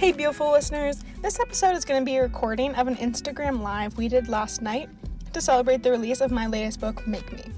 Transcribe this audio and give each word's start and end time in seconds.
Hey, 0.00 0.12
beautiful 0.12 0.50
listeners! 0.50 1.04
This 1.20 1.38
episode 1.40 1.76
is 1.76 1.84
going 1.84 2.00
to 2.00 2.04
be 2.06 2.16
a 2.16 2.22
recording 2.22 2.74
of 2.76 2.88
an 2.88 2.96
Instagram 2.96 3.60
live 3.60 3.98
we 3.98 4.08
did 4.08 4.30
last 4.30 4.62
night 4.62 4.88
to 5.34 5.42
celebrate 5.42 5.82
the 5.82 5.90
release 5.90 6.22
of 6.22 6.30
my 6.30 6.46
latest 6.46 6.80
book, 6.80 7.06
Make 7.06 7.30
Me. 7.30 7.52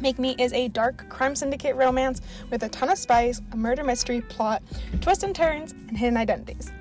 Make 0.00 0.18
Me 0.18 0.34
is 0.36 0.52
a 0.52 0.66
dark 0.66 1.08
crime 1.08 1.36
syndicate 1.36 1.76
romance 1.76 2.22
with 2.50 2.64
a 2.64 2.68
ton 2.70 2.90
of 2.90 2.98
spice, 2.98 3.40
a 3.52 3.56
murder 3.56 3.84
mystery 3.84 4.20
plot, 4.20 4.64
twists 5.00 5.22
and 5.22 5.32
turns, 5.32 5.70
and 5.70 5.96
hidden 5.96 6.16
identities. 6.16 6.72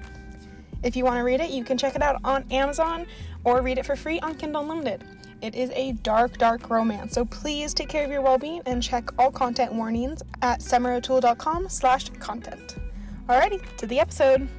If 0.82 0.96
you 0.96 1.06
want 1.06 1.18
to 1.18 1.24
read 1.24 1.40
it, 1.40 1.52
you 1.52 1.64
can 1.64 1.78
check 1.78 1.96
it 1.96 2.02
out 2.02 2.20
on 2.24 2.44
Amazon 2.50 3.06
or 3.44 3.62
read 3.62 3.78
it 3.78 3.86
for 3.86 3.96
free 3.96 4.20
on 4.22 4.34
Kindle 4.34 4.64
Unlimited. 4.64 5.04
It 5.44 5.54
is 5.54 5.70
a 5.76 5.92
dark, 6.02 6.40
dark 6.40 6.68
romance, 6.72 7.14
so 7.14 7.26
please 7.26 7.76
take 7.76 7.90
care 7.90 8.06
of 8.06 8.10
your 8.10 8.24
well-being 8.24 8.64
and 8.66 8.82
check 8.82 9.12
all 9.20 9.30
content 9.30 9.72
warnings 9.72 10.24
at 10.42 10.62
summerotool.com 10.62 11.70
slash 11.70 12.10
content. 12.18 12.78
Alrighty, 13.28 13.64
to 13.76 13.86
the 13.86 14.00
episode. 14.00 14.50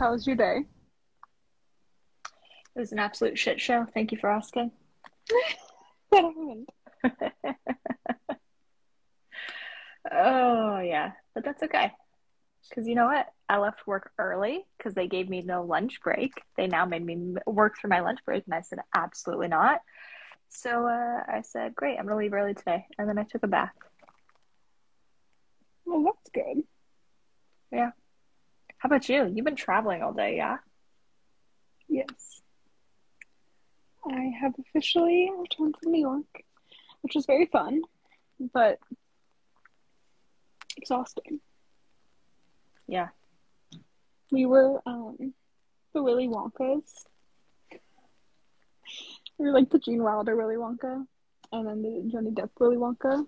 How 0.00 0.12
was 0.12 0.26
your 0.26 0.34
day? 0.34 0.64
It 2.74 2.78
was 2.78 2.90
an 2.92 2.98
absolute 2.98 3.38
shit 3.38 3.60
show. 3.60 3.86
Thank 3.92 4.12
you 4.12 4.18
for 4.18 4.30
asking. 4.30 4.70
what 6.08 6.24
happened? 6.24 6.68
oh, 10.10 10.78
yeah. 10.80 11.12
But 11.34 11.44
that's 11.44 11.62
okay. 11.64 11.92
Because 12.66 12.88
you 12.88 12.94
know 12.94 13.08
what? 13.08 13.26
I 13.50 13.58
left 13.58 13.86
work 13.86 14.10
early 14.18 14.64
because 14.78 14.94
they 14.94 15.06
gave 15.06 15.28
me 15.28 15.42
no 15.42 15.64
lunch 15.64 16.00
break. 16.02 16.32
They 16.56 16.66
now 16.66 16.86
made 16.86 17.04
me 17.04 17.34
work 17.46 17.74
through 17.78 17.90
my 17.90 18.00
lunch 18.00 18.20
break. 18.24 18.44
And 18.46 18.54
I 18.54 18.62
said, 18.62 18.78
absolutely 18.96 19.48
not. 19.48 19.82
So 20.48 20.86
uh, 20.86 21.24
I 21.28 21.42
said, 21.42 21.74
great, 21.74 21.98
I'm 21.98 22.06
going 22.06 22.16
to 22.16 22.24
leave 22.24 22.32
early 22.32 22.54
today. 22.54 22.86
And 22.96 23.06
then 23.06 23.18
I 23.18 23.24
took 23.24 23.42
a 23.42 23.48
bath. 23.48 23.74
Well, 25.84 26.04
that's 26.04 26.30
good. 26.32 26.62
Yeah. 27.70 27.90
How 28.80 28.86
about 28.86 29.10
you? 29.10 29.30
You've 29.34 29.44
been 29.44 29.56
traveling 29.56 30.02
all 30.02 30.14
day, 30.14 30.36
yeah? 30.36 30.56
Yes. 31.86 32.40
I 34.10 34.32
have 34.40 34.54
officially 34.58 35.30
returned 35.38 35.76
from 35.76 35.92
New 35.92 36.00
York, 36.00 36.44
which 37.02 37.14
was 37.14 37.26
very 37.26 37.44
fun, 37.44 37.82
but 38.54 38.78
exhausting. 40.78 41.40
Yeah. 42.86 43.08
We 44.32 44.46
were 44.46 44.80
um 44.86 45.34
the 45.92 46.02
Willy 46.02 46.28
Wonkas. 46.28 47.04
We 49.36 49.46
were 49.46 49.52
like 49.52 49.68
the 49.68 49.78
Gene 49.78 50.02
Wilder 50.02 50.34
Willy 50.36 50.56
Wonka 50.56 51.04
and 51.52 51.66
then 51.66 51.82
the 51.82 52.10
Johnny 52.10 52.30
Depp 52.30 52.48
Willy 52.58 52.76
Wonka. 52.78 53.26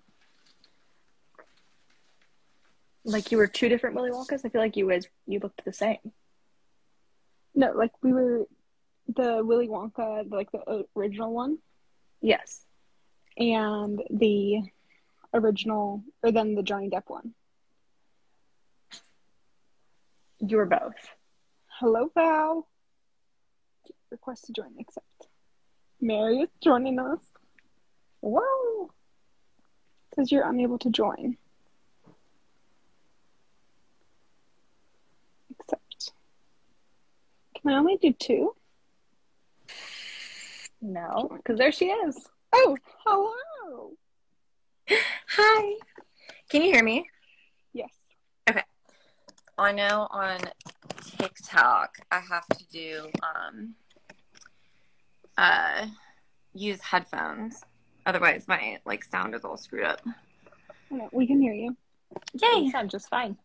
Like 3.05 3.31
you 3.31 3.37
were 3.37 3.47
two 3.47 3.69
different 3.69 3.95
Willy 3.95 4.11
Wonkas? 4.11 4.45
I 4.45 4.49
feel 4.49 4.61
like 4.61 4.77
you 4.77 4.87
was 4.87 5.07
you 5.27 5.39
looked 5.39 5.63
the 5.65 5.73
same. 5.73 5.99
No, 7.53 7.71
like 7.73 7.91
we 8.01 8.13
were 8.13 8.45
the 9.07 9.43
Willy 9.43 9.67
Wonka, 9.67 10.29
like 10.31 10.51
the 10.51 10.85
original 10.95 11.33
one. 11.33 11.57
Yes. 12.21 12.65
And 13.37 14.01
the 14.09 14.61
original, 15.33 16.03
or 16.23 16.31
then 16.31 16.55
the 16.55 16.63
Johnny 16.63 16.89
Depp 16.89 17.03
one. 17.07 17.33
You 20.39 20.57
were 20.57 20.65
both. 20.65 21.09
Hello, 21.79 22.09
Val. 22.13 22.67
Request 24.11 24.45
to 24.45 24.53
join, 24.53 24.75
accept. 24.79 25.27
Mary 25.99 26.39
is 26.39 26.49
joining 26.61 26.99
us. 26.99 27.19
Whoa. 28.19 28.91
Says 30.15 30.31
you're 30.31 30.47
unable 30.47 30.77
to 30.79 30.89
join. 30.89 31.37
Accept. 35.59 36.11
Can 37.52 37.52
I 37.65 37.73
only 37.73 37.97
do 37.97 38.11
two? 38.13 38.55
No, 40.81 41.29
because 41.37 41.57
there 41.57 41.71
she 41.71 41.85
is. 41.85 42.27
Oh, 42.53 42.77
hello. 43.05 43.91
Hi. 44.89 45.75
Can 46.49 46.61
you 46.61 46.71
hear 46.73 46.83
me? 46.83 47.09
Yes. 47.71 47.89
Okay. 48.49 48.63
I 49.57 49.71
know 49.71 50.07
on 50.11 50.39
TikTok 51.17 51.95
I 52.11 52.19
have 52.19 52.45
to 52.47 52.67
do 52.67 53.07
um 53.23 53.75
uh 55.37 55.87
use 56.53 56.81
headphones. 56.81 57.63
Otherwise 58.05 58.45
my 58.47 58.79
like 58.85 59.05
sound 59.05 59.35
is 59.35 59.45
all 59.45 59.57
screwed 59.57 59.85
up. 59.85 60.01
We 61.11 61.25
can 61.25 61.41
hear 61.41 61.53
you. 61.53 61.77
Yay. 62.33 62.63
You 62.65 62.71
sound 62.71 62.89
just 62.89 63.09
fine. 63.09 63.37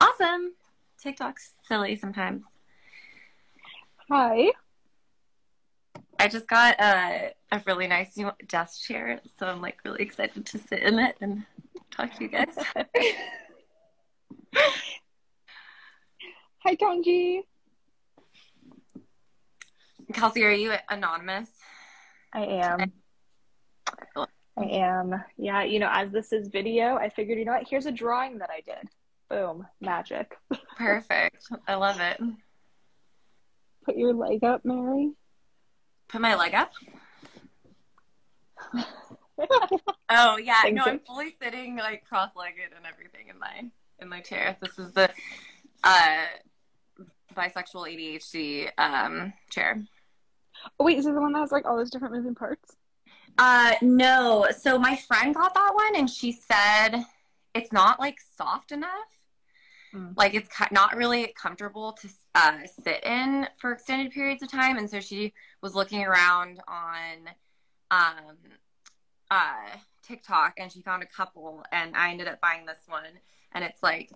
Awesome. 0.00 0.54
TikTok's 1.00 1.52
silly 1.66 1.94
sometimes. 1.94 2.42
Hi. 4.14 4.52
I 6.18 6.28
just 6.28 6.46
got 6.46 6.78
a, 6.78 7.32
a 7.50 7.62
really 7.66 7.86
nice 7.86 8.14
new 8.14 8.30
desk 8.46 8.82
chair, 8.82 9.22
so 9.38 9.46
I'm 9.46 9.62
like 9.62 9.78
really 9.86 10.02
excited 10.02 10.44
to 10.44 10.58
sit 10.58 10.80
in 10.80 10.98
it 10.98 11.16
and 11.22 11.44
talk 11.90 12.14
to 12.16 12.24
you 12.24 12.28
guys. 12.28 12.54
Hi, 16.58 16.76
Tongji. 16.76 17.40
Kelsey, 20.12 20.44
are 20.44 20.52
you 20.52 20.74
anonymous? 20.90 21.48
I 22.34 22.44
am. 22.44 22.92
I 24.58 24.62
am. 24.62 25.24
Yeah, 25.38 25.62
you 25.62 25.78
know, 25.78 25.88
as 25.90 26.12
this 26.12 26.34
is 26.34 26.48
video, 26.48 26.96
I 26.96 27.08
figured, 27.08 27.38
you 27.38 27.46
know 27.46 27.52
what? 27.52 27.66
Here's 27.66 27.86
a 27.86 27.90
drawing 27.90 28.36
that 28.40 28.50
I 28.50 28.60
did. 28.60 28.90
Boom, 29.30 29.66
magic. 29.80 30.36
Perfect. 30.76 31.46
I 31.66 31.76
love 31.76 31.98
it. 31.98 32.20
Put 33.84 33.96
your 33.96 34.14
leg 34.14 34.44
up, 34.44 34.64
Mary. 34.64 35.12
Put 36.08 36.20
my 36.20 36.34
leg 36.34 36.54
up. 36.54 36.72
oh 40.10 40.36
yeah, 40.36 40.62
no, 40.72 40.84
I'm 40.84 41.00
fully 41.00 41.34
sitting 41.42 41.76
like 41.76 42.04
cross-legged 42.04 42.72
and 42.76 42.86
everything 42.86 43.28
in 43.28 43.38
my 43.38 43.70
in 44.00 44.08
my 44.08 44.20
chair. 44.20 44.56
This 44.60 44.78
is 44.78 44.92
the 44.92 45.10
uh 45.84 46.24
bisexual 47.34 47.88
ADHD 47.88 48.70
um 48.78 49.32
chair. 49.50 49.82
Oh 50.78 50.84
wait, 50.84 50.98
is 50.98 51.06
it 51.06 51.14
the 51.14 51.20
one 51.20 51.32
that 51.32 51.40
has 51.40 51.52
like 51.52 51.64
all 51.64 51.76
those 51.76 51.90
different 51.90 52.14
moving 52.14 52.34
parts? 52.34 52.76
Uh 53.38 53.74
no. 53.80 54.48
So 54.56 54.78
my 54.78 54.96
friend 54.96 55.34
got 55.34 55.54
that 55.54 55.72
one 55.74 55.96
and 55.96 56.08
she 56.08 56.32
said 56.32 57.04
it's 57.54 57.72
not 57.72 57.98
like 57.98 58.18
soft 58.36 58.70
enough. 58.72 59.21
Mm. 59.94 60.14
Like 60.16 60.34
it's 60.34 60.48
not 60.70 60.96
really 60.96 61.34
comfortable 61.40 61.92
to 61.92 62.08
uh, 62.34 62.58
sit 62.82 63.04
in 63.04 63.46
for 63.58 63.72
extended 63.72 64.12
periods 64.12 64.42
of 64.42 64.50
time, 64.50 64.78
and 64.78 64.88
so 64.88 65.00
she 65.00 65.32
was 65.60 65.74
looking 65.74 66.02
around 66.02 66.60
on 66.66 67.28
um, 67.90 68.36
uh, 69.30 69.76
TikTok, 70.02 70.54
and 70.58 70.72
she 70.72 70.80
found 70.82 71.02
a 71.02 71.06
couple, 71.06 71.62
and 71.72 71.94
I 71.96 72.10
ended 72.10 72.28
up 72.28 72.40
buying 72.40 72.64
this 72.64 72.80
one, 72.86 73.04
and 73.52 73.64
it's 73.64 73.82
like 73.82 74.10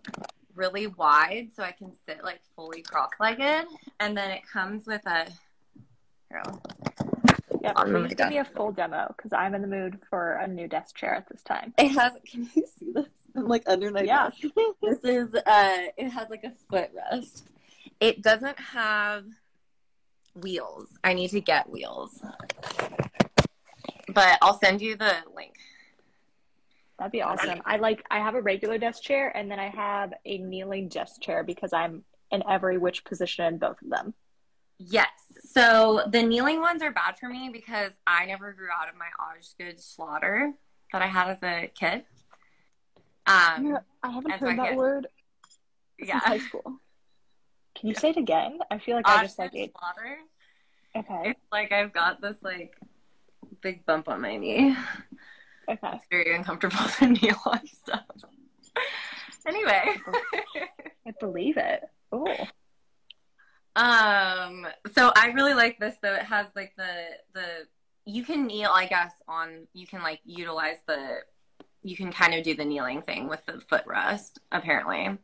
really 0.54 0.87
wide, 0.87 1.50
so 1.54 1.62
I 1.62 1.72
can 1.72 1.93
sit 2.06 2.25
like 2.25 2.41
fully 2.54 2.82
cross-legged, 2.82 3.66
and 4.00 4.16
then 4.16 4.31
it 4.31 4.43
comes 4.50 4.87
with 4.87 5.04
a. 5.06 5.26
yeah, 7.66 7.84
please 7.84 8.15
give 8.15 8.28
me 8.28 8.38
a 8.38 8.44
full 8.44 8.72
demo 8.72 9.12
because 9.16 9.32
I'm 9.32 9.54
in 9.54 9.62
the 9.62 9.69
mood 9.69 9.99
for 10.09 10.34
a 10.34 10.47
new 10.47 10.69
desk 10.69 10.97
chair 10.97 11.15
at 11.15 11.28
this 11.28 11.43
time. 11.43 11.75
It 11.78 11.88
has. 11.88 12.12
Can 12.25 12.49
you 12.54 12.66
see 12.78 12.93
this? 12.93 13.06
I'm 13.34 13.49
like 13.49 13.65
under 13.66 13.91
my 13.91 14.03
yeah. 14.03 14.31
this 14.82 15.04
is 15.04 15.34
uh. 15.34 15.76
It 15.97 16.10
has 16.10 16.28
like 16.31 16.44
a 16.44 16.53
footrest. 16.72 17.43
It 18.00 18.22
doesn't 18.22 18.59
have 18.59 19.25
wheels. 20.34 20.88
I 21.03 21.15
need 21.15 21.31
to 21.31 21.41
get 21.41 21.69
wheels, 21.69 22.21
but 24.09 24.38
I'll 24.43 24.59
send 24.59 24.82
you 24.82 24.97
the 24.97 25.15
link. 25.34 25.55
That'd 26.99 27.12
be 27.12 27.22
awesome. 27.22 27.60
I 27.65 27.76
like. 27.76 28.05
I 28.10 28.19
have 28.19 28.34
a 28.34 28.41
regular 28.41 28.78
desk 28.78 29.03
chair, 29.03 29.34
and 29.37 29.50
then 29.50 29.59
I 29.59 29.69
have 29.69 30.14
a 30.25 30.38
kneeling 30.38 30.88
desk 30.88 31.20
chair 31.20 31.43
because 31.43 31.73
I'm 31.73 32.05
in 32.31 32.43
every 32.49 32.79
which 32.79 33.05
position 33.05 33.44
in 33.44 33.58
both 33.58 33.81
of 33.82 33.90
them. 33.90 34.14
Yes. 34.78 35.08
So 35.44 36.02
the 36.11 36.23
kneeling 36.23 36.61
ones 36.61 36.82
are 36.82 36.90
bad 36.90 37.19
for 37.19 37.28
me 37.28 37.50
because 37.52 37.93
I 38.06 38.26
never 38.26 38.52
grew 38.52 38.69
out 38.69 38.88
of 38.88 38.94
my 38.96 39.08
Osgood 39.19 39.78
Schlatter 39.78 40.52
that 40.93 41.02
I 41.02 41.06
had 41.06 41.31
as 41.31 41.43
a 41.43 41.70
kid. 41.75 42.05
Um, 43.26 43.67
yeah, 43.67 43.78
I 44.02 44.11
haven't 44.11 44.32
heard 44.32 44.58
that 44.58 44.76
word 44.76 45.08
yeah. 45.99 46.19
high 46.19 46.38
school. 46.38 46.81
Can 47.75 47.88
you 47.88 47.94
say 47.94 48.11
it 48.11 48.17
again? 48.17 48.58
I 48.70 48.78
feel 48.78 48.96
like 48.96 49.08
Osgood 49.08 49.20
I 49.20 49.25
just 49.25 49.38
like 49.38 49.55
it. 49.55 49.73
Schlatter. 49.75 50.17
Okay. 50.96 51.31
It's 51.31 51.40
like 51.52 51.73
I've 51.73 51.93
got 51.93 52.20
this 52.20 52.37
like 52.43 52.75
big 53.61 53.84
bump 53.87 54.08
on 54.08 54.20
my 54.20 54.37
knee. 54.37 54.76
Okay. 55.69 55.90
It's 55.94 56.05
very 56.11 56.37
uncomfortable 56.37 56.76
to 56.99 57.06
kneel 57.08 57.40
on 57.44 57.67
stuff. 57.67 58.05
anyway. 59.46 59.96
I 61.06 61.12
believe 61.19 61.56
it. 61.56 61.82
Oh. 62.12 62.46
Um, 63.76 64.67
so 64.94 65.12
I 65.14 65.28
really 65.34 65.55
like 65.55 65.78
this 65.78 65.94
though. 66.02 66.14
It 66.14 66.23
has 66.23 66.46
like 66.56 66.73
the 66.76 66.93
the 67.34 67.44
you 68.06 68.25
can 68.25 68.46
kneel, 68.46 68.70
I 68.73 68.87
guess, 68.87 69.12
on 69.28 69.69
you 69.75 69.87
can 69.87 70.02
like 70.02 70.20
utilize 70.25 70.78
the 70.87 71.19
you 71.82 71.96
can 71.96 72.11
kind 72.11 72.34
of 72.34 72.43
do 72.43 72.55
the 72.55 72.64
kneeling 72.64 73.02
thing 73.02 73.28
with 73.28 73.44
the 73.46 73.55
footrest, 73.55 74.38
apparently. 74.50 75.19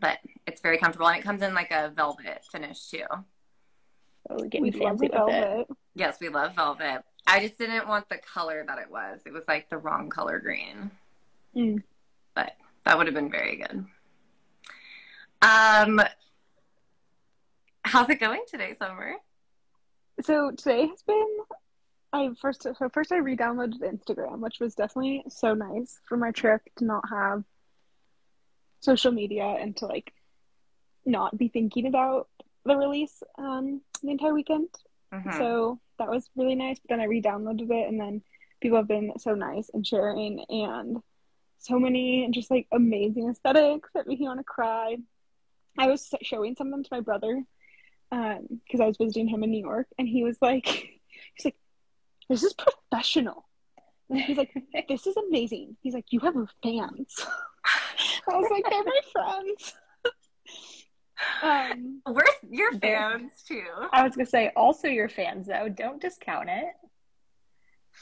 but 0.00 0.18
it's 0.46 0.60
very 0.60 0.78
comfortable 0.78 1.08
and 1.08 1.18
it 1.18 1.22
comes 1.22 1.42
in 1.42 1.54
like 1.54 1.70
a 1.70 1.92
velvet 1.94 2.44
finish 2.50 2.88
too. 2.90 3.04
Oh, 4.30 4.38
getting 4.44 4.72
fancy 4.72 5.04
with 5.06 5.12
velvet. 5.12 5.66
it. 5.70 5.76
Yes, 5.94 6.18
we 6.20 6.28
love 6.28 6.54
velvet. 6.54 7.04
I 7.26 7.40
just 7.40 7.58
didn't 7.58 7.86
want 7.86 8.08
the 8.08 8.18
color 8.18 8.64
that 8.66 8.78
it 8.78 8.90
was. 8.90 9.20
It 9.26 9.32
was 9.32 9.44
like 9.46 9.68
the 9.68 9.78
wrong 9.78 10.08
color 10.08 10.38
green. 10.38 10.90
Mm. 11.54 11.82
But 12.34 12.52
that 12.84 12.96
would 12.96 13.06
have 13.06 13.14
been 13.14 13.30
very 13.30 13.56
good. 13.56 13.84
Um, 15.42 16.00
how's 17.88 18.10
it 18.10 18.20
going 18.20 18.42
today, 18.46 18.74
Summer? 18.78 19.14
So 20.22 20.50
today 20.50 20.86
has 20.86 21.02
been. 21.02 21.36
I 22.12 22.30
first 22.40 22.62
so 22.62 22.88
first 22.92 23.12
I 23.12 23.18
re-downloaded 23.18 23.80
Instagram, 23.80 24.40
which 24.40 24.60
was 24.60 24.74
definitely 24.74 25.24
so 25.28 25.54
nice 25.54 25.98
for 26.06 26.16
my 26.16 26.30
trip 26.30 26.62
to 26.76 26.84
not 26.84 27.04
have 27.08 27.44
social 28.80 29.12
media 29.12 29.44
and 29.44 29.76
to 29.78 29.86
like 29.86 30.12
not 31.04 31.36
be 31.36 31.48
thinking 31.48 31.86
about 31.86 32.28
the 32.64 32.76
release 32.76 33.22
um 33.38 33.80
the 34.02 34.10
entire 34.10 34.34
weekend. 34.34 34.68
Mm-hmm. 35.12 35.38
So 35.38 35.80
that 35.98 36.10
was 36.10 36.28
really 36.36 36.54
nice. 36.54 36.78
But 36.78 36.90
then 36.90 37.00
I 37.00 37.04
re-downloaded 37.04 37.70
it, 37.70 37.88
and 37.88 37.98
then 37.98 38.22
people 38.60 38.78
have 38.78 38.88
been 38.88 39.12
so 39.18 39.34
nice 39.34 39.70
and 39.72 39.86
sharing, 39.86 40.44
and 40.48 40.98
so 41.58 41.78
many 41.78 42.24
and 42.24 42.34
just 42.34 42.50
like 42.50 42.66
amazing 42.70 43.28
aesthetics 43.30 43.90
that 43.94 44.06
make 44.06 44.20
me 44.20 44.26
want 44.26 44.40
to 44.40 44.44
cry. 44.44 44.96
I 45.78 45.86
was 45.86 46.12
showing 46.22 46.54
some 46.54 46.68
of 46.68 46.72
them 46.72 46.84
to 46.84 46.88
my 46.90 47.00
brother 47.00 47.44
because 48.10 48.80
um, 48.80 48.82
I 48.82 48.86
was 48.86 48.96
visiting 48.96 49.28
him 49.28 49.42
in 49.42 49.50
New 49.50 49.60
York, 49.60 49.86
and 49.98 50.08
he 50.08 50.24
was 50.24 50.38
like, 50.40 50.66
he's 51.34 51.44
like, 51.44 51.56
this 52.28 52.42
is 52.42 52.54
professional. 52.54 53.46
He's 54.12 54.38
like, 54.38 54.52
this 54.88 55.06
is 55.06 55.16
amazing. 55.16 55.76
He's 55.82 55.94
like, 55.94 56.06
you 56.10 56.20
have 56.20 56.34
fans. 56.62 57.14
I 58.30 58.36
was 58.36 58.50
like, 58.50 58.64
they're 58.68 58.84
my 58.84 59.00
friends. 59.12 59.74
um, 61.42 62.02
We're 62.06 62.22
your 62.50 62.72
fans 62.78 63.32
too. 63.46 63.64
I 63.92 64.02
was 64.02 64.14
gonna 64.14 64.26
say, 64.26 64.52
also 64.56 64.88
your 64.88 65.08
fans 65.08 65.46
though. 65.46 65.68
Don't 65.68 66.00
discount 66.00 66.48
it. 66.48 66.74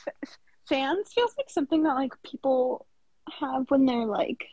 F- 0.06 0.38
fans 0.68 1.12
feels 1.14 1.34
like 1.36 1.48
something 1.48 1.82
that 1.84 1.94
like 1.94 2.12
people 2.22 2.86
have 3.40 3.70
when 3.70 3.86
they're 3.86 4.06
like 4.06 4.46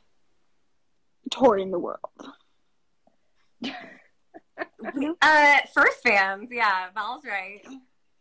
touring 1.31 1.71
the 1.71 1.79
world. 1.79 1.99
Uh, 5.21 5.57
first 5.73 6.03
fans, 6.03 6.49
yeah, 6.51 6.87
Val's 6.93 7.23
right. 7.25 7.61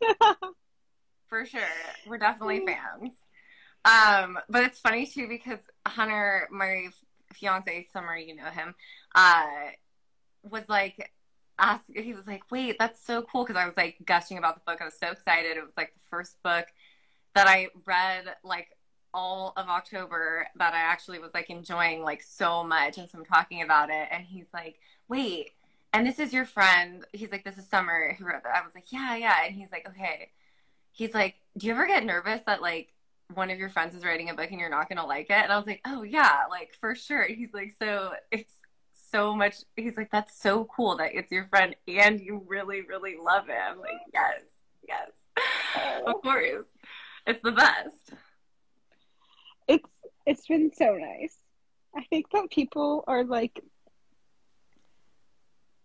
For 1.28 1.46
sure, 1.46 1.62
we're 2.06 2.18
definitely 2.18 2.66
fans. 2.66 3.12
Um, 3.84 4.38
but 4.48 4.64
it's 4.64 4.78
funny 4.78 5.06
too 5.06 5.28
because 5.28 5.60
Hunter, 5.86 6.48
my 6.50 6.88
fiance, 7.32 7.88
Summer, 7.92 8.16
you 8.16 8.36
know 8.36 8.50
him, 8.50 8.74
uh, 9.14 9.44
was 10.42 10.68
like, 10.68 11.10
ask. 11.58 11.84
He 11.94 12.12
was 12.12 12.26
like, 12.26 12.50
"Wait, 12.50 12.76
that's 12.78 13.04
so 13.04 13.22
cool!" 13.22 13.44
Because 13.44 13.60
I 13.60 13.66
was 13.66 13.76
like 13.76 13.96
gushing 14.04 14.38
about 14.38 14.54
the 14.56 14.62
book. 14.66 14.80
I 14.80 14.84
was 14.84 14.98
so 14.98 15.08
excited. 15.08 15.56
It 15.56 15.64
was 15.64 15.76
like 15.76 15.94
the 15.94 16.00
first 16.10 16.42
book 16.42 16.66
that 17.34 17.48
I 17.48 17.68
read 17.86 18.26
like 18.44 18.68
all 19.14 19.52
of 19.56 19.68
October 19.68 20.46
that 20.56 20.74
I 20.74 20.78
actually 20.78 21.18
was 21.18 21.30
like 21.34 21.50
enjoying 21.50 22.02
like 22.02 22.22
so 22.22 22.62
much, 22.64 22.98
and 22.98 23.08
so 23.08 23.18
I'm 23.18 23.24
talking 23.24 23.62
about 23.62 23.90
it, 23.90 24.08
and 24.10 24.24
he's 24.24 24.48
like, 24.52 24.78
"Wait." 25.08 25.52
And 25.92 26.06
this 26.06 26.18
is 26.18 26.32
your 26.32 26.46
friend. 26.46 27.04
He's 27.12 27.30
like, 27.30 27.44
this 27.44 27.58
is 27.58 27.68
Summer 27.68 28.14
who 28.18 28.24
wrote 28.24 28.42
that. 28.44 28.56
I 28.56 28.64
was 28.64 28.74
like, 28.74 28.90
yeah, 28.90 29.14
yeah. 29.16 29.44
And 29.44 29.54
he's 29.54 29.70
like, 29.70 29.86
okay. 29.88 30.30
He's 30.90 31.12
like, 31.12 31.34
do 31.58 31.66
you 31.66 31.72
ever 31.74 31.86
get 31.86 32.04
nervous 32.04 32.40
that 32.46 32.62
like 32.62 32.88
one 33.34 33.50
of 33.50 33.58
your 33.58 33.68
friends 33.68 33.94
is 33.94 34.04
writing 34.04 34.30
a 34.30 34.34
book 34.34 34.50
and 34.50 34.58
you're 34.58 34.70
not 34.70 34.88
gonna 34.88 35.06
like 35.06 35.26
it? 35.28 35.32
And 35.32 35.52
I 35.52 35.56
was 35.58 35.66
like, 35.66 35.82
oh 35.84 36.02
yeah, 36.02 36.44
like 36.48 36.74
for 36.80 36.94
sure. 36.94 37.24
He's 37.24 37.52
like, 37.52 37.74
so 37.78 38.12
it's 38.30 38.52
so 39.10 39.36
much. 39.36 39.56
He's 39.76 39.96
like, 39.98 40.10
that's 40.10 40.40
so 40.40 40.64
cool 40.64 40.96
that 40.96 41.14
it's 41.14 41.30
your 41.30 41.46
friend 41.46 41.76
and 41.86 42.20
you 42.20 42.42
really, 42.46 42.80
really 42.82 43.16
love 43.22 43.50
it. 43.50 43.56
I'm 43.56 43.78
like, 43.78 44.00
yes, 44.14 44.40
yes, 44.88 45.10
of 46.06 46.22
course, 46.22 46.64
it's 47.26 47.42
the 47.42 47.52
best. 47.52 48.12
It's 49.68 49.88
it's 50.24 50.46
been 50.46 50.72
so 50.74 50.96
nice. 50.96 51.36
I 51.94 52.04
think 52.04 52.30
that 52.32 52.50
people 52.50 53.04
are 53.06 53.24
like. 53.24 53.62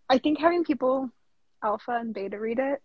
I 0.10 0.18
think 0.18 0.40
having 0.40 0.64
people 0.64 1.10
alpha 1.64 1.92
and 1.92 2.14
beta 2.14 2.40
read 2.40 2.60
it 2.60 2.82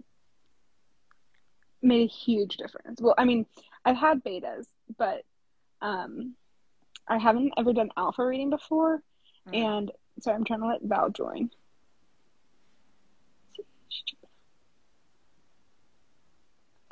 made 1.83 2.09
a 2.09 2.13
huge 2.13 2.57
difference. 2.57 3.01
Well, 3.01 3.15
I 3.19 3.25
mean, 3.25 3.47
I've 3.85 3.97
had 3.97 4.25
betas, 4.25 4.67
but 4.97 5.25
um, 5.81 6.35
I 7.09 7.19
haven't 7.19 7.53
ever 7.57 7.73
done 7.73 7.91
alpha 7.97 8.25
reading 8.25 8.51
before, 8.51 9.03
mm. 9.49 9.57
and 9.57 9.91
so 10.21 10.33
I'm 10.33 10.45
trying 10.45 10.61
to 10.61 10.67
let 10.67 10.83
Val 10.83 11.11
join. 11.11 11.51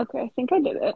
Okay, 0.00 0.20
I 0.20 0.30
think 0.34 0.52
I 0.52 0.60
did 0.60 0.76
it. 0.76 0.94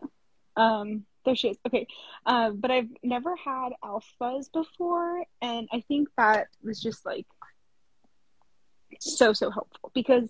Um, 0.57 1.05
there 1.25 1.37
she 1.37 1.49
is. 1.49 1.59
Okay, 1.67 1.87
uh, 2.27 2.51
but 2.51 2.71
I've 2.71 2.89
never 3.03 3.37
had 3.37 3.71
alphas 3.83 4.51
before, 4.53 5.25
and 5.43 5.69
I 5.73 5.85
think 5.87 6.09
that 6.17 6.49
was 6.63 6.81
just 6.81 7.05
like 7.05 7.27
so 9.01 9.33
so 9.33 9.51
helpful 9.51 9.91
because 9.95 10.29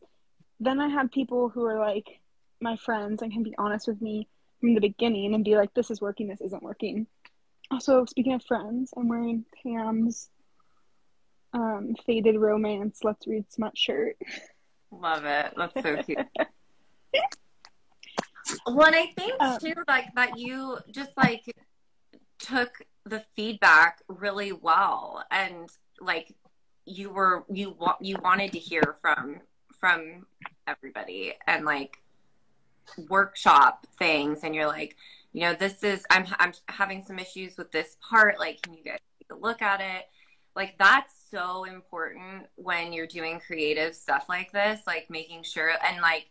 then 0.60 0.80
I 0.80 0.88
have 0.88 1.10
people 1.10 1.48
who 1.48 1.64
are 1.66 1.78
like 1.78 2.20
my 2.60 2.76
friends 2.76 3.22
and 3.22 3.32
can 3.32 3.42
be 3.42 3.54
honest 3.58 3.86
with 3.86 4.00
me 4.00 4.28
from 4.60 4.74
the 4.74 4.80
beginning 4.80 5.34
and 5.34 5.44
be 5.44 5.56
like, 5.56 5.74
this 5.74 5.90
is 5.90 6.00
working, 6.00 6.28
this 6.28 6.40
isn't 6.40 6.62
working. 6.62 7.06
Also, 7.70 8.04
speaking 8.04 8.32
of 8.34 8.42
friends, 8.44 8.92
I'm 8.96 9.08
wearing 9.08 9.44
Pam's 9.62 10.28
um, 11.52 11.94
faded 12.06 12.36
romance 12.36 13.00
Let's 13.02 13.26
Read 13.26 13.50
Smut 13.52 13.76
shirt. 13.76 14.16
Love 14.90 15.24
it. 15.24 15.54
That's 15.56 15.74
so 15.82 15.96
cute. 16.02 16.18
well, 18.66 18.86
and 18.86 18.96
I 18.96 19.06
think 19.16 19.40
um, 19.40 19.58
too, 19.58 19.74
like 19.88 20.14
that 20.14 20.38
you 20.38 20.78
just 20.90 21.10
like 21.16 21.44
took 22.38 22.70
the 23.04 23.22
feedback 23.34 24.02
really 24.08 24.52
well, 24.52 25.24
and 25.30 25.68
like 26.00 26.34
you 26.86 27.10
were 27.10 27.44
you 27.50 27.76
you 28.00 28.16
wanted 28.22 28.52
to 28.52 28.58
hear 28.58 28.96
from 29.00 29.40
from 29.78 30.26
everybody, 30.66 31.34
and 31.46 31.64
like 31.64 31.98
workshop 33.08 33.86
things 33.98 34.40
and 34.42 34.54
you're 34.54 34.66
like 34.66 34.94
you 35.32 35.40
know 35.40 35.54
this 35.54 35.82
is 35.82 36.04
i'm 36.10 36.26
i'm 36.38 36.52
having 36.68 37.02
some 37.02 37.18
issues 37.18 37.56
with 37.56 37.72
this 37.72 37.96
part 38.06 38.38
like 38.38 38.60
can 38.60 38.74
you 38.74 38.84
guys 38.84 38.98
take 39.24 39.36
a 39.36 39.40
look 39.40 39.62
at 39.62 39.80
it? 39.80 40.04
Like 40.56 40.76
that's 40.78 41.12
so 41.30 41.64
important 41.64 42.46
when 42.54 42.92
you're 42.92 43.06
doing 43.06 43.40
creative 43.44 43.94
stuff 43.94 44.26
like 44.28 44.52
this 44.52 44.80
like 44.86 45.10
making 45.10 45.42
sure 45.42 45.72
and 45.84 46.00
like 46.00 46.26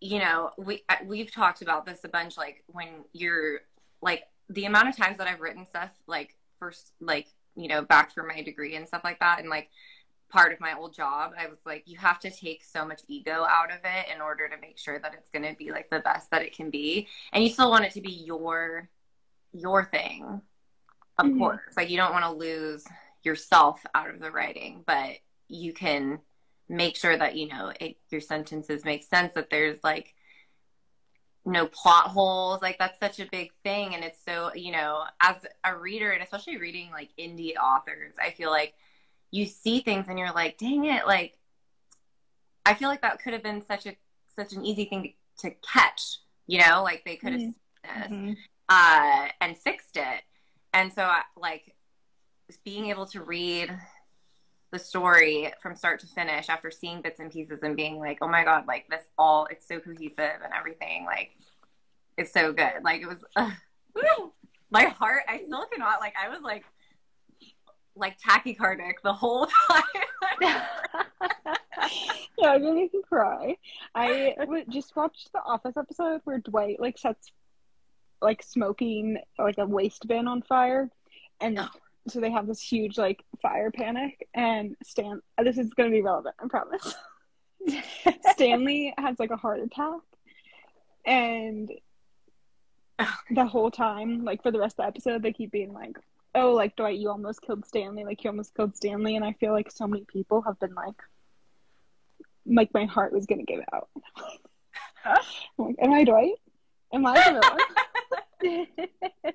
you 0.00 0.18
know 0.18 0.50
we 0.56 0.82
we've 1.04 1.30
talked 1.30 1.60
about 1.60 1.84
this 1.84 2.04
a 2.04 2.08
bunch 2.08 2.38
like 2.38 2.64
when 2.68 2.88
you're 3.12 3.60
like 4.00 4.24
the 4.48 4.64
amount 4.64 4.88
of 4.88 4.96
times 4.96 5.18
that 5.18 5.26
i've 5.26 5.40
written 5.40 5.66
stuff 5.66 5.90
like 6.06 6.36
first 6.58 6.92
like 7.00 7.26
you 7.56 7.68
know 7.68 7.82
back 7.82 8.12
for 8.12 8.22
my 8.22 8.42
degree 8.42 8.76
and 8.76 8.86
stuff 8.86 9.02
like 9.04 9.18
that 9.20 9.40
and 9.40 9.48
like 9.48 9.70
part 10.28 10.52
of 10.52 10.60
my 10.60 10.74
old 10.74 10.94
job, 10.94 11.32
I 11.38 11.46
was 11.46 11.58
like, 11.64 11.84
you 11.86 11.98
have 11.98 12.18
to 12.20 12.30
take 12.30 12.64
so 12.64 12.84
much 12.84 13.02
ego 13.08 13.46
out 13.48 13.70
of 13.70 13.78
it 13.84 14.14
in 14.14 14.20
order 14.20 14.48
to 14.48 14.56
make 14.60 14.78
sure 14.78 14.98
that 14.98 15.14
it's 15.14 15.30
going 15.30 15.44
to 15.44 15.56
be 15.56 15.70
like 15.70 15.88
the 15.90 16.00
best 16.00 16.30
that 16.30 16.42
it 16.42 16.54
can 16.54 16.70
be. 16.70 17.08
And 17.32 17.44
you 17.44 17.50
still 17.50 17.70
want 17.70 17.84
it 17.84 17.92
to 17.92 18.00
be 18.00 18.10
your 18.10 18.88
your 19.52 19.84
thing. 19.84 20.42
Of 21.18 21.26
mm-hmm. 21.26 21.38
course. 21.38 21.76
Like 21.76 21.90
you 21.90 21.96
don't 21.96 22.12
want 22.12 22.24
to 22.24 22.32
lose 22.32 22.84
yourself 23.22 23.84
out 23.94 24.10
of 24.10 24.20
the 24.20 24.30
writing, 24.30 24.82
but 24.86 25.16
you 25.48 25.72
can 25.72 26.20
make 26.68 26.96
sure 26.96 27.16
that 27.16 27.36
you 27.36 27.48
know 27.48 27.72
it, 27.80 27.96
your 28.10 28.20
sentences 28.20 28.84
make 28.84 29.04
sense 29.04 29.32
that 29.34 29.50
there's 29.50 29.78
like 29.84 30.14
no 31.46 31.66
plot 31.66 32.08
holes 32.08 32.60
like 32.60 32.76
that's 32.78 32.98
such 32.98 33.20
a 33.20 33.28
big 33.30 33.52
thing 33.62 33.94
and 33.94 34.02
it's 34.04 34.18
so 34.26 34.50
you 34.54 34.72
know 34.72 35.04
as 35.20 35.36
a 35.64 35.76
reader 35.76 36.10
and 36.10 36.22
especially 36.22 36.56
reading 36.56 36.90
like 36.90 37.10
indie 37.18 37.54
authors 37.56 38.14
i 38.20 38.30
feel 38.30 38.50
like 38.50 38.74
you 39.30 39.46
see 39.46 39.80
things 39.80 40.06
and 40.08 40.18
you're 40.18 40.32
like, 40.32 40.58
dang 40.58 40.84
it, 40.84 41.06
like 41.06 41.38
I 42.64 42.74
feel 42.74 42.88
like 42.88 43.02
that 43.02 43.22
could 43.22 43.32
have 43.32 43.42
been 43.42 43.64
such 43.64 43.86
a 43.86 43.96
such 44.34 44.52
an 44.52 44.64
easy 44.64 44.84
thing 44.84 45.14
to, 45.38 45.50
to 45.50 45.56
catch, 45.72 46.18
you 46.46 46.60
know, 46.60 46.82
like 46.82 47.04
they 47.04 47.16
could 47.16 47.32
have 47.32 47.40
mm-hmm. 47.40 48.14
mm-hmm. 48.14 48.32
uh, 48.68 49.28
and 49.40 49.56
fixed 49.56 49.96
it. 49.96 50.22
And 50.72 50.92
so, 50.92 51.02
I, 51.02 51.22
like, 51.36 51.74
being 52.64 52.86
able 52.90 53.06
to 53.06 53.22
read 53.22 53.70
the 54.76 54.84
story 54.84 55.50
from 55.62 55.74
start 55.74 56.00
to 56.00 56.06
finish 56.06 56.50
after 56.50 56.70
seeing 56.70 57.00
bits 57.00 57.18
and 57.18 57.32
pieces 57.32 57.62
and 57.62 57.76
being 57.76 57.98
like, 57.98 58.18
oh 58.20 58.28
my 58.28 58.44
god, 58.44 58.66
like 58.66 58.86
this 58.90 59.04
all 59.16 59.46
it's 59.50 59.66
so 59.66 59.80
cohesive 59.80 60.18
and 60.44 60.52
everything, 60.56 61.06
like 61.06 61.30
it's 62.18 62.32
so 62.32 62.52
good. 62.52 62.82
Like 62.82 63.00
it 63.00 63.06
was, 63.06 63.24
uh, 63.36 63.50
my 64.70 64.84
heart. 64.84 65.22
I 65.28 65.38
still 65.38 65.64
cannot. 65.72 66.00
Like 66.00 66.12
I 66.22 66.28
was 66.28 66.40
like 66.42 66.64
like 67.94 68.20
tachycardic 68.20 68.94
the 69.02 69.14
whole 69.14 69.46
time. 69.70 69.82
yeah, 70.42 70.66
I 72.44 72.58
didn't 72.58 72.78
even 72.78 73.02
cry. 73.08 73.56
I 73.94 74.36
just 74.68 74.94
watched 74.94 75.32
the 75.32 75.40
Office 75.40 75.78
episode 75.78 76.20
where 76.24 76.38
Dwight 76.38 76.80
like 76.80 76.98
sets 76.98 77.32
like 78.20 78.42
smoking 78.42 79.18
like 79.38 79.56
a 79.56 79.64
waste 79.64 80.06
bin 80.06 80.28
on 80.28 80.42
fire, 80.42 80.90
and 81.40 81.58
oh. 81.58 81.68
So 82.08 82.20
they 82.20 82.30
have 82.30 82.46
this 82.46 82.60
huge 82.60 82.98
like 82.98 83.24
fire 83.40 83.70
panic, 83.70 84.28
and 84.34 84.76
Stan. 84.82 85.20
This 85.42 85.58
is 85.58 85.72
gonna 85.74 85.90
be 85.90 86.02
relevant, 86.02 86.34
I 86.42 86.48
promise. 86.48 86.94
Stanley 88.32 88.94
has 88.98 89.18
like 89.18 89.30
a 89.30 89.36
heart 89.36 89.60
attack, 89.60 90.00
and 91.04 91.70
the 93.30 93.46
whole 93.46 93.70
time, 93.70 94.24
like 94.24 94.42
for 94.42 94.50
the 94.50 94.58
rest 94.58 94.78
of 94.78 94.84
the 94.84 94.88
episode, 94.88 95.22
they 95.22 95.32
keep 95.32 95.50
being 95.50 95.72
like, 95.72 95.96
"Oh, 96.34 96.52
like 96.52 96.76
Dwight, 96.76 96.98
you 96.98 97.10
almost 97.10 97.42
killed 97.42 97.66
Stanley. 97.66 98.04
Like 98.04 98.22
you 98.24 98.30
almost 98.30 98.54
killed 98.54 98.76
Stanley." 98.76 99.16
And 99.16 99.24
I 99.24 99.32
feel 99.34 99.52
like 99.52 99.70
so 99.70 99.86
many 99.86 100.04
people 100.04 100.42
have 100.42 100.58
been 100.60 100.74
like, 100.74 101.00
like 102.46 102.72
my 102.72 102.84
heart 102.84 103.12
was 103.12 103.26
gonna 103.26 103.44
give 103.44 103.62
out. 103.72 103.88
like, 105.58 105.76
am 105.80 105.92
I 105.92 106.04
Dwight? 106.04 106.34
Am 106.92 107.04
I 107.04 107.14
the 107.14 107.40
villain? 108.42 108.66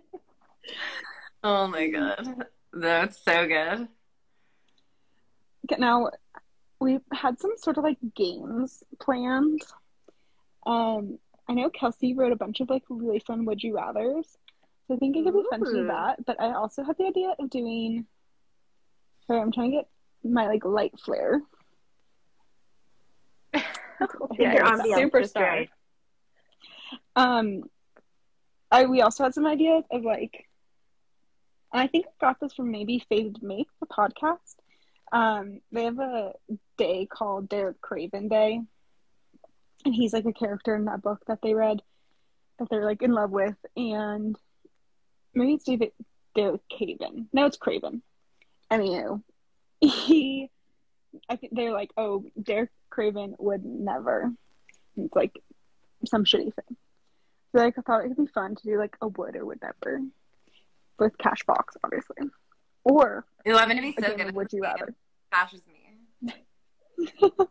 oh 1.43 1.67
my 1.67 1.87
god, 1.87 2.45
that's 2.73 3.23
so 3.23 3.47
good. 3.47 3.87
Now 5.77 6.09
we 6.79 6.99
had 7.13 7.39
some 7.39 7.53
sort 7.57 7.77
of 7.77 7.83
like 7.83 7.97
games 8.15 8.83
planned. 8.99 9.61
Um, 10.65 11.19
I 11.47 11.53
know 11.53 11.69
Kelsey 11.69 12.13
wrote 12.13 12.31
a 12.31 12.35
bunch 12.35 12.59
of 12.59 12.69
like 12.69 12.83
really 12.89 13.19
fun 13.19 13.45
would 13.45 13.61
you 13.61 13.75
rather's. 13.75 14.37
So 14.87 14.95
I 14.95 14.97
think 14.97 15.15
it 15.15 15.23
could 15.23 15.33
be 15.33 15.43
fun 15.49 15.63
to 15.63 15.71
do 15.71 15.87
that. 15.87 16.25
But 16.25 16.41
I 16.41 16.53
also 16.53 16.83
had 16.83 16.97
the 16.97 17.05
idea 17.05 17.35
of 17.39 17.49
doing 17.49 18.05
sorry, 19.27 19.41
I'm 19.41 19.51
trying 19.51 19.71
to 19.71 19.77
get 19.77 19.89
my 20.23 20.47
like 20.47 20.65
light 20.65 20.93
flare. 20.99 21.41
yeah, 23.53 24.53
you're 24.53 24.65
on 24.65 24.81
super 24.95 25.23
strong. 25.23 25.67
Um 27.15 27.63
I 28.71 28.85
we 28.85 29.01
also 29.01 29.23
had 29.23 29.33
some 29.33 29.45
ideas 29.45 29.83
of 29.91 30.03
like 30.03 30.47
I 31.73 31.87
think 31.87 32.05
I 32.07 32.25
got 32.25 32.39
this 32.39 32.53
from 32.53 32.71
maybe 32.71 33.03
Fated 33.07 33.41
Mates, 33.41 33.73
the 33.79 33.85
podcast. 33.85 34.55
Um, 35.11 35.61
they 35.71 35.85
have 35.85 35.99
a 35.99 36.33
day 36.77 37.05
called 37.05 37.49
Derek 37.49 37.81
Craven 37.81 38.27
Day, 38.27 38.61
and 39.85 39.95
he's 39.95 40.13
like 40.13 40.25
a 40.25 40.33
character 40.33 40.75
in 40.75 40.85
that 40.85 41.01
book 41.01 41.21
that 41.27 41.41
they 41.41 41.53
read 41.53 41.81
that 42.59 42.69
they're 42.69 42.85
like 42.85 43.01
in 43.01 43.11
love 43.11 43.31
with, 43.31 43.55
and 43.75 44.37
maybe 45.33 45.53
it's 45.53 45.65
David 45.65 45.91
Derek 46.35 46.61
Craven. 46.69 47.27
No, 47.33 47.45
it's 47.45 47.57
Craven. 47.57 48.01
Anywho, 48.71 49.21
he, 49.81 50.49
I 51.29 51.35
think 51.35 51.55
they're 51.55 51.73
like, 51.73 51.91
oh, 51.97 52.25
Derek 52.41 52.71
Craven 52.89 53.35
would 53.39 53.65
never. 53.65 54.31
It's 54.97 55.15
like 55.15 55.33
some 56.05 56.25
shitty 56.25 56.53
thing. 56.53 56.77
So 57.51 57.57
like 57.57 57.77
I 57.77 57.81
thought 57.81 58.05
it 58.05 58.09
would 58.09 58.17
be 58.17 58.27
fun 58.27 58.55
to 58.55 58.63
do 58.63 58.77
like 58.77 58.95
a 59.01 59.07
would 59.07 59.35
or 59.35 59.45
would 59.45 59.61
never 59.61 60.01
with 61.01 61.17
Cash 61.17 61.43
Fox, 61.45 61.75
obviously. 61.83 62.17
Or 62.83 63.25
Ooh, 63.47 63.55
I'm 63.57 63.67
gonna 63.67 63.81
be 63.81 63.95
so 63.99 64.15
good. 64.15 64.33
Would 64.33 64.53
you 64.53 64.61
rather? 64.61 64.93
Cash 65.33 65.53
is 65.53 65.61
me. 65.67 66.33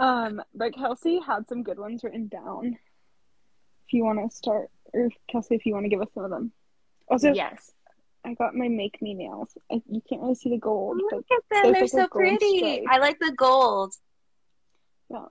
um, 0.00 0.42
but 0.54 0.74
Kelsey 0.74 1.20
had 1.20 1.48
some 1.48 1.62
good 1.62 1.78
ones 1.78 2.02
written 2.04 2.28
down. 2.28 2.78
If 3.86 3.92
you 3.92 4.04
want 4.04 4.18
to 4.18 4.34
start, 4.34 4.70
or 4.92 5.10
Kelsey, 5.30 5.56
if 5.56 5.66
you 5.66 5.74
want 5.74 5.84
to 5.84 5.90
give 5.90 6.00
us 6.00 6.08
some 6.14 6.24
of 6.24 6.30
them. 6.30 6.52
Also, 7.08 7.32
yes, 7.32 7.72
I 8.24 8.34
got 8.34 8.54
my 8.54 8.68
make 8.68 9.00
me 9.00 9.14
nails. 9.14 9.56
I, 9.70 9.80
you 9.88 10.02
can't 10.08 10.22
really 10.22 10.34
see 10.34 10.50
the 10.50 10.58
gold. 10.58 11.00
Look 11.12 11.24
at 11.30 11.62
them; 11.62 11.72
they're 11.72 11.86
so 11.86 12.08
pretty. 12.08 12.58
Stripe. 12.58 12.82
I 12.88 12.98
like 12.98 13.18
the 13.18 13.32
gold. 13.36 13.94
Yeah. 15.10 15.26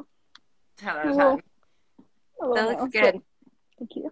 Hello, 0.82 1.40
that 2.54 2.68
looks 2.68 2.92
good. 2.92 3.22
Thank 3.78 3.96
you. 3.96 4.12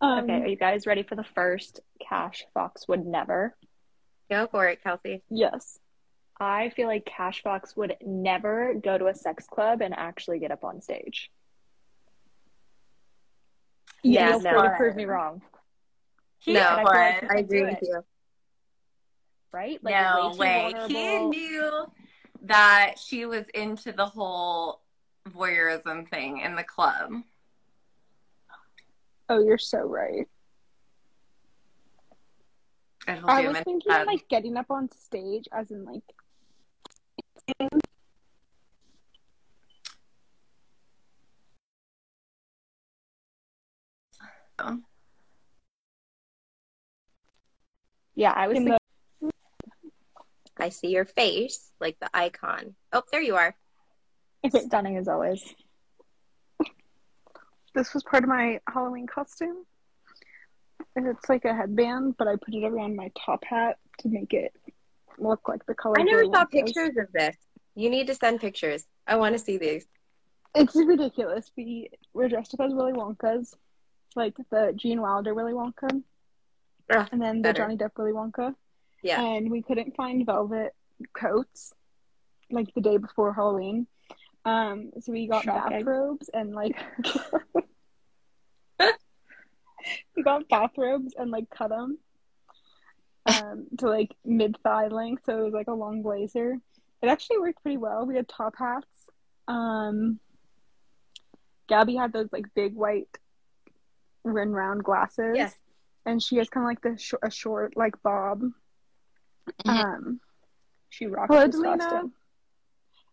Um, 0.00 0.24
okay, 0.24 0.42
are 0.42 0.46
you 0.46 0.56
guys 0.56 0.86
ready 0.86 1.02
for 1.02 1.14
the 1.14 1.24
first 1.34 1.80
Cash 2.00 2.44
Fox 2.54 2.88
would 2.88 3.04
never? 3.04 3.56
Go 4.30 4.46
for 4.50 4.66
it, 4.66 4.82
Kelsey. 4.82 5.22
Yes. 5.28 5.78
I 6.38 6.70
feel 6.70 6.86
like 6.86 7.04
Cash 7.04 7.42
Fox 7.42 7.76
would 7.76 7.96
never 8.00 8.74
go 8.74 8.96
to 8.96 9.08
a 9.08 9.14
sex 9.14 9.46
club 9.46 9.82
and 9.82 9.92
actually 9.94 10.38
get 10.38 10.50
up 10.50 10.64
on 10.64 10.80
stage. 10.80 11.30
Yeah, 14.02 14.38
feel 14.38 14.40
free 14.40 14.62
to 14.62 14.74
prove 14.78 14.96
me 14.96 15.04
wrong. 15.04 15.42
He, 16.38 16.54
no, 16.54 16.80
but 16.82 16.96
I, 16.96 17.20
I 17.28 17.34
agree 17.36 17.62
with 17.62 17.78
you. 17.82 18.02
Right? 19.52 19.82
Like, 19.84 19.94
no 19.94 20.34
way. 20.36 20.72
Vulnerable. 20.72 20.88
He 20.88 21.18
knew 21.26 21.86
that 22.44 22.94
she 22.98 23.26
was 23.26 23.46
into 23.52 23.92
the 23.92 24.06
whole 24.06 24.80
voyeurism 25.28 26.08
thing 26.08 26.40
in 26.40 26.56
the 26.56 26.64
club. 26.64 27.10
Oh, 29.30 29.38
you're 29.38 29.58
so 29.58 29.78
right. 29.82 30.26
I 33.06 33.46
was 33.46 33.58
thinking 33.58 33.92
like 34.06 34.26
getting 34.28 34.56
up 34.56 34.66
on 34.70 34.90
stage, 34.90 35.46
as 35.52 35.70
in 35.70 35.84
like. 35.84 36.02
Yeah, 48.16 48.32
I 48.32 48.48
was. 48.48 48.56
Thinking... 48.56 48.76
The... 49.22 49.30
I 50.58 50.70
see 50.70 50.88
your 50.88 51.04
face, 51.04 51.70
like 51.80 51.98
the 52.00 52.10
icon. 52.12 52.74
Oh, 52.92 53.04
there 53.12 53.22
you 53.22 53.36
are. 53.36 53.54
It's 54.42 54.60
stunning 54.64 54.96
as 54.96 55.06
always. 55.06 55.54
This 57.74 57.94
was 57.94 58.02
part 58.02 58.24
of 58.24 58.28
my 58.28 58.60
Halloween 58.68 59.06
costume. 59.06 59.64
And 60.96 61.06
it's 61.06 61.28
like 61.28 61.44
a 61.44 61.54
headband, 61.54 62.16
but 62.18 62.26
I 62.26 62.36
put 62.36 62.54
it 62.54 62.64
around 62.64 62.96
my 62.96 63.10
top 63.24 63.44
hat 63.44 63.78
to 64.00 64.08
make 64.08 64.32
it 64.32 64.52
look 65.18 65.48
like 65.48 65.64
the 65.66 65.74
color. 65.74 65.98
I 65.98 66.02
never 66.02 66.24
saw 66.24 66.44
pictures 66.44 66.96
of 66.96 67.12
this. 67.12 67.36
You 67.74 67.90
need 67.90 68.08
to 68.08 68.14
send 68.14 68.40
pictures. 68.40 68.86
I 69.06 69.16
want 69.16 69.34
to 69.34 69.38
see 69.38 69.58
these. 69.58 69.86
It's 70.54 70.74
ridiculous. 70.74 71.50
We 71.56 71.90
were 72.12 72.28
dressed 72.28 72.54
up 72.54 72.60
as 72.60 72.74
Willy 72.74 72.92
Wonkas, 72.92 73.54
like 74.16 74.36
the 74.50 74.72
Gene 74.74 75.00
Wilder 75.00 75.32
Willy 75.34 75.52
Wonka, 75.52 76.02
Ugh, 76.90 77.08
and 77.12 77.22
then 77.22 77.42
better. 77.42 77.52
the 77.52 77.58
Johnny 77.58 77.76
Depp 77.76 77.96
Willy 77.96 78.12
Wonka. 78.12 78.54
Yeah. 79.02 79.22
And 79.22 79.50
we 79.50 79.62
couldn't 79.62 79.94
find 79.94 80.26
velvet 80.26 80.74
coats 81.14 81.72
like 82.50 82.74
the 82.74 82.80
day 82.80 82.96
before 82.96 83.32
Halloween. 83.32 83.86
Um, 84.44 84.90
so 85.00 85.12
we 85.12 85.26
got 85.26 85.44
Shocking. 85.44 85.78
bathrobes 85.78 86.30
and 86.32 86.54
like 86.54 86.76
we 90.16 90.22
got 90.22 90.48
bathrobes 90.48 91.14
and 91.16 91.30
like 91.30 91.50
cut 91.50 91.68
them 91.68 91.98
um, 93.26 93.66
to 93.78 93.86
like 93.88 94.14
mid 94.24 94.56
thigh 94.62 94.88
length, 94.88 95.24
so 95.26 95.38
it 95.38 95.44
was 95.44 95.52
like 95.52 95.68
a 95.68 95.74
long 95.74 96.02
blazer. 96.02 96.58
It 97.02 97.08
actually 97.08 97.38
worked 97.38 97.62
pretty 97.62 97.76
well. 97.76 98.06
We 98.06 98.16
had 98.16 98.28
top 98.28 98.54
hats. 98.58 98.86
Um, 99.48 100.20
Gabby 101.68 101.96
had 101.96 102.12
those 102.12 102.28
like 102.32 102.46
big 102.54 102.74
white 102.74 103.08
rim 104.24 104.52
round 104.52 104.84
glasses. 104.84 105.34
Yes. 105.34 105.54
And 106.06 106.22
she 106.22 106.36
has 106.36 106.48
kind 106.48 106.64
of 106.64 106.68
like 106.68 106.82
the 106.82 107.00
sh- 107.00 107.14
a 107.22 107.30
short 107.30 107.76
like 107.76 108.02
bob. 108.02 108.42
Mm-hmm. 109.64 109.70
Um, 109.70 110.20
she 110.88 111.06
rocked 111.06 111.32
it. 111.32 111.54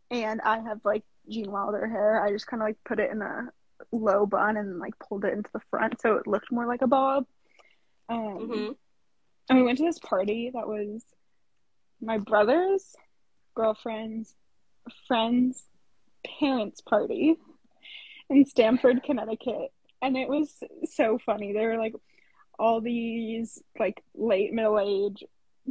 And 0.10 0.42
I 0.42 0.60
have 0.60 0.80
like 0.84 1.04
Gene 1.30 1.52
Wilder 1.52 1.88
hair. 1.88 2.24
I 2.24 2.32
just 2.32 2.48
kind 2.48 2.62
of 2.62 2.68
like 2.68 2.78
put 2.86 3.00
it 3.00 3.12
in 3.12 3.22
a 3.22 3.50
low 3.92 4.26
bun 4.26 4.58
and 4.58 4.80
like 4.80 4.98
pulled 5.00 5.26
it 5.26 5.34
into 5.34 5.50
the 5.54 5.62
front 5.70 6.02
so 6.02 6.16
it 6.16 6.28
looked 6.28 6.52
more 6.52 6.66
like 6.66 6.82
a 6.82 6.88
bob. 6.88 7.26
Um, 8.10 8.18
mm-hmm. 8.20 8.72
And 9.50 9.60
we 9.60 9.64
went 9.64 9.78
to 9.78 9.86
this 9.86 10.00
party 10.00 10.52
that 10.54 10.68
was 10.68 11.04
my 12.02 12.18
brother's 12.18 12.96
girlfriend's 13.56 14.34
friend's 15.08 15.64
parents' 16.40 16.82
party 16.82 17.36
in 18.30 18.46
Stamford, 18.46 19.04
Connecticut. 19.04 19.72
And 20.02 20.16
it 20.16 20.28
was 20.28 20.54
so 20.86 21.18
funny. 21.26 21.54
There 21.54 21.70
were 21.70 21.78
like 21.78 21.96
all 22.60 22.82
these 22.82 23.62
like 23.80 24.04
late 24.16 24.54
middle 24.54 24.80
age 24.80 25.24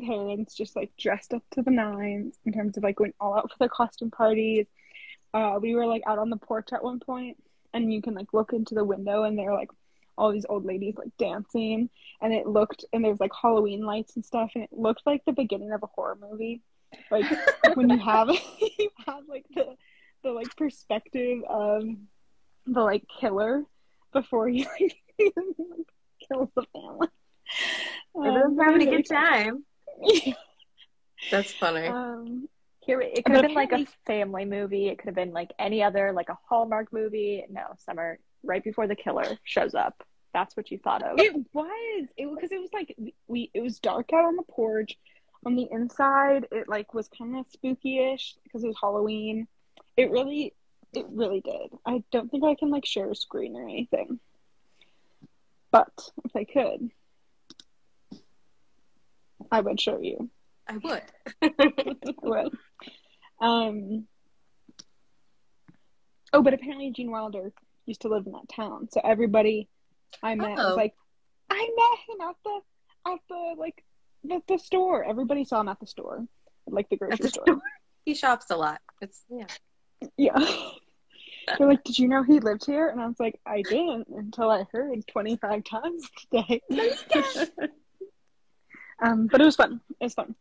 parents 0.05 0.55
just 0.55 0.77
like 0.77 0.91
dressed 0.99 1.33
up 1.33 1.43
to 1.53 1.63
the 1.63 1.71
nines 1.71 2.37
in 2.45 2.53
terms 2.53 2.77
of 2.77 2.83
like 2.83 2.97
going 2.97 3.15
all 3.21 3.37
out 3.37 3.51
for 3.51 3.59
their 3.59 3.69
costume 3.69 4.11
parties. 4.11 4.67
Uh, 5.35 5.59
we 5.61 5.75
were 5.75 5.87
like 5.87 6.03
out 6.07 6.19
on 6.19 6.31
the 6.31 6.37
porch 6.37 6.69
at 6.73 6.83
one 6.83 7.01
point 7.01 7.37
and 7.75 7.93
you 7.93 8.01
can 8.01 8.15
like 8.15 8.33
look 8.33 8.53
into 8.53 8.75
the 8.75 8.85
window 8.85 9.25
and 9.25 9.39
there 9.39 9.51
are 9.51 9.59
like 9.59 9.71
all 10.19 10.33
these 10.33 10.47
old 10.49 10.65
ladies 10.65 10.95
like 10.97 11.15
dancing 11.19 11.91
and 12.23 12.33
it 12.33 12.47
looked 12.47 12.85
and 12.93 13.05
there's 13.05 13.21
like 13.21 13.33
Halloween 13.41 13.85
lights 13.85 14.17
and 14.17 14.25
stuff 14.25 14.53
and 14.55 14.65
it 14.65 14.71
looked 14.73 15.03
like 15.05 15.25
the 15.25 15.33
beginning 15.33 15.73
of 15.73 15.83
a 15.83 15.87
horror 15.87 16.17
movie. 16.21 16.63
Like 17.11 17.27
when 17.75 17.91
you 17.91 17.99
have 17.99 18.29
you 18.79 18.91
have 19.07 19.25
like 19.29 19.45
the 19.55 19.77
the 20.23 20.31
like 20.31 20.55
perspective 20.57 21.43
of 21.49 21.85
the 22.67 22.81
like 22.81 23.05
killer 23.21 23.65
before 24.13 24.49
he 24.49 24.67
like 25.19 25.87
kills 26.27 26.49
the 26.55 26.65
family. 26.73 27.09
Everyone's 28.17 28.59
um, 28.59 28.67
having 28.67 28.89
a 28.89 28.91
good 28.91 29.07
time. 29.07 29.65
That's 31.31 31.53
funny. 31.53 31.87
Um, 31.87 32.49
here, 32.87 33.01
it 33.01 33.25
could 33.25 33.35
have 33.35 33.43
been 33.43 33.55
like 33.55 33.73
a 33.73 33.87
family 34.07 34.45
movie. 34.45 34.89
It 34.89 34.99
could 34.99 35.07
have 35.09 35.15
been 35.15 35.33
like 35.33 35.53
any 35.59 35.83
other, 35.83 36.13
like 36.13 36.29
a 36.29 36.39
Hallmark 36.49 36.93
movie. 36.93 37.45
No, 37.51 37.63
Summer, 37.79 38.19
right 38.43 38.63
before 38.63 38.87
the 38.87 38.97
killer 38.97 39.37
shows 39.45 39.75
up. 39.75 40.03
that's 40.37 40.57
what 40.57 40.71
you 40.71 40.79
thought 40.79 41.03
of. 41.03 41.19
It 41.19 41.35
was. 41.55 42.09
It 42.17 42.29
because 42.33 42.53
it 42.53 42.61
was 42.61 42.71
like 42.73 42.95
we. 43.27 43.51
It 43.55 43.61
was 43.63 43.79
dark 43.81 44.13
out 44.13 44.25
on 44.25 44.37
the 44.37 44.43
porch. 44.43 44.97
On 45.45 45.55
the 45.57 45.69
inside, 45.71 46.47
it 46.51 46.69
like 46.69 46.93
was 46.93 47.09
kind 47.09 47.37
of 47.37 47.47
spooky-ish 47.51 48.37
because 48.45 48.65
it 48.65 48.67
was 48.67 48.77
Halloween. 48.81 49.47
It 49.97 50.11
really, 50.11 50.53
it 50.93 51.07
really 51.11 51.41
did. 51.41 51.71
I 51.87 52.03
don't 52.11 52.31
think 52.31 52.45
I 52.45 52.55
can 52.55 52.71
like 52.71 52.85
share 52.85 53.11
a 53.11 53.15
screen 53.15 53.57
or 53.57 53.63
anything. 53.63 54.19
But 55.71 56.11
if 56.25 56.35
I 56.35 56.45
could, 56.45 56.91
I 59.51 59.61
would 59.61 59.81
show 59.81 60.01
you. 60.01 60.31
I 60.69 60.77
would. 60.79 61.03
I 61.43 62.15
would. 62.23 62.53
Um. 63.41 64.07
Oh, 66.33 66.43
but 66.43 66.55
apparently 66.55 66.91
Gene 66.91 67.11
Wilder 67.11 67.53
used 67.87 68.03
to 68.03 68.09
live 68.09 68.27
in 68.27 68.33
that 68.33 68.49
town, 68.55 68.89
so 68.91 69.01
everybody 69.05 69.69
I 70.23 70.35
met 70.35 70.57
was 70.57 70.73
Oh. 70.73 70.75
like, 70.75 70.95
I 71.51 71.57
met 71.77 71.99
him 72.09 72.29
at 72.29 72.37
the 72.45 72.61
at 73.13 73.19
the 73.29 73.55
like 73.57 73.85
the, 74.25 74.43
the 74.49 74.59
store. 74.59 75.05
Everybody 75.05 75.45
saw 75.45 75.61
him 75.61 75.69
at 75.69 75.79
the 75.81 75.87
store, 75.87 76.27
like 76.67 76.89
the 76.89 76.97
grocery 76.97 77.19
the 77.21 77.29
store. 77.29 77.61
He 78.05 78.15
shops 78.15 78.47
a 78.51 78.57
lot. 78.57 78.81
It's 79.01 79.23
yeah. 79.31 79.47
Yeah. 80.17 80.39
They're 81.59 81.69
like, 81.69 81.85
did 81.85 81.97
you 81.97 82.09
know 82.09 82.25
he 82.25 82.41
lived 82.41 82.67
here? 82.67 82.89
And 82.89 83.01
I 83.01 83.07
was 83.07 83.21
like, 83.21 83.39
I 83.47 83.63
didn't 83.63 84.09
until 84.09 84.51
I 84.51 84.65
heard 84.73 85.07
25 85.07 85.63
times 85.63 86.11
today. 86.21 86.61
um, 89.03 89.27
but 89.31 89.41
it 89.41 89.45
was 89.45 89.57
fun. 89.57 89.81
It 90.01 90.05
was 90.05 90.15
fun. 90.15 90.35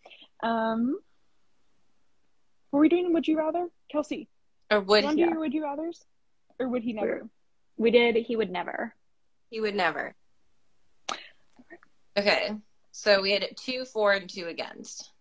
Um, 0.43 0.99
were 2.71 2.79
we 2.79 2.89
doing 2.89 3.13
Would 3.13 3.27
You 3.27 3.37
Rather? 3.37 3.67
Kelsey, 3.91 4.27
Or 4.71 4.79
would 4.81 5.01
you 5.01 5.05
want 5.07 5.17
he? 5.17 5.23
do 5.25 5.29
your 5.29 5.39
Would 5.39 5.53
You 5.53 5.61
Rathers? 5.63 6.03
Or 6.59 6.67
would 6.69 6.83
he 6.83 6.93
never? 6.93 7.27
We 7.77 7.91
did. 7.91 8.15
He 8.15 8.35
would 8.35 8.51
never. 8.51 8.93
He 9.49 9.59
would 9.59 9.75
never. 9.75 10.15
Okay. 12.17 12.53
So 12.91 13.21
we 13.21 13.31
had 13.31 13.45
two 13.57 13.83
for 13.85 14.13
and 14.13 14.29
two 14.29 14.47
against. 14.47 15.11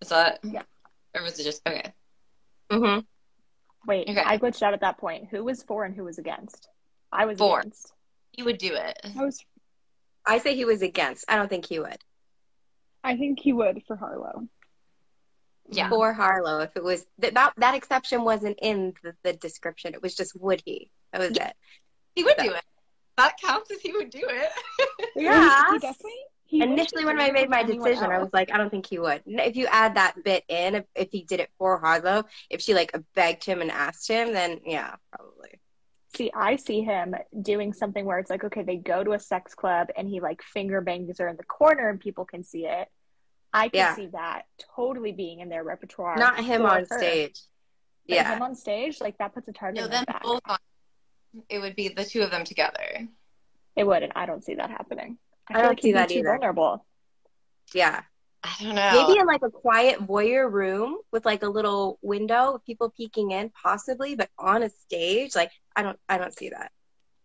Is 0.00 0.08
that? 0.08 0.40
Yeah. 0.42 0.62
Or 1.14 1.22
was 1.22 1.38
it 1.38 1.44
just 1.44 1.60
okay? 1.66 1.92
Mm-hmm. 2.70 3.00
Wait, 3.86 4.08
Okay. 4.08 4.22
I 4.24 4.38
glitched 4.38 4.62
out 4.62 4.74
at 4.74 4.80
that 4.80 4.98
point. 4.98 5.28
Who 5.30 5.44
was 5.44 5.62
for 5.62 5.84
and 5.84 5.94
who 5.94 6.04
was 6.04 6.18
against? 6.18 6.68
I 7.12 7.26
was 7.26 7.38
For. 7.38 7.60
against. 7.60 7.92
He 8.32 8.42
would 8.42 8.58
do 8.58 8.74
it. 8.74 8.98
I 9.18 9.24
was. 9.24 9.44
I 10.26 10.38
say 10.38 10.54
he 10.54 10.64
was 10.64 10.82
against. 10.82 11.24
I 11.28 11.36
don't 11.36 11.48
think 11.48 11.66
he 11.66 11.78
would. 11.78 11.98
I 13.08 13.16
think 13.16 13.40
he 13.40 13.54
would 13.54 13.82
for 13.86 13.96
Harlow. 13.96 14.46
Yeah. 15.70 15.88
For 15.88 16.12
Harlow, 16.12 16.60
if 16.60 16.76
it 16.76 16.84
was 16.84 17.06
that 17.18 17.34
that, 17.34 17.54
that 17.56 17.74
exception 17.74 18.22
wasn't 18.22 18.58
in 18.60 18.92
the, 19.02 19.14
the 19.22 19.32
description, 19.32 19.94
it 19.94 20.02
was 20.02 20.14
just 20.14 20.38
would 20.38 20.62
he? 20.64 20.90
That 21.12 21.20
was 21.20 21.30
it. 21.30 21.54
He 22.14 22.22
would 22.22 22.36
do 22.36 22.52
it. 22.52 22.64
That 23.16 23.34
counts 23.42 23.70
as 23.70 23.80
he 23.80 23.92
would 23.92 24.10
do 24.10 24.22
it. 24.22 24.50
Yeah. 25.16 25.64
He, 25.68 25.72
he 25.72 25.78
definitely. 25.78 26.12
He 26.44 26.62
Initially, 26.62 27.04
when 27.04 27.20
I 27.20 27.30
made 27.30 27.50
my 27.50 27.60
anyone 27.60 27.86
decision, 27.86 28.10
I 28.10 28.18
was 28.18 28.30
like, 28.32 28.50
I 28.52 28.56
don't 28.56 28.70
think 28.70 28.86
he 28.86 28.98
would. 28.98 29.22
If 29.26 29.56
you 29.56 29.66
add 29.66 29.96
that 29.96 30.14
bit 30.24 30.44
in, 30.48 30.76
if, 30.76 30.84
if 30.94 31.08
he 31.12 31.22
did 31.22 31.40
it 31.40 31.50
for 31.58 31.78
Harlow, 31.78 32.24
if 32.48 32.62
she 32.62 32.72
like 32.72 32.96
begged 33.14 33.44
him 33.44 33.60
and 33.60 33.70
asked 33.70 34.08
him, 34.08 34.32
then 34.32 34.60
yeah, 34.64 34.94
probably. 35.12 35.60
See, 36.16 36.30
I 36.34 36.56
see 36.56 36.82
him 36.82 37.14
doing 37.42 37.74
something 37.74 38.04
where 38.06 38.18
it's 38.18 38.30
like, 38.30 38.44
okay, 38.44 38.62
they 38.62 38.76
go 38.76 39.04
to 39.04 39.12
a 39.12 39.18
sex 39.18 39.54
club 39.54 39.88
and 39.96 40.08
he 40.08 40.20
like 40.20 40.42
finger 40.42 40.80
bangs 40.80 41.18
her 41.18 41.28
in 41.28 41.36
the 41.36 41.44
corner 41.44 41.90
and 41.90 42.00
people 42.00 42.24
can 42.24 42.42
see 42.42 42.64
it. 42.66 42.88
I 43.58 43.68
can 43.68 43.78
Yeah. 43.78 43.94
see 43.96 44.06
that 44.08 44.42
totally 44.76 45.12
being 45.12 45.40
in 45.40 45.48
their 45.48 45.64
repertoire. 45.64 46.16
Not 46.16 46.42
him 46.44 46.64
on 46.64 46.86
her. 46.88 46.98
stage. 46.98 47.40
But 48.08 48.14
Yeah. 48.14 48.34
him 48.34 48.42
on 48.42 48.54
stage, 48.54 49.00
like 49.00 49.18
that 49.18 49.34
puts 49.34 49.48
a 49.48 49.52
target 49.52 49.78
no, 49.78 49.84
on 49.84 49.90
them 49.90 50.04
back. 50.04 50.22
both 50.22 50.40
on. 50.46 50.58
It 51.48 51.58
would 51.58 51.76
be 51.76 51.88
the 51.88 52.04
two 52.04 52.22
of 52.22 52.30
them 52.30 52.44
together. 52.44 53.08
It 53.76 53.84
would, 53.84 54.02
and 54.02 54.12
I 54.16 54.26
don't 54.26 54.42
see 54.44 54.54
that 54.54 54.70
happening. 54.70 55.18
I 55.48 55.54
feel 55.54 55.62
don't 55.62 55.68
like 55.70 55.80
see 55.82 55.92
that 55.92 56.10
either. 56.10 56.28
Vulnerable. 56.28 56.86
Yeah. 57.74 58.02
I 58.44 58.54
don't 58.60 58.74
know. 58.76 58.90
Maybe 59.06 59.18
in 59.18 59.26
like 59.26 59.42
a 59.42 59.50
quiet 59.50 59.98
voyeur 60.06 60.50
room 60.50 60.98
with 61.12 61.26
like 61.26 61.42
a 61.42 61.48
little 61.48 61.98
window, 62.02 62.52
with 62.52 62.64
people 62.64 62.90
peeking 62.90 63.32
in, 63.32 63.50
possibly, 63.50 64.14
but 64.14 64.30
on 64.38 64.62
a 64.62 64.70
stage, 64.70 65.34
like 65.34 65.50
I 65.74 65.82
don't 65.82 65.98
I 66.08 66.18
don't 66.18 66.32
see 66.32 66.50
that. 66.50 66.70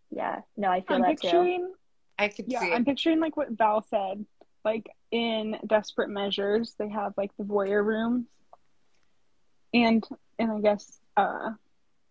Yeah, 0.10 0.42
no, 0.58 0.70
I 0.70 0.82
feel 0.82 0.98
I'm 0.98 1.02
that 1.04 1.10
too. 1.22 1.28
picturing. 1.28 1.74
I 2.18 2.28
could 2.28 2.46
Yeah, 2.48 2.60
see. 2.62 2.72
I'm 2.72 2.84
picturing 2.86 3.20
like 3.20 3.38
what 3.38 3.52
Val 3.52 3.84
said. 3.84 4.26
Like 4.66 4.90
in 5.14 5.58
Desperate 5.68 6.10
Measures, 6.10 6.74
they 6.80 6.90
have 6.90 7.14
like 7.16 7.32
the 7.38 7.44
voyeur 7.44 7.86
rooms, 7.86 8.26
and 9.74 10.04
and 10.40 10.52
I 10.52 10.60
guess 10.60 11.00
uh, 11.16 11.52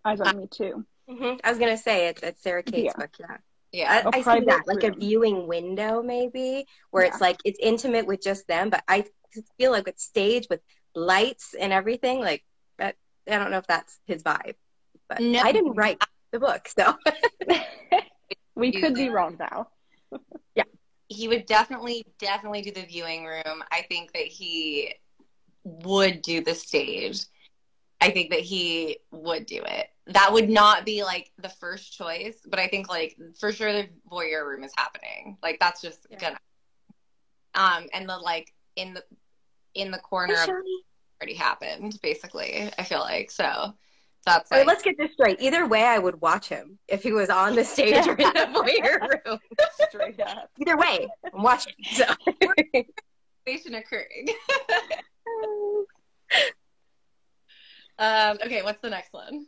Eyes 0.05 0.21
on 0.21 0.37
Me 0.39 0.47
too. 0.51 0.85
hmm 1.09 1.35
I 1.45 1.51
was 1.51 1.59
gonna 1.59 1.77
say 1.77 2.07
it's 2.09 2.23
it's 2.23 2.41
Sara 2.43 2.63
Cate's 2.63 2.95
Yeah. 2.97 2.97
book. 2.97 3.11
Yeah. 3.19 3.37
Yeah. 3.73 4.03
I 4.13 4.19
see 4.19 4.23
private 4.23 4.47
that 4.47 4.63
like 4.67 4.85
a 4.85 4.93
viewing 4.93 5.49
window 5.49 6.03
maybe 6.03 6.67
where 6.93 7.05
Yeah. 7.05 7.11
it's 7.11 7.21
like 7.21 7.39
it's 7.45 7.59
intimate 7.61 8.07
with 8.07 8.23
just 8.23 8.47
them 8.47 8.69
but 8.71 8.85
i 8.87 9.05
feel 9.59 9.73
like 9.73 9.87
with 9.87 9.99
stage 9.99 10.47
with 10.51 10.61
lights 10.95 11.55
and 11.59 11.73
everything 11.73 12.21
like 12.21 12.45
that 12.79 12.97
i 13.27 13.39
don't 13.39 13.51
know 13.51 13.57
if 13.57 13.67
that's 13.67 13.99
his 14.07 14.23
vibe 14.23 14.57
but 15.09 15.21
No. 15.21 15.41
i 15.41 15.53
didn't 15.53 15.73
write 15.75 15.99
the 16.33 16.39
book 16.39 16.69
so 16.69 16.95
we 18.55 18.73
could 18.73 18.95
be 18.95 19.09
wrong 19.09 19.39
though. 19.39 19.69
he 21.13 21.29
would 21.29 21.47
definitely 21.47 22.05
definitely 22.19 22.63
do 22.63 22.73
the 22.73 22.83
viewing 22.87 23.25
room. 23.25 23.63
I 23.71 23.83
think 23.89 24.13
that 24.13 24.27
he 24.27 24.95
would 25.65 26.23
do 26.23 26.43
the 26.43 26.55
stage. 26.55 27.21
I 28.01 28.11
think 28.11 28.31
that 28.31 28.41
he 28.41 28.99
would 29.13 29.47
do 29.47 29.63
it. 29.65 29.89
That 30.07 30.33
would 30.33 30.51
not 30.51 30.85
be 30.85 31.05
like 31.05 31.31
the 31.39 31.49
first 31.49 31.93
choice 31.97 32.39
but 32.45 32.59
i 32.59 32.67
think 32.67 32.89
like 32.89 33.17
for 33.39 33.53
sure 33.53 33.73
the 33.73 33.89
voyeur 34.11 34.45
room 34.47 34.65
is 34.65 34.73
happening. 34.77 35.39
Like 35.43 35.59
that's 35.61 35.81
just 35.81 36.07
Yeah. 36.11 36.19
gonna 36.19 36.39
um 37.55 37.87
and 37.93 38.09
the 38.09 38.17
like 38.17 38.53
in 38.77 38.95
the 38.95 39.05
in 39.75 39.91
the 39.91 39.99
corner 39.99 40.35
already 41.21 41.35
happened 41.35 41.99
basically 42.03 42.71
i 42.79 42.83
feel 42.83 42.99
like 43.01 43.31
so 43.31 43.75
that's 44.25 44.51
All 44.53 44.59
right, 44.59 44.67
like 44.67 44.75
let's 44.75 44.83
get 44.83 44.97
this 44.99 45.13
straight 45.13 45.41
either 45.41 45.67
way 45.67 45.83
i 45.85 45.99
would 45.99 46.21
watch 46.21 46.49
him 46.49 46.79
if 46.89 47.03
he 47.03 47.13
was 47.13 47.29
on 47.31 47.55
the 47.57 47.65
stage 47.65 48.07
or 48.07 48.13
in 48.13 48.17
the 48.17 48.49
voyeur 48.53 49.01
room 49.27 49.39
Straight 49.89 50.21
up. 50.21 50.51
either 50.61 50.77
way 50.77 51.09
i'm 51.35 51.43
watching 51.43 51.75
so 51.93 52.05
conversation 53.47 53.75
occurring 53.75 54.27
um 57.99 58.39
okay 58.45 58.63
what's 58.63 58.81
the 58.81 58.91
next 58.91 59.13
one 59.13 59.47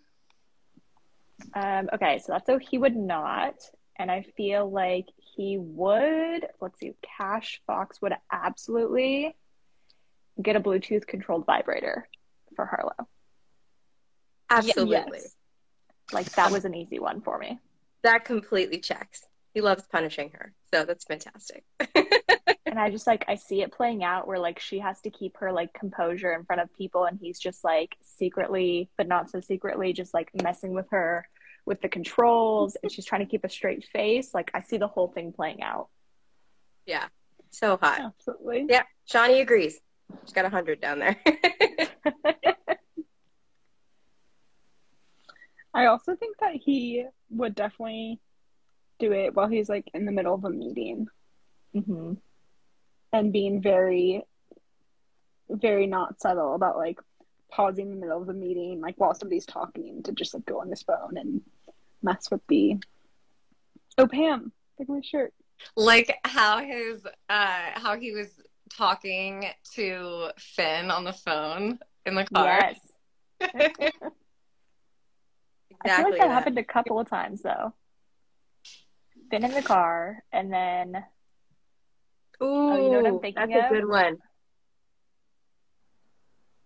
Um, 1.55 1.89
okay, 1.93 2.21
so 2.21 2.33
that's 2.33 2.47
so 2.47 2.59
he 2.59 2.79
would 2.79 2.97
not, 2.97 3.55
and 3.99 4.11
I 4.11 4.25
feel 4.37 4.71
like 4.71 5.07
he 5.37 5.59
would. 5.59 6.47
Let's 6.61 6.79
see, 6.79 6.93
Cash 7.19 7.61
Fox 7.67 8.01
would 8.01 8.15
absolutely 8.33 9.35
get 10.41 10.57
a 10.57 10.61
Bluetooth 10.61 11.07
controlled 11.07 11.45
vibrator 11.45 12.09
for 12.57 12.67
Harlow. 12.67 13.09
Absolutely 14.51 15.19
Yes. 15.19 15.35
Like 16.13 16.31
that 16.33 16.47
um, 16.49 16.53
was 16.53 16.65
an 16.65 16.75
easy 16.75 16.99
one 16.99 17.21
for 17.21 17.39
me. 17.39 17.59
that 18.03 18.25
completely 18.25 18.79
checks 18.79 19.23
he 19.55 19.61
loves 19.61 19.85
punishing 19.91 20.31
her 20.31 20.53
so 20.73 20.85
that's 20.85 21.05
fantastic 21.05 21.65
And 22.67 22.81
I 22.81 22.91
just 22.91 23.07
like 23.07 23.25
I 23.29 23.37
see 23.37 23.63
it 23.63 23.71
playing 23.73 24.03
out 24.03 24.27
where 24.27 24.41
like 24.41 24.59
she 24.59 24.81
has 24.81 25.01
to 25.03 25.11
keep 25.11 25.37
her 25.37 25.53
like 25.53 25.73
composure 25.75 26.33
in 26.33 26.45
front 26.45 26.61
of 26.61 26.75
people 26.77 27.05
and 27.05 27.17
he's 27.21 27.39
just 27.39 27.63
like 27.63 27.95
secretly 28.03 28.91
but 28.99 29.07
not 29.07 29.31
so 29.31 29.39
secretly 29.41 29.93
just 29.93 30.13
like 30.13 30.29
messing 30.43 30.73
with 30.73 30.87
her 30.91 31.25
with 31.67 31.81
the 31.83 31.89
controls 31.89 32.77
and 32.83 32.91
she's 32.91 33.05
trying 33.05 33.21
to 33.21 33.31
keep 33.31 33.45
a 33.45 33.49
straight 33.49 33.85
face. 33.93 34.35
Like 34.35 34.51
I 34.55 34.61
see 34.61 34.77
the 34.77 34.89
whole 34.89 35.07
thing 35.07 35.33
playing 35.33 35.63
out. 35.63 35.87
yeah 36.85 37.07
so 37.51 37.77
hot 37.77 38.01
Absolutely. 38.01 38.67
Yeah, 38.69 38.83
Shani 39.09 39.41
agrees. 39.41 39.79
She's 40.25 40.33
got 40.33 40.45
a 40.45 40.49
hundred 40.49 40.81
down 40.81 40.99
there. 40.99 41.17
I 45.75 45.87
also 45.87 46.15
think 46.15 46.39
that 46.39 46.55
he 46.55 47.05
would 47.31 47.55
definitely 47.55 48.21
do 49.01 49.13
it 49.13 49.35
while 49.35 49.49
he's 49.49 49.69
like 49.69 49.91
in 49.93 50.05
the 50.07 50.13
middle 50.13 50.35
of 50.35 50.45
a 50.45 50.51
meeting 50.51 51.09
hmm 51.73 52.15
and 53.15 53.33
being 53.33 53.63
very, 53.63 54.23
very 55.49 55.87
not 55.87 56.21
subtle 56.21 56.55
about 56.55 56.77
like 56.77 56.99
pausing 57.49 57.87
in 57.87 57.95
the 57.95 58.01
middle 58.01 58.21
of 58.21 58.27
the 58.27 58.35
meeting, 58.35 58.81
like 58.81 58.97
while 58.97 59.15
somebody's 59.15 59.47
talking, 59.47 60.03
to 60.03 60.13
just 60.13 60.35
like 60.35 60.45
go 60.45 60.61
on 60.61 60.69
his 60.69 60.83
phone 60.83 61.17
and 61.17 61.41
mess 62.03 62.29
with 62.31 62.41
the. 62.49 62.77
Oh, 63.97 64.09
Pam, 64.09 64.53
look 64.79 64.89
at 64.89 64.93
my 64.93 65.01
shirt. 65.01 65.33
like 65.77 66.19
how 66.25 66.59
his 66.59 67.07
uh 67.07 67.71
how 67.75 67.97
he 67.97 68.11
was 68.11 68.41
talking 68.77 69.47
to 69.75 70.31
Finn 70.37 70.91
on 70.91 71.05
the 71.05 71.13
phone 71.13 71.79
in 72.05 72.17
the 72.17 72.25
car. 72.25 72.75
Yes. 73.41 73.71
I 75.85 75.97
feel 75.97 76.05
like 76.11 76.19
that, 76.19 76.29
that. 76.29 76.33
happened 76.33 76.59
a 76.59 76.65
couple 76.65 76.99
of 76.99 77.09
times 77.09 77.43
though. 77.43 77.75
Been 79.31 79.45
in 79.45 79.53
the 79.53 79.63
car 79.63 80.23
and 80.33 80.53
then 80.53 81.05
Ooh, 82.43 82.47
you 82.47 82.91
know 82.91 83.01
what 83.01 83.07
I'm 83.07 83.21
thinking 83.21 83.49
that's 83.51 83.71
a 83.71 83.75
good 83.75 83.89
one. 83.89 84.17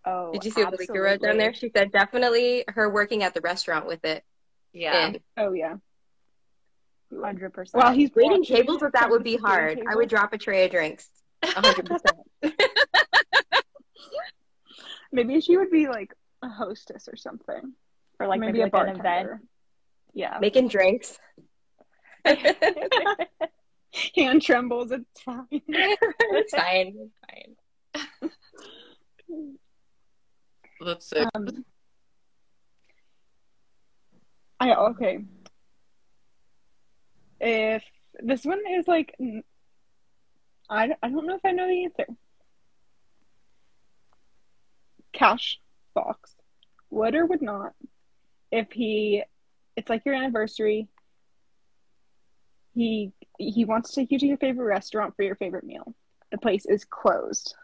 oh 0.05 0.33
Did 0.33 0.45
you 0.45 0.51
see 0.51 0.65
what 0.65 0.73
Malika 0.73 1.01
wrote 1.01 1.23
down 1.23 1.39
there? 1.39 1.55
She 1.55 1.71
said 1.75 1.93
definitely 1.93 2.65
her 2.69 2.91
working 2.91 3.23
at 3.23 3.35
the 3.35 3.41
restaurant 3.41 3.87
with 3.87 4.05
it. 4.05 4.25
Yeah. 4.73 5.09
in. 5.09 5.21
Oh 5.37 5.53
yeah. 5.53 5.77
Hundred 7.15 7.53
percent. 7.53 7.83
While 7.83 7.93
he's 7.95 8.11
Waiting 8.15 8.41
watching, 8.41 8.57
tables 8.57 8.83
with 8.83 8.93
that 8.93 9.11
would 9.11 9.25
be 9.25 9.37
hard. 9.37 9.81
I 9.89 9.97
would 9.97 10.09
drop 10.09 10.33
a 10.33 10.39
tray 10.39 10.65
of 10.67 10.71
drinks. 10.71 11.09
hundred 11.43 11.87
percent. 11.87 12.17
Maybe 15.13 15.41
she 15.41 15.57
would 15.57 15.71
be 15.71 15.89
like 15.89 16.13
a 16.43 16.49
hostess 16.49 17.09
or 17.09 17.17
something. 17.17 17.73
Or 18.21 18.27
like 18.27 18.41
maybe, 18.41 18.59
maybe, 18.59 18.71
a 18.71 18.77
like 18.77 18.89
an 18.89 19.01
event. 19.01 19.29
Yeah. 20.15 20.39
Making 20.41 20.69
drinks. 20.69 21.19
Hand 24.17 24.43
trembles. 24.43 24.91
It's 24.91 25.21
fine. 25.23 25.47
it's 25.51 26.55
fine. 26.55 27.09
It's 27.95 28.07
fine. 29.29 29.55
That's 30.85 31.07
so 31.09 31.29
Um, 31.35 31.65
I 34.61 34.75
okay. 34.75 35.25
If 37.41 37.85
this 38.21 38.45
one 38.45 38.61
is 38.69 38.89
like, 38.89 39.15
I 40.69 40.91
I 41.03 41.09
don't 41.09 41.27
know 41.27 41.37
if 41.37 41.45
I 41.45 41.53
know 41.53 41.67
the 41.67 41.85
answer. 41.85 42.07
Cash 45.13 45.61
Fox, 45.95 46.37
would 46.91 47.15
or 47.15 47.27
would 47.27 47.43
not 47.43 47.75
if 48.51 48.73
he 48.73 49.23
it's 49.77 49.89
like 49.91 50.05
your 50.05 50.15
anniversary. 50.15 50.89
He 52.75 53.13
he 53.39 53.65
wants 53.65 53.91
to 53.91 53.97
take 54.01 54.11
you 54.13 54.19
to 54.19 54.27
your 54.27 54.37
favorite 54.37 54.67
restaurant 54.67 55.15
for 55.17 55.23
your 55.23 55.37
favorite 55.37 55.65
meal. 55.65 55.95
The 56.31 56.39
place 56.39 56.67
is 56.67 56.85
closed. 56.85 57.55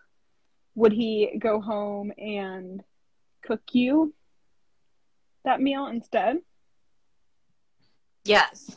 Would 0.75 0.93
he 0.93 1.37
go 1.39 1.61
home 1.61 2.13
and 2.19 2.83
cook 3.43 3.63
you 3.73 4.15
that 5.45 5.61
meal 5.61 5.87
instead? 5.87 6.39
yes. 8.25 8.77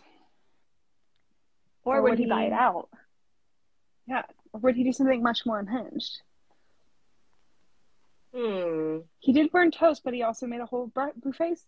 Or 1.83 1.97
Or 1.97 2.01
would 2.01 2.09
would 2.11 2.19
he 2.19 2.25
buy 2.25 2.43
it 2.43 2.53
out? 2.53 2.89
Yeah. 4.07 4.23
Or 4.51 4.59
would 4.59 4.75
he 4.75 4.83
do 4.83 4.91
something 4.91 5.23
much 5.23 5.45
more 5.45 5.57
unhinged? 5.59 6.21
Hmm. 8.35 8.97
He 9.19 9.31
did 9.31 9.51
burn 9.51 9.71
toast, 9.71 10.03
but 10.03 10.13
he 10.13 10.21
also 10.23 10.47
made 10.47 10.59
a 10.59 10.65
whole 10.65 10.87
bre- 10.87 11.15
buffet, 11.23 11.59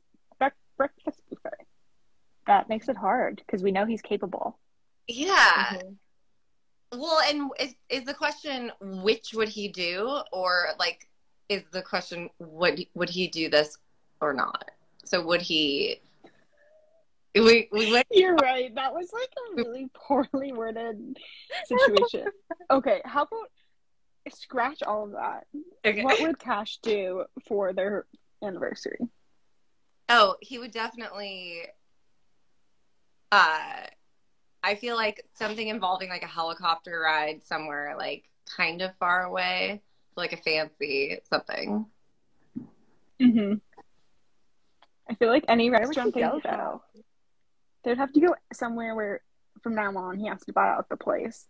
bre- 0.79 0.85
breakfast 0.85 1.21
buffet. 1.29 1.65
That 2.47 2.69
makes 2.69 2.89
it 2.89 2.97
hard 2.97 3.43
because 3.45 3.61
we 3.61 3.71
know 3.71 3.85
he's 3.85 4.01
capable. 4.01 4.57
Yeah. 5.07 5.73
Mhm. 5.73 5.95
Well, 6.91 7.19
and 7.27 7.51
is, 7.59 7.75
is 7.89 8.05
the 8.05 8.15
question 8.15 8.71
which 8.81 9.33
would 9.33 9.49
he 9.49 9.67
do, 9.67 10.21
or 10.31 10.69
like 10.79 11.07
is 11.47 11.63
the 11.71 11.83
question 11.83 12.29
would 12.39 12.85
would 12.95 13.09
he 13.09 13.27
do 13.27 13.49
this 13.49 13.77
or 14.21 14.33
not? 14.33 14.71
So 15.05 15.23
would 15.23 15.41
he? 15.41 16.01
We 17.35 17.69
we 17.71 17.91
would. 17.91 18.05
You're 18.09 18.35
right. 18.35 18.73
That 18.73 18.93
was 18.93 19.11
like 19.13 19.29
a 19.29 19.55
really 19.55 19.89
poorly 19.93 20.51
worded 20.51 21.17
situation. 21.65 22.25
okay, 22.71 23.01
how 23.05 23.23
about 23.23 23.51
scratch 24.33 24.81
all 24.81 25.05
of 25.05 25.11
that? 25.11 25.45
Okay. 25.85 26.03
What 26.03 26.21
would 26.21 26.39
Cash 26.39 26.79
do 26.81 27.25
for 27.47 27.73
their 27.73 28.05
anniversary? 28.43 28.97
Oh, 30.09 30.35
he 30.41 30.57
would 30.57 30.71
definitely. 30.71 31.61
Uh, 33.31 33.85
I 34.63 34.75
feel 34.75 34.95
like 34.95 35.23
something 35.33 35.67
involving 35.67 36.09
like 36.09 36.23
a 36.23 36.27
helicopter 36.27 36.99
ride 36.99 37.43
somewhere, 37.43 37.95
like 37.97 38.25
kind 38.57 38.81
of 38.81 38.95
far 38.97 39.23
away, 39.23 39.81
like 40.15 40.33
a 40.33 40.37
fancy 40.37 41.19
something. 41.29 41.85
Mm-hmm. 43.21 43.53
I 45.09 45.15
feel 45.15 45.29
like 45.29 45.45
any 45.47 45.69
Where 45.69 45.79
would 45.87 45.95
he 45.95 46.01
restaurant 46.01 46.15
they 46.15 46.21
go 46.21 46.39
have, 46.43 46.43
though? 46.43 46.81
they'd 47.83 47.97
have 47.97 48.11
to 48.13 48.19
go 48.19 48.35
somewhere 48.53 48.95
where 48.95 49.21
from 49.61 49.75
now 49.75 49.95
on 49.95 50.19
he 50.19 50.27
has 50.27 50.43
to 50.45 50.53
buy 50.53 50.69
out 50.69 50.89
the 50.89 50.97
place. 50.97 51.47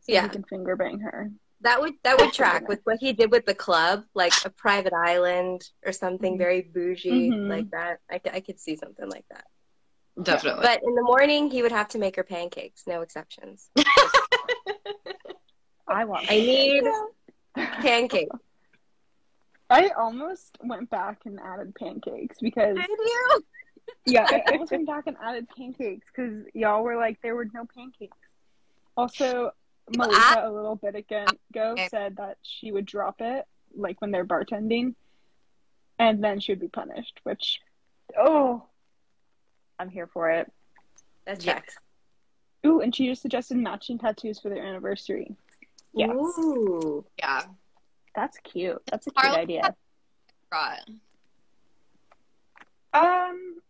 So 0.00 0.12
Yeah. 0.12 0.22
he 0.22 0.28
can 0.28 0.44
finger 0.44 0.76
bang 0.76 1.00
her. 1.00 1.30
That 1.64 1.80
would 1.80 1.94
that 2.04 2.18
would 2.20 2.32
track 2.32 2.68
with 2.68 2.80
what 2.84 2.98
he 3.00 3.12
did 3.12 3.30
with 3.32 3.46
the 3.46 3.54
club, 3.54 4.04
like 4.14 4.32
a 4.44 4.50
private 4.50 4.92
island 4.92 5.62
or 5.84 5.92
something 5.92 6.38
very 6.38 6.60
bougie 6.62 7.30
Mhm. 7.30 7.48
like 7.48 7.70
that. 7.70 7.98
I, 8.10 8.20
I 8.32 8.40
could 8.40 8.60
see 8.60 8.76
something 8.76 9.08
like 9.08 9.24
that. 9.30 9.44
Definitely. 10.22 10.62
But 10.62 10.82
in 10.84 10.94
the 10.94 11.02
morning, 11.02 11.50
he 11.50 11.62
would 11.62 11.72
have 11.72 11.88
to 11.88 11.98
make 11.98 12.14
her 12.16 12.22
pancakes. 12.22 12.84
No 12.86 13.00
exceptions. 13.00 13.70
I 15.88 16.04
want. 16.04 16.26
I 16.30 16.36
need 16.38 16.84
pancakes. 17.56 18.36
I 19.70 19.88
almost 19.98 20.56
went 20.62 20.90
back 20.90 21.20
and 21.24 21.40
added 21.40 21.74
pancakes 21.74 22.36
because 22.40 22.76
Did 22.76 22.86
you? 22.90 23.44
yeah, 24.06 24.26
I 24.30 24.42
almost 24.52 24.70
went 24.70 24.86
back 24.86 25.04
and 25.06 25.16
added 25.22 25.46
pancakes 25.56 26.06
because 26.14 26.44
y'all 26.54 26.82
were 26.84 26.96
like 26.96 27.18
there 27.22 27.34
were 27.34 27.46
no 27.52 27.64
pancakes. 27.74 28.16
Also, 28.96 29.50
Malika 29.96 30.42
a 30.44 30.50
little 30.50 30.76
bit 30.76 30.94
again 30.94 31.26
ago 31.50 31.72
Okay. 31.72 31.88
said 31.88 32.16
that 32.16 32.38
she 32.42 32.72
would 32.72 32.86
drop 32.86 33.20
it 33.20 33.46
like 33.76 34.00
when 34.00 34.10
they're 34.10 34.24
bartending, 34.24 34.94
and 35.98 36.22
then 36.22 36.40
she 36.40 36.52
would 36.52 36.60
be 36.60 36.68
punished. 36.68 37.20
Which 37.24 37.60
Oh, 38.18 38.62
I'm 39.78 39.88
here 39.88 40.06
for 40.06 40.30
it. 40.30 40.50
That 41.26 41.44
Yeah. 41.44 41.54
checks. 41.54 41.76
ooh, 42.66 42.80
and 42.80 42.94
she 42.94 43.06
just 43.08 43.20
suggested 43.22 43.56
matching 43.58 43.98
tattoos 43.98 44.38
for 44.40 44.48
their 44.48 44.64
anniversary. 44.64 45.36
Yes. 45.92 46.10
Ooh. 46.10 47.04
yeah. 47.18 47.42
That's 48.14 48.38
cute. 48.38 48.80
That's 48.86 49.06
a 49.06 49.10
cute 49.10 49.22
Carla- 49.22 49.38
idea. 49.40 49.76
Right. 50.52 50.80
Um, 52.92 53.60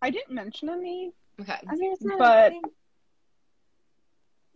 I 0.00 0.10
didn't 0.10 0.34
mention 0.34 0.68
any. 0.68 1.12
Okay. 1.40 1.58
I 1.68 1.74
mean, 1.74 1.92
it's 1.92 2.02
not 2.04 2.18
But- 2.18 2.52
a. 2.52 2.60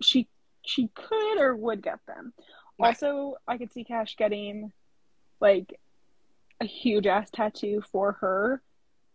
She 0.03 0.29
she 0.67 0.89
could 0.95 1.41
or 1.41 1.57
would 1.57 1.83
get 1.83 2.01
them. 2.07 2.33
Right. 2.79 2.89
Also, 2.89 3.37
I 3.49 3.57
could 3.57 3.73
see 3.73 3.85
Cash 3.85 4.17
getting 4.17 4.73
like 5.41 5.79
a 6.61 6.67
huge 6.67 7.07
ass 7.07 7.31
tattoo 7.31 7.83
for 7.91 8.13
her 8.13 8.63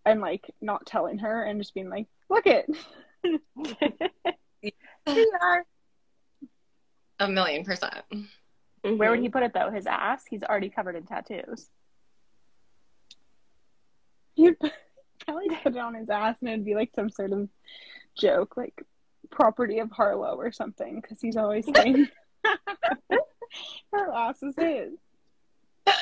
and 0.06 0.22
like 0.22 0.50
not 0.62 0.86
telling 0.86 1.20
her 1.20 1.44
and 1.44 1.60
just 1.60 1.74
being 1.74 1.90
like, 1.90 2.08
look 2.30 2.48
it. 2.48 2.66
Here 4.64 4.72
you 5.06 5.32
are. 5.42 5.66
A 7.20 7.28
million 7.28 7.64
percent. 7.64 8.04
Mm-hmm. 8.12 8.98
Where 8.98 9.12
would 9.12 9.20
he 9.20 9.30
put 9.30 9.44
it 9.44 9.54
though? 9.54 9.70
His 9.70 9.86
ass? 9.86 10.24
He's 10.28 10.44
already 10.44 10.70
covered 10.70 10.96
in 10.96 11.04
tattoos. 11.04 11.70
He'd 14.34 14.56
probably 15.26 15.50
put 15.62 15.76
it 15.76 15.80
on 15.80 15.94
his 15.94 16.10
ass 16.10 16.38
and 16.42 16.50
it'd 16.50 16.66
be 16.66 16.76
like 16.76 16.92
some 16.96 17.10
sort 17.10 17.32
of 17.32 17.48
joke, 18.18 18.58
like 18.58 18.84
property 19.32 19.80
of 19.80 19.92
Harlow 19.92 20.36
or 20.36 20.52
something, 20.52 21.00
because 21.02 21.20
he's 21.22 21.38
always 21.38 21.66
saying 21.76 22.08
her 23.94 24.14
ass 24.14 24.42
is 24.44 24.56
his. 24.58 24.94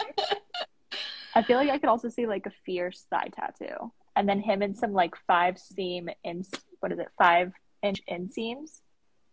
I 1.35 1.43
feel 1.43 1.57
like 1.57 1.69
I 1.69 1.77
could 1.77 1.89
also 1.89 2.09
see 2.09 2.25
like 2.25 2.45
a 2.45 2.51
fierce 2.65 3.05
thigh 3.09 3.29
tattoo, 3.33 3.91
and 4.15 4.27
then 4.27 4.39
him 4.41 4.61
in 4.61 4.73
some 4.73 4.93
like 4.93 5.15
five 5.27 5.57
seam 5.59 6.09
in 6.23 6.43
what 6.79 6.91
is 6.91 6.99
it 6.99 7.07
five 7.17 7.53
inch 7.83 8.01
inseams, 8.11 8.81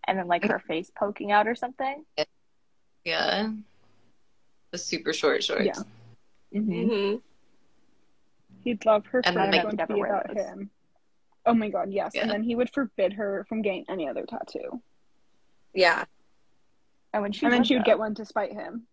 and 0.06 0.18
then 0.18 0.28
like 0.28 0.44
her 0.44 0.58
face 0.60 0.90
poking 0.96 1.32
out 1.32 1.48
or 1.48 1.54
something. 1.54 2.04
Yeah. 3.04 3.50
The 4.72 4.78
super 4.78 5.12
short 5.12 5.42
shorts. 5.42 5.64
Yeah. 5.64 6.58
Mm-hmm. 6.60 6.72
Mhm. 6.90 7.22
He'd 8.64 8.84
love 8.84 9.06
her 9.06 9.20
And 9.24 9.34
for 9.34 9.40
then 9.42 9.50
make 9.50 9.60
everyone 9.64 9.78
him 9.78 9.86
be 9.94 10.00
wear 10.00 10.10
about 10.14 10.34
those. 10.34 10.44
him. 10.44 10.70
Oh 11.46 11.54
my 11.54 11.68
god, 11.68 11.92
yes. 11.92 12.12
Yeah. 12.14 12.22
And 12.22 12.30
then 12.30 12.42
he 12.42 12.54
would 12.54 12.70
forbid 12.70 13.12
her 13.14 13.46
from 13.48 13.62
getting 13.62 13.84
any 13.88 14.08
other 14.08 14.26
tattoo. 14.26 14.82
Yeah. 15.74 16.04
And 17.12 17.22
when 17.22 17.32
she 17.32 17.46
and 17.46 17.52
then 17.52 17.64
she 17.64 17.76
would 17.76 17.84
get 17.84 17.98
one 17.98 18.14
to 18.16 18.24
spite 18.24 18.52
him. 18.52 18.86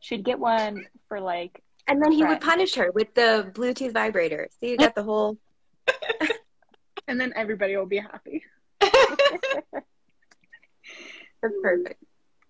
she'd 0.00 0.24
get 0.24 0.38
one 0.38 0.86
for 1.08 1.20
like 1.20 1.62
And 1.86 2.02
then 2.02 2.12
he 2.12 2.24
would 2.24 2.40
punish 2.40 2.74
her 2.74 2.90
with 2.92 3.14
the 3.14 3.50
Bluetooth 3.54 3.92
vibrator. 3.92 4.48
So 4.60 4.66
you 4.66 4.76
got 4.76 4.94
the 4.94 5.02
whole. 5.02 5.38
And 7.08 7.18
then 7.18 7.32
everybody 7.34 7.74
will 7.74 7.86
be 7.86 7.96
happy. 7.96 8.44
That's 8.80 8.92
perfect. 11.62 12.04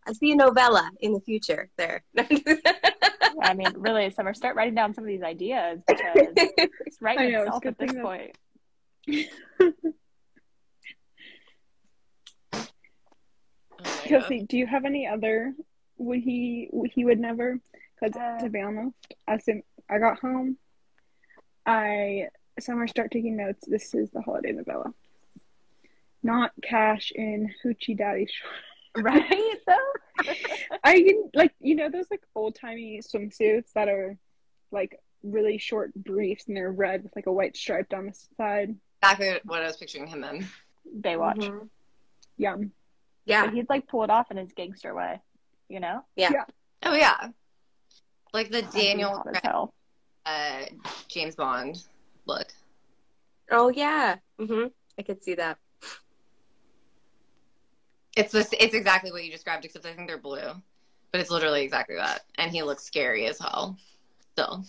I 0.07 0.13
see 0.13 0.33
a 0.33 0.37
novella 0.37 0.91
in 1.01 1.13
the 1.13 1.21
future 1.21 1.71
there. 1.77 2.03
I 2.19 3.55
mean, 3.55 3.73
really, 3.77 4.11
Summer, 4.11 4.35
start 4.35 4.57
writing 4.57 4.75
down 4.75 4.93
some 4.95 5.05
of 5.05 5.09
these 5.09 5.23
ideas 5.23 5.81
because 5.87 6.33
it's 6.37 7.01
writing 7.01 7.33
know, 7.33 7.43
itself 7.43 7.63
good 7.63 7.77
at 7.79 7.89
this 7.89 7.97
point. 8.03 8.37
Oh 13.81 14.01
Kelsey, 14.05 14.43
do 14.43 14.57
you 14.59 14.67
have 14.67 14.85
any 14.85 15.07
other 15.07 15.55
would 15.99 16.21
he 16.21 16.69
he 16.95 17.05
would 17.05 17.19
never? 17.21 17.59
Because 18.01 18.17
Uh, 18.17 18.39
to 18.43 18.51
be 18.51 18.61
honest, 18.61 18.97
as 19.27 19.45
soon 19.45 19.63
I 19.89 19.99
got 19.99 20.19
home, 20.19 20.57
I 21.67 22.29
summer 22.61 22.87
start 22.87 23.11
taking 23.11 23.37
notes. 23.37 23.65
This 23.67 23.95
is 23.95 24.11
the 24.11 24.21
holiday 24.21 24.53
novella, 24.53 24.93
not 26.23 26.53
Cash 26.63 27.13
in 27.15 27.53
Hoochie 27.65 27.97
Daddy 27.97 28.27
shorts. 28.27 28.55
Right 28.97 29.59
though. 29.67 30.25
I 30.83 30.95
can 31.03 31.31
like 31.35 31.55
you 31.61 31.77
know 31.77 31.89
those 31.89 32.11
like 32.11 32.23
old 32.35 32.57
timey 32.57 33.01
swimsuits 33.01 33.73
that 33.75 33.87
are 33.89 34.17
like 34.73 34.99
really 35.23 35.59
short 35.59 35.95
briefs 35.95 36.49
and 36.49 36.57
they're 36.57 36.73
red 36.73 37.05
with 37.05 37.15
like 37.15 37.27
a 37.27 37.33
white 37.33 37.57
stripe 37.57 37.89
down 37.91 38.07
the 38.07 38.19
side. 38.37 38.75
Exactly 39.03 39.41
what 39.45 39.63
I 39.63 39.67
was 39.67 39.77
picturing 39.77 40.07
him 40.07 40.25
in. 40.25 40.47
Baywatch. 41.01 41.37
Mhm. 41.37 41.69
Yum. 42.37 42.73
Yeah. 43.25 43.45
But 43.45 43.55
he'd 43.55 43.69
like 43.69 43.87
pull 43.87 44.05
it 44.05 44.11
off 44.11 44.31
in 44.31 44.37
his 44.37 44.53
gangster 44.53 44.95
way, 44.95 45.21
you 45.69 45.81
know? 45.81 46.05
Yeah. 46.17 46.45
Oh 46.85 46.95
yeah, 46.95 47.29
like 48.33 48.51
the 48.51 48.63
That'd 48.63 48.81
Daniel 48.81 49.19
Craig, 49.19 49.69
uh, 50.25 50.65
James 51.09 51.35
Bond 51.35 51.83
look. 52.27 52.47
Oh 53.51 53.69
yeah. 53.69 54.17
hmm 54.39 54.67
I 54.99 55.03
could 55.03 55.23
see 55.23 55.35
that. 55.35 55.59
It's 58.17 58.33
just, 58.33 58.55
it's 58.59 58.75
exactly 58.75 59.13
what 59.13 59.25
you 59.25 59.31
described, 59.31 59.65
except 59.65 59.87
I 59.87 59.93
think 59.93 60.09
they're 60.09 60.19
blue, 60.19 60.53
but 61.13 61.21
it's 61.21 61.31
literally 61.31 61.63
exactly 61.63 61.97
that, 61.97 62.25
and 62.37 62.51
he 62.51 62.63
looks 62.63 62.85
scary 62.85 63.27
as 63.27 63.39
hell. 63.39 63.77
Still, 64.33 64.65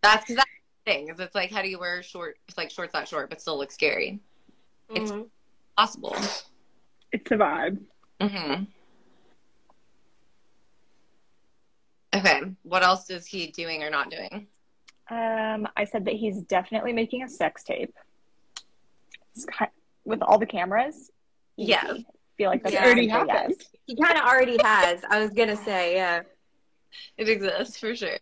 that's 0.00 0.24
because 0.24 0.36
that's 0.36 0.50
the 0.84 0.92
thing 0.92 1.08
is 1.08 1.20
it's 1.20 1.34
like 1.34 1.50
how 1.50 1.62
do 1.62 1.68
you 1.68 1.78
wear 1.78 2.02
short, 2.02 2.38
it's 2.48 2.56
like 2.58 2.70
shorts 2.70 2.92
that 2.92 3.08
short, 3.08 3.30
but 3.30 3.40
still 3.40 3.58
look 3.58 3.70
scary? 3.72 4.20
It's- 4.90 5.10
Mhm. 5.10 5.28
Possible. 5.76 6.16
It's 7.12 7.30
a 7.30 7.34
vibe. 7.36 7.78
hmm 8.20 8.64
Okay, 12.14 12.42
what 12.62 12.84
else 12.84 13.10
is 13.10 13.26
he 13.26 13.48
doing 13.48 13.82
or 13.82 13.90
not 13.90 14.08
doing? 14.10 14.46
Um, 15.10 15.66
I 15.76 15.84
said 15.84 16.04
that 16.04 16.14
he's 16.14 16.42
definitely 16.42 16.92
making 16.92 17.24
a 17.24 17.28
sex 17.28 17.64
tape. 17.64 17.92
It's 19.34 19.46
ki 19.46 19.64
with 20.04 20.22
all 20.22 20.38
the 20.38 20.46
cameras. 20.46 21.10
easy. 21.56 21.70
Yes. 21.72 22.00
feel 22.36 22.50
like 22.50 22.62
that's 22.64 22.74
Yeah. 22.74 22.84
already 22.84 23.08
answer, 23.10 23.26
yes. 23.26 23.36
happened. 23.36 23.64
He 23.86 23.94
kind 23.96 24.18
of 24.18 24.24
already 24.24 24.56
has. 24.62 25.04
I 25.08 25.20
was 25.20 25.30
gonna 25.30 25.56
say, 25.56 25.94
yeah. 25.94 26.22
It 27.16 27.28
exists 27.28 27.78
for 27.78 27.94
sure. 27.94 28.18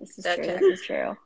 This 0.00 0.18
is 0.18 0.26
Okay. 0.26 0.36
true. 0.58 0.68
This 0.70 0.80
is 0.80 0.86
true. 0.86 1.16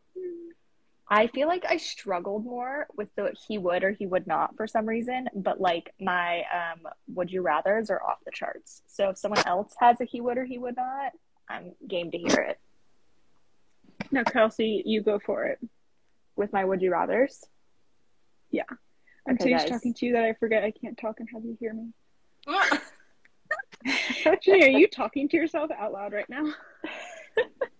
I 1.08 1.28
feel 1.28 1.46
like 1.46 1.64
I 1.68 1.76
struggled 1.76 2.44
more 2.44 2.88
with 2.96 3.08
the 3.14 3.32
he 3.46 3.58
would 3.58 3.84
or 3.84 3.92
he 3.92 4.06
would 4.06 4.26
not 4.26 4.56
for 4.56 4.66
some 4.66 4.86
reason, 4.86 5.28
but 5.34 5.60
like 5.60 5.94
my 6.00 6.40
um 6.40 6.80
would 7.14 7.30
you 7.30 7.42
rather's 7.42 7.90
are 7.90 8.02
off 8.02 8.18
the 8.24 8.32
charts. 8.32 8.82
So 8.88 9.10
if 9.10 9.18
someone 9.18 9.46
else 9.46 9.74
has 9.78 10.00
a 10.00 10.04
he 10.04 10.20
would 10.20 10.36
or 10.36 10.44
he 10.44 10.58
would 10.58 10.76
not, 10.76 11.12
I'm 11.48 11.72
game 11.86 12.10
to 12.10 12.18
hear 12.18 12.40
it. 12.40 12.58
Now, 14.10 14.24
Kelsey, 14.24 14.82
you 14.84 15.00
go 15.00 15.18
for 15.18 15.44
it. 15.44 15.58
With 16.34 16.52
my 16.52 16.64
would 16.64 16.82
you 16.82 16.90
rather's, 16.92 17.44
Yeah. 18.50 18.64
I'm 19.28 19.36
Okay, 19.40 19.56
too 19.56 19.68
talking 19.68 19.94
to 19.94 20.06
you 20.06 20.12
that 20.12 20.24
I 20.24 20.34
forget 20.34 20.62
I 20.62 20.70
can't 20.70 20.96
talk 20.98 21.18
and 21.20 21.28
have 21.32 21.44
you 21.44 21.56
hear 21.58 21.72
me. 21.72 21.92
Actually, 24.26 24.64
are 24.64 24.78
you 24.78 24.86
talking 24.88 25.28
to 25.28 25.36
yourself 25.36 25.70
out 25.76 25.92
loud 25.92 26.12
right 26.12 26.28
now? 26.28 26.52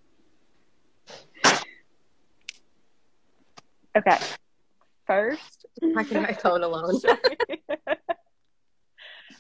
okay. 3.96 4.18
First, 5.06 5.66
Talking 5.94 6.22
my 6.22 6.32
phone 6.32 6.62
alone. 6.62 7.00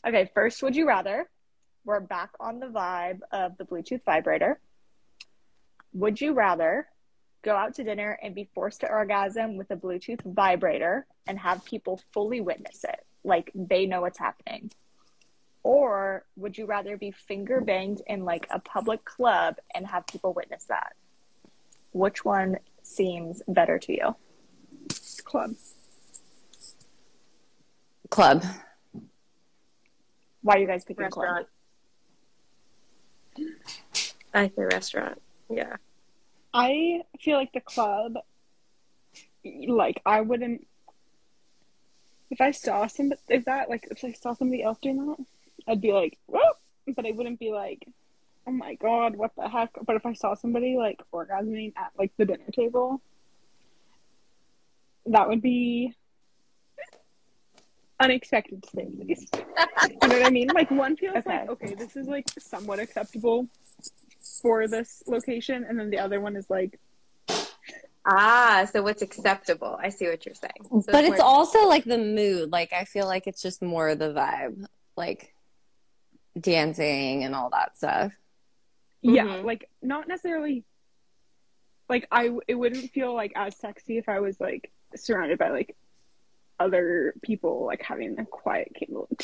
okay, 0.06 0.30
first 0.34 0.62
would 0.62 0.76
you 0.76 0.86
rather? 0.86 1.28
We're 1.84 2.00
back 2.00 2.30
on 2.40 2.60
the 2.60 2.66
vibe 2.66 3.20
of 3.32 3.56
the 3.58 3.64
Bluetooth 3.64 4.04
vibrator. 4.04 4.60
Would 5.92 6.20
you 6.20 6.34
rather 6.34 6.86
go 7.42 7.56
out 7.56 7.74
to 7.76 7.84
dinner 7.84 8.18
and 8.22 8.34
be 8.34 8.48
forced 8.54 8.80
to 8.80 8.88
orgasm 8.88 9.56
with 9.56 9.70
a 9.70 9.76
Bluetooth 9.76 10.22
vibrator 10.24 11.06
and 11.26 11.38
have 11.38 11.64
people 11.64 12.00
fully 12.12 12.40
witness 12.40 12.84
it? 12.84 13.04
Like 13.24 13.50
they 13.54 13.86
know 13.86 14.02
what's 14.02 14.18
happening. 14.18 14.70
Or 15.62 16.24
would 16.36 16.56
you 16.56 16.66
rather 16.66 16.96
be 16.96 17.10
finger 17.10 17.60
banged 17.60 18.02
in 18.06 18.24
like 18.24 18.46
a 18.50 18.60
public 18.60 19.04
club 19.04 19.56
and 19.74 19.86
have 19.86 20.06
people 20.06 20.32
witness 20.32 20.64
that? 20.66 20.94
Which 21.92 22.24
one 22.24 22.58
seems 22.82 23.42
better 23.48 23.78
to 23.80 23.92
you? 23.92 24.16
Club. 25.24 25.54
Club. 28.10 28.44
Why 30.42 30.54
are 30.54 30.58
you 30.58 30.66
guys 30.66 30.84
picking 30.84 31.10
club? 31.10 31.46
I 34.32 34.48
say 34.48 34.62
restaurant. 34.62 35.20
Yeah. 35.50 35.76
I 36.54 37.02
feel 37.20 37.36
like 37.36 37.52
the 37.52 37.60
club, 37.60 38.14
like 39.44 40.00
I 40.06 40.20
wouldn't. 40.20 40.66
If 42.30 42.40
I 42.40 42.50
saw 42.50 42.86
some, 42.86 43.12
if 43.28 43.44
that 43.44 43.68
like 43.68 43.88
if 43.90 44.04
I 44.04 44.12
saw 44.12 44.34
somebody 44.34 44.62
else 44.62 44.78
doing 44.80 45.04
that, 45.04 45.24
I'd 45.68 45.80
be 45.80 45.92
like, 45.92 46.18
whoa, 46.26 46.40
but 46.94 47.06
I 47.06 47.10
wouldn't 47.10 47.38
be 47.38 47.50
like, 47.50 47.86
oh 48.46 48.52
my 48.52 48.74
god, 48.74 49.16
what 49.16 49.32
the 49.36 49.48
heck? 49.48 49.70
But 49.84 49.96
if 49.96 50.06
I 50.06 50.12
saw 50.12 50.34
somebody 50.34 50.76
like 50.76 51.02
orgasming 51.12 51.72
at 51.76 51.92
like 51.98 52.12
the 52.16 52.24
dinner 52.24 52.50
table, 52.52 53.00
that 55.06 55.28
would 55.28 55.42
be 55.42 55.94
unexpected 58.00 58.62
to 58.62 58.70
say 58.70 58.84
the 58.98 59.04
least. 59.04 59.34
you 59.36 60.08
know 60.08 60.18
what 60.18 60.26
I 60.26 60.30
mean? 60.30 60.48
Like 60.48 60.70
one 60.70 60.96
feels 60.96 61.16
Okay. 61.16 61.40
like 61.40 61.48
okay, 61.50 61.74
this 61.74 61.96
is 61.96 62.06
like 62.06 62.26
somewhat 62.38 62.78
acceptable 62.78 63.48
for 64.42 64.68
this 64.68 65.02
location, 65.06 65.64
and 65.68 65.78
then 65.78 65.90
the 65.90 65.98
other 65.98 66.20
one 66.20 66.36
is 66.36 66.50
like 66.50 66.78
Ah, 68.08 68.64
so 68.70 68.82
what's 68.84 69.02
acceptable? 69.02 69.76
I 69.82 69.88
see 69.88 70.06
what 70.06 70.24
you're 70.24 70.34
saying. 70.36 70.82
So 70.82 70.92
but 70.92 71.02
it's 71.04 71.18
more- 71.18 71.26
also 71.26 71.66
like 71.66 71.82
the 71.84 71.98
mood. 71.98 72.52
Like 72.52 72.72
I 72.72 72.84
feel 72.84 73.06
like 73.06 73.26
it's 73.26 73.42
just 73.42 73.62
more 73.62 73.94
the 73.96 74.12
vibe, 74.12 74.64
like 74.96 75.34
dancing 76.38 77.24
and 77.24 77.34
all 77.34 77.50
that 77.50 77.76
stuff. 77.76 78.12
Yeah, 79.02 79.24
Mhm. 79.24 79.44
like 79.44 79.68
not 79.82 80.06
necessarily. 80.06 80.64
Like 81.88 82.06
I, 82.10 82.30
it 82.48 82.54
wouldn't 82.56 82.90
feel 82.92 83.14
like 83.14 83.32
as 83.36 83.56
sexy 83.56 83.96
if 83.98 84.08
I 84.08 84.18
was 84.20 84.40
like 84.40 84.70
surrounded 84.94 85.38
by 85.38 85.50
like 85.50 85.74
other 86.58 87.14
people, 87.22 87.66
like 87.66 87.82
having 87.82 88.18
a 88.18 88.24
quiet 88.24 88.72
candle. 88.78 89.08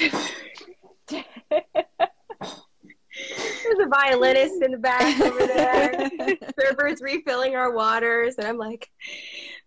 There's 3.64 3.78
a 3.78 3.86
violinist 3.88 4.62
in 4.62 4.72
the 4.72 4.78
back 4.78 5.20
over 5.20 5.46
there. 5.46 6.10
Servers 6.60 7.00
refilling 7.02 7.54
our 7.56 7.72
waters, 7.72 8.36
and 8.38 8.46
I'm 8.46 8.56
like, 8.58 8.88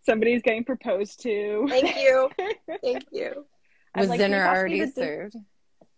Somebody's 0.03 0.41
getting 0.41 0.63
proposed 0.63 1.21
to. 1.23 1.65
thank 1.69 1.95
you, 1.95 2.29
thank 2.83 3.05
you. 3.11 3.45
Was 3.95 4.09
like, 4.09 4.19
dinner 4.19 4.45
already 4.45 4.79
the 4.81 4.87
de- 4.87 4.91
served? 4.91 5.35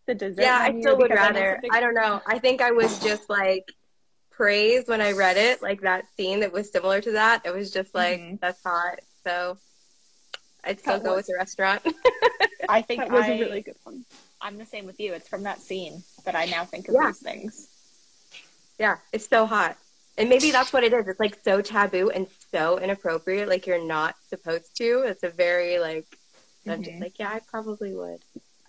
The 0.07 0.15
dessert 0.15 0.41
Yeah, 0.41 0.59
I 0.61 0.79
still 0.79 0.97
would 0.97 1.09
because 1.09 1.25
I 1.25 1.31
know 1.31 1.39
rather. 1.39 1.61
I 1.71 1.79
don't 1.81 1.93
know. 1.95 2.21
I 2.27 2.37
think 2.39 2.61
I 2.61 2.71
was 2.71 2.99
just 2.99 3.29
like 3.29 3.65
praised 4.29 4.87
when 4.87 5.01
I 5.01 5.13
read 5.13 5.35
it, 5.37 5.61
like 5.61 5.81
that 5.81 6.05
scene 6.15 6.41
that 6.41 6.53
was 6.53 6.71
similar 6.71 7.01
to 7.01 7.13
that. 7.13 7.41
It 7.45 7.53
was 7.53 7.71
just 7.71 7.93
like 7.95 8.19
Mhm. 8.19 8.39
that's 8.39 8.61
hot. 8.63 8.99
So 9.25 9.57
I'd 10.67 10.79
still 10.79 10.93
That 10.95 11.03
go 11.03 11.11
was- 11.15 11.17
with 11.19 11.27
the 11.27 11.35
restaurant. 11.37 11.81
I 12.69 12.81
think 12.81 13.01
That 13.01 13.11
was 13.11 13.23
I, 13.23 13.29
a 13.29 13.39
really 13.39 13.61
good 13.61 13.75
one. 13.83 14.03
I'm 14.41 14.57
the 14.57 14.65
same 14.65 14.85
with 14.85 14.99
you. 14.99 15.13
It's 15.13 15.27
from 15.27 15.43
that 15.43 15.59
scene 15.61 16.03
that 16.25 16.35
I 16.35 16.45
now 16.45 16.65
think 16.65 16.87
of 16.89 16.95
Yeah. 16.95 17.07
these 17.07 17.19
things. 17.19 17.67
yeah, 18.77 18.97
it's 19.13 19.27
so 19.27 19.45
hot. 19.45 19.77
And 20.17 20.27
maybe 20.29 20.51
that's 20.51 20.73
what 20.73 20.83
it 20.83 20.91
is. 20.93 21.07
It's 21.07 21.19
like 21.19 21.37
so 21.43 21.61
taboo 21.61 22.09
and 22.09 22.27
so 22.51 22.77
inappropriate. 22.79 23.47
Like 23.47 23.65
you're 23.67 23.83
not 23.85 24.15
supposed 24.29 24.75
to. 24.77 25.03
It's 25.07 25.23
a 25.23 25.29
very 25.29 25.79
like. 25.79 26.05
I'm 26.67 26.83
just 26.83 26.97
Mhm. 26.97 27.01
like, 27.01 27.17
yeah, 27.19 27.29
I 27.29 27.39
probably 27.47 27.93
would. 27.93 28.19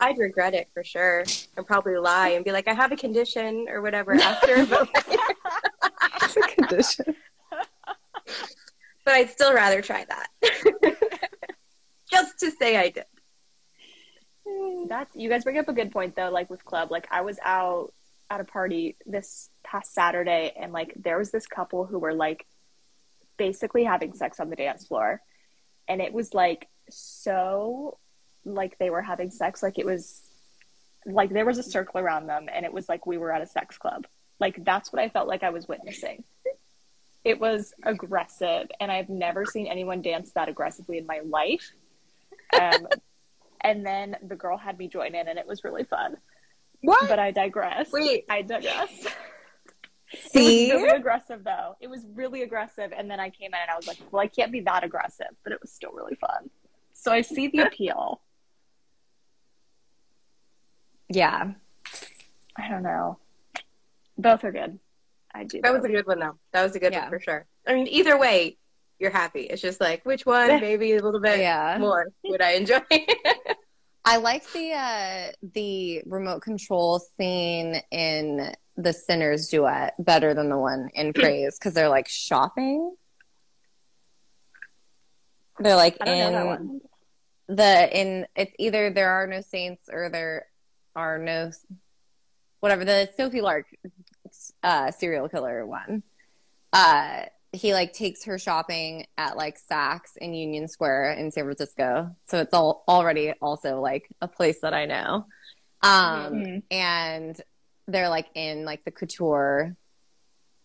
I'd 0.01 0.19
regret 0.19 0.55
it 0.55 0.69
for 0.73 0.85
sure, 0.85 1.25
and 1.57 1.67
probably 1.67 1.97
lie 1.97 2.29
and 2.29 2.45
be 2.45 2.53
like, 2.53 2.69
I 2.69 2.75
have 2.75 2.93
a 2.93 2.97
condition 2.97 3.67
or 3.69 3.83
whatever 3.83 4.13
after, 4.31 4.65
but 4.67 4.89
like, 4.95 6.55
condition. 6.57 7.17
but 9.05 9.15
I'd 9.15 9.31
still 9.31 9.53
rather 9.53 9.83
try 9.83 10.05
that. 10.05 10.29
Just 12.11 12.39
to 12.41 12.51
say 12.51 12.77
I 12.77 12.91
did. 12.91 13.05
That's 14.89 15.15
you 15.15 15.29
guys 15.29 15.45
bring 15.45 15.59
up 15.59 15.69
a 15.69 15.73
good 15.73 15.93
point 15.93 16.17
though. 16.17 16.31
Like 16.31 16.51
with 16.51 16.65
club, 16.65 16.91
like 16.91 17.09
I 17.11 17.23
was 17.23 17.39
out 17.45 17.93
at 18.31 18.41
a 18.41 18.45
party 18.45 18.97
this 19.07 19.51
past 19.65 19.95
Saturday, 19.95 20.53
and 20.59 20.73
like 20.73 20.93
there 20.97 21.19
was 21.19 21.31
this 21.31 21.47
couple 21.47 21.85
who 21.85 21.99
were 21.99 22.15
like 22.15 22.47
basically 23.37 23.85
having 23.85 24.13
sex 24.13 24.41
on 24.41 24.51
the 24.51 24.57
dance 24.57 24.87
floor, 24.87 25.21
and 25.87 26.01
it 26.01 26.13
was 26.13 26.35
like 26.35 26.69
so 26.91 27.99
like 28.45 28.79
they 28.79 28.91
were 28.91 29.03
having 29.03 29.31
sex, 29.31 29.63
like 29.63 29.79
it 29.79 29.87
was 29.87 30.23
like 31.07 31.31
there 31.31 31.47
was 31.47 31.59
a 31.59 31.63
circle 31.63 32.01
around 32.01 32.27
them, 32.27 32.49
and 32.53 32.65
it 32.65 32.73
was 32.73 32.89
like 32.89 33.07
we 33.07 33.19
were 33.19 33.33
at 33.33 33.43
a 33.43 33.47
sex 33.47 33.79
club. 33.79 34.07
Like 34.41 34.65
that's 34.65 34.93
what 34.93 35.03
I 35.03 35.09
felt 35.09 35.29
like 35.29 35.43
I 35.43 35.51
was 35.51 35.69
witnessing. 35.69 36.25
It 37.25 37.41
was 37.41 37.75
aggressive, 37.83 38.69
and 38.81 38.91
I've 38.91 39.09
never 39.09 39.45
seen 39.45 39.67
anyone 39.67 40.03
dance 40.03 40.33
that 40.33 40.49
aggressively 40.49 40.99
in 40.99 41.07
my 41.07 41.21
life. 41.25 41.73
Um, 42.53 42.87
and 43.61 43.85
then 43.85 44.17
the 44.23 44.37
girl 44.37 44.57
had 44.57 44.79
me 44.79 44.89
join 44.89 45.15
in, 45.15 45.29
and 45.29 45.39
it 45.39 45.47
was 45.47 45.65
really 45.65 45.85
fun. 45.85 46.17
What? 46.81 47.09
But 47.09 47.19
I 47.19 47.31
digress. 47.33 47.91
Wait. 47.93 48.25
I 48.29 48.43
digress. 48.43 48.91
See? 50.15 50.71
It 50.71 50.75
was 50.75 50.83
really 50.85 50.97
aggressive, 50.97 51.45
though. 51.45 51.75
It 51.81 51.89
was 51.89 52.07
really 52.15 52.43
aggressive, 52.43 52.93
and 52.97 53.11
then 53.11 53.21
I 53.21 53.31
came 53.31 53.49
in 53.53 53.61
and 53.61 53.71
I 53.71 53.77
was 53.77 53.87
like, 53.87 53.99
"Well, 54.11 54.23
I 54.23 54.27
can't 54.29 54.51
be 54.53 54.61
that 54.61 54.85
aggressive," 54.85 55.27
but 55.45 55.53
it 55.53 55.61
was 55.61 55.71
still 55.73 55.93
really 55.93 56.15
fun. 56.15 56.49
So 56.95 57.13
I 57.13 57.21
see 57.21 57.49
the 57.49 57.61
appeal. 57.61 58.21
Yeah. 61.09 61.53
I 62.57 62.69
don't 62.69 62.83
know. 62.83 63.19
Both 64.17 64.45
are 64.45 64.53
good. 64.53 64.79
I 65.35 65.45
do. 65.45 65.61
That 65.63 65.73
was 65.73 65.85
a 65.85 65.89
good 65.89 66.07
one, 66.07 66.19
though. 66.19 66.39
That 66.53 66.63
was 66.63 66.75
a 66.75 66.81
good 66.81 66.93
Yeah. 66.93 67.03
one 67.03 67.11
for 67.11 67.21
sure. 67.21 67.47
I 67.67 67.75
mean, 67.75 67.87
either 67.87 68.19
way, 68.19 68.57
you're 68.99 69.11
happy. 69.11 69.43
It's 69.43 69.63
just 69.63 69.81
like, 69.81 70.05
which 70.05 70.27
one, 70.27 70.61
maybe 70.61 70.93
a 70.93 71.03
little 71.03 71.21
bit 71.21 71.39
Yeah. 71.39 71.77
more 71.79 72.09
would 72.25 72.43
I 72.43 72.53
enjoy? 72.53 72.81
I 74.05 74.17
like 74.17 74.51
the 74.53 74.73
uh 74.73 75.33
the 75.55 76.03
remote 76.07 76.41
control 76.41 76.99
scene 76.99 77.77
in 77.91 78.55
the 78.77 78.93
Sinners 78.93 79.49
duet 79.49 79.95
better 79.99 80.33
than 80.35 80.49
the 80.49 80.57
one 80.57 80.89
in 80.95 81.13
Praise 81.15 81.59
because 81.59 81.75
they're 81.75 81.89
like 81.91 82.09
shopping. 82.09 82.95
They're 85.61 85.77
like 85.77 85.97
I 86.01 86.05
don't 86.07 86.33
know 86.33 86.57
that 87.49 87.49
in 87.49 87.57
the 87.57 88.01
in 88.01 88.27
it's 88.37 88.53
either 88.59 88.91
there 88.91 89.11
are 89.11 89.27
no 89.27 89.41
saints 89.41 89.83
or 89.93 90.09
there 90.09 90.47
are 90.95 91.19
no 91.19 91.51
whatever 92.61 92.85
the 92.85 93.11
Sophie 93.17 93.41
Lark 93.41 93.67
uh 94.63 94.91
serial 94.93 95.29
killer 95.29 95.67
one. 95.67 96.03
Uh 96.73 97.25
he 97.53 97.73
like 97.73 97.93
takes 97.93 98.25
her 98.25 98.39
shopping 98.39 99.07
at 99.17 99.37
like 99.37 99.59
Saks 99.71 100.17
in 100.17 100.35
Union 100.35 100.69
Square 100.69 101.13
in 101.15 101.31
San 101.31 101.45
Francisco. 101.45 102.15
So 102.27 102.41
it's 102.41 102.53
all 102.53 102.85
already 102.87 103.33
also 103.41 103.81
like 103.81 104.09
a 104.21 104.29
place 104.29 104.61
that 104.61 104.75
I 104.75 104.85
know. 104.87 105.27
Um 105.83 106.33
Mhm. 106.35 106.63
and 106.71 107.41
they're 107.87 108.09
like 108.11 108.27
in 108.35 108.65
like 108.65 108.85
the 108.85 108.91
couture 108.91 109.75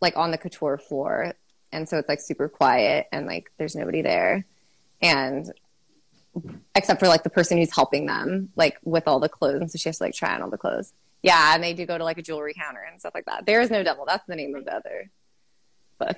like 0.02 0.17
on 0.17 0.32
the 0.32 0.38
couture 0.38 0.78
floor. 0.78 1.34
And 1.72 1.88
so 1.88 1.98
it's 1.98 2.10
like 2.10 2.19
super 2.19 2.50
quiet 2.50 3.08
and 3.13 3.26
like 3.28 3.50
there's 3.58 3.76
nobody 3.76 4.02
there. 4.02 4.46
And 5.02 5.50
except 6.76 7.00
for 7.00 7.08
like 7.08 7.24
the 7.24 7.30
person 7.30 7.58
who's 7.58 7.74
helping 7.74 8.08
them 8.08 8.50
like 8.58 8.78
with 8.84 9.08
all 9.08 9.19
the 9.22 9.30
clothes. 9.30 9.62
And 9.62 9.72
so 9.72 9.78
she 9.78 9.88
has 9.89 10.00
to 10.00 10.04
like 10.04 10.13
try 10.15 10.34
on 10.36 10.41
all 10.41 10.50
the 10.50 10.58
clothes. 10.58 10.91
Yeah 11.22 11.56
and 11.56 11.63
they 11.63 11.74
do 11.74 11.86
go 11.86 11.98
to 11.98 12.04
like 12.04 12.17
a 12.17 12.22
jewelry 12.22 12.54
counter 12.54 12.82
and 12.82 13.00
stuff 13.00 13.13
like 13.15 13.26
that. 13.26 13.46
There 13.46 13.62
is 13.62 13.72
no 13.72 13.84
devil. 13.84 14.04
That's 14.06 14.26
the 14.28 14.36
name 14.36 14.54
of 14.56 14.65
the 14.65 14.76
other 14.76 15.10
book 16.00 16.17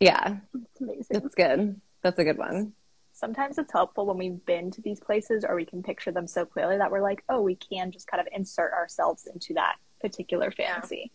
yeah 0.00 0.36
It's 0.54 0.80
amazing. 0.80 1.06
that's 1.10 1.34
good 1.34 1.80
that's 2.02 2.18
a 2.18 2.24
good 2.24 2.38
one 2.38 2.72
Sometimes 3.12 3.56
it's 3.56 3.72
helpful 3.72 4.04
when 4.04 4.18
we've 4.18 4.44
been 4.44 4.70
to 4.72 4.82
these 4.82 5.00
places 5.00 5.42
or 5.42 5.56
we 5.56 5.64
can 5.64 5.82
picture 5.82 6.12
them 6.12 6.26
so 6.26 6.44
clearly 6.44 6.76
that 6.76 6.90
we're 6.90 7.00
like, 7.00 7.24
oh, 7.30 7.40
we 7.40 7.54
can 7.54 7.90
just 7.90 8.06
kind 8.06 8.20
of 8.20 8.28
insert 8.30 8.74
ourselves 8.74 9.26
into 9.32 9.54
that 9.54 9.76
particular 10.02 10.50
fantasy. 10.50 11.10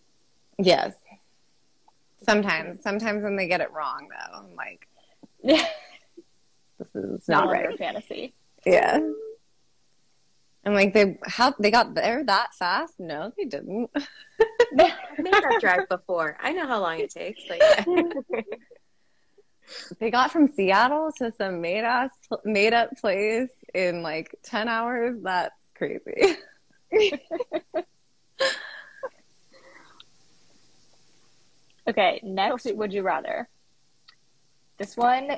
yes 0.58 0.96
sometimes 2.26 2.78
mm-hmm. 2.78 2.82
sometimes 2.82 3.24
when 3.24 3.36
they 3.36 3.48
get 3.48 3.62
it 3.62 3.72
wrong 3.72 4.08
though 4.10 4.38
i'm 4.40 4.56
like 4.56 4.88
Yeah. 5.44 5.64
this 6.80 6.96
is 6.96 7.28
not 7.28 7.46
not 7.46 7.52
right 7.54 7.68
right 7.68 7.78
fantasy. 7.78 8.34
Yeah. 8.66 9.00
I'm 10.66 10.74
like 10.76 10.94
they 10.94 11.18
how 11.26 11.54
they 11.60 11.72
got 11.72 11.96
there 11.96 12.24
that 12.24 12.54
fast? 12.54 13.00
No, 13.00 13.32
they 13.36 13.46
didn't. 13.46 13.90
I 13.96 14.94
made 15.18 15.34
that 15.34 15.58
drive 15.60 15.90
before. 15.90 16.38
I 16.42 16.52
know 16.52 16.68
how 16.68 16.80
long 16.80 17.00
it 17.00 17.10
takes. 17.10 17.42
Like, 17.50 17.62
yeah. 17.62 17.84
They 20.00 20.12
got 20.12 20.32
from 20.32 20.48
Seattle 20.48 21.12
to 21.18 21.32
some 21.32 21.62
made 21.62 21.84
ass 21.84 22.12
made 22.44 22.74
up 22.74 22.96
place 22.98 23.52
in 23.74 24.02
like 24.02 24.36
ten 24.44 24.68
hours. 24.68 25.18
That's 25.22 25.56
crazy. 25.76 26.38
Okay, 31.88 32.22
next, 32.24 32.72
would 32.76 32.94
you 32.94 33.02
rather? 33.02 33.50
This 34.78 34.96
one, 34.96 35.32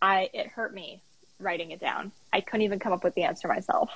I 0.00 0.30
it 0.32 0.48
hurt 0.48 0.74
me 0.74 1.02
writing 1.38 1.70
it 1.70 1.80
down. 1.80 2.12
I 2.32 2.40
couldn't 2.40 2.62
even 2.62 2.78
come 2.78 2.92
up 2.92 3.04
with 3.04 3.14
the 3.14 3.22
answer 3.22 3.46
myself. 3.46 3.90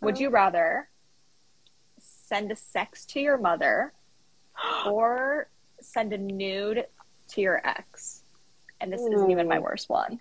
Would 0.00 0.18
you 0.18 0.30
rather 0.30 0.88
send 1.98 2.50
a 2.50 2.56
sex 2.56 3.04
to 3.06 3.20
your 3.20 3.38
mother 3.38 3.92
or 4.86 5.48
send 5.80 6.12
a 6.12 6.18
nude 6.18 6.86
to 7.28 7.40
your 7.40 7.60
ex? 7.64 8.22
And 8.80 8.92
this 8.92 9.00
isn't 9.00 9.30
even 9.30 9.48
my 9.48 9.58
worst 9.58 9.88
one. 9.88 10.20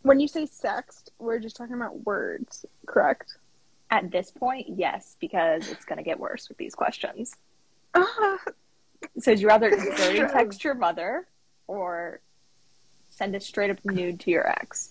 When 0.02 0.18
you 0.18 0.26
say 0.26 0.46
sext, 0.46 1.10
we're 1.20 1.38
just 1.38 1.54
talking 1.54 1.76
about 1.76 2.04
words, 2.04 2.66
correct? 2.86 3.36
At 3.88 4.10
this 4.10 4.32
point, 4.32 4.66
yes, 4.76 5.16
because 5.20 5.70
it's 5.70 5.84
going 5.84 5.98
to 5.98 6.02
get 6.02 6.18
worse 6.18 6.48
with 6.48 6.58
these 6.58 6.74
questions. 6.74 7.36
Ah, 7.94 8.38
So, 9.20 9.32
would 9.32 9.40
you 9.40 9.48
rather 9.48 9.70
dirty 9.70 10.20
text 10.32 10.64
your 10.64 10.74
mother 10.74 11.26
or 11.66 12.20
send 13.10 13.34
a 13.34 13.40
straight 13.40 13.70
up 13.70 13.84
nude 13.84 14.20
to 14.20 14.30
your 14.30 14.48
ex? 14.48 14.90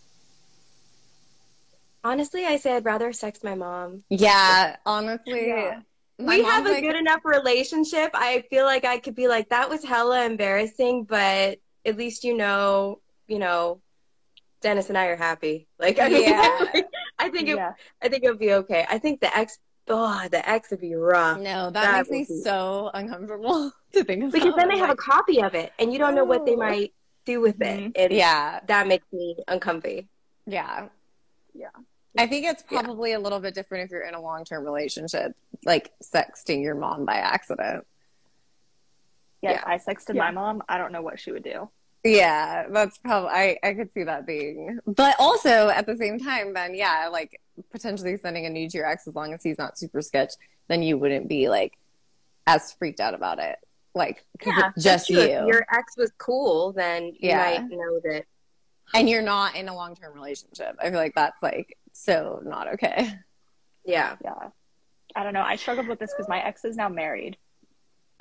Honestly, 2.04 2.46
I 2.46 2.58
say 2.58 2.76
I'd 2.76 2.86
rather 2.86 3.14
sex 3.14 3.44
my 3.44 3.56
mom. 3.56 4.04
Yeah, 4.10 4.76
honestly. 4.86 5.48
Yeah. 5.48 5.82
My 6.22 6.38
we 6.38 6.44
have 6.44 6.66
a 6.66 6.70
like- 6.70 6.84
good 6.84 6.96
enough 6.96 7.22
relationship. 7.26 8.12
I 8.14 8.44
feel 8.50 8.66
like 8.66 8.86
I 8.86 8.98
could 9.00 9.16
be 9.16 9.28
like, 9.28 9.50
that 9.50 9.70
was 9.70 9.84
hella 9.84 10.26
embarrassing, 10.26 11.04
but 11.06 11.60
at 11.86 11.98
least 11.98 12.24
you 12.24 12.36
know, 12.38 13.00
you 13.28 13.40
know, 13.40 13.82
Dennis 14.62 14.90
and 14.90 14.98
I 14.98 15.06
are 15.08 15.16
happy. 15.16 15.68
Like, 15.80 16.00
I 16.00 16.10
mean, 16.10 16.24
Yeah. 16.30 16.66
I 17.20 17.30
think 17.30 17.50
it, 17.50 17.56
yeah. 17.56 17.74
I 18.02 18.08
think 18.10 18.24
it'll 18.24 18.38
be 18.38 18.54
okay. 18.54 18.86
I 18.90 18.98
think 18.98 19.22
the 19.22 19.36
ex, 19.36 19.58
oh, 19.88 20.28
the 20.32 20.48
ex 20.48 20.70
would 20.72 20.82
be 20.82 20.96
rough 20.96 21.40
No, 21.40 21.70
that, 21.70 21.74
That 21.74 21.98
makes 21.98 22.10
me 22.10 22.20
would 22.20 22.28
be- 22.28 22.42
so 22.42 22.92
uncomfortable 22.94 23.72
to 23.94 24.04
think 24.04 24.24
about. 24.24 24.32
because 24.34 24.54
then 24.56 24.68
they 24.70 24.76
I'm 24.76 24.80
have 24.82 24.90
a 24.92 24.96
copy 24.96 25.42
of 25.42 25.54
it, 25.56 25.72
and 25.80 25.92
you 25.94 26.00
don't 26.00 26.16
know 26.16 26.24
what 26.26 26.46
they 26.46 26.56
might 26.56 26.94
do 27.26 27.42
with 27.42 27.62
it. 27.62 27.80
Mm-hmm. 27.80 27.90
And 27.96 28.12
Yeah, 28.14 28.60
that 28.68 28.88
makes 28.88 29.06
me 29.12 29.36
uncomfy. 29.48 30.08
yeah. 30.48 30.88
Yeah. 31.54 31.68
I 32.18 32.28
think 32.28 32.46
it's 32.46 32.64
Yeah. 32.70 32.82
probably 32.82 33.14
a 33.14 33.20
little 33.20 33.40
bit 33.40 33.54
different 33.54 33.86
if 33.86 33.92
you're 33.92 34.02
in 34.02 34.14
a 34.14 34.22
long 34.22 34.44
term 34.46 34.64
relationship, 34.66 35.36
like 35.66 35.92
sexting 36.04 36.62
your 36.62 36.76
mom 36.76 37.06
by 37.06 37.16
accident. 37.16 37.86
Yeah, 39.42 39.52
Yeah. 39.52 39.58
if 39.58 39.68
I 39.68 39.78
sexted 39.78 40.16
Yeah. 40.16 40.24
my 40.24 40.32
mom, 40.32 40.62
I 40.68 40.78
don't 40.78 40.92
know 40.92 41.02
what 41.02 41.20
she 41.20 41.32
would 41.32 41.44
do. 41.44 41.70
Yeah, 42.04 42.68
that's 42.70 42.98
probably 42.98 43.30
I, 43.30 43.58
I 43.64 43.74
could 43.76 43.92
see 43.94 44.04
that 44.04 44.26
being. 44.26 44.80
But 44.88 45.16
also 45.20 45.70
at 45.70 45.86
the 45.86 45.96
same 45.96 46.20
time, 46.20 46.54
then 46.54 46.74
yeah, 46.76 47.08
like 47.12 47.40
potentially 47.72 48.18
sending 48.18 48.46
a 48.46 48.50
nude 48.50 48.72
to 48.72 48.78
your 48.80 48.88
ex 48.88 49.08
as 49.08 49.16
long 49.16 49.34
as 49.34 49.44
he's 49.44 49.58
not 49.58 49.78
super 49.78 50.02
sketch, 50.02 50.34
then 50.68 50.82
you 50.84 50.98
wouldn't 50.98 51.28
be 51.28 51.48
like 51.48 51.78
as 52.48 52.74
freaked 52.74 53.00
out 53.00 53.14
about 53.14 53.40
it. 53.40 53.58
Like 53.94 54.26
because 54.34 54.54
Yeah, 54.58 54.72
it's 54.76 54.84
just 54.84 55.10
you. 55.10 55.20
If 55.20 55.46
your 55.48 55.66
ex 55.72 55.96
was 55.96 56.12
cool, 56.18 56.72
then 56.74 57.06
you 57.08 57.30
Yeah. 57.30 57.38
might 57.38 57.70
know 57.70 58.00
that. 58.04 58.26
and 58.94 59.08
you're 59.10 59.22
not 59.22 59.56
in 59.56 59.70
a 59.70 59.76
long 59.76 59.96
term 59.96 60.14
relationship. 60.14 60.76
I 60.80 60.90
feel 60.90 61.00
like 61.00 61.16
that's 61.16 61.42
like 61.42 61.78
so 61.94 62.42
not 62.44 62.74
okay. 62.74 63.14
Yeah. 63.86 64.16
Yeah. 64.24 64.50
I 65.16 65.24
don't 65.24 65.34
know. 65.34 65.42
I 65.42 65.56
struggled 65.56 65.88
with 65.88 66.00
this 66.00 66.14
because 66.14 66.30
my 66.30 66.40
ex 66.44 66.64
is 66.64 66.76
now 66.78 66.88
married, 66.88 67.38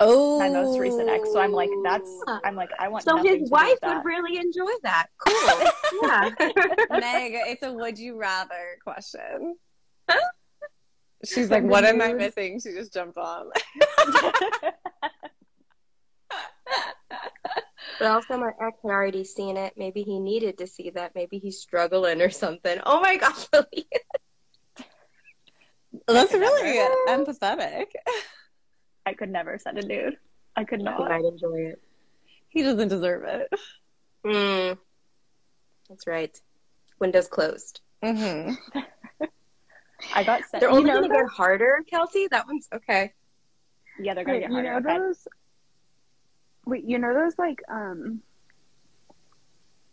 Oh 0.03 0.39
my 0.39 0.49
most 0.49 0.79
recent 0.79 1.07
ex. 1.09 1.31
So 1.31 1.39
I'm 1.39 1.51
like, 1.51 1.69
that's, 1.83 2.09
oh. 2.27 2.39
I'm 2.43 2.55
like, 2.55 2.71
I 2.79 2.87
want 2.87 3.03
So 3.03 3.15
nothing 3.17 3.33
to 3.33 3.39
his 3.39 3.49
wife 3.51 3.77
would 3.83 4.03
really 4.03 4.37
enjoy 4.37 4.71
that. 4.83 5.07
Cool. 5.19 5.99
yeah. 6.01 6.31
Meg, 6.89 7.33
it's 7.35 7.61
a 7.63 7.71
would 7.71 7.99
you 7.99 8.17
rather 8.17 8.77
question. 8.83 9.55
She's 11.23 11.51
like, 11.51 11.63
what 11.63 11.85
am 11.85 12.01
I 12.01 12.13
missing? 12.13 12.59
She 12.59 12.71
just 12.71 12.91
jumped 12.91 13.17
on. 13.17 13.51
But 17.99 18.07
also, 18.07 18.37
my 18.37 18.51
ex 18.61 18.77
had 18.83 18.89
already 18.89 19.23
seen 19.23 19.57
it. 19.57 19.73
Maybe 19.77 20.03
he 20.03 20.19
needed 20.19 20.57
to 20.59 20.67
see 20.67 20.89
that. 20.91 21.13
Maybe 21.15 21.37
he's 21.39 21.59
struggling 21.59 22.21
or 22.21 22.29
something. 22.29 22.79
Oh 22.85 22.99
my 23.01 23.17
gosh, 23.17 23.47
Lily. 23.53 23.87
That's 26.07 26.33
really 26.33 26.79
empathetic. 27.09 27.87
I 29.05 29.13
could 29.13 29.29
never 29.29 29.57
send 29.57 29.77
a 29.79 29.85
nude. 29.85 30.17
I 30.55 30.63
could 30.63 30.79
He 30.79 30.85
not. 30.85 30.99
might 30.99 31.23
enjoy 31.25 31.71
it. 31.71 31.81
He 32.49 32.63
doesn't 32.63 32.89
deserve 32.89 33.23
it. 33.23 33.49
Mm. 34.25 34.77
That's 35.89 36.05
right. 36.07 36.37
Windows 36.99 37.27
closed. 37.27 37.81
Mm-hmm. 38.03 38.53
I 40.15 40.23
got 40.23 40.41
sent. 40.45 40.61
They're 40.61 40.69
you 40.69 40.75
only 40.77 40.89
know 40.89 40.97
going 40.99 41.09
to 41.09 41.15
get 41.15 41.27
harder, 41.27 41.79
Kelsey. 41.89 42.27
That 42.31 42.45
one's 42.47 42.67
okay. 42.73 43.13
Yeah, 43.99 44.13
they're 44.13 44.23
gonna 44.23 44.37
Wait, 44.37 44.41
get 44.41 44.49
you 44.49 44.55
harder. 44.55 44.81
know 44.81 44.89
okay. 44.91 44.97
those? 44.99 45.27
Wait, 46.65 46.83
you 46.85 46.99
know 46.99 47.13
those 47.13 47.37
like 47.37 47.61
um? 47.69 48.21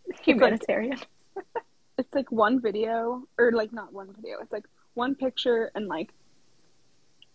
It's 0.07 0.19
like, 0.19 0.27
Humanitarian. 0.27 0.99
it's 1.99 2.15
like 2.15 2.31
one 2.31 2.61
video, 2.61 3.25
or 3.39 3.53
like 3.53 3.73
not 3.73 3.93
one 3.93 4.13
video. 4.15 4.39
It's 4.41 4.53
like 4.53 4.67
one 4.95 5.15
picture 5.15 5.71
and 5.75 5.87
like 5.87 6.13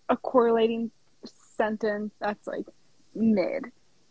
a 0.09 0.17
correlating 0.17 0.91
sentence 1.57 2.13
that's 2.19 2.47
like 2.47 2.65
mid. 3.15 3.65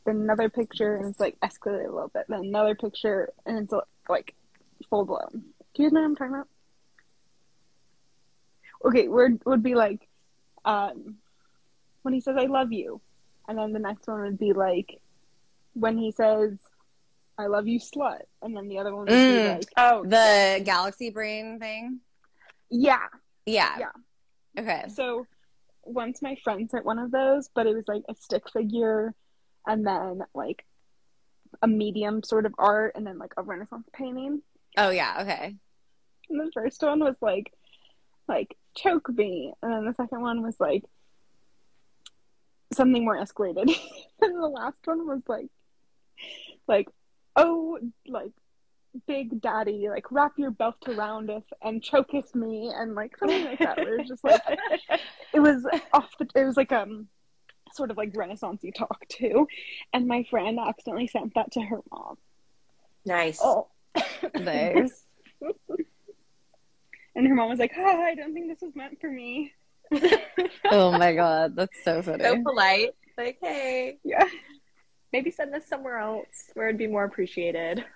Then 0.05 0.17
another 0.17 0.49
picture 0.49 0.95
and 0.97 1.11
it's 1.11 1.21
like 1.21 1.39
escalated 1.41 1.89
a 1.89 1.93
little 1.93 2.11
bit. 2.13 2.27
Then 2.29 2.41
another 2.41 2.75
picture 2.75 3.31
and 3.47 3.59
it's 3.59 3.73
like 4.09 4.35
full 4.91 5.05
blown. 5.05 5.45
Do 5.75 5.83
you 5.83 5.91
know 5.91 6.01
what 6.01 6.07
I'm 6.07 6.17
talking 6.17 6.35
about? 6.35 6.49
Okay, 8.85 9.09
word 9.09 9.41
would 9.47 9.63
be 9.63 9.75
like, 9.75 10.09
um, 10.65 11.17
when 12.03 12.15
he 12.15 12.21
says 12.21 12.37
"I 12.37 12.47
love 12.47 12.73
you," 12.73 13.01
and 13.47 13.59
then 13.59 13.73
the 13.73 13.79
next 13.79 14.09
one 14.09 14.23
would 14.23 14.39
be 14.39 14.53
like, 14.53 15.01
when 15.75 15.99
he 15.99 16.13
says, 16.13 16.59
"I 17.39 17.47
love 17.47 17.67
you, 17.67 17.79
slut," 17.81 18.23
and 18.43 18.57
then 18.57 18.69
the 18.69 18.79
other 18.79 18.95
one 18.95 19.07
Mm. 19.09 19.59
like, 19.59 19.69
Oh, 19.77 20.05
The 20.05 20.63
galaxy 20.65 21.11
brain 21.11 21.59
thing. 21.59 22.01
"Yeah." 22.71 23.07
Yeah. 23.47 23.79
Yeah. 23.79 23.93
Okay. 24.59 24.89
So 24.89 25.27
once 25.85 26.23
my 26.23 26.37
friend 26.37 26.71
sent 26.71 26.85
one 26.85 26.99
of 26.99 27.11
those, 27.11 27.49
but 27.55 27.67
it 27.67 27.75
was 27.75 27.89
like 27.89 28.03
a 28.09 28.15
stick 28.15 28.49
figure 28.51 29.15
and 29.67 29.87
then 29.87 30.23
like 30.35 30.65
a 31.61 31.67
medium 31.69 32.23
sort 32.23 32.47
of 32.47 32.55
art 32.59 32.93
and 32.95 33.07
then 33.07 33.19
like 33.19 33.35
a 33.37 33.43
Renaissance 33.43 33.89
painting. 33.93 34.43
Oh 34.77 34.91
yeah, 34.91 35.19
okay. 35.23 35.57
And 36.31 36.41
the 36.41 36.51
first 36.53 36.83
one 36.83 37.01
was 37.01 37.17
like 37.21 37.53
like 38.29 38.57
choke 38.77 39.09
me, 39.09 39.53
and 39.63 39.73
then 39.73 39.85
the 39.85 39.95
second 39.95 40.21
one 40.21 40.43
was 40.43 40.59
like 40.61 40.85
something 42.73 43.05
more 43.05 43.17
escalated. 43.17 43.69
and 44.23 44.35
the 44.37 44.47
last 44.49 44.79
one 44.85 45.07
was 45.07 45.23
like 45.29 45.49
like 46.69 46.89
oh 47.37 47.79
like 48.07 48.31
big 49.07 49.41
daddy 49.41 49.89
like 49.89 50.11
wrap 50.13 50.33
your 50.37 50.51
belt 50.51 50.77
around 50.87 51.31
us 51.31 51.45
and 51.63 51.83
choke 51.83 52.13
us 52.13 52.35
me 52.35 52.71
and 52.75 52.95
like 52.95 53.17
something 53.17 53.45
like 53.45 53.59
that 53.59 53.79
where 53.79 53.95
it 53.95 54.01
was 54.01 54.09
just 54.09 54.23
like 54.23 54.43
it 55.33 55.41
was 55.41 55.67
off 55.95 56.11
the 56.19 56.27
it 56.35 56.45
was 56.45 56.59
like 56.59 56.73
um 56.73 57.07
sort 57.73 57.91
of 57.91 57.97
like 57.97 58.13
renaissancey 58.13 58.75
talk 58.75 59.01
too 59.09 59.47
and 59.95 60.07
my 60.07 60.23
friend 60.25 60.59
accidentally 60.59 61.07
sent 61.07 61.33
that 61.35 61.51
to 61.51 61.61
her 61.63 61.81
mom 61.91 62.17
Nice. 63.07 63.41
oh 63.43 63.69
Nice. 64.35 65.05
and 67.17 67.27
her 67.27 67.35
mom 67.35 67.49
was 67.49 67.59
like 67.59 67.73
hi 67.75 68.11
i 68.11 68.15
don't 68.15 68.35
think 68.35 68.49
this 68.49 68.61
was 68.61 68.77
meant 68.77 69.01
for 69.01 69.11
me 69.11 69.53
oh 70.71 70.93
my 70.93 71.15
god, 71.15 71.57
that's 71.57 71.77
so 71.85 72.03
funny. 72.03 72.25
So 72.25 72.43
polite. 72.43 72.91
Like, 73.19 73.39
hey. 73.43 73.99
yeah 74.05 74.25
Maybe 75.13 75.31
send 75.31 75.53
this 75.53 75.67
somewhere 75.67 75.99
else 75.99 76.51
where 76.55 76.69
it'd 76.69 76.79
be 76.79 76.87
more 76.87 77.05
appreciated. 77.05 77.85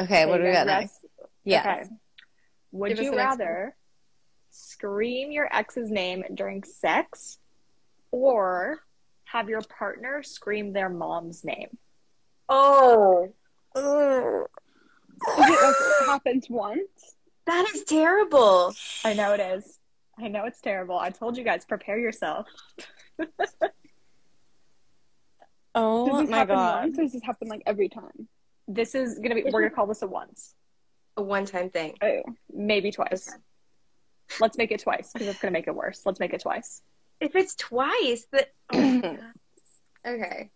Okay, 0.00 0.26
what 0.26 0.38
do 0.38 0.42
you 0.42 0.48
we 0.48 0.54
got 0.54 0.66
next? 0.66 1.04
Yes. 1.44 1.64
Okay. 1.64 1.94
Would 2.72 2.88
Give 2.88 3.04
you 3.04 3.10
the 3.12 3.16
next 3.16 3.38
rather 3.38 3.76
scream 4.50 5.30
your 5.30 5.48
ex's 5.54 5.88
name 5.88 6.24
during 6.34 6.64
sex 6.64 7.38
or 8.10 8.80
have 9.24 9.48
your 9.48 9.62
partner 9.62 10.22
scream 10.24 10.72
their 10.72 10.88
mom's 10.88 11.44
name? 11.44 11.78
Oh, 12.48 13.32
Is 13.76 13.82
it, 15.36 15.76
it 16.02 16.06
happens 16.06 16.50
once 16.50 17.14
that 17.46 17.66
is 17.74 17.84
terrible. 17.84 18.74
I 19.04 19.12
know 19.14 19.34
it 19.34 19.40
is. 19.40 19.78
I 20.18 20.28
know 20.28 20.44
it's 20.44 20.60
terrible. 20.60 20.98
I 20.98 21.10
told 21.10 21.36
you 21.36 21.44
guys, 21.44 21.64
prepare 21.64 21.98
yourself. 21.98 22.46
Oh 25.76 26.06
does 26.08 26.20
this 26.22 26.30
my 26.30 26.36
happen 26.38 26.54
god. 26.54 26.84
once 26.84 26.98
or 26.98 27.02
does 27.02 27.12
this 27.14 27.22
happen 27.24 27.48
like 27.48 27.62
every 27.66 27.88
time 27.88 28.28
This 28.68 28.94
is 28.94 29.18
gonna 29.18 29.34
be. 29.34 29.42
We're 29.50 29.62
gonna 29.62 29.74
call 29.74 29.86
this 29.88 30.02
a 30.02 30.06
once, 30.06 30.54
A 31.16 31.22
one-time 31.22 31.70
thing. 31.70 31.94
oh 32.00 32.22
maybe 32.52 32.92
twice. 32.92 33.28
Let's 34.40 34.56
make 34.56 34.70
it 34.70 34.80
twice 34.80 35.10
because 35.12 35.26
it's 35.28 35.40
gonna 35.40 35.50
make 35.52 35.66
it 35.66 35.74
worse. 35.74 36.02
Let's 36.06 36.20
make 36.20 36.32
it 36.32 36.40
twice. 36.42 36.82
If 37.20 37.34
it's 37.34 37.56
twice, 37.56 38.26
that. 38.32 38.52
Oh 38.72 39.18
okay. 40.06 40.50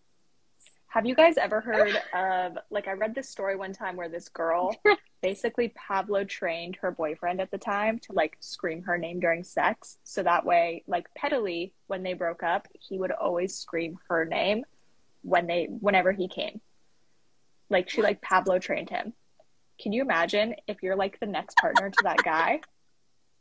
Have 0.99 1.07
you 1.07 1.15
guys 1.15 1.37
ever 1.37 1.61
heard 1.61 1.97
of 2.13 2.59
like 2.71 2.89
I 2.89 2.95
read 2.95 3.15
this 3.15 3.29
story 3.29 3.55
one 3.55 3.73
time 3.73 3.95
where 3.95 4.09
this 4.09 4.29
girl 4.29 4.75
basically 5.23 5.73
Pavlov 5.79 6.29
trained 6.29 6.75
her 6.83 6.91
boyfriend 6.91 7.41
at 7.41 7.53
the 7.53 7.57
time 7.57 8.01
to 8.01 8.13
like 8.15 8.37
scream 8.41 8.83
her 8.83 8.99
name 8.99 9.21
during 9.21 9.45
sex 9.45 9.99
so 10.03 10.25
that 10.25 10.45
way 10.45 10.83
like 10.89 11.07
pettily 11.15 11.73
when 11.87 12.03
they 12.03 12.15
broke 12.15 12.43
up 12.43 12.67
he 12.81 12.99
would 12.99 13.13
always 13.13 13.55
scream 13.55 13.97
her 14.09 14.25
name 14.25 14.65
when 15.23 15.47
they 15.47 15.67
whenever 15.67 16.11
he 16.11 16.27
came. 16.27 16.61
Like 17.71 17.89
she 17.89 18.03
like 18.03 18.21
Pavlov 18.21 18.63
trained 18.63 18.91
him. 18.91 19.13
Can 19.81 19.93
you 19.93 20.03
imagine 20.03 20.57
if 20.67 20.83
you're 20.83 20.97
like 20.97 21.21
the 21.21 21.27
next 21.27 21.59
partner 21.59 21.91
to 21.91 22.03
that 22.03 22.25
guy? 22.25 22.59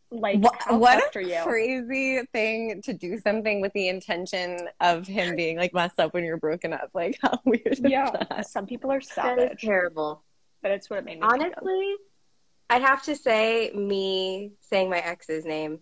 Like 0.09 0.39
What, 0.39 0.79
what 0.79 1.01
fucked 1.01 1.15
a 1.17 1.23
you? 1.25 1.41
crazy 1.43 2.21
thing 2.31 2.81
to 2.83 2.93
do 2.93 3.17
something 3.19 3.59
with 3.59 3.73
the 3.73 3.89
intention 3.89 4.57
of 4.79 5.05
him 5.05 5.35
being 5.35 5.57
like 5.57 5.73
messed 5.73 5.99
up 5.99 6.13
when 6.13 6.23
you're 6.23 6.37
broken 6.37 6.71
up. 6.73 6.89
Like 6.93 7.19
how 7.21 7.39
weird 7.45 7.67
is 7.67 7.79
Yeah. 7.81 8.09
that? 8.11 8.47
Some 8.49 8.65
people 8.65 8.91
are 8.91 9.01
That 9.17 9.37
is 9.39 9.59
terrible. 9.61 10.23
but 10.61 10.71
it's 10.71 10.89
what 10.89 10.99
it 10.99 11.05
made 11.05 11.19
me. 11.19 11.27
Honestly, 11.27 11.95
I'd 12.69 12.81
have 12.81 13.03
to 13.03 13.15
say 13.15 13.71
me 13.73 14.51
saying 14.61 14.89
my 14.89 14.99
ex's 14.99 15.45
name 15.45 15.79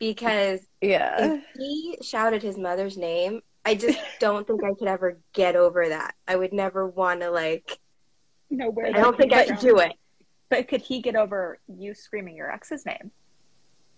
because 0.00 0.60
Yeah. 0.80 1.34
if 1.34 1.44
he 1.56 1.98
shouted 2.02 2.42
his 2.42 2.58
mother's 2.58 2.96
name, 2.96 3.40
I 3.64 3.76
just 3.76 3.98
don't 4.20 4.46
think 4.48 4.64
I 4.64 4.74
could 4.74 4.88
ever 4.88 5.20
get 5.32 5.54
over 5.54 5.88
that. 5.90 6.14
I 6.26 6.34
would 6.34 6.52
never 6.52 6.88
want 6.88 7.20
to 7.20 7.30
like. 7.30 7.78
no 8.50 8.68
where 8.70 8.86
I 8.86 8.92
don't 8.92 9.16
think 9.16 9.32
I 9.32 9.46
could 9.46 9.58
do 9.60 9.78
it. 9.78 9.92
But 10.48 10.66
could 10.66 10.80
he 10.80 11.00
get 11.00 11.14
over 11.14 11.60
you 11.68 11.94
screaming 11.94 12.36
your 12.36 12.50
ex's 12.50 12.84
name? 12.84 13.12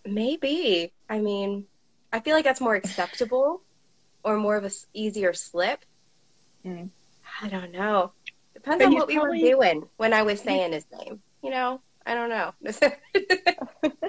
Maybe. 0.04 0.92
I 1.08 1.18
mean, 1.20 1.66
I 2.12 2.20
feel 2.20 2.34
like 2.34 2.44
that's 2.44 2.60
more 2.60 2.74
acceptable 2.74 3.62
or 4.24 4.36
more 4.36 4.56
of 4.56 4.64
a 4.64 4.66
s- 4.66 4.86
easier 4.92 5.32
slip. 5.32 5.84
Mm. 6.64 6.90
I 7.40 7.48
don't 7.48 7.72
know. 7.72 8.12
Depends 8.54 8.80
But 8.80 8.86
on 8.86 8.92
he's 8.92 9.00
what 9.00 9.08
we 9.08 9.18
were 9.18 9.36
doing 9.36 9.84
when 9.96 10.12
I 10.12 10.22
was 10.22 10.40
saying 10.40 10.72
his 10.72 10.84
name. 11.00 11.20
You 11.42 11.50
know, 11.50 11.80
I 12.06 12.14
don't 12.14 12.28
know. 12.28 12.52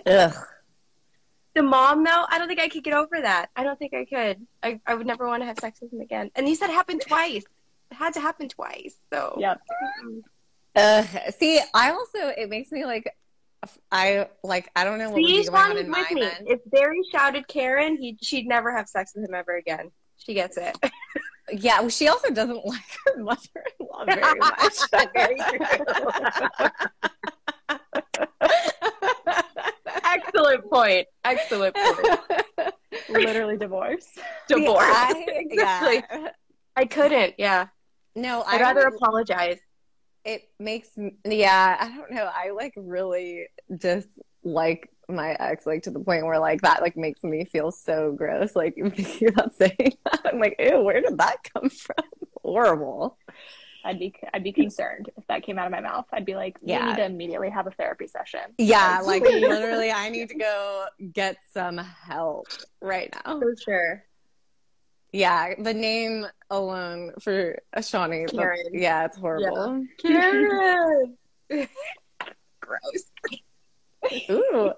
Ugh. 0.06 0.34
the 1.56 1.64
mom, 1.64 2.04
though, 2.04 2.26
I 2.30 2.38
don't 2.38 2.48
think 2.48 2.60
I 2.60 2.68
could 2.70 2.84
get 2.84 2.94
over 2.94 3.22
that. 3.22 3.50
I 3.56 3.64
don't 3.64 3.78
think 3.80 3.94
I 3.94 4.06
could. 4.06 4.46
I, 4.62 4.80
I 4.86 4.96
would 4.96 5.08
never 5.08 5.28
want 5.28 5.42
to 5.42 5.46
have 5.46 5.58
sex 5.60 5.80
with 5.82 5.94
him 5.94 6.02
again. 6.02 6.32
And 6.36 6.48
you 6.48 6.56
said 6.56 6.70
it 6.70 6.74
happened 6.74 7.02
twice. 7.08 7.44
It 7.92 7.96
had 7.96 8.14
to 8.14 8.20
happen 8.20 8.50
twice. 8.50 8.96
So 9.12 9.38
Yep. 9.40 9.62
Ugh. 10.76 11.08
See, 11.38 11.60
I 11.74 11.92
also 11.92 12.20
it 12.38 12.50
makes 12.50 12.72
me 12.72 12.86
like 12.86 13.16
I 13.92 14.28
like 14.44 14.70
I 14.76 14.84
don't 14.84 14.98
know 15.00 15.10
what 15.10 15.18
be 15.18 15.44
See, 15.44 15.50
going 15.50 15.62
on 15.72 15.78
in 15.78 15.90
my 15.90 16.00
with 16.02 16.12
me. 16.12 16.22
mind. 16.22 16.48
If 16.48 16.60
Barry 16.70 17.02
shouted 17.12 17.48
Karen, 17.48 17.98
he 17.98 18.18
she'd 18.22 18.48
never 18.48 18.76
have 18.76 18.88
sex 18.88 19.14
with 19.16 19.28
him 19.28 19.34
ever 19.36 19.56
again. 19.58 19.92
She 20.18 20.34
gets 20.34 20.58
it. 20.58 20.78
Yeah, 21.52 21.82
well, 21.82 21.90
she 21.90 22.08
also 22.08 22.30
doesn't 22.30 22.66
like 22.66 22.82
her 23.06 23.18
mother-in-law 23.22 24.06
very 24.06 24.36
much. 24.40 24.74
Very. 25.14 25.38
Excellent 30.06 30.70
point. 30.70 31.08
Excellent 31.24 31.76
point. 31.76 32.74
Literally 33.10 33.58
divorce. 33.58 34.08
Divorce. 34.48 34.84
I, 34.86 35.26
Exactly. 35.28 36.04
yeah. 36.10 36.30
I 36.76 36.86
couldn't. 36.86 37.36
Yeah. 37.38 37.68
No, 38.16 38.42
I 38.42 38.56
I'd 38.56 38.62
rather 38.62 38.86
would- 38.90 38.96
apologize. 38.96 39.60
It 40.26 40.44
makes 40.60 40.90
yeah 41.26 41.78
i 41.80 41.96
don't 41.98 42.12
know 42.12 42.30
i 42.34 42.52
like 42.52 42.74
really 42.78 43.48
just 43.78 44.08
like 44.44 44.90
my 45.10 45.32
ex 45.40 45.66
like 45.66 45.84
to 45.84 45.92
the 45.92 46.00
point 46.00 46.26
where 46.26 46.40
like 46.40 46.62
that 46.62 46.82
like 46.82 46.96
makes 46.96 47.24
me 47.24 47.44
feel 47.46 47.72
so 47.72 48.12
gross 48.14 48.56
like 48.56 48.74
you're 49.20 49.34
not 49.34 49.54
saying 49.56 49.94
that 50.06 50.22
i'm 50.26 50.40
like 50.40 50.56
ew 50.60 50.82
where 50.82 51.02
did 51.02 51.18
that 51.18 51.38
come 51.54 51.70
from 51.70 51.96
horrible 52.42 53.18
I'd 53.86 54.00
be 54.00 54.14
I'd 54.34 54.46
be 54.46 54.54
concerned 54.54 55.10
if 55.18 55.28
that 55.28 55.44
came 55.44 55.60
out 55.60 55.66
of 55.66 55.74
my 55.74 55.82
mouth. 55.82 56.06
I'd 56.14 56.26
be 56.26 56.36
like, 56.36 56.58
Yeah. 56.64 56.86
need 56.88 56.96
to 56.96 57.04
immediately 57.04 57.50
have 57.50 57.68
a 57.68 57.72
therapy 57.72 58.08
session. 58.08 58.40
yeah 58.58 59.02
like 59.04 59.24
literally 59.24 59.92
i 59.92 60.08
need 60.08 60.30
to 60.30 60.36
go 60.36 60.86
get 61.12 61.36
some 61.54 61.78
help 61.80 62.48
right 62.82 63.14
now 63.26 63.40
For 63.42 63.54
sure. 63.62 64.06
Yeah 65.14 65.54
the 65.58 65.74
name 65.74 66.26
alone 66.50 67.14
for 67.22 67.58
a 67.72 67.80
Shani 67.80 68.30
Karen. 68.30 68.58
yeah 68.74 69.06
it's 69.06 69.16
horrible 69.18 69.86
Karen. 70.02 71.18
Gross. 72.60 73.04
ooh 74.30 74.74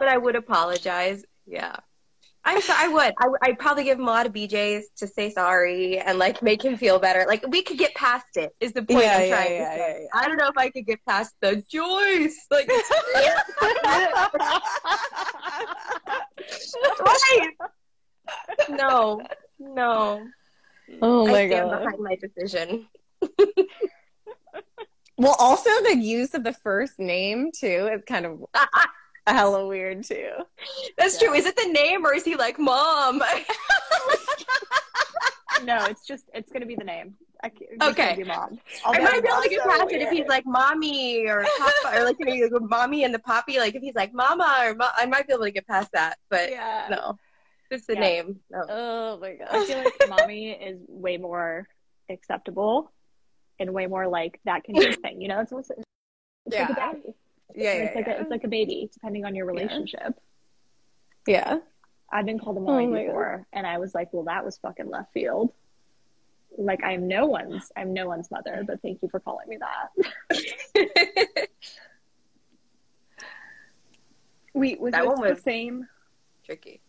But 0.00 0.08
I 0.08 0.18
would 0.18 0.36
apologize. 0.36 1.24
Yeah. 1.46 1.76
I'm 2.46 2.60
so, 2.60 2.74
I 2.76 2.88
would. 2.88 3.14
I, 3.18 3.26
I'd 3.42 3.58
probably 3.58 3.84
give 3.84 3.98
him 3.98 4.06
a 4.06 4.10
lot 4.10 4.26
of 4.26 4.34
BJs 4.34 4.82
to 4.96 5.06
say 5.06 5.30
sorry 5.30 5.98
and 5.98 6.18
like 6.18 6.42
make 6.42 6.62
him 6.62 6.76
feel 6.76 6.98
better. 6.98 7.24
Like 7.26 7.42
we 7.48 7.62
could 7.62 7.78
get 7.78 7.94
past 7.94 8.26
it. 8.36 8.54
Is 8.60 8.74
the 8.74 8.82
point 8.82 9.02
Yeah, 9.04 9.16
I'm 9.16 9.28
yeah, 9.28 9.34
trying 9.34 9.52
yeah, 9.54 9.70
to 9.70 9.76
say. 9.76 9.78
yeah, 9.78 9.98
yeah. 10.00 10.06
I 10.20 10.26
don't 10.28 10.36
know 10.36 10.48
if 10.48 10.58
I 10.58 10.68
could 10.68 10.84
get 10.84 11.02
past 11.06 11.32
the 11.40 11.64
Joyce. 11.70 12.46
Like 12.50 12.68
Joyce. 16.38 17.48
No, 18.68 19.20
no. 19.58 20.26
oh 21.02 21.26
my 21.26 21.42
I 21.42 21.46
stand 21.48 21.70
god 21.70 21.78
behind 21.78 21.98
my 22.00 22.16
decision. 22.16 22.86
Well, 25.16 25.36
also 25.38 25.70
the 25.84 25.96
use 25.96 26.34
of 26.34 26.42
the 26.42 26.52
first 26.52 26.98
name 26.98 27.50
too 27.52 27.88
is 27.92 28.02
kind 28.04 28.26
of 28.26 28.44
hella 29.26 29.66
weird 29.66 30.02
too. 30.04 30.30
That's 30.98 31.18
true. 31.18 31.32
Is 31.34 31.46
it 31.46 31.56
the 31.56 31.68
name 31.72 32.04
or 32.04 32.14
is 32.14 32.24
he 32.24 32.34
like 32.36 32.58
mom? 32.58 33.22
No, 35.62 35.84
it's 35.86 36.04
just 36.04 36.24
it's 36.34 36.50
gonna 36.52 36.66
be 36.66 36.74
the 36.74 36.84
name. 36.84 37.14
I 37.42 37.50
it's 37.58 37.82
Okay. 37.82 38.02
gonna 38.02 38.16
be 38.16 38.24
mom. 38.24 38.58
I'll 38.84 38.94
I 38.94 38.98
might 38.98 39.22
be 39.22 39.28
able 39.28 39.42
to 39.42 39.48
get 39.48 39.62
so 39.62 39.70
past 39.70 39.92
it 39.92 40.02
if 40.02 40.10
he's 40.10 40.26
like 40.26 40.44
mommy 40.44 41.26
or 41.26 41.46
papa 41.56 41.96
or 41.96 42.04
like 42.04 42.16
you 42.18 42.26
know 42.26 42.32
you 42.34 42.50
go 42.50 42.58
mommy 42.58 43.04
and 43.04 43.14
the 43.14 43.18
poppy. 43.20 43.58
Like 43.58 43.74
if 43.74 43.80
he's 43.80 43.94
like 43.94 44.12
mama 44.12 44.58
or 44.62 44.74
mo- 44.74 44.90
I 44.96 45.06
might 45.06 45.26
be 45.28 45.32
able 45.32 45.44
to 45.44 45.50
get 45.52 45.66
past 45.66 45.90
that. 45.92 46.18
But 46.28 46.50
Yeah. 46.50 46.88
no, 46.90 47.16
just 47.74 47.86
the 47.86 47.94
Yeah. 47.94 48.00
name. 48.00 48.40
No. 48.50 48.64
Oh 48.68 49.18
my 49.20 49.34
god. 49.34 49.48
I 49.50 49.64
feel 49.64 49.78
like 49.78 49.92
mommy 50.08 50.50
is 50.50 50.78
way 50.88 51.16
more 51.16 51.66
acceptable 52.10 52.92
and 53.58 53.72
way 53.72 53.86
more 53.86 54.06
like 54.08 54.40
that 54.44 54.64
can 54.64 54.74
be 54.74 54.86
a 54.86 54.92
thing. 54.94 55.20
You 55.20 55.28
know, 55.28 55.40
it's, 55.40 55.52
it's, 55.52 55.70
it's 55.70 56.56
like 56.56 56.68
a 56.70 56.72
Yeah. 56.72 56.74
daddy. 56.74 56.98
Yeah, 57.54 57.62
yeah, 57.76 57.82
it's 57.84 57.94
like 57.96 58.06
yeah. 58.06 58.14
a 58.14 58.20
it's 58.22 58.30
like 58.30 58.44
a 58.44 58.48
baby, 58.48 58.88
depending 58.92 59.24
on 59.24 59.34
your 59.34 59.46
relationship. 59.46 60.14
yeah. 61.26 61.58
I've 62.12 62.26
been 62.26 62.38
called 62.38 62.56
a 62.58 62.60
Oh 62.60 62.64
million 62.64 62.90
my 62.90 63.00
God. 63.02 63.06
before, 63.06 63.46
and 63.52 63.66
I 63.66 63.78
was 63.78 63.94
like, 63.94 64.12
well, 64.12 64.24
that 64.24 64.44
was 64.44 64.56
fucking 64.58 64.88
left 64.88 65.12
field. 65.12 65.52
Like 66.56 66.82
I'm 66.84 67.08
no 67.08 67.26
one's, 67.26 67.72
I'm 67.76 67.92
no 67.92 68.06
one's 68.06 68.30
mother, 68.30 68.62
but 68.66 68.80
thank 68.82 69.02
you 69.02 69.08
for 69.08 69.18
calling 69.20 69.48
me 69.48 69.58
that. 69.58 71.48
Wait, 74.54 74.80
was 74.80 74.92
That 74.92 75.02
this 75.04 75.18
one 75.18 75.34
the 75.34 75.40
same? 75.40 75.88
Tricky. 76.44 76.80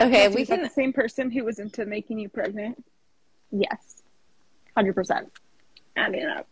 Okay, 0.00 0.28
we 0.28 0.42
is 0.42 0.48
can. 0.48 0.62
the 0.62 0.68
same 0.70 0.92
person 0.92 1.30
who 1.30 1.44
was 1.44 1.58
into 1.58 1.84
making 1.84 2.18
you 2.18 2.28
pregnant. 2.28 2.84
Yes, 3.50 4.02
hundred 4.76 4.94
percent. 4.94 5.30
Adding 5.96 6.20
it 6.22 6.28
up. 6.28 6.46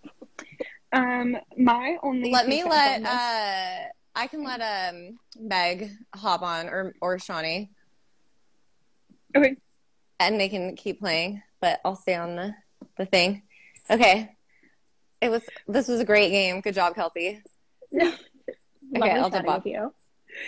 Um, 0.92 1.36
my 1.56 1.96
only. 2.02 2.32
Let 2.32 2.48
me 2.48 2.64
let. 2.64 3.02
uh 3.04 3.88
I 4.18 4.26
can 4.28 4.42
let 4.42 4.60
um 4.94 5.18
Meg 5.38 5.90
hop 6.14 6.42
on 6.42 6.68
or 6.68 6.94
or 7.00 7.18
Shani, 7.18 7.68
Okay. 9.36 9.56
and 10.18 10.40
they 10.40 10.48
can 10.48 10.74
keep 10.74 10.98
playing. 11.00 11.42
But 11.60 11.80
I'll 11.84 11.96
stay 11.96 12.14
on 12.14 12.34
the 12.36 12.54
the 12.96 13.06
thing. 13.06 13.42
Okay. 13.90 14.32
It 15.20 15.28
was. 15.30 15.42
This 15.68 15.86
was 15.88 16.00
a 16.00 16.04
great 16.04 16.30
game. 16.30 16.60
Good 16.62 16.74
job, 16.74 16.94
Kelsey. 16.94 17.42
Lovely 17.92 19.10
I'll 19.10 19.30
jump 19.30 19.48
off. 19.48 19.66
you. 19.66 19.92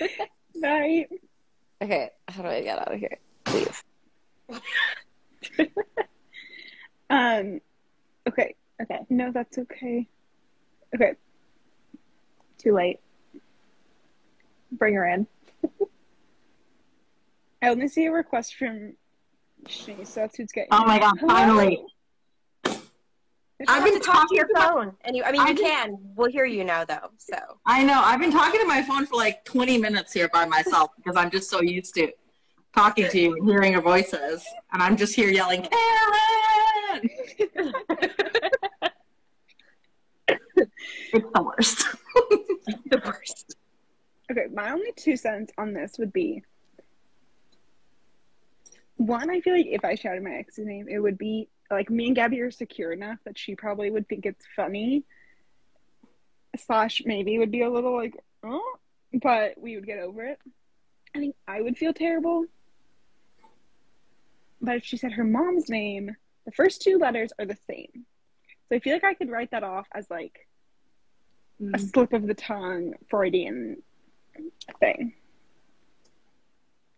Night. 0.55 1.09
Okay, 1.83 2.11
how 2.27 2.43
do 2.43 2.49
I 2.49 2.63
get 2.63 2.79
out 2.79 2.93
of 2.93 2.99
here? 2.99 3.19
Please. 3.45 3.83
Um. 7.11 7.61
Okay. 8.29 8.55
Okay, 8.83 8.99
No, 9.09 9.33
that's 9.33 9.57
okay. 9.59 10.07
Okay. 10.95 11.15
too 12.59 12.75
late. 12.75 13.01
Bring 14.73 14.95
her 14.95 15.07
in. 15.07 15.27
I 17.63 17.69
only 17.71 17.89
see 17.89 18.05
a 18.07 18.13
request 18.13 18.57
from 18.57 18.93
Shani's, 19.65 20.11
so 20.11 20.21
that's 20.21 20.37
who's 20.37 20.53
getting. 20.53 20.69
Oh 20.71 20.85
my 20.85 20.99
god, 20.99 21.17
Hello. 21.19 21.35
finally. 21.35 21.83
I've 23.67 23.79
You 23.79 23.85
been 23.87 23.95
have 23.95 24.03
to 24.03 24.09
talk 24.09 24.29
to 24.29 24.35
your 24.37 24.47
to 24.47 24.53
my, 24.55 24.61
phone, 24.69 24.93
and 25.03 25.17
you. 25.17 25.25
I 25.25 25.33
mean, 25.33 25.41
I 25.41 25.49
you 25.49 25.55
just- 25.55 25.67
can. 25.69 25.99
We'll 26.15 26.31
hear 26.31 26.45
you 26.45 26.63
now, 26.65 26.85
though. 26.85 27.11
So 27.17 27.37
I 27.67 27.83
know, 27.83 28.01
I've 28.01 28.21
been 28.21 28.31
talking 28.31 28.61
to 28.61 28.67
my 28.67 28.83
phone 28.83 29.05
for 29.07 29.17
like 29.17 29.45
20 29.45 29.79
minutes 29.79 30.13
here 30.13 30.29
by 30.29 30.45
myself 30.45 30.91
because 30.97 31.17
I'm 31.17 31.31
just 31.31 31.51
so 31.51 31.61
used 31.61 31.95
to 31.95 32.13
talking 32.75 33.09
to 33.09 33.19
you 33.19 33.35
and 33.35 33.49
hearing 33.49 33.73
your 33.73 33.83
voices. 33.83 34.45
And 34.73 34.81
I'm 34.83 34.97
just 34.97 35.15
here 35.17 35.29
yelling, 35.31 35.63
Karen! 35.63 37.11
it's 40.29 41.31
the 41.33 41.43
worst. 41.43 41.85
the 42.91 43.03
worst. 43.05 43.57
Okay, 44.31 44.47
my 44.53 44.71
only 44.71 44.93
two 44.97 45.17
cents 45.17 45.53
on 45.59 45.73
this 45.73 45.99
would 45.99 46.13
be 46.13 46.43
one, 48.97 49.31
I 49.31 49.41
feel 49.41 49.55
like 49.57 49.67
if 49.67 49.85
I 49.85 49.95
shouted 49.95 50.23
my 50.25 50.33
ex's 50.35 50.67
name, 50.67 50.87
it 50.89 50.99
would 50.99 51.17
be 51.19 51.49
like 51.71 51.91
me 51.91 52.07
and 52.09 52.17
Gabby 52.17 52.41
are 52.41 52.51
secure 52.51 52.93
enough 52.93 53.19
that 53.25 53.39
she 53.39 53.55
probably 53.55 53.91
would 53.91 54.09
think 54.09 54.27
it's 54.27 54.45
funny. 54.57 55.05
Slash, 56.57 57.03
maybe 57.05 57.39
would 57.39 57.51
be 57.51 57.63
a 57.63 57.71
little 57.71 57.95
like, 57.95 58.15
oh, 58.43 58.77
but 59.13 59.61
we 59.61 59.75
would 59.77 59.87
get 59.87 59.99
over 59.99 60.25
it. 60.25 60.39
I 61.15 61.19
think 61.19 61.37
I 61.47 61.61
would 61.61 61.77
feel 61.77 61.93
terrible. 61.93 62.47
But 64.61 64.77
if 64.77 64.85
she 64.85 64.97
said 64.97 65.13
her 65.13 65.25
mom's 65.25 65.69
name, 65.69 66.17
the 66.45 66.53
first 66.53 66.83
two 66.83 66.99
letters 66.99 67.33
are 67.39 67.47
the 67.47 67.59
same. 67.69 68.07
So 68.69 68.77
I 68.77 68.81
feel 68.81 68.95
like 68.95 69.05
I 69.05 69.15
could 69.15 69.31
write 69.31 69.51
that 69.53 69.63
off 69.63 69.87
as 69.95 70.11
like 70.11 70.49
a 71.61 71.65
mm. 71.65 71.93
slip 71.93 72.13
of 72.13 72.27
the 72.27 72.35
tongue 72.35 72.95
Freudian 73.09 73.83
thing. 74.81 75.15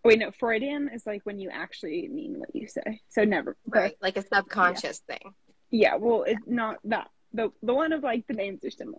Wait, 0.02 0.18
no, 0.18 0.30
Freudian 0.30 0.90
is 0.92 1.04
like 1.06 1.22
when 1.24 1.38
you 1.38 1.50
actually 1.50 2.08
mean 2.08 2.38
what 2.38 2.54
you 2.54 2.66
say. 2.66 3.00
So 3.08 3.24
never. 3.24 3.56
Right, 3.66 3.96
like 4.00 4.16
a 4.16 4.22
subconscious 4.22 5.00
thing. 5.00 5.34
Yeah, 5.70 5.96
well, 5.96 6.24
it's 6.26 6.46
not 6.46 6.78
that. 6.84 7.08
The 7.32 7.52
the 7.62 7.74
one 7.74 7.92
of 7.92 8.02
like 8.02 8.26
the 8.26 8.34
names 8.34 8.64
are 8.64 8.70
similar. 8.70 8.98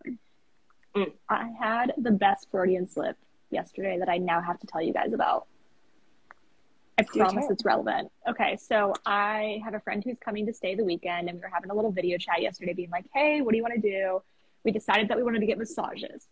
Mm. 0.95 1.12
I 1.30 1.49
had 1.60 1.93
the 1.97 2.12
best 2.12 2.47
Freudian 2.52 2.88
slip 2.88 3.18
yesterday 3.49 3.97
that 3.99 4.10
I 4.10 4.18
now 4.18 4.41
have 4.41 4.60
to 4.60 4.68
tell 4.68 4.82
you 4.82 4.93
guys 4.93 5.14
about. 5.14 5.47
I 6.97 7.04
Do 7.04 7.20
promise 7.20 7.45
it's 7.49 7.66
relevant. 7.66 8.12
Okay, 8.30 8.58
so 8.58 8.93
I 9.06 9.60
have 9.66 9.74
a 9.74 9.80
friend 9.80 10.04
who's 10.04 10.18
coming 10.24 10.45
to 10.45 10.54
stay 10.54 10.76
the 10.76 10.84
weekend, 10.84 11.30
and 11.30 11.38
we 11.38 11.41
were 11.41 11.52
having 11.52 11.72
a 11.72 11.74
little 11.74 11.91
video 11.91 12.18
chat 12.18 12.41
yesterday, 12.41 12.74
being 12.74 12.91
like, 12.91 13.06
"Hey, 13.14 13.41
what 13.41 13.52
do 13.52 13.58
you 13.58 13.64
want 13.64 13.76
to 13.76 13.82
do?" 13.82 14.22
We 14.64 14.72
decided 14.72 15.08
that 15.08 15.18
we 15.18 15.24
wanted 15.24 15.39
to 15.39 15.47
get 15.47 15.58
massages. 15.58 16.28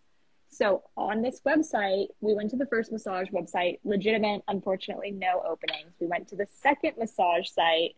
So 0.50 0.84
on 0.98 1.22
this 1.22 1.42
website, 1.46 2.08
we 2.22 2.34
went 2.34 2.50
to 2.52 2.58
the 2.58 2.66
first 2.66 2.92
massage 2.92 3.30
website, 3.30 3.80
legitimate. 3.84 4.42
Unfortunately, 4.48 5.12
no 5.12 5.42
openings. 5.48 5.94
We 6.00 6.08
went 6.08 6.28
to 6.30 6.36
the 6.36 6.48
second 6.62 6.94
massage 6.98 7.48
site, 7.48 7.96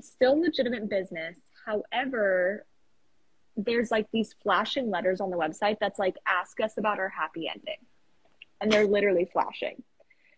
still 0.00 0.40
legitimate 0.40 0.88
business. 0.88 1.38
However, 1.64 2.66
there's 3.56 3.90
like 3.90 4.06
these 4.12 4.34
flashing 4.42 4.90
letters 4.90 5.20
on 5.20 5.30
the 5.30 5.36
website 5.36 5.78
that's 5.80 5.98
like 5.98 6.16
ask 6.26 6.60
us 6.60 6.76
about 6.76 6.98
our 6.98 7.08
happy 7.08 7.48
ending 7.48 7.78
and 8.60 8.70
they're 8.70 8.86
literally 8.86 9.28
flashing 9.32 9.82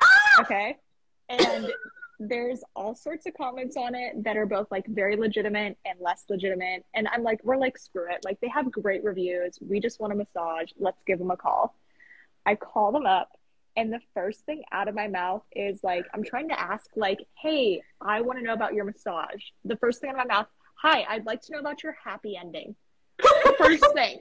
ah! 0.00 0.40
okay 0.40 0.76
and 1.28 1.72
there's 2.18 2.62
all 2.74 2.94
sorts 2.94 3.26
of 3.26 3.34
comments 3.34 3.76
on 3.76 3.94
it 3.94 4.24
that 4.24 4.36
are 4.36 4.46
both 4.46 4.66
like 4.70 4.86
very 4.88 5.16
legitimate 5.16 5.78
and 5.84 5.98
less 6.00 6.24
legitimate. 6.28 6.84
And 6.94 7.08
i'm 7.08 7.22
like 7.22 7.40
we're 7.44 7.56
like 7.56 7.78
screw 7.78 8.10
it. 8.10 8.24
Like 8.24 8.40
they 8.40 8.48
have 8.48 8.70
great 8.70 9.04
reviews. 9.04 9.58
We 9.60 9.80
just 9.80 10.00
want 10.00 10.12
a 10.12 10.16
massage. 10.16 10.70
Let's 10.78 11.02
give 11.06 11.18
them 11.18 11.30
a 11.30 11.36
call. 11.36 11.74
I 12.44 12.54
call 12.54 12.92
them 12.92 13.06
up 13.06 13.30
and 13.76 13.92
the 13.92 14.00
first 14.14 14.40
thing 14.40 14.62
out 14.72 14.88
of 14.88 14.94
my 14.94 15.06
mouth 15.06 15.42
is 15.54 15.80
like 15.84 16.04
i'm 16.12 16.24
trying 16.24 16.48
to 16.48 16.60
ask 16.60 16.90
like 16.96 17.18
hey 17.40 17.80
i 18.00 18.20
want 18.20 18.38
to 18.38 18.44
know 18.44 18.54
about 18.54 18.74
your 18.74 18.84
massage. 18.84 19.42
The 19.64 19.76
first 19.76 20.00
thing 20.00 20.10
out 20.10 20.16
of 20.20 20.26
my 20.26 20.34
mouth 20.34 20.46
hi 20.74 21.04
i'd 21.08 21.26
like 21.26 21.42
to 21.42 21.52
know 21.52 21.60
about 21.60 21.82
your 21.82 21.96
happy 22.04 22.36
ending. 22.36 22.74
First 23.58 23.84
thing. 23.94 24.20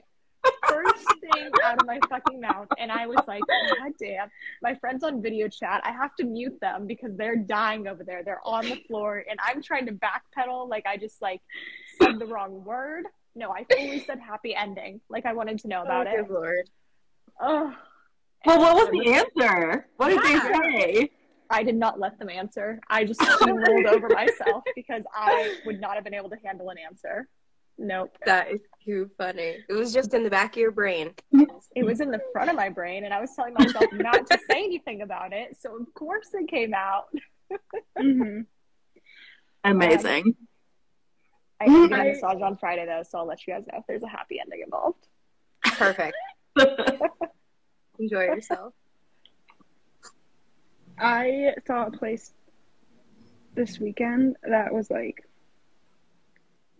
First 1.68 1.80
thing 1.80 1.80
out 1.80 1.80
of 1.80 1.86
my 1.86 2.00
fucking 2.08 2.40
mouth. 2.40 2.68
And 2.78 2.90
I 2.92 3.06
was 3.06 3.18
like, 3.26 3.42
God 3.46 3.92
damn. 4.00 4.28
My 4.62 4.74
friends 4.74 5.04
on 5.04 5.22
video 5.22 5.48
chat, 5.48 5.80
I 5.84 5.92
have 5.92 6.14
to 6.16 6.24
mute 6.24 6.58
them 6.60 6.86
because 6.86 7.16
they're 7.16 7.36
dying 7.36 7.86
over 7.86 8.04
there. 8.04 8.22
They're 8.24 8.46
on 8.46 8.64
the 8.64 8.76
floor 8.86 9.24
and 9.28 9.38
I'm 9.44 9.62
trying 9.62 9.86
to 9.86 9.92
backpedal 9.92 10.68
like 10.68 10.86
I 10.86 10.96
just 10.96 11.20
like 11.22 11.40
said 12.00 12.18
the 12.18 12.26
wrong 12.26 12.64
word. 12.64 13.04
No, 13.34 13.50
I 13.50 13.64
fully 13.70 14.00
said 14.00 14.18
happy 14.20 14.54
ending. 14.54 15.00
Like 15.08 15.26
I 15.26 15.32
wanted 15.32 15.58
to 15.60 15.68
know 15.68 15.82
about 15.82 16.06
oh, 16.06 16.10
it. 16.10 16.16
good 16.26 16.34
lord. 16.34 16.70
Oh, 17.40 17.74
Well, 18.46 18.58
what 18.60 18.74
was 18.74 18.88
the 18.90 19.12
answer? 19.12 19.86
What 19.96 20.08
did 20.08 20.20
Yeah. 20.24 20.60
they 20.72 21.00
say? 21.00 21.10
I 21.50 21.62
did 21.62 21.76
not 21.76 21.98
let 21.98 22.18
them 22.18 22.28
answer. 22.28 22.78
I 22.90 23.04
just 23.04 23.22
rolled 23.46 23.86
over 23.86 24.08
myself 24.08 24.64
because 24.74 25.02
I 25.14 25.56
would 25.64 25.80
not 25.80 25.94
have 25.94 26.04
been 26.04 26.14
able 26.14 26.28
to 26.30 26.36
handle 26.44 26.68
an 26.68 26.76
answer. 26.78 27.26
Nope. 27.78 28.16
That 28.26 28.50
is 28.50 28.60
too 28.84 29.08
funny. 29.16 29.58
It 29.68 29.72
was 29.72 29.92
just 29.92 30.12
in 30.12 30.24
the 30.24 30.30
back 30.30 30.54
of 30.54 30.60
your 30.60 30.72
brain. 30.72 31.12
it 31.76 31.84
was 31.84 32.00
in 32.00 32.10
the 32.10 32.20
front 32.32 32.50
of 32.50 32.56
my 32.56 32.68
brain 32.68 33.04
and 33.04 33.14
I 33.14 33.20
was 33.20 33.30
telling 33.36 33.54
myself 33.54 33.86
not 33.92 34.26
to 34.26 34.38
say 34.50 34.64
anything 34.64 35.02
about 35.02 35.32
it. 35.32 35.56
So 35.60 35.76
of 35.76 35.92
course 35.94 36.28
it 36.32 36.48
came 36.48 36.74
out. 36.74 37.04
hmm 37.96 38.40
Amazing. 39.64 40.34
I 41.60 41.64
have 41.64 41.82
to 41.82 41.88
get 41.88 41.98
I- 42.00 42.04
a 42.04 42.08
massage 42.12 42.42
on 42.42 42.56
Friday 42.56 42.86
though, 42.86 43.02
so 43.08 43.18
I'll 43.18 43.26
let 43.26 43.46
you 43.46 43.54
guys 43.54 43.64
know 43.70 43.78
if 43.78 43.84
there's 43.86 44.02
a 44.02 44.08
happy 44.08 44.40
ending 44.40 44.62
involved. 44.64 45.06
Perfect. 45.64 46.16
Enjoy 47.98 48.22
yourself. 48.22 48.74
I 50.98 51.54
saw 51.66 51.86
a 51.86 51.90
place 51.90 52.32
this 53.54 53.78
weekend 53.78 54.36
that 54.48 54.72
was 54.72 54.90
like 54.90 55.27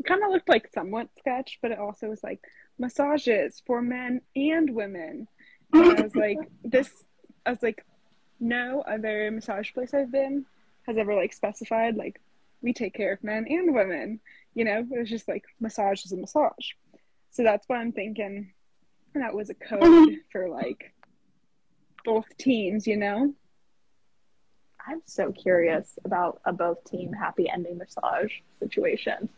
kind 0.05 0.23
of 0.23 0.31
looked 0.31 0.49
like 0.49 0.71
somewhat 0.73 1.09
sketch, 1.19 1.59
but 1.61 1.71
it 1.71 1.79
also 1.79 2.09
was 2.09 2.23
like 2.23 2.41
massages 2.79 3.63
for 3.67 3.83
men 3.83 4.21
and 4.37 4.75
women. 4.75 5.29
And 5.73 5.99
I 5.99 6.03
was 6.03 6.15
like, 6.15 6.39
this. 6.65 6.91
I 7.45 7.51
was 7.51 7.63
like, 7.63 7.85
no 8.41 8.83
other 8.87 9.31
massage 9.31 9.73
place 9.73 9.95
I've 9.95 10.13
been 10.13 10.45
has 10.87 10.97
ever 10.97 11.15
like 11.15 11.33
specified 11.33 11.97
like 11.97 12.21
we 12.63 12.73
take 12.73 12.95
care 12.95 13.13
of 13.13 13.25
men 13.25 13.47
and 13.49 13.75
women. 13.75 14.21
You 14.55 14.65
know, 14.65 14.87
it 14.91 14.99
was 14.99 15.09
just 15.09 15.29
like 15.29 15.45
massage 15.61 16.05
is 16.05 16.13
a 16.13 16.17
massage. 16.17 16.73
So 17.31 17.43
that's 17.43 17.69
why 17.69 17.77
I'm 17.77 17.93
thinking 17.93 18.53
that 19.15 19.35
was 19.35 19.51
a 19.51 19.55
code 19.55 20.17
for 20.33 20.49
like 20.49 20.93
both 22.05 22.27
teams. 22.39 22.87
You 22.87 22.97
know. 22.97 23.35
I'm 24.87 25.03
so 25.05 25.33
curious 25.33 25.99
about 26.07 26.41
a 26.47 26.53
both 26.53 26.83
team 26.85 27.13
happy 27.13 27.51
ending 27.51 27.77
massage 27.77 28.33
situation. 28.59 29.29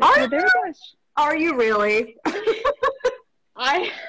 Are 0.00 0.28
Well, 0.28 0.30
you? 0.30 0.72
Are 1.16 1.36
you 1.36 1.56
really? 1.56 2.16
I 3.56 3.90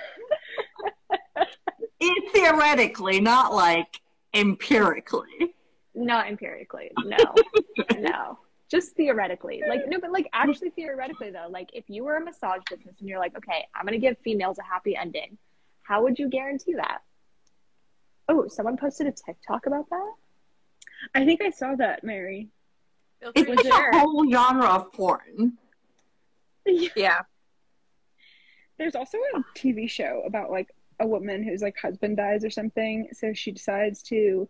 It's 2.01 2.31
theoretically, 2.31 3.19
not 3.19 3.53
like 3.53 3.99
empirically. 4.33 5.53
not 5.95 6.27
empirically. 6.27 6.91
No. 7.03 7.17
no. 7.99 8.39
just 8.71 8.95
theoretically. 8.95 9.61
Like 9.67 9.81
no, 9.87 9.99
but 9.99 10.11
like 10.11 10.29
actually 10.31 10.69
theoretically 10.69 11.31
though, 11.31 11.47
like 11.49 11.69
if 11.73 11.89
you 11.89 12.03
were 12.05 12.15
a 12.17 12.23
massage 12.23 12.61
business 12.69 12.95
and 12.99 13.09
you're 13.09 13.19
like, 13.19 13.35
okay, 13.37 13.65
I'm 13.75 13.85
gonna 13.85 13.97
give 13.97 14.17
females 14.19 14.59
a 14.59 14.63
happy 14.63 14.95
ending, 14.95 15.37
how 15.81 16.03
would 16.03 16.17
you 16.19 16.29
guarantee 16.29 16.75
that? 16.75 16.99
Oh, 18.29 18.47
someone 18.47 18.77
posted 18.77 19.07
a 19.07 19.11
TikTok 19.11 19.65
about 19.65 19.89
that. 19.89 20.13
I 21.15 21.25
think 21.25 21.41
I 21.41 21.49
saw 21.49 21.75
that, 21.75 22.03
Mary. 22.03 22.49
Feel 23.19 23.31
It's 23.35 23.49
like 23.49 23.59
to 23.65 23.89
a 23.95 23.99
whole 23.99 24.31
genre 24.31 24.67
of 24.67 24.93
porn. 24.93 25.57
Yeah. 26.95 27.21
There's 28.77 28.95
also 28.95 29.17
a 29.17 29.39
TV 29.57 29.89
show 29.89 30.23
about 30.25 30.51
like 30.51 30.69
a 30.99 31.07
woman 31.07 31.43
whose 31.43 31.61
like 31.61 31.77
husband 31.77 32.17
dies 32.17 32.45
or 32.45 32.49
something, 32.49 33.09
so 33.11 33.33
she 33.33 33.51
decides 33.51 34.01
to 34.03 34.47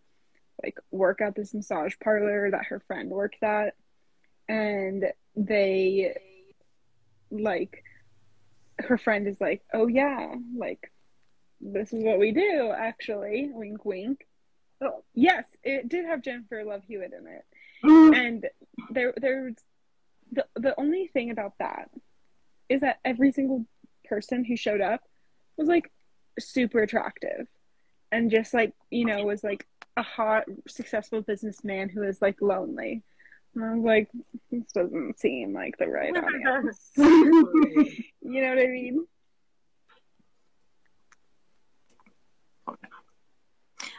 like 0.64 0.78
work 0.92 1.22
at 1.22 1.36
this 1.36 1.54
massage 1.54 1.96
parlor 2.04 2.52
that 2.52 2.66
her 2.66 2.80
friend 2.86 3.10
worked 3.10 3.42
at, 3.42 3.74
and 4.48 5.06
they 5.36 6.16
like 7.32 7.84
her 8.80 9.00
friend 9.00 9.28
is 9.28 9.42
like, 9.42 9.64
"Oh 9.74 9.88
yeah, 9.88 10.36
like 10.56 10.92
this 11.60 11.92
is 11.92 12.04
what 12.04 12.20
we 12.20 12.32
do 12.32 12.72
actually." 12.78 13.50
Wink, 13.52 13.84
wink. 13.84 14.28
Oh 14.80 15.04
yes, 15.16 15.46
it 15.64 15.90
did 15.90 16.06
have 16.06 16.22
Jennifer 16.22 16.64
Love 16.64 16.84
Hewitt 16.88 17.14
in 17.20 17.26
it 17.26 17.46
mm. 17.84 18.16
and 18.16 18.46
there 18.92 19.14
there's 19.18 19.56
the 20.32 20.46
the 20.56 20.80
only 20.80 21.08
thing 21.08 21.32
about 21.32 21.54
that 21.60 21.90
is 22.68 22.82
that 22.82 23.00
every 23.04 23.32
single 23.32 23.66
person 24.06 24.44
who 24.44 24.56
showed 24.56 24.82
up 24.82 25.02
was 25.58 25.68
like 25.68 25.92
super 26.40 26.80
attractive 26.80 27.48
and 28.12 28.32
just 28.32 28.54
like 28.54 28.74
you 28.90 29.06
know 29.06 29.24
was 29.24 29.44
like 29.44 29.66
a 29.98 30.04
hot 30.04 30.46
successful 30.68 31.22
businessman 31.22 31.90
who 31.90 32.04
is 32.04 32.22
like 32.22 32.42
lonely. 32.42 33.04
And 33.56 33.66
i 33.66 33.74
was 33.74 33.84
like 33.84 34.10
this 34.52 34.72
doesn't 34.74 35.20
seem 35.20 35.54
like 35.54 35.78
the 35.78 35.88
right 35.88 36.16
audience. 36.18 36.92
You 38.22 38.44
know 38.44 38.50
what 38.50 38.60
i 38.60 38.68
mean 38.68 39.08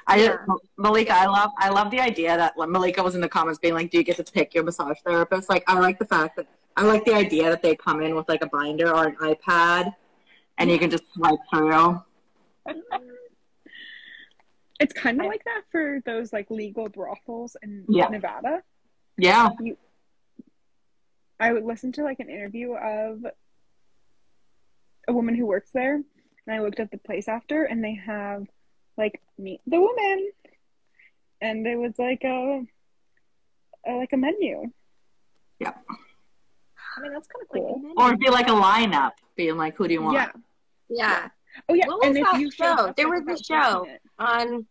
I 0.06 0.16
Yeah. 0.16 0.36
Malika, 0.76 1.14
I 1.14 1.26
love 1.26 1.50
I 1.58 1.68
love 1.70 1.90
the 1.90 2.00
idea 2.00 2.36
that 2.36 2.56
when 2.56 2.70
Malika 2.70 3.02
was 3.02 3.14
in 3.14 3.20
the 3.20 3.28
comments 3.28 3.58
being 3.58 3.74
like, 3.74 3.90
"Do 3.90 3.98
you 3.98 4.04
get 4.04 4.16
to 4.16 4.24
pick 4.24 4.54
your 4.54 4.64
massage 4.64 4.98
therapist?" 5.04 5.48
Like, 5.48 5.64
I 5.66 5.78
like 5.78 5.98
the 5.98 6.06
fact 6.06 6.36
that 6.36 6.46
I 6.76 6.84
like 6.84 7.04
the 7.04 7.14
idea 7.14 7.50
that 7.50 7.62
they 7.62 7.76
come 7.76 8.02
in 8.02 8.14
with 8.14 8.28
like 8.28 8.42
a 8.42 8.48
binder 8.48 8.94
or 8.94 9.06
an 9.08 9.16
iPad, 9.16 9.94
and 10.58 10.70
you 10.70 10.78
can 10.78 10.90
just 10.90 11.04
swipe 11.12 11.38
through. 11.52 12.02
it's 14.80 14.92
kind 14.94 15.20
of 15.20 15.26
like 15.26 15.44
that 15.44 15.62
for 15.70 16.00
those 16.06 16.32
like 16.32 16.50
legal 16.50 16.88
brothels 16.88 17.56
in 17.62 17.84
Yeah. 17.88 18.08
nevada 18.08 18.62
Yeah, 19.18 19.50
I 21.38 21.52
would 21.52 21.64
listen 21.64 21.92
to 21.92 22.02
like 22.02 22.20
an 22.20 22.30
interview 22.30 22.72
of 22.72 23.24
a 25.08 25.12
woman 25.12 25.34
who 25.34 25.46
works 25.46 25.70
there, 25.72 25.94
and 25.94 26.04
I 26.48 26.60
looked 26.60 26.80
up 26.80 26.90
the 26.90 26.98
place 26.98 27.28
after, 27.28 27.64
and 27.64 27.82
they 27.82 27.94
have 27.94 28.46
like 29.00 29.20
meet 29.38 29.60
the 29.66 29.80
woman, 29.80 30.30
and 31.40 31.66
it 31.66 31.76
was 31.76 31.94
like 31.98 32.22
a, 32.24 32.62
a 33.86 33.92
like 33.92 34.12
a 34.12 34.16
menu. 34.16 34.70
Yeah. 35.58 35.72
I 36.96 37.00
mean, 37.02 37.12
that's 37.12 37.28
kind 37.28 37.42
of 37.42 37.48
cool. 37.52 37.80
or 37.96 38.08
it'd 38.08 38.20
be 38.20 38.30
like 38.30 38.48
a 38.48 38.52
lineup, 38.52 39.12
being 39.36 39.56
like, 39.56 39.76
"Who 39.76 39.88
do 39.88 39.94
you 39.94 40.02
want?" 40.02 40.14
Yeah. 40.14 40.30
Yeah. 40.88 41.28
Oh 41.68 41.74
yeah. 41.74 41.86
What 41.86 42.00
was 42.00 42.08
and 42.08 42.18
if 42.18 42.24
that 42.24 42.40
you 42.40 42.50
show? 42.50 42.92
There 42.96 43.08
was 43.08 43.22
a 43.26 43.42
show. 43.42 43.86
On. 44.18 44.66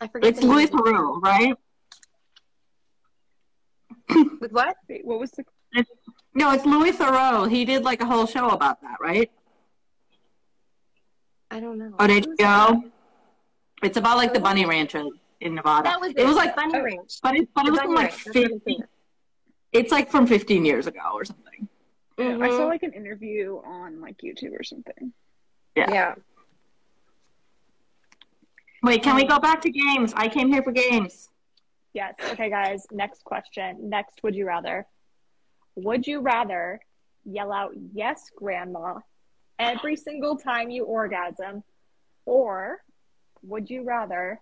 I 0.00 0.06
forget. 0.06 0.30
It's 0.30 0.42
Louis 0.42 0.66
name. 0.66 0.68
Theroux, 0.68 1.22
right? 1.22 1.54
With 4.40 4.52
what? 4.52 4.76
Wait, 4.88 5.04
what 5.04 5.18
was 5.18 5.30
the? 5.32 5.44
No, 6.34 6.52
it's 6.52 6.64
Louis 6.64 6.92
Theroux. 6.92 7.50
He 7.50 7.64
did 7.64 7.82
like 7.82 8.00
a 8.00 8.06
whole 8.06 8.26
show 8.26 8.50
about 8.50 8.80
that, 8.82 8.96
right? 9.00 9.30
I 11.50 11.60
don't 11.60 11.78
know. 11.78 11.92
On 11.98 12.08
Who 12.10 12.16
was 12.16 12.26
HBO. 12.26 12.90
It's 13.82 13.96
about 13.96 14.16
like 14.16 14.34
the 14.34 14.40
bunny 14.40 14.64
ranches 14.66 15.06
in 15.40 15.54
Nevada. 15.54 15.84
That 15.84 16.00
was 16.00 16.10
it. 16.10 16.18
it 16.18 16.26
was 16.26 16.36
like, 16.36 16.56
Bunny 16.56 16.72
oh, 16.78 16.82
Ranch. 16.82 17.18
but 17.22 17.36
it, 17.36 17.48
but 17.54 17.66
it 17.66 17.70
was 17.70 17.80
from 17.80 17.94
like 17.94 18.10
Ranch. 18.10 18.24
That's 18.24 18.36
50, 18.48 18.82
it's 19.72 19.92
like 19.92 20.10
from 20.10 20.26
15 20.26 20.64
years 20.64 20.86
ago 20.86 21.00
or 21.14 21.24
something. 21.24 21.68
I 22.18 22.22
Mhm. 22.22 22.56
saw 22.56 22.66
like 22.66 22.82
an 22.82 22.92
interview 22.92 23.60
on 23.64 24.00
like 24.00 24.18
YouTube 24.18 24.58
or 24.58 24.64
something. 24.64 25.12
Yeah. 25.76 25.90
Yeah. 25.90 26.14
Wait, 28.82 29.02
can 29.02 29.14
we 29.16 29.24
go 29.24 29.38
back 29.38 29.60
to 29.62 29.70
games? 29.70 30.12
I 30.16 30.28
came 30.28 30.48
here 30.52 30.62
for 30.62 30.72
games. 30.72 31.30
Yes. 31.94 32.14
Okay, 32.32 32.50
guys. 32.50 32.86
Next 32.90 33.24
question. 33.24 33.88
Next, 33.88 34.22
would 34.22 34.34
you 34.34 34.46
rather? 34.46 34.86
Would 35.76 36.06
you 36.06 36.20
rather 36.20 36.80
yell 37.24 37.52
out 37.52 37.72
"Yes, 37.92 38.30
Grandma" 38.34 38.98
every 39.58 39.96
single 39.96 40.36
time 40.36 40.70
you 40.70 40.84
orgasm, 40.84 41.62
or 42.26 42.82
would 43.42 43.68
you 43.70 43.84
rather 43.84 44.40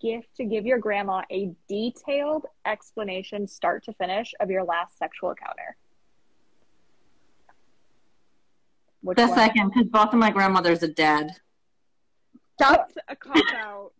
give 0.00 0.22
to 0.36 0.44
give 0.44 0.66
your 0.66 0.78
grandma 0.78 1.22
a 1.30 1.52
detailed 1.68 2.44
explanation, 2.66 3.46
start 3.46 3.84
to 3.84 3.92
finish, 3.94 4.34
of 4.40 4.50
your 4.50 4.64
last 4.64 4.98
sexual 4.98 5.30
encounter? 5.30 5.76
Which 9.02 9.16
The 9.16 9.26
one? 9.26 9.34
second, 9.36 9.68
because 9.72 9.88
both 9.88 10.08
of 10.12 10.18
my 10.18 10.30
grandmothers 10.30 10.82
are 10.82 10.88
dead. 10.88 11.30
That's 12.58 12.94
a 13.08 13.16
cop 13.16 13.36
out. 13.54 13.92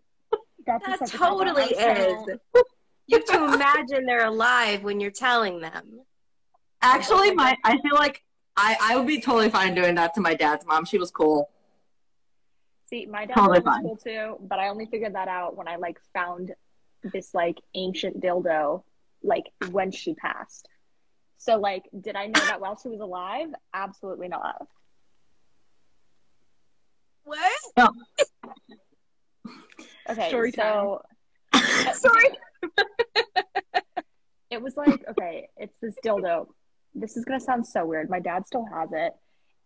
That's 0.66 0.84
That 0.86 0.98
such 0.98 1.14
a 1.14 1.18
cop-out. 1.18 1.38
totally 1.46 1.64
is. 1.74 2.38
You 3.08 3.18
have 3.18 3.24
to 3.26 3.54
imagine 3.54 4.04
they're 4.04 4.24
alive 4.26 4.82
when 4.82 4.98
you're 4.98 5.12
telling 5.12 5.60
them. 5.60 6.00
Actually, 6.82 7.32
my 7.36 7.56
I 7.62 7.78
feel 7.80 7.94
like 7.94 8.20
I, 8.56 8.76
I 8.80 8.96
would 8.96 9.06
be 9.06 9.20
totally 9.20 9.50
fine 9.50 9.74
doing 9.74 9.94
that 9.96 10.14
to 10.14 10.20
my 10.20 10.34
dad's 10.34 10.64
mom. 10.66 10.84
She 10.84 10.98
was 10.98 11.10
cool. 11.10 11.50
See, 12.88 13.04
my 13.06 13.26
dad 13.26 13.34
Totally 13.34 13.58
was 13.58 13.64
fine. 13.64 13.82
cool 13.82 13.96
too, 13.96 14.36
but 14.40 14.58
I 14.58 14.68
only 14.68 14.86
figured 14.86 15.14
that 15.14 15.28
out 15.28 15.56
when 15.56 15.66
I 15.68 15.76
like 15.76 15.98
found 16.14 16.54
this 17.02 17.34
like 17.34 17.58
ancient 17.74 18.20
dildo 18.20 18.82
like 19.22 19.44
when 19.70 19.90
she 19.90 20.14
passed. 20.14 20.68
So 21.38 21.56
like, 21.58 21.84
did 22.00 22.16
I 22.16 22.26
know 22.26 22.40
that 22.46 22.60
while 22.60 22.78
she 22.80 22.88
was 22.88 23.00
alive? 23.00 23.48
Absolutely 23.74 24.28
not. 24.28 24.66
What? 27.24 27.92
Okay, 30.08 30.28
Story 30.28 30.52
so 30.52 31.02
Sorry. 31.94 32.28
it 34.50 34.62
was 34.62 34.76
like 34.76 35.04
okay, 35.10 35.48
it's 35.56 35.76
this 35.82 35.96
dildo. 36.04 36.46
This 36.98 37.16
is 37.16 37.24
gonna 37.24 37.40
sound 37.40 37.66
so 37.66 37.84
weird. 37.84 38.08
My 38.08 38.20
dad 38.20 38.46
still 38.46 38.66
has 38.72 38.88
it. 38.92 39.12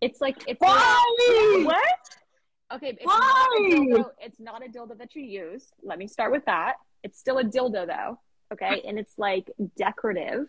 It's 0.01 0.21
like 0.21 0.43
it's 0.47 0.61
Why? 0.61 1.63
what? 1.65 2.75
Okay, 2.77 2.91
it's 2.91 3.05
not 3.05 3.49
a 3.57 3.63
dildo. 3.63 4.11
It's 4.21 4.41
not 4.41 4.65
a 4.65 4.69
dildo 4.69 4.99
that 4.99 5.15
you 5.15 5.23
use. 5.23 5.71
Let 5.83 5.99
me 5.99 6.07
start 6.07 6.33
with 6.33 6.45
that. 6.47 6.75
It's 7.03 7.19
still 7.19 7.39
a 7.39 7.45
dildo 7.45 7.87
though. 7.87 8.19
Okay, 8.53 8.83
and 8.87 8.99
it's 8.99 9.17
like 9.17 9.51
decorative, 9.77 10.47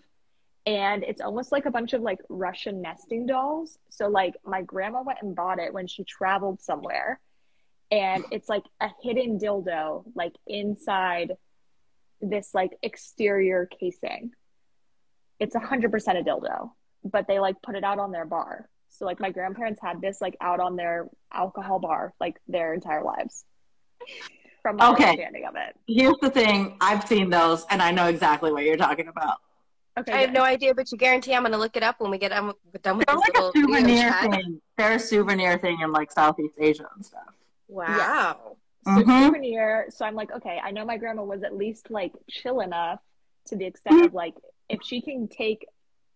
and 0.66 1.04
it's 1.04 1.22
almost 1.22 1.52
like 1.52 1.66
a 1.66 1.72
bunch 1.72 1.94
of 1.94 2.02
like 2.02 2.20
Russian 2.30 2.82
nesting 2.82 3.28
dolls. 3.28 3.78
So 3.90 4.08
like 4.08 4.36
my 4.44 4.64
grandma 4.64 5.04
went 5.04 5.20
and 5.22 5.36
bought 5.36 5.60
it 5.60 5.74
when 5.74 5.88
she 5.88 6.04
traveled 6.04 6.62
somewhere, 6.62 7.20
and 7.92 8.26
it's 8.32 8.50
like 8.50 8.64
a 8.80 8.90
hidden 9.04 9.38
dildo 9.38 10.04
like 10.16 10.34
inside 10.48 11.34
this 12.22 12.54
like 12.54 12.72
exterior 12.82 13.68
casing. 13.68 14.32
It's 15.42 15.56
a 15.56 15.60
hundred 15.60 15.92
percent 15.92 16.20
a 16.20 16.22
dildo, 16.22 16.70
but 17.04 17.28
they 17.28 17.40
like 17.40 17.62
put 17.64 17.76
it 17.76 17.84
out 17.84 17.98
on 17.98 18.12
their 18.12 18.26
bar. 18.26 18.70
So 18.90 19.06
like 19.06 19.20
my 19.20 19.32
grandparents 19.32 19.82
had 19.82 20.00
this 20.00 20.22
like 20.22 20.38
out 20.40 20.60
on 20.60 20.76
their 20.76 21.10
alcohol 21.34 21.80
bar 21.80 22.14
like 22.20 22.38
their 22.48 22.76
entire 22.76 23.04
lives. 23.04 23.44
From 24.62 24.78
my 24.78 24.90
Okay. 24.92 25.10
understanding 25.10 25.46
of 25.48 25.56
it. 25.56 25.76
Here's 25.88 26.16
the 26.22 26.30
thing. 26.30 26.78
I've 26.80 27.08
seen 27.08 27.32
those, 27.32 27.66
and 27.72 27.82
I 27.82 27.90
know 27.90 28.06
exactly 28.06 28.52
what 28.52 28.64
you're 28.64 28.78
talking 28.78 29.08
about. 29.08 29.38
Okay. 30.00 30.12
I 30.14 30.18
have 30.20 30.32
no 30.32 30.44
idea, 30.44 30.76
but 30.76 30.92
you 30.92 30.98
guarantee 31.00 31.34
I'm 31.34 31.42
going 31.42 31.52
to 31.54 31.58
look 31.58 31.76
it 31.76 31.82
up 31.82 32.00
when 32.00 32.12
we 32.12 32.20
get 32.20 32.30
done, 32.30 32.54
done 32.84 32.98
with 33.00 33.08
They're 33.08 33.16
this 33.16 33.28
like 33.28 33.38
a 33.40 33.52
souvenir 33.60 34.14
thing. 34.22 34.62
They're 34.78 34.94
a 34.94 35.00
souvenir 35.00 35.58
thing 35.58 35.82
in 35.82 35.92
like 35.92 36.12
Southeast 36.12 36.54
Asia 36.60 36.88
and 36.96 37.04
stuff. 37.04 37.34
Wow. 37.68 38.58
So 38.86 38.92
Mhm. 38.92 39.26
souvenir. 39.26 39.88
So 39.90 40.06
I'm 40.06 40.16
like, 40.16 40.32
okay, 40.32 40.60
I 40.64 40.70
know 40.70 40.86
my 40.86 40.98
grandma 40.98 41.24
was 41.24 41.42
at 41.42 41.56
least 41.58 41.90
like 41.90 42.14
chill 42.30 42.60
enough 42.62 43.00
to 43.48 43.56
the 43.56 43.66
extent 43.66 44.06
of 44.06 44.14
like 44.14 44.36
if 44.72 44.82
she 44.84 45.02
can 45.02 45.28
take 45.28 45.66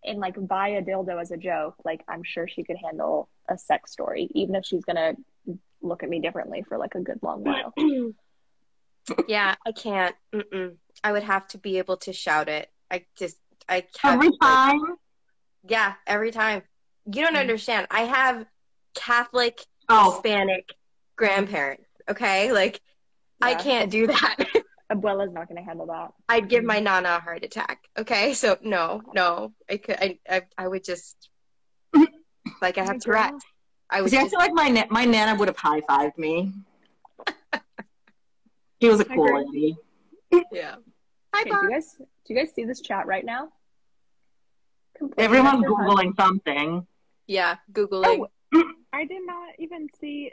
and 0.04 0.20
like 0.20 0.36
buy 0.48 0.70
a 0.70 0.82
dildo 0.82 1.20
as 1.20 1.32
a 1.32 1.38
joke, 1.38 1.76
like 1.84 2.02
I'm 2.08 2.24
sure 2.24 2.48
she 2.48 2.64
could 2.64 2.78
handle 2.84 3.28
a 3.50 3.58
sex 3.58 3.92
story, 3.92 4.30
even 4.34 4.56
if 4.56 4.66
she's 4.66 4.84
gonna 4.86 5.14
look 5.82 6.04
at 6.04 6.10
me 6.10 6.20
differently 6.20 6.64
for 6.68 6.78
like 6.78 6.96
a 6.96 7.00
good 7.02 7.20
long 7.22 7.44
while. 7.44 7.74
yeah, 9.28 9.56
I 9.66 9.72
can't. 9.72 10.16
Mm-mm. 10.34 10.76
I 11.04 11.12
would 11.12 11.24
have 11.24 11.48
to 11.50 11.58
be 11.58 11.78
able 11.78 11.98
to 11.98 12.14
shout 12.14 12.50
it. 12.50 12.70
I 12.90 13.06
just, 13.18 13.38
I 13.68 13.82
can't. 13.82 14.16
Every 14.24 14.32
time. 14.42 14.80
Yeah, 15.68 15.94
every 16.08 16.32
time. 16.32 16.62
You 17.06 17.22
don't 17.24 17.36
Mm. 17.36 17.40
understand. 17.42 17.88
I 17.92 18.02
have 18.02 18.46
Catholic, 18.96 19.60
Oh, 19.90 20.14
Hispanic 20.14 20.74
grandparents. 21.16 21.84
Okay, 22.10 22.52
like 22.52 22.82
I 23.42 23.56
can't 23.56 23.92
do 23.92 24.08
that. 24.08 24.38
Abuela's 24.92 25.34
not 25.34 25.48
going 25.48 25.58
to 25.58 25.64
handle 25.64 25.88
that. 25.88 26.12
I'd 26.30 26.48
give 26.48 26.64
my 26.64 26.80
nana 26.80 27.16
a 27.16 27.20
heart 27.20 27.44
attack. 27.44 27.80
Okay, 27.98 28.34
so 28.34 28.58
no, 28.62 29.02
no, 29.14 29.54
I 29.70 29.78
could, 29.78 29.98
I, 30.00 30.20
I, 30.30 30.42
I 30.58 30.68
would 30.68 30.84
just 30.84 31.30
like 32.62 32.78
I 32.78 32.84
have 32.84 33.00
Tourette's. 33.00 33.44
I 33.90 34.02
would 34.02 34.10
See, 34.12 34.18
I 34.18 34.28
feel 34.28 34.40
like 34.40 34.54
my 34.54 34.70
na- 34.70 34.88
my 34.90 35.06
nana 35.06 35.36
would 35.36 35.48
have 35.48 35.58
high 35.58 35.82
fived 35.82 36.18
me. 36.18 36.52
he 38.80 38.90
was 38.90 39.00
a 39.00 39.06
cool 39.06 39.26
agree. 39.26 39.76
lady. 40.32 40.44
yeah. 40.52 40.76
Hi, 41.34 41.42
Okay, 41.42 41.50
do 41.50 41.58
you 41.64 41.70
guys 41.70 41.96
do 41.98 42.34
you 42.34 42.36
guys 42.36 42.54
see 42.54 42.66
this 42.66 42.82
chat 42.82 43.06
right 43.08 43.26
now? 43.26 43.50
Complaining 44.98 45.26
Everyone's 45.26 45.66
about 45.66 45.88
your 45.88 45.96
googling 45.96 46.16
something. 46.16 46.88
Yeah, 47.28 47.56
googling. 47.72 48.26
Oh, 48.54 48.64
I 48.94 49.06
did 49.06 49.26
not 49.26 49.54
even 49.60 49.88
see 50.00 50.32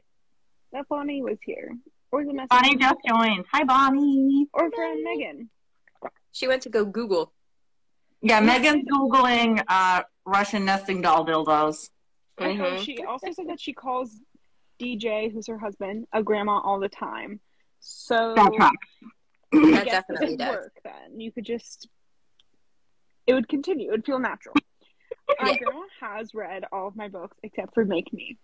that 0.73 0.89
Bonnie 0.89 1.23
was 1.23 1.39
here. 1.45 1.73
Or 2.13 2.25
the 2.25 2.33
message. 2.35 2.49
Bonnie 2.51 2.77
just 2.77 2.97
joined. 3.09 3.47
Hi, 3.53 3.65
Bonnie. 3.65 4.47
Or 4.53 4.71
from 4.71 5.03
Megan. 5.03 5.49
She 6.33 6.47
went 6.47 6.63
to 6.63 6.69
go 6.69 6.85
Google. 6.85 7.33
Yeah, 8.21 8.41
Megan's 8.41 8.85
googling 8.89 9.63
uh, 9.69 10.03
Russian 10.25 10.65
nesting 10.65 11.01
doll 11.03 11.27
dildos. 11.27 11.91
I 12.39 12.53
know 12.53 12.65
Mhm. 12.73 12.79
she 12.85 13.03
also 13.05 13.31
said 13.33 13.49
that 13.49 13.61
she 13.61 13.73
calls 13.73 14.21
DJ, 14.79 15.29
who's 15.33 15.47
her 15.49 15.59
husband, 15.59 16.07
a 16.13 16.23
grandma 16.23 16.61
all 16.61 16.79
the 16.81 16.89
time. 16.89 17.41
So 17.81 18.35
That 18.37 18.53
tracks. 18.55 18.89
That 19.53 19.85
definitely 19.85 20.29
this 20.29 20.37
does. 20.37 20.49
work 20.57 20.73
then. 20.85 21.21
You 21.21 21.33
could 21.33 21.45
just 21.45 21.89
it 23.27 23.35
would 23.35 23.49
continue. 23.49 23.89
It 23.89 23.93
would 23.93 24.05
feel 24.07 24.19
natural. 24.19 24.55
My 25.41 25.57
grandma 25.57 25.83
has 26.01 26.35
read 26.35 26.65
all 26.73 26.89
of 26.89 26.97
my 26.97 27.09
books 27.09 27.37
except 27.43 27.73
for 27.75 27.85
Make 27.85 28.13
Me. 28.13 28.37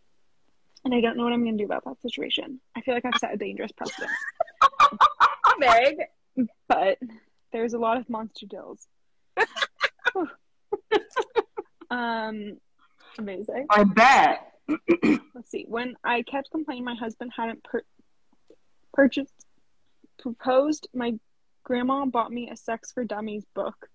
And 0.85 0.95
I 0.95 1.01
don't 1.01 1.16
know 1.16 1.24
what 1.24 1.33
I'm 1.33 1.45
gonna 1.45 1.57
do 1.57 1.64
about 1.64 1.85
that 1.85 2.01
situation. 2.01 2.61
I 2.76 2.81
feel 2.81 2.95
like 2.95 3.05
I've 3.05 3.18
set 3.18 3.35
a 3.35 3.37
dangerous 3.37 3.72
precedent. 3.72 4.11
Meg. 5.59 5.97
But 6.68 6.99
there's 7.53 7.74
a 7.74 7.79
lot 7.79 7.97
of 7.97 8.09
monster 8.09 8.47
dills. 8.47 8.87
um 11.91 12.59
Amazing. 13.18 13.66
I 13.70 13.85
bet. 13.85 14.53
let's 15.35 15.51
see. 15.51 15.64
When 15.68 15.97
I 16.05 16.22
kept 16.22 16.51
complaining 16.51 16.85
my 16.85 16.95
husband 16.95 17.33
hadn't 17.37 17.64
pur- 17.64 17.85
purchased, 18.93 19.47
proposed, 20.18 20.89
my 20.95 21.14
grandma 21.64 22.05
bought 22.07 22.31
me 22.31 22.49
a 22.51 22.57
Sex 22.57 22.93
for 22.93 23.05
Dummies 23.05 23.45
book. 23.55 23.89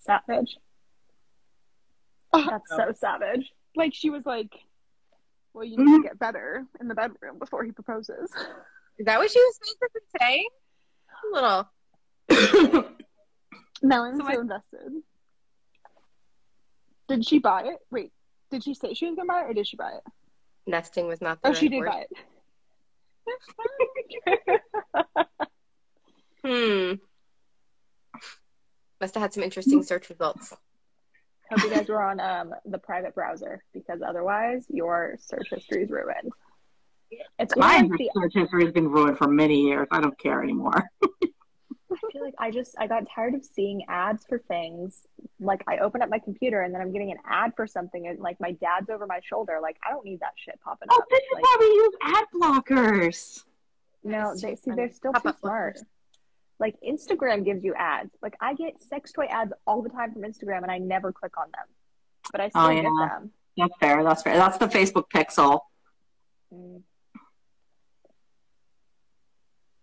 Savage. 0.00 0.56
That's 2.32 2.70
so 2.70 2.92
savage. 2.94 3.52
Like 3.76 3.92
she 3.94 4.10
was 4.10 4.24
like, 4.24 4.52
"Well, 5.54 5.64
you 5.64 5.76
need 5.78 5.96
to 5.98 6.02
get 6.02 6.18
better 6.18 6.64
in 6.80 6.88
the 6.88 6.94
bedroom 6.94 7.38
before 7.38 7.64
he 7.64 7.72
proposes." 7.72 8.30
Is 8.98 9.06
that 9.06 9.18
what 9.18 9.30
she 9.30 9.38
was 9.40 9.58
basically 9.60 10.02
saying? 10.20 10.48
A 11.24 11.34
little. 11.34 11.68
Now 13.84 14.04
I'm 14.04 14.16
So 14.16 14.22
so, 14.24 14.28
I- 14.28 14.34
invested. 14.40 14.92
Did 17.08 17.26
she 17.26 17.38
buy 17.40 17.62
it? 17.64 17.78
Wait, 17.90 18.12
did 18.50 18.62
she 18.62 18.74
say 18.74 18.94
she 18.94 19.06
was 19.06 19.16
gonna 19.16 19.26
buy 19.26 19.40
it, 19.40 19.50
or 19.50 19.54
did 19.54 19.66
she 19.66 19.76
buy 19.76 19.90
it? 19.92 20.02
Nesting 20.68 21.08
was 21.08 21.20
not 21.20 21.42
the 21.42 21.48
Oh, 21.48 21.50
right 21.50 21.58
she 21.58 21.68
did 21.68 21.78
word. 21.80 21.88
buy 21.88 22.04
it. 24.26 24.46
Hmm. 26.44 26.94
Must 29.00 29.14
have 29.14 29.22
had 29.22 29.32
some 29.32 29.42
interesting 29.44 29.82
search 29.82 30.10
results. 30.10 30.52
Hope 31.52 31.62
you 31.64 31.70
guys 31.70 31.88
were 31.88 32.02
on 32.02 32.18
um, 32.20 32.54
the 32.64 32.78
private 32.78 33.14
browser 33.14 33.62
because 33.74 34.00
otherwise 34.06 34.64
your 34.68 35.16
search 35.20 35.48
history 35.50 35.82
is 35.84 35.90
ruined. 35.90 36.32
It's 37.38 37.54
My 37.56 37.82
the 37.82 38.10
search 38.14 38.32
history 38.34 38.64
has 38.64 38.72
been 38.72 38.88
ruined 38.88 39.18
for 39.18 39.28
many 39.28 39.60
years. 39.60 39.86
I 39.90 40.00
don't 40.00 40.18
care 40.18 40.42
anymore. 40.42 40.82
I 41.04 42.10
feel 42.10 42.22
like 42.24 42.34
I 42.38 42.50
just 42.50 42.74
I 42.78 42.86
got 42.86 43.04
tired 43.14 43.34
of 43.34 43.44
seeing 43.44 43.84
ads 43.86 44.24
for 44.26 44.38
things. 44.38 45.06
Like 45.38 45.62
I 45.68 45.76
open 45.78 46.00
up 46.00 46.08
my 46.08 46.18
computer 46.18 46.62
and 46.62 46.74
then 46.74 46.80
I'm 46.80 46.90
getting 46.90 47.10
an 47.10 47.18
ad 47.28 47.52
for 47.54 47.66
something 47.66 48.06
and 48.06 48.18
like 48.18 48.40
my 48.40 48.52
dad's 48.52 48.88
over 48.88 49.06
my 49.06 49.20
shoulder. 49.22 49.58
Like 49.60 49.76
I 49.86 49.90
don't 49.90 50.04
need 50.06 50.20
that 50.20 50.32
shit 50.36 50.58
popping 50.64 50.88
Oh, 50.90 50.98
up. 50.98 51.04
this 51.10 51.20
is 51.20 51.26
Like 51.34 51.42
why 51.42 51.56
we 51.60 51.66
use 51.66 51.94
ad 52.02 52.24
blockers. 52.34 53.44
no, 54.04 54.34
they 54.34 54.54
see 54.56 54.70
funny. 54.70 54.76
they're 54.76 54.90
still 54.90 55.12
too 55.12 55.20
Pop-up 55.20 55.38
smart. 55.40 55.76
blockers. 55.76 55.84
Like 56.62 56.76
Instagram 56.88 57.44
gives 57.44 57.64
you 57.64 57.74
ads. 57.74 58.12
Like 58.22 58.36
I 58.40 58.54
get 58.54 58.80
sex 58.80 59.10
toy 59.10 59.24
ads 59.24 59.52
all 59.66 59.82
the 59.82 59.88
time 59.88 60.12
from 60.12 60.22
Instagram 60.22 60.62
and 60.62 60.70
I 60.70 60.78
never 60.78 61.10
click 61.12 61.36
on 61.36 61.46
them. 61.46 61.66
But 62.30 62.40
I 62.40 62.48
still 62.50 62.62
Oh, 62.62 62.72
get 62.72 62.84
them. 62.84 63.32
That's 63.56 63.74
fair. 63.80 64.04
That's 64.04 64.22
fair. 64.22 64.36
That's 64.36 64.58
the 64.58 64.68
Facebook 64.68 65.10
pixel. 65.12 65.60
Mm. 66.54 66.82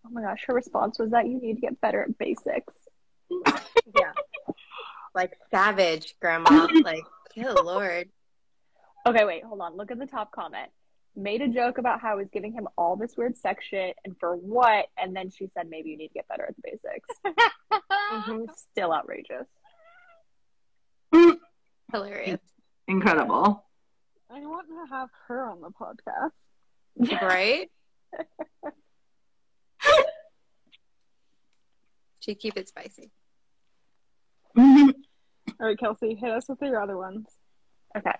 Oh 0.06 0.10
my 0.10 0.22
gosh, 0.22 0.42
her 0.46 0.54
response 0.54 0.98
was 0.98 1.10
that 1.10 1.26
you 1.26 1.38
need 1.38 1.56
to 1.56 1.60
get 1.60 1.80
better 1.82 2.02
at 2.02 2.16
basics. 2.18 2.74
Yeah. 3.98 4.12
Like 5.14 5.32
savage, 5.50 6.14
grandma. 6.20 6.68
Like, 6.84 7.02
good 7.34 7.64
lord. 7.64 8.08
Okay, 9.04 9.24
wait, 9.24 9.44
hold 9.44 9.60
on. 9.60 9.76
Look 9.76 9.90
at 9.90 9.98
the 9.98 10.06
top 10.06 10.30
comment. 10.30 10.70
Made 11.16 11.42
a 11.42 11.48
joke 11.48 11.78
about 11.78 12.00
how 12.00 12.12
I 12.12 12.14
was 12.14 12.28
giving 12.32 12.52
him 12.52 12.68
all 12.78 12.96
this 12.96 13.16
weird 13.16 13.36
sex 13.36 13.64
shit 13.64 13.96
and 14.04 14.16
for 14.20 14.36
what? 14.36 14.86
And 14.96 15.14
then 15.14 15.30
she 15.30 15.48
said 15.54 15.68
maybe 15.68 15.90
you 15.90 15.96
need 15.96 16.08
to 16.08 16.14
get 16.14 16.28
better 16.28 16.46
at 16.46 16.54
the 16.56 16.62
basics. 16.62 17.08
Mhm. 18.12 18.46
Still 18.72 18.92
outrageous. 18.92 19.46
Hilarious. 21.92 22.40
Incredible. 22.88 23.64
I 24.32 24.40
want 24.40 24.66
to 24.68 24.86
have 24.94 25.08
her 25.28 25.44
on 25.46 25.60
the 25.60 25.70
podcast. 25.70 26.32
Right? 27.22 27.70
She'd 32.20 32.38
keep 32.38 32.56
it 32.56 32.68
spicy. 32.68 33.10
All 34.56 34.92
right, 35.58 35.78
Kelsey, 35.78 36.14
hit 36.14 36.30
us 36.30 36.48
with 36.48 36.60
your 36.62 36.80
other 36.82 36.96
ones. 36.96 37.26
Okay. 37.96 38.12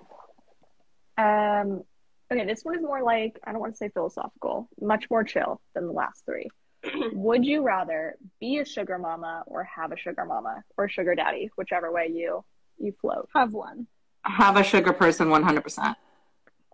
Um 1.18 1.82
okay, 2.30 2.44
this 2.44 2.62
one 2.62 2.76
is 2.76 2.82
more 2.82 3.02
like 3.02 3.38
I 3.44 3.52
don't 3.52 3.60
want 3.60 3.74
to 3.74 3.76
say 3.76 3.88
philosophical, 3.88 4.68
much 4.80 5.08
more 5.10 5.24
chill 5.24 5.60
than 5.74 5.86
the 5.86 5.92
last 5.92 6.24
three. 6.24 6.48
Would 7.12 7.44
you 7.44 7.62
rather 7.62 8.16
be 8.40 8.58
a 8.58 8.64
sugar 8.64 8.98
mama 8.98 9.42
or 9.46 9.64
have 9.64 9.92
a 9.92 9.96
sugar 9.96 10.24
mama 10.24 10.62
or 10.76 10.88
sugar 10.88 11.14
daddy, 11.14 11.50
whichever 11.56 11.92
way 11.92 12.08
you 12.12 12.44
you 12.78 12.94
float? 13.00 13.28
Have 13.34 13.52
one. 13.52 13.86
Have 14.24 14.56
a 14.56 14.62
sugar 14.62 14.92
person 14.92 15.28
100%. 15.28 15.96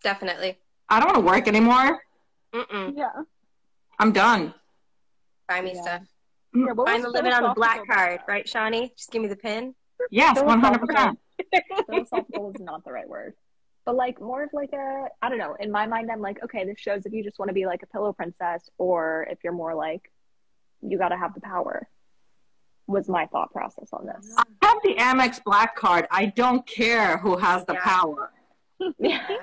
Definitely. 0.03 0.59
I 0.89 1.01
don't 1.01 1.09
want 1.15 1.27
to 1.27 1.33
work 1.33 1.49
anymore. 1.49 2.01
Mm-mm. 2.55 2.93
Yeah. 2.97 3.11
I'm 3.99 4.13
done. 4.13 4.53
Buy 5.49 5.61
me 5.61 5.73
Yeah. 5.75 5.83
stuff. 5.83 6.03
Mm. 6.55 6.67
yeah 6.67 6.73
what 6.73 6.89
Find 6.89 7.05
the 7.05 7.11
living 7.11 7.33
on 7.33 7.43
the 7.43 7.55
black 7.55 7.87
card, 7.87 8.21
right, 8.29 8.47
Shani? 8.47 8.95
Just 8.97 9.11
give 9.11 9.23
me 9.23 9.29
the 9.29 9.37
pin. 9.37 9.75
Yes, 10.11 10.39
100%. 10.39 11.17
philosophical 11.87 12.51
is 12.51 12.61
not 12.61 12.85
the 12.85 12.93
right 12.93 13.09
word 13.09 13.35
but 13.87 13.95
like 13.95 14.21
more 14.21 14.43
of 14.43 14.51
like 14.53 14.73
a 14.75 15.07
i 15.23 15.29
don't 15.29 15.39
know 15.39 15.57
in 15.61 15.71
my 15.71 15.87
mind 15.87 16.11
i'm 16.11 16.21
like 16.21 16.43
okay 16.45 16.65
this 16.65 16.79
shows 16.79 17.07
if 17.07 17.13
you 17.13 17.23
just 17.25 17.39
want 17.39 17.49
to 17.49 17.55
be 17.55 17.65
like 17.65 17.83
a 17.83 17.87
pillow 17.87 18.13
princess 18.13 18.69
or 18.77 19.27
if 19.31 19.39
you're 19.43 19.53
more 19.53 19.75
like 19.75 20.13
you 20.83 20.99
got 20.99 21.09
to 21.09 21.17
have 21.17 21.33
the 21.35 21.41
power 21.41 21.89
was 22.87 23.09
my 23.09 23.27
thought 23.27 23.51
process 23.53 23.89
on 23.93 24.07
this 24.07 24.35
I 24.37 24.67
have 24.67 24.79
the 24.85 24.95
Amex 24.95 25.43
black 25.43 25.75
card. 25.75 26.07
I 26.11 26.27
don't 26.27 26.65
care 26.69 27.19
who 27.19 27.37
has 27.37 27.65
the 27.65 27.73
Yeah. 27.75 27.81
power. 27.81 28.33
yeah? 28.99 29.27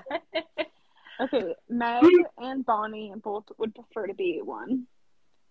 Okay, 1.22 1.54
Meg 1.70 2.02
hmm. 2.04 2.22
and 2.44 2.66
Bonnie 2.66 3.14
both 3.24 3.44
would 3.58 3.76
prefer 3.76 4.08
to 4.08 4.14
be 4.16 4.42
one. 4.44 4.88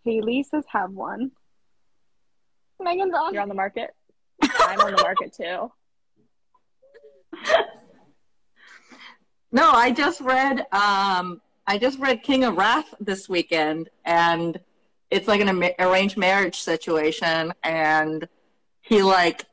Haley 0.04 0.42
says 0.42 0.64
have 0.72 0.90
one. 0.90 1.30
Megan's 2.80 3.14
on. 3.14 3.32
you're 3.32 3.42
on 3.42 3.48
the 3.48 3.54
market 3.54 3.90
i'm 4.42 4.80
on 4.80 4.92
the 4.94 5.02
market 5.02 5.32
too 5.32 5.70
No, 9.52 9.70
I 9.70 9.90
just 9.90 10.20
read 10.20 10.60
um 10.72 11.40
I 11.66 11.78
just 11.78 11.98
read 11.98 12.22
King 12.22 12.44
of 12.44 12.56
Wrath 12.56 12.92
this 13.00 13.28
weekend 13.28 13.88
and 14.04 14.58
it's 15.10 15.28
like 15.28 15.40
an 15.40 15.70
arranged 15.78 16.16
marriage 16.16 16.58
situation 16.60 17.52
and 17.62 18.26
he 18.80 19.02
like 19.02 19.44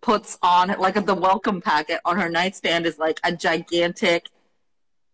puts 0.00 0.38
on 0.42 0.68
like 0.78 1.04
the 1.04 1.14
welcome 1.14 1.60
packet 1.60 2.00
on 2.04 2.18
her 2.18 2.28
nightstand 2.28 2.86
is 2.86 2.98
like 2.98 3.18
a 3.24 3.34
gigantic 3.34 4.28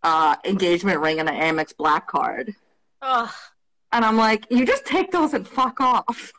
uh 0.03 0.37
engagement 0.45 1.01
ring 1.01 1.19
and 1.21 1.29
an 1.29 1.35
Amex 1.35 1.75
black 1.77 2.07
card. 2.07 2.55
Oh, 3.01 3.35
And 3.91 4.05
I'm 4.05 4.17
like, 4.17 4.47
you 4.51 4.65
just 4.65 4.85
take 4.85 5.11
those 5.11 5.33
and 5.35 5.47
fuck 5.49 5.81
off. 5.81 6.33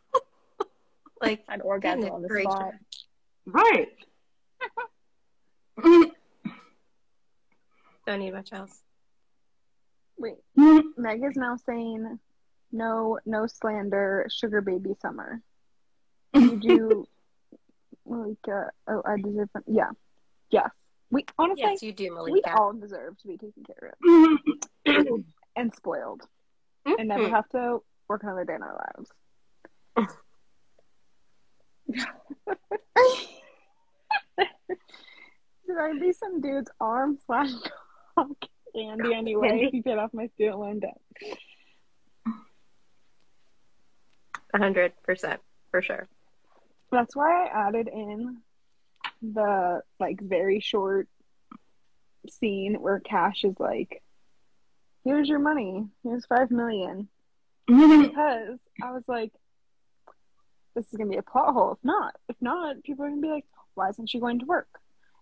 like 1.21 1.43
an 1.49 1.61
orgasm 1.61 2.11
on 2.11 2.21
the 2.21 2.27
Great. 2.27 2.43
spot 2.43 2.73
Right. 3.45 3.89
don't 8.05 8.19
need 8.19 8.33
much 8.33 8.51
else. 8.51 8.81
Wait, 10.17 10.35
Meg 10.55 11.23
is 11.23 11.35
now 11.35 11.55
saying 11.65 12.19
no, 12.71 13.19
no 13.25 13.47
slander, 13.47 14.27
sugar 14.29 14.61
baby 14.61 14.93
summer. 15.01 15.41
You 16.33 16.59
do 16.59 17.07
like 18.05 18.37
uh, 18.47 18.65
oh, 18.87 19.01
I 19.05 19.17
deserve. 19.21 19.49
Yeah, 19.67 19.89
yes. 20.49 20.69
We 21.11 21.25
honestly, 21.37 21.63
Yes, 21.63 21.83
you 21.83 21.93
do, 21.93 22.17
we 22.31 22.41
all 22.57 22.73
deserve 22.73 23.17
to 23.19 23.27
be 23.27 23.37
taken 23.37 23.63
care 23.63 23.93
of 23.93 25.23
and 25.55 25.73
spoiled, 25.75 26.23
and 26.85 27.07
never 27.07 27.29
have 27.29 27.47
to 27.49 27.83
work 28.07 28.23
another 28.23 28.45
day 28.45 28.55
in 28.55 28.63
our 28.63 28.79
lives. 29.95 29.95
There'd 35.67 35.99
be 35.99 36.13
some 36.13 36.41
dude's 36.41 36.71
arm 36.79 37.17
slash 37.25 37.49
cock 38.15 38.27
candy 38.75 39.13
anyway 39.13 39.69
you 39.71 39.83
paid 39.83 39.97
off 39.97 40.13
my 40.13 40.27
student 40.35 40.59
loan 40.59 40.79
debt. 40.79 40.99
A 44.53 44.57
hundred 44.57 44.93
percent 45.03 45.41
for 45.71 45.81
sure. 45.81 46.07
That's 46.91 47.15
why 47.15 47.45
I 47.47 47.67
added 47.67 47.87
in 47.87 48.37
the 49.21 49.81
like 49.99 50.21
very 50.21 50.59
short 50.59 51.07
scene 52.29 52.75
where 52.75 52.99
Cash 52.99 53.43
is 53.43 53.55
like, 53.59 54.03
"Here's 55.03 55.27
your 55.27 55.39
money. 55.39 55.87
Here's 56.03 56.25
five 56.25 56.51
million. 56.51 57.07
Because 57.65 58.59
I 58.83 58.91
was 58.91 59.07
like, 59.07 59.31
"This 60.75 60.85
is 60.91 60.97
gonna 60.97 61.09
be 61.09 61.17
a 61.17 61.23
plot 61.23 61.53
hole. 61.53 61.71
If 61.71 61.83
not, 61.83 62.15
if 62.29 62.35
not, 62.39 62.83
people 62.83 63.05
are 63.05 63.09
gonna 63.09 63.21
be 63.21 63.29
like, 63.29 63.45
why 63.75 63.89
isn't 63.89 64.09
she 64.09 64.19
going 64.19 64.39
to 64.39 64.45
work? 64.45 64.67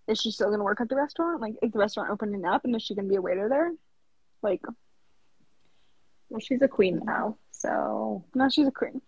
Is 0.07 0.19
she 0.19 0.31
still 0.31 0.49
gonna 0.49 0.63
work 0.63 0.81
at 0.81 0.89
the 0.89 0.95
restaurant? 0.95 1.41
Like, 1.41 1.55
is 1.61 1.71
the 1.71 1.79
restaurant 1.79 2.09
opening 2.09 2.45
up, 2.45 2.65
and 2.65 2.75
is 2.75 2.81
she 2.83 2.95
gonna 2.95 3.07
be 3.07 3.15
a 3.15 3.21
waiter 3.21 3.47
there? 3.49 3.71
Like, 4.41 4.61
Well, 6.29 6.39
she's 6.39 6.61
a 6.61 6.67
queen 6.67 7.01
now, 7.05 7.37
so 7.51 8.23
no, 8.33 8.49
she's 8.49 8.67
a 8.67 8.71
queen. 8.71 9.01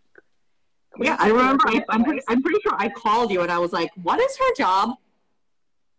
Yeah, 1.00 1.16
I 1.20 1.30
remember. 1.30 1.64
I, 1.68 1.84
I'm, 1.90 2.04
pretty, 2.04 2.22
I'm 2.28 2.42
pretty 2.42 2.60
sure 2.62 2.74
I 2.78 2.90
called 2.90 3.32
you 3.32 3.42
and 3.42 3.52
I 3.52 3.58
was 3.58 3.74
like, 3.74 3.90
"What 4.04 4.20
is 4.20 4.38
her 4.38 4.54
job?" 4.56 4.92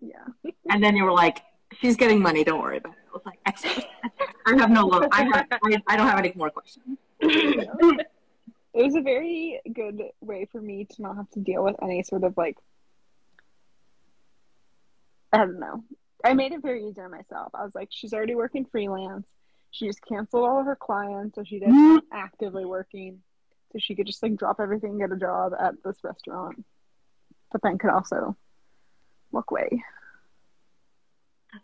Yeah. 0.01 0.53
And 0.71 0.83
then 0.83 0.97
you 0.97 1.05
were 1.05 1.13
like, 1.13 1.43
"She's 1.81 1.97
getting 1.97 2.21
money. 2.21 2.45
Don't 2.45 2.61
worry 2.61 2.77
about 2.77 2.93
it." 2.93 2.99
I 3.09 3.13
was 3.13 3.23
like, 3.27 3.39
"Excellent." 3.47 3.87
I 4.47 4.57
have 4.57 4.71
no. 4.71 4.87
lo- 4.87 5.09
I 5.11 5.25
have. 5.25 5.47
I, 5.65 5.83
I 5.89 5.97
don't 5.97 6.07
have 6.07 6.19
any 6.19 6.33
more 6.37 6.51
questions. 6.51 6.99
it 7.21 7.67
was 8.75 8.95
a 8.95 9.01
very 9.01 9.61
good 9.73 10.03
way 10.21 10.47
for 10.51 10.61
me 10.61 10.85
to 10.85 11.03
not 11.03 11.17
have 11.17 11.31
to 11.31 11.41
deal 11.41 11.65
with 11.65 11.77
any 11.83 12.03
sort 12.03 12.23
of 12.23 12.37
like 12.37 12.57
I 15.35 15.39
don't 15.39 15.59
know. 15.59 15.83
I 16.25 16.33
made 16.33 16.53
it 16.53 16.63
very 16.63 16.87
easy 16.87 17.01
on 17.01 17.11
myself. 17.11 17.51
I 17.55 17.65
was 17.65 17.75
like, 17.75 17.89
she's 17.91 18.13
already 18.13 18.37
working 18.37 18.65
freelance. 18.65 19.27
She 19.73 19.87
just 19.87 20.01
canceled 20.07 20.49
all 20.49 20.61
of 20.61 20.67
her 20.67 20.77
clients, 20.77 21.35
so 21.35 21.43
she 21.43 21.59
didn't 21.59 21.75
mm. 21.75 22.01
actively 22.13 22.65
working. 22.65 23.21
So 23.73 23.81
she 23.81 23.97
could 23.97 24.07
just 24.07 24.23
like 24.23 24.37
drop 24.37 24.61
everything 24.61 24.91
and 24.91 25.01
get 25.01 25.11
a 25.11 25.17
job 25.19 25.53
at 25.59 25.75
this 25.85 25.97
restaurant. 26.05 26.65
But 27.51 27.63
then 27.63 27.79
could 27.79 27.91
also 27.91 28.37
look 29.33 29.51
away. 29.51 29.83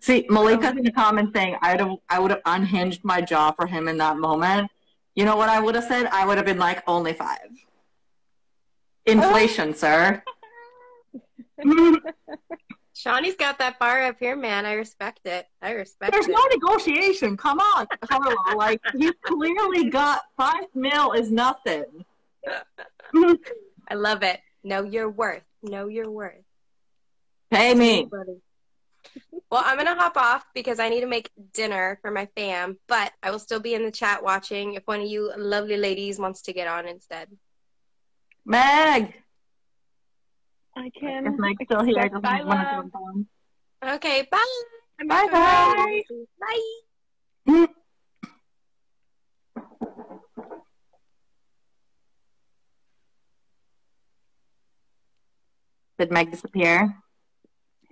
See, 0.00 0.26
Malika's 0.28 0.76
in 0.76 0.82
the 0.82 0.90
comments 0.90 1.32
saying 1.32 1.56
I 1.62 1.72
would 1.72 1.80
have 1.80 1.96
I 2.08 2.18
would 2.18 2.32
have 2.32 2.42
unhinged 2.44 3.04
my 3.04 3.20
jaw 3.20 3.52
for 3.52 3.68
him 3.68 3.86
in 3.86 3.98
that 3.98 4.16
moment. 4.18 4.68
You 5.14 5.24
know 5.24 5.36
what 5.36 5.48
I 5.48 5.60
would 5.60 5.76
have 5.76 5.84
said? 5.84 6.06
I 6.06 6.26
would 6.26 6.36
have 6.38 6.46
been 6.46 6.58
like, 6.58 6.82
only 6.88 7.12
five. 7.12 7.38
Oh. 9.06 9.12
Inflation, 9.12 9.74
sir. 9.74 10.24
Shani's 13.04 13.36
got 13.36 13.58
that 13.58 13.78
bar 13.78 14.02
up 14.02 14.16
here, 14.18 14.36
man. 14.36 14.66
I 14.66 14.74
respect 14.74 15.20
it. 15.24 15.46
I 15.62 15.72
respect 15.72 16.08
it. 16.08 16.12
There's 16.12 16.28
it. 16.28 16.32
no 16.32 16.44
negotiation. 16.52 17.36
Come 17.36 17.60
on, 17.60 17.86
Carla. 18.08 18.34
Like 18.56 18.80
you 18.94 19.12
clearly 19.24 19.88
got 19.90 20.22
five 20.36 20.66
mil 20.74 21.12
is 21.12 21.30
nothing. 21.30 22.04
I 23.14 23.94
love 23.94 24.22
it. 24.22 24.40
Know 24.62 24.84
your 24.84 25.08
worth. 25.08 25.42
Know 25.62 25.88
your 25.88 26.10
worth. 26.10 26.44
Pay 27.50 27.74
me. 27.74 28.08
Well, 29.50 29.62
I'm 29.64 29.78
gonna 29.78 29.94
hop 29.94 30.16
off 30.16 30.44
because 30.54 30.78
I 30.78 30.88
need 30.90 31.00
to 31.00 31.06
make 31.06 31.30
dinner 31.52 31.98
for 32.02 32.10
my 32.10 32.28
fam, 32.36 32.78
but 32.86 33.12
I 33.22 33.30
will 33.30 33.38
still 33.38 33.60
be 33.60 33.74
in 33.74 33.84
the 33.84 33.90
chat 33.90 34.22
watching 34.22 34.74
if 34.74 34.86
one 34.86 35.00
of 35.00 35.08
you 35.08 35.32
lovely 35.36 35.76
ladies 35.76 36.18
wants 36.18 36.42
to 36.42 36.52
get 36.52 36.68
on 36.68 36.86
instead. 36.86 37.28
Meg. 38.44 39.14
I 40.80 40.90
can 40.98 41.26
If 41.26 41.38
Meg's 41.38 41.64
still 41.64 41.84
here, 41.84 41.98
accept 41.98 42.22
doesn't 42.22 42.46
want 42.46 42.60
to 42.60 42.64
love. 42.64 42.90
jump 42.92 42.94
on. 42.96 43.26
Okay, 43.96 44.26
bye. 44.30 44.44
Bye 45.06 45.28
bye. 45.30 46.02
Bye. 46.40 47.66
Did 55.98 56.10
Meg 56.10 56.30
disappear? 56.30 56.94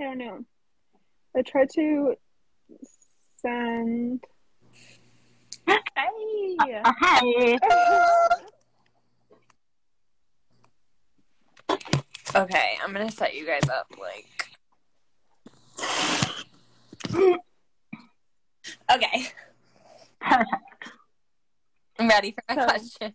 I 0.01 0.03
don't 0.03 0.19
know. 0.19 0.45
I 1.37 1.43
tried 1.43 1.69
to 1.75 2.15
send 3.37 4.25
hey, 5.67 5.77
Uh, 6.85 6.93
hey. 7.01 7.59
Okay, 12.35 12.79
I'm 12.85 12.93
gonna 12.93 13.11
set 13.11 13.35
you 13.35 13.47
guys 13.47 13.69
up 13.69 13.87
like. 13.99 14.27
Okay, 18.91 19.27
I'm 21.99 22.09
ready 22.09 22.33
for 22.33 22.43
my 22.49 22.55
So- 22.55 22.65
question. 22.69 23.13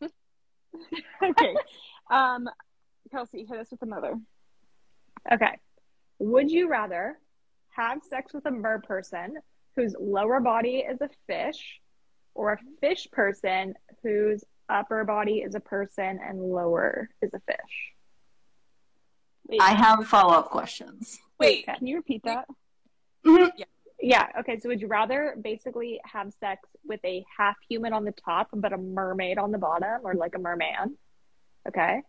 okay. 1.23 1.55
Um, 2.09 2.49
Kelsey, 3.11 3.45
hit 3.47 3.59
us 3.59 3.69
with 3.71 3.81
another. 3.83 4.15
Okay. 5.31 5.59
Would 6.19 6.49
you 6.51 6.69
rather 6.69 7.17
have 7.75 7.99
sex 8.09 8.33
with 8.33 8.45
a 8.45 8.51
mer 8.51 8.79
person 8.81 9.35
whose 9.75 9.95
lower 9.99 10.39
body 10.39 10.77
is 10.79 10.99
a 11.01 11.09
fish 11.27 11.79
or 12.35 12.53
a 12.53 12.57
fish 12.81 13.07
person 13.11 13.73
whose 14.03 14.43
upper 14.69 15.03
body 15.05 15.39
is 15.39 15.55
a 15.55 15.59
person 15.59 16.19
and 16.27 16.39
lower 16.41 17.09
is 17.21 17.31
a 17.33 17.39
fish? 17.41 17.92
Wait, 19.47 19.61
I 19.61 19.71
have 19.71 20.07
follow 20.07 20.33
up 20.33 20.49
questions. 20.49 21.19
Wait, 21.39 21.65
can 21.65 21.85
you 21.85 21.97
repeat 21.97 22.23
that? 22.23 22.45
Yeah. 24.01 24.27
Okay. 24.39 24.59
So 24.59 24.69
would 24.69 24.81
you 24.81 24.87
rather 24.87 25.35
basically 25.41 26.01
have 26.03 26.33
sex 26.39 26.67
with 26.85 26.99
a 27.05 27.23
half 27.37 27.55
human 27.69 27.93
on 27.93 28.03
the 28.03 28.11
top 28.11 28.49
but 28.53 28.73
a 28.73 28.77
mermaid 28.77 29.37
on 29.37 29.51
the 29.51 29.57
bottom 29.57 30.01
or 30.03 30.13
like 30.13 30.35
a 30.35 30.39
merman? 30.39 30.97
Okay. 31.67 32.01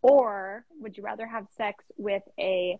Or 0.00 0.64
would 0.80 0.96
you 0.96 1.02
rather 1.02 1.26
have 1.26 1.46
sex 1.56 1.84
with 1.96 2.22
a 2.40 2.78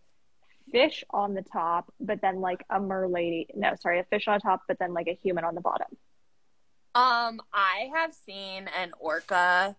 fish 0.70 1.04
on 1.10 1.34
the 1.34 1.42
top 1.42 1.92
but 2.00 2.20
then 2.22 2.40
like 2.40 2.64
a 2.70 2.80
mer 2.80 3.06
lady? 3.06 3.48
No, 3.54 3.74
sorry, 3.80 4.00
a 4.00 4.04
fish 4.04 4.26
on 4.28 4.40
top 4.40 4.62
but 4.66 4.78
then 4.78 4.94
like 4.94 5.08
a 5.08 5.14
human 5.22 5.44
on 5.44 5.54
the 5.54 5.60
bottom. 5.60 5.88
um, 6.94 7.40
I 7.52 7.90
have 7.94 8.12
seen 8.14 8.68
an 8.78 8.92
orca 8.98 9.76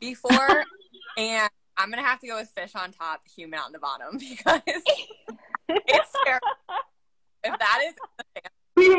before, 0.00 0.64
and 1.16 1.50
I'm 1.80 1.90
gonna 1.90 2.02
have 2.02 2.20
to 2.20 2.26
go 2.26 2.36
with 2.38 2.50
fish 2.50 2.72
on 2.74 2.92
top, 2.92 3.22
human 3.34 3.58
on 3.58 3.72
the 3.72 3.78
bottom 3.78 4.18
because 4.18 4.60
it's 4.66 6.12
terrible. 6.24 6.46
If 7.42 7.58
that 7.58 7.80
is 7.86 7.94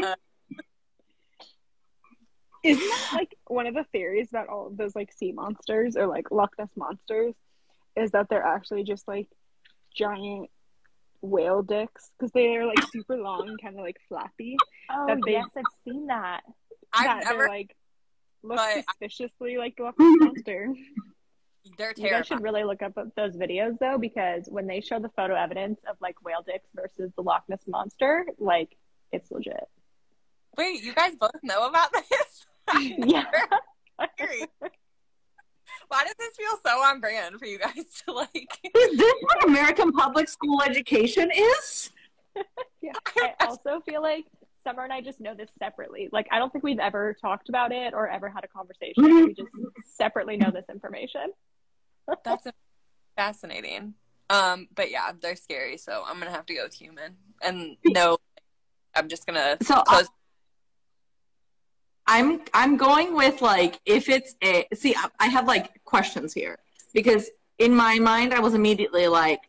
uh, 0.04 0.16
Isn't 2.64 2.80
that 2.90 3.12
like 3.14 3.36
one 3.48 3.66
of 3.66 3.74
the 3.74 3.86
theories 3.92 4.30
about 4.30 4.48
all 4.48 4.68
of 4.68 4.78
those 4.78 4.96
like 4.96 5.12
sea 5.12 5.32
monsters 5.32 5.96
or 5.98 6.06
like 6.08 6.30
Loch 6.32 6.52
Ness 6.60 6.70
monsters? 6.76 7.34
Is 7.96 8.12
that 8.12 8.30
they're 8.30 8.44
actually 8.46 8.84
just 8.84 9.08
like 9.08 9.28
giant 9.96 10.50
whale 11.22 11.62
dicks 11.64 12.12
because 12.18 12.32
they 12.34 12.56
are 12.58 12.66
like 12.66 12.82
super 12.92 13.18
long, 13.18 13.58
kind 13.62 13.76
of 13.78 13.82
like 13.84 13.98
flappy. 14.08 14.58
Oh 14.92 15.08
That 15.08 15.18
they- 15.26 15.34
yes, 15.34 15.46
I've 15.58 15.64
seen 15.86 16.08
that. 16.08 16.42
I've 16.94 17.06
that 17.06 17.24
never 17.26 17.48
like 17.48 17.76
look 18.44 18.58
but- 18.58 18.84
suspiciously 18.90 19.58
like 19.58 19.76
the 19.78 19.84
Loch 19.84 19.96
Ness 20.00 20.16
monster. 20.20 20.74
they're 21.78 21.94
You 21.96 22.10
guys 22.10 22.28
should 22.28 22.42
really 22.42 22.64
look 22.64 22.82
up 22.82 22.94
those 23.16 23.36
videos 23.36 23.78
though, 23.80 23.98
because 23.98 24.48
when 24.50 24.68
they 24.68 24.82
show 24.82 25.00
the 25.00 25.10
photo 25.10 25.36
evidence 25.36 25.80
of 25.90 25.96
like 26.02 26.24
whale 26.24 26.44
dicks 26.46 26.70
versus 26.76 27.12
the 27.16 27.22
Loch 27.22 27.44
Ness 27.48 27.64
monster, 27.68 28.26
like 28.40 28.76
it's 29.12 29.32
legit. 29.32 29.68
Wait, 30.58 30.84
you 30.84 30.94
guys 30.94 31.16
both 31.16 31.32
know 31.44 31.68
about 31.68 31.92
this? 31.94 32.46
Yeah. 32.98 33.26
Curious. 34.18 34.48
Why 35.90 36.04
does 36.04 36.16
this 36.18 36.36
feel 36.36 36.58
so 36.66 36.80
on 36.80 37.00
brand 37.00 37.38
for 37.38 37.46
you 37.46 37.60
guys 37.60 38.02
to 38.06 38.14
like? 38.14 38.32
Is 38.64 38.98
this 38.98 39.14
what 39.22 39.46
American 39.46 39.92
public 39.92 40.30
school 40.30 40.62
education 40.64 41.30
is? 41.34 41.92
Yeah. 42.82 42.94
I 43.18 43.34
also 43.42 43.82
feel 43.82 44.02
like 44.02 44.26
Summer 44.64 44.84
and 44.84 44.94
I 44.94 45.02
just 45.02 45.20
know 45.20 45.36
this 45.36 45.50
separately. 45.60 46.10
Like 46.12 46.28
I 46.32 46.40
don't 46.40 46.52
think 46.52 46.64
we've 46.64 46.80
ever 46.80 47.16
talked 47.20 47.50
about 47.50 47.72
it 47.72 47.94
or 47.94 48.08
ever 48.08 48.30
had 48.30 48.44
a 48.44 48.48
conversation. 48.48 49.04
Mm-hmm. 49.04 49.26
We 49.26 49.34
just 49.34 49.50
separately 49.96 50.38
know 50.38 50.52
this 50.52 50.66
information. 50.70 51.32
That's 52.24 52.48
fascinating. 53.16 53.96
Um, 54.30 54.68
but 54.76 54.92
yeah, 54.92 55.12
they're 55.22 55.36
scary, 55.36 55.78
so 55.78 56.04
I'm 56.08 56.18
gonna 56.20 56.32
have 56.32 56.46
to 56.48 56.54
go 56.56 56.64
with 56.64 56.74
human. 56.74 57.18
And 57.42 57.78
no, 57.86 58.18
I'm 58.96 59.08
just 59.10 59.26
gonna 59.26 59.58
So 59.62 59.76
I- 59.76 59.84
close. 59.84 60.08
I'm 62.08 62.42
I'm 62.54 62.78
going 62.78 63.14
with 63.16 63.42
like 63.42 63.80
if 63.86 64.10
it's 64.10 64.36
a 64.44 64.66
see 64.74 64.96
I- 64.96 65.10
I 65.20 65.28
have 65.28 65.48
like 65.48 65.84
questions 65.86 66.34
here 66.34 66.58
because 66.94 67.30
in 67.60 67.74
my 67.76 68.00
mind 68.00 68.34
I 68.34 68.40
was 68.40 68.54
immediately 68.54 69.08
like 69.08 69.42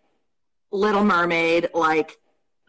Little 0.71 1.05
Mermaid 1.05 1.71
like 1.75 2.19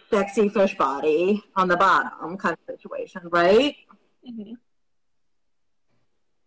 sexy 0.09 0.49
fish 0.49 0.75
body 0.77 1.43
on 1.55 1.67
the 1.67 1.77
bottom 1.77 2.37
kind 2.37 2.53
of 2.53 2.75
situation 2.75 3.21
right 3.31 3.75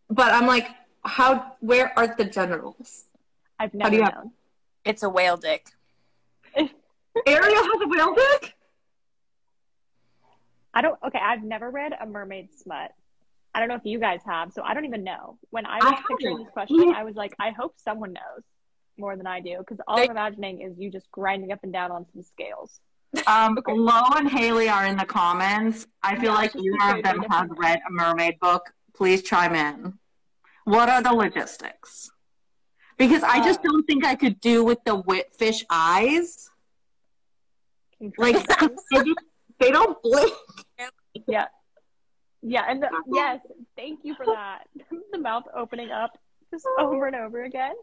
but 0.08 0.32
I'm 0.32 0.46
like, 0.46 0.68
how? 1.04 1.56
Where 1.60 1.92
are 1.98 2.14
the 2.16 2.24
genitals? 2.24 3.05
I've 3.58 3.72
How 3.72 3.78
never 3.78 3.90
do 3.90 3.96
you 3.96 4.02
have- 4.04 4.14
known. 4.14 4.30
It's 4.84 5.02
a 5.02 5.08
whale 5.08 5.36
dick. 5.36 5.66
Ariel 6.56 6.70
has 7.64 7.80
a 7.82 7.88
whale 7.88 8.14
dick. 8.14 8.54
I 10.74 10.82
don't. 10.82 10.98
Okay, 11.06 11.18
I've 11.18 11.42
never 11.42 11.70
read 11.70 11.92
a 12.00 12.06
mermaid 12.06 12.50
smut. 12.54 12.92
I 13.54 13.60
don't 13.60 13.68
know 13.68 13.74
if 13.76 13.84
you 13.86 13.98
guys 13.98 14.20
have, 14.26 14.52
so 14.52 14.62
I 14.62 14.74
don't 14.74 14.84
even 14.84 15.02
know. 15.02 15.38
When 15.50 15.64
I 15.64 15.76
was 15.78 15.94
I 15.96 16.02
picturing 16.06 16.38
this 16.38 16.50
question, 16.52 16.92
I 16.94 17.04
was 17.04 17.14
like, 17.16 17.32
I 17.40 17.50
hope 17.50 17.74
someone 17.82 18.12
knows 18.12 18.42
more 18.98 19.16
than 19.16 19.26
I 19.26 19.40
do, 19.40 19.56
because 19.58 19.78
all 19.88 19.96
They- 19.96 20.04
I'm 20.04 20.10
imagining 20.10 20.60
is 20.60 20.78
you 20.78 20.90
just 20.90 21.10
grinding 21.10 21.52
up 21.52 21.60
and 21.62 21.72
down 21.72 21.90
on 21.90 22.04
some 22.12 22.22
scales. 22.22 22.80
Um, 23.26 23.58
Lo 23.66 24.02
and 24.16 24.28
Haley 24.30 24.68
are 24.68 24.84
in 24.86 24.96
the 24.98 25.06
comments. 25.06 25.86
I 26.02 26.16
feel 26.16 26.24
Yeah, 26.32 26.34
like 26.34 26.52
just 26.52 26.64
either 26.82 26.98
of 26.98 27.02
them 27.02 27.22
completely 27.22 27.36
has 27.36 27.48
read 27.56 27.78
a 27.88 27.92
mermaid 27.92 28.38
book. 28.40 28.70
Please 28.94 29.22
chime 29.22 29.54
in. 29.54 29.94
What 30.64 30.88
are 30.90 31.02
the 31.02 31.12
logistics? 31.14 32.10
Because 32.98 33.22
I 33.22 33.42
just 33.44 33.60
Uh, 33.60 33.64
don't 33.64 33.84
think 33.86 34.04
I 34.04 34.14
could 34.14 34.40
do 34.40 34.64
with 34.64 34.78
the 34.84 34.96
wit 34.96 35.34
fish 35.34 35.64
eyes. 35.70 36.50
Like 38.16 38.36
they, 38.90 39.02
just, 39.04 39.18
they 39.58 39.70
don't 39.70 40.00
blink. 40.02 40.32
yeah, 41.26 41.46
yeah, 42.42 42.64
and 42.68 42.82
the, 42.82 42.88
yes, 43.12 43.40
thank 43.76 44.00
you 44.02 44.14
for 44.14 44.26
that. 44.26 44.64
the 45.12 45.18
mouth 45.18 45.44
opening 45.54 45.90
up 45.90 46.18
just 46.50 46.66
over 46.78 47.06
and 47.06 47.16
over 47.16 47.44
again. 47.44 47.74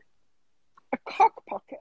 A 0.94 0.98
cock 1.10 1.34
pocket. 1.48 1.80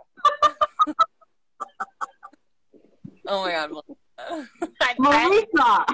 Oh 3.29 3.45
my 3.45 3.53
god. 3.53 3.71
I, 4.19 4.47
I, 4.81 4.95
Melissa. 4.99 5.87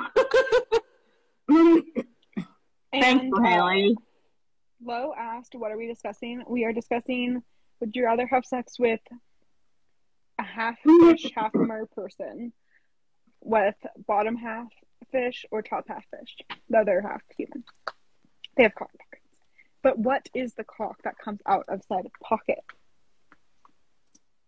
Thanks, 2.93 3.27
uh, 3.37 3.43
Haley. 3.43 3.97
Lo 4.85 5.13
asked, 5.17 5.55
"What 5.55 5.73
are 5.73 5.77
we 5.77 5.87
discussing?" 5.87 6.43
We 6.47 6.65
are 6.65 6.73
discussing. 6.73 7.43
Would 7.81 7.95
you 7.95 8.05
rather 8.05 8.27
have 8.27 8.45
sex 8.45 8.79
with 8.79 9.01
a 10.39 10.43
half 10.43 10.79
fish, 10.81 11.31
half 11.35 11.55
mer 11.55 11.87
person, 11.87 12.53
with 13.41 13.77
bottom 14.07 14.37
half 14.37 14.69
fish 15.11 15.45
or 15.51 15.63
top 15.63 15.87
half 15.89 16.05
fish, 16.11 16.37
the 16.69 16.79
other 16.79 17.01
half 17.01 17.23
human? 17.37 17.65
They 18.57 18.65
have 18.65 18.75
cock 18.75 18.91
pockets, 18.99 19.43
but 19.83 19.99
what 19.99 20.29
is 20.35 20.55
the 20.55 20.65
cock 20.65 21.03
that 21.03 21.19
comes 21.19 21.41
out 21.47 21.65
of 21.69 21.83
said 21.89 22.07
pocket? 22.23 22.59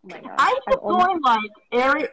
Oh 0.05 0.09
my 0.11 0.20
god! 0.20 0.35
I'm 0.39 0.57
just 0.68 0.78
only- 0.83 1.05
going 1.05 1.20
like 1.22 1.51
Ariel. 1.72 2.09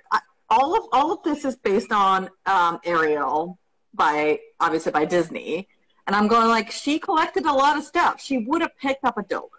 All 0.50 0.78
of 0.78 0.88
all 0.94 1.12
of 1.12 1.24
this 1.24 1.44
is 1.44 1.58
based 1.58 1.92
on 1.92 2.30
um, 2.46 2.80
Ariel 2.86 3.60
by 3.94 4.40
obviously 4.60 4.92
by 4.92 5.06
Disney, 5.06 5.68
and 6.08 6.16
I'm 6.16 6.28
going 6.28 6.48
like 6.48 6.72
she 6.72 6.98
collected 7.00 7.46
a 7.46 7.52
lot 7.54 7.78
of 7.78 7.84
stuff. 7.84 8.22
She 8.22 8.40
would 8.40 8.62
have 8.62 8.76
picked 8.78 9.04
up 9.06 9.18
a 9.18 9.24
dildo 9.24 9.50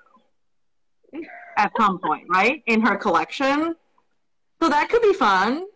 at 1.57 1.73
some 1.77 1.99
point, 1.99 2.25
right, 2.29 2.63
in 2.67 2.81
her 2.83 2.97
collection. 2.97 3.75
So 4.61 4.69
that 4.69 4.89
could 4.89 5.03
be 5.03 5.13
fun, 5.13 5.67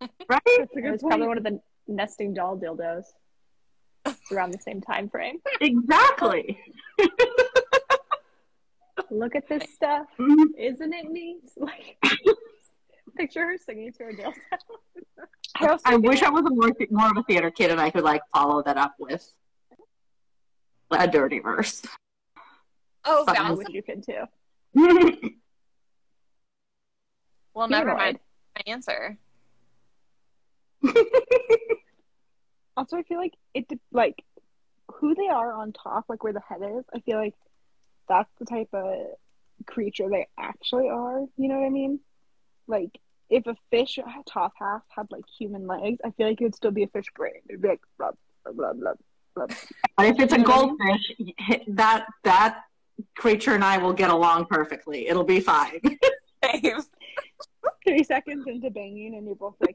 right? 0.28 0.40
That's 0.58 0.70
It 0.76 0.90
was 0.90 1.02
probably 1.02 1.26
one 1.26 1.38
of 1.38 1.44
the 1.44 1.60
nesting 1.88 2.34
doll 2.34 2.56
dildos. 2.56 3.04
It's 4.06 4.30
around 4.32 4.52
the 4.52 4.58
same 4.58 4.80
time 4.80 5.08
frame. 5.08 5.38
Exactly. 5.60 6.58
Look 9.10 9.34
at 9.34 9.48
this 9.48 9.64
stuff, 9.74 10.06
Mhm. 10.18 10.46
isn't 10.58 10.92
it 10.92 11.10
neat? 11.10 11.42
Like, 11.56 11.96
picture 13.16 13.44
her 13.46 13.56
singing 13.58 13.92
to 13.94 14.04
her 14.04 14.12
dildo. 14.12 14.34
I 15.56 15.78
I 15.84 15.96
wish 15.96 16.22
I 16.22 16.30
was 16.30 16.44
a 16.46 16.50
more 16.50 16.70
more 16.90 17.10
of 17.10 17.16
a 17.16 17.22
theater 17.24 17.50
kid 17.50 17.70
and 17.70 17.80
I 17.80 17.90
could 17.90 18.02
like 18.04 18.22
follow 18.34 18.62
that 18.64 18.76
up 18.76 18.94
with 18.98 19.24
a 20.90 21.08
dirty 21.08 21.38
verse. 21.40 21.82
oh, 23.04 23.24
But 23.26 23.38
I 23.38 23.54
you 23.68 23.82
could 23.82 24.04
too. 24.04 24.24
Well, 27.54 27.68
never 27.68 27.90
Humanoid. 27.90 28.04
mind 28.16 28.18
my 28.56 28.72
answer. 28.72 29.16
Also, 32.76 32.96
I 32.96 33.04
feel 33.04 33.18
like 33.18 33.34
it 33.54 33.66
like 33.92 34.24
who 34.96 35.14
they 35.14 35.28
are 35.28 35.52
on 35.52 35.72
top, 35.72 36.06
like 36.08 36.24
where 36.24 36.32
the 36.32 36.40
head 36.40 36.58
is. 36.60 36.84
I 36.92 36.98
feel 37.00 37.18
like 37.18 37.34
that's 38.08 38.30
the 38.40 38.44
type 38.46 38.68
of 38.72 38.96
creature 39.66 40.08
they 40.10 40.26
actually 40.36 40.88
are. 40.88 41.20
You 41.36 41.48
know 41.48 41.60
what 41.60 41.66
I 41.66 41.70
mean? 41.70 42.00
Like 42.66 42.98
if 43.30 43.46
a 43.46 43.54
fish 43.70 43.98
top 44.26 44.54
half 44.58 44.82
had 44.88 45.06
like 45.12 45.22
human 45.38 45.68
legs, 45.68 46.00
I 46.04 46.10
feel 46.10 46.26
like 46.26 46.40
it 46.40 46.44
would 46.44 46.54
still 46.56 46.72
be 46.72 46.82
a 46.82 46.88
fish 46.88 47.06
brain. 47.14 47.34
It'd 47.48 47.62
be 47.62 47.68
like 47.68 47.80
blah 47.96 48.10
blah 48.44 48.52
blah 48.52 48.72
blah. 48.72 48.92
Blah. 49.34 49.46
But 49.96 50.06
if 50.06 50.18
it's 50.20 50.32
a 50.32 50.38
You 50.38 50.44
know 50.44 50.50
what 50.50 50.80
I 50.80 50.84
mean? 50.86 51.36
goldfish, 51.38 51.64
that 51.68 52.06
that 52.24 52.62
creature 53.16 53.54
and 53.54 53.64
I 53.64 53.78
will 53.78 53.92
get 53.92 54.10
along 54.10 54.46
perfectly. 54.46 55.08
It'll 55.08 55.24
be 55.24 55.40
fine. 55.40 55.80
Three 57.86 58.04
seconds 58.04 58.46
into 58.46 58.70
banging, 58.70 59.14
and 59.16 59.26
you're 59.26 59.34
both 59.34 59.54
like, 59.60 59.74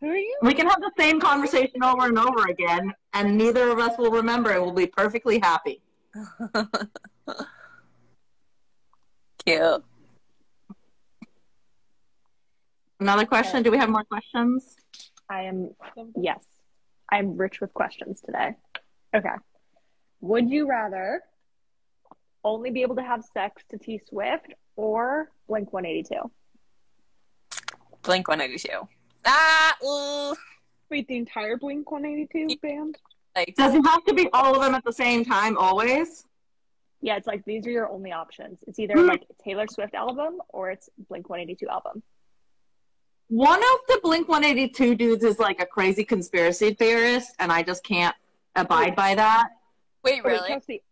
"Who 0.00 0.08
are 0.08 0.16
you?" 0.16 0.36
We 0.42 0.54
can 0.54 0.66
have 0.66 0.80
the 0.80 0.90
same 0.98 1.20
conversation 1.20 1.82
over 1.82 2.06
and 2.06 2.18
over 2.18 2.44
again, 2.48 2.92
and 3.12 3.36
neither 3.36 3.70
of 3.70 3.78
us 3.78 3.96
will 3.98 4.10
remember. 4.10 4.50
and 4.50 4.62
We'll 4.62 4.72
be 4.72 4.86
perfectly 4.86 5.38
happy. 5.40 5.82
Cute. 9.46 9.84
Another 13.00 13.24
question? 13.24 13.62
Do 13.62 13.70
we 13.70 13.78
have 13.78 13.88
more 13.88 14.04
questions? 14.04 14.76
I 15.30 15.42
am, 15.42 15.70
yes, 16.16 16.44
I'm 17.10 17.36
rich 17.36 17.60
with 17.60 17.72
questions 17.72 18.20
today. 18.20 18.56
Okay. 19.14 19.28
Would 20.20 20.50
you 20.50 20.68
rather 20.68 21.22
only 22.44 22.70
be 22.70 22.82
able 22.82 22.96
to 22.96 23.02
have 23.02 23.24
sex 23.24 23.62
to 23.70 23.78
T 23.78 23.98
Swift 24.08 24.52
or 24.76 25.30
Blink 25.48 25.72
182? 25.72 26.30
Blink 28.02 28.28
182. 28.28 28.88
Ah, 29.26 29.76
ooh. 29.84 30.34
Wait, 30.90 31.06
the 31.08 31.16
entire 31.16 31.56
Blink 31.56 31.90
182 31.90 32.56
band? 32.60 32.98
Like, 33.36 33.54
Does 33.56 33.74
it 33.74 33.86
have 33.86 34.04
to 34.06 34.14
be 34.14 34.28
all 34.32 34.54
of 34.56 34.62
them 34.62 34.74
at 34.74 34.84
the 34.84 34.92
same 34.92 35.24
time 35.24 35.56
always? 35.56 36.26
Yeah, 37.02 37.16
it's 37.16 37.26
like 37.26 37.44
these 37.44 37.66
are 37.66 37.70
your 37.70 37.88
only 37.88 38.12
options. 38.12 38.58
It's 38.66 38.78
either 38.78 38.94
Hmm. 38.94 39.06
like 39.08 39.24
Taylor 39.42 39.66
Swift 39.68 39.94
album 39.94 40.40
or 40.48 40.70
it's 40.70 40.90
Blink 41.08 41.28
182 41.28 41.68
album. 41.68 42.02
One 43.28 43.60
of 43.60 43.78
the 43.88 44.00
Blink 44.02 44.28
182 44.28 44.96
dudes 44.96 45.22
is 45.24 45.38
like 45.38 45.60
a 45.62 45.66
crazy 45.66 46.04
conspiracy 46.04 46.74
theorist, 46.74 47.34
and 47.38 47.52
I 47.52 47.62
just 47.62 47.84
can't 47.84 48.16
abide 48.56 48.94
by 48.96 49.14
that. 49.14 49.48
wait, 50.04 50.24
wait, 50.24 50.32
really? 50.32 50.48
Kelsey, 50.48 50.82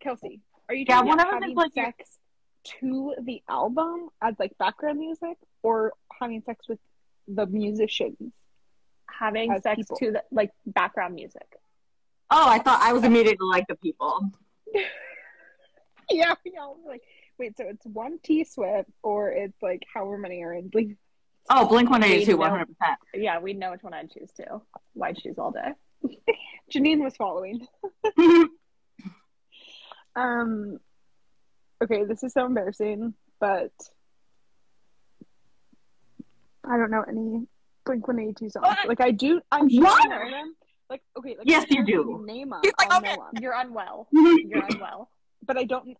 Kelsey, 0.00 0.40
are 0.68 0.74
you 0.74 0.84
Yeah, 0.88 0.96
talking 0.96 1.08
one 1.08 1.20
about 1.20 1.34
of 1.34 1.40
them 1.40 1.50
is 1.50 1.56
like- 1.56 1.72
sex 1.74 2.18
to 2.80 3.14
the 3.22 3.42
album 3.48 4.08
as 4.20 4.34
like 4.38 4.56
background 4.58 4.98
music, 4.98 5.36
or 5.62 5.92
having 6.20 6.42
sex 6.42 6.68
with 6.68 6.78
the 7.26 7.46
musicians? 7.46 8.32
Having 9.10 9.52
As 9.52 9.62
sex 9.62 9.76
people. 9.78 9.96
to 9.96 10.12
the 10.12 10.24
like 10.30 10.52
background 10.66 11.14
music. 11.14 11.46
Oh, 12.30 12.46
I 12.48 12.58
thought 12.58 12.80
I 12.82 12.92
was 12.92 13.04
immediately 13.04 13.46
like 13.48 13.66
the 13.68 13.76
people. 13.76 14.30
Yeah, 16.10 16.34
yeah. 16.44 16.68
we're 16.82 16.90
Like, 16.92 17.02
wait, 17.38 17.56
so 17.58 17.64
it's 17.68 17.84
one 17.84 18.18
T 18.22 18.42
Swift, 18.44 18.88
or 19.02 19.30
it's 19.30 19.60
like 19.62 19.82
however 19.92 20.16
many 20.16 20.42
are 20.42 20.54
in 20.54 20.68
Blink. 20.68 20.96
Oh, 21.50 21.66
Blink 21.68 21.90
One 21.90 22.02
Eighty 22.02 22.24
Two, 22.24 22.38
one 22.38 22.50
hundred 22.50 22.66
percent. 22.68 22.98
Yeah, 23.14 23.40
we 23.40 23.52
know 23.52 23.72
which 23.72 23.82
one 23.82 23.92
I'd 23.94 24.10
choose 24.10 24.30
to. 24.38 24.62
Why 24.94 25.12
choose 25.12 25.38
all 25.38 25.50
day? 25.50 25.72
Janine 26.74 27.02
was 27.02 27.16
following. 27.16 27.66
Um. 30.16 30.78
Okay, 31.82 32.02
this 32.04 32.24
is 32.24 32.32
so 32.32 32.44
embarrassing, 32.44 33.14
but 33.38 33.70
I 36.68 36.76
don't 36.76 36.90
know 36.90 37.04
any 37.08 37.46
Blink 37.86 38.08
One 38.08 38.18
Eighty 38.18 38.32
Two 38.34 38.50
songs. 38.50 38.66
What? 38.66 38.88
Like 38.88 39.00
I 39.00 39.12
do, 39.12 39.40
I'm 39.52 39.68
sure 39.68 39.84
What? 39.84 40.04
I 40.04 40.08
know 40.24 40.30
them. 40.30 40.56
Like 40.90 41.02
okay, 41.16 41.36
like 41.38 41.46
Yes, 41.48 41.66
you 41.70 41.84
do. 41.86 42.20
Name 42.26 42.50
them. 42.50 42.60
He's 42.64 42.72
like, 42.78 42.90
I'll 42.92 42.98
okay. 42.98 43.14
know 43.14 43.22
'em. 43.32 43.40
You're 43.42 43.52
unwell. 43.54 44.08
You're 44.12 44.64
unwell. 44.68 45.10
but 45.46 45.56
I 45.56 45.64
don't. 45.64 45.96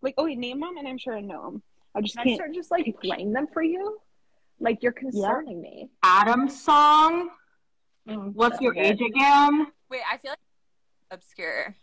Like 0.00 0.14
oh, 0.16 0.24
wait, 0.24 0.38
name 0.38 0.60
them, 0.60 0.76
and 0.78 0.88
I'm 0.88 0.96
sure 0.96 1.14
I 1.16 1.20
know 1.20 1.42
them. 1.50 1.62
I 1.94 2.00
just 2.00 2.14
Can 2.14 2.22
I 2.22 2.24
can't. 2.24 2.36
start 2.36 2.54
just 2.54 2.70
like 2.70 2.96
playing 3.02 3.32
them 3.32 3.48
for 3.52 3.62
you? 3.62 3.98
Like 4.60 4.82
you're 4.82 4.92
concerning 4.92 5.60
me. 5.60 5.90
Adam's 6.02 6.58
song. 6.62 7.28
What's 8.14 8.60
your 8.60 8.72
Okay. 8.72 8.88
age 8.90 9.00
again? 9.00 9.66
Wait, 9.90 10.00
I 10.10 10.16
feel 10.16 10.30
like 10.32 10.38
obscure. 11.10 11.76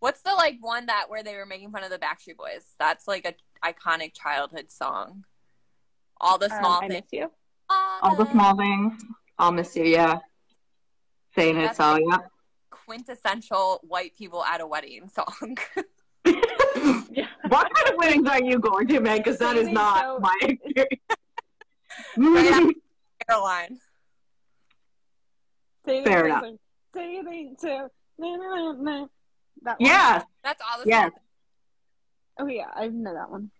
What's 0.00 0.22
the 0.22 0.32
like 0.34 0.56
one 0.60 0.86
that 0.86 1.04
where 1.08 1.22
they 1.22 1.36
were 1.36 1.46
making 1.46 1.70
fun 1.70 1.84
of 1.84 1.90
the 1.90 1.98
Backstreet 1.98 2.36
Boys? 2.36 2.74
That's 2.78 3.06
like 3.06 3.24
a 3.24 3.34
iconic 3.66 4.12
childhood 4.14 4.70
song. 4.72 5.24
All 6.20 6.38
the 6.38 6.52
Um, 6.52 6.58
small 6.60 6.78
I 6.82 6.88
things. 6.88 7.04
miss 7.04 7.20
you. 7.20 7.30
All 7.70 8.16
the 8.16 8.30
small 8.32 8.56
things. 8.56 9.00
I'll 9.38 9.52
miss 9.52 9.74
you, 9.76 9.84
yeah. 9.84 10.18
Saying 11.36 11.56
it, 11.56 11.62
That's 11.66 11.76
so 11.78 11.92
like- 11.92 12.04
yeah. 12.06 12.18
quintessential 12.70 13.80
white 13.84 14.14
people 14.16 14.44
at 14.44 14.60
a 14.60 14.66
wedding 14.66 15.08
song. 15.08 15.56
Yeah. 16.24 17.24
what 17.48 17.72
kind 17.74 17.88
of 17.90 17.96
weddings 17.96 18.28
are 18.28 18.42
you 18.42 18.58
going 18.58 18.86
to, 18.88 19.00
man? 19.00 19.18
Because 19.18 19.38
that 19.38 19.56
is 19.56 19.68
not 19.68 20.02
so- 20.04 20.18
my 20.20 20.34
experience. 20.42 21.00
Right 22.16 22.74
Caroline. 23.28 23.78
Say 25.86 26.04
Fair 26.04 26.26
enough. 26.26 26.42
thing, 26.42 26.58
Say 26.94 27.18
the 27.22 27.28
thing, 27.28 27.56
so- 27.58 27.88
na, 28.18 28.36
na, 28.36 28.72
na, 28.72 28.72
na. 29.00 29.06
That 29.62 29.80
one? 29.80 29.86
Yes. 29.88 30.24
That's 30.44 30.62
all 30.62 30.82
the 30.82 30.88
Yes. 30.88 31.12
Oh 32.38 32.46
yeah, 32.46 32.66
I 32.74 32.88
know 32.88 33.12
that 33.14 33.30
one. 33.30 33.50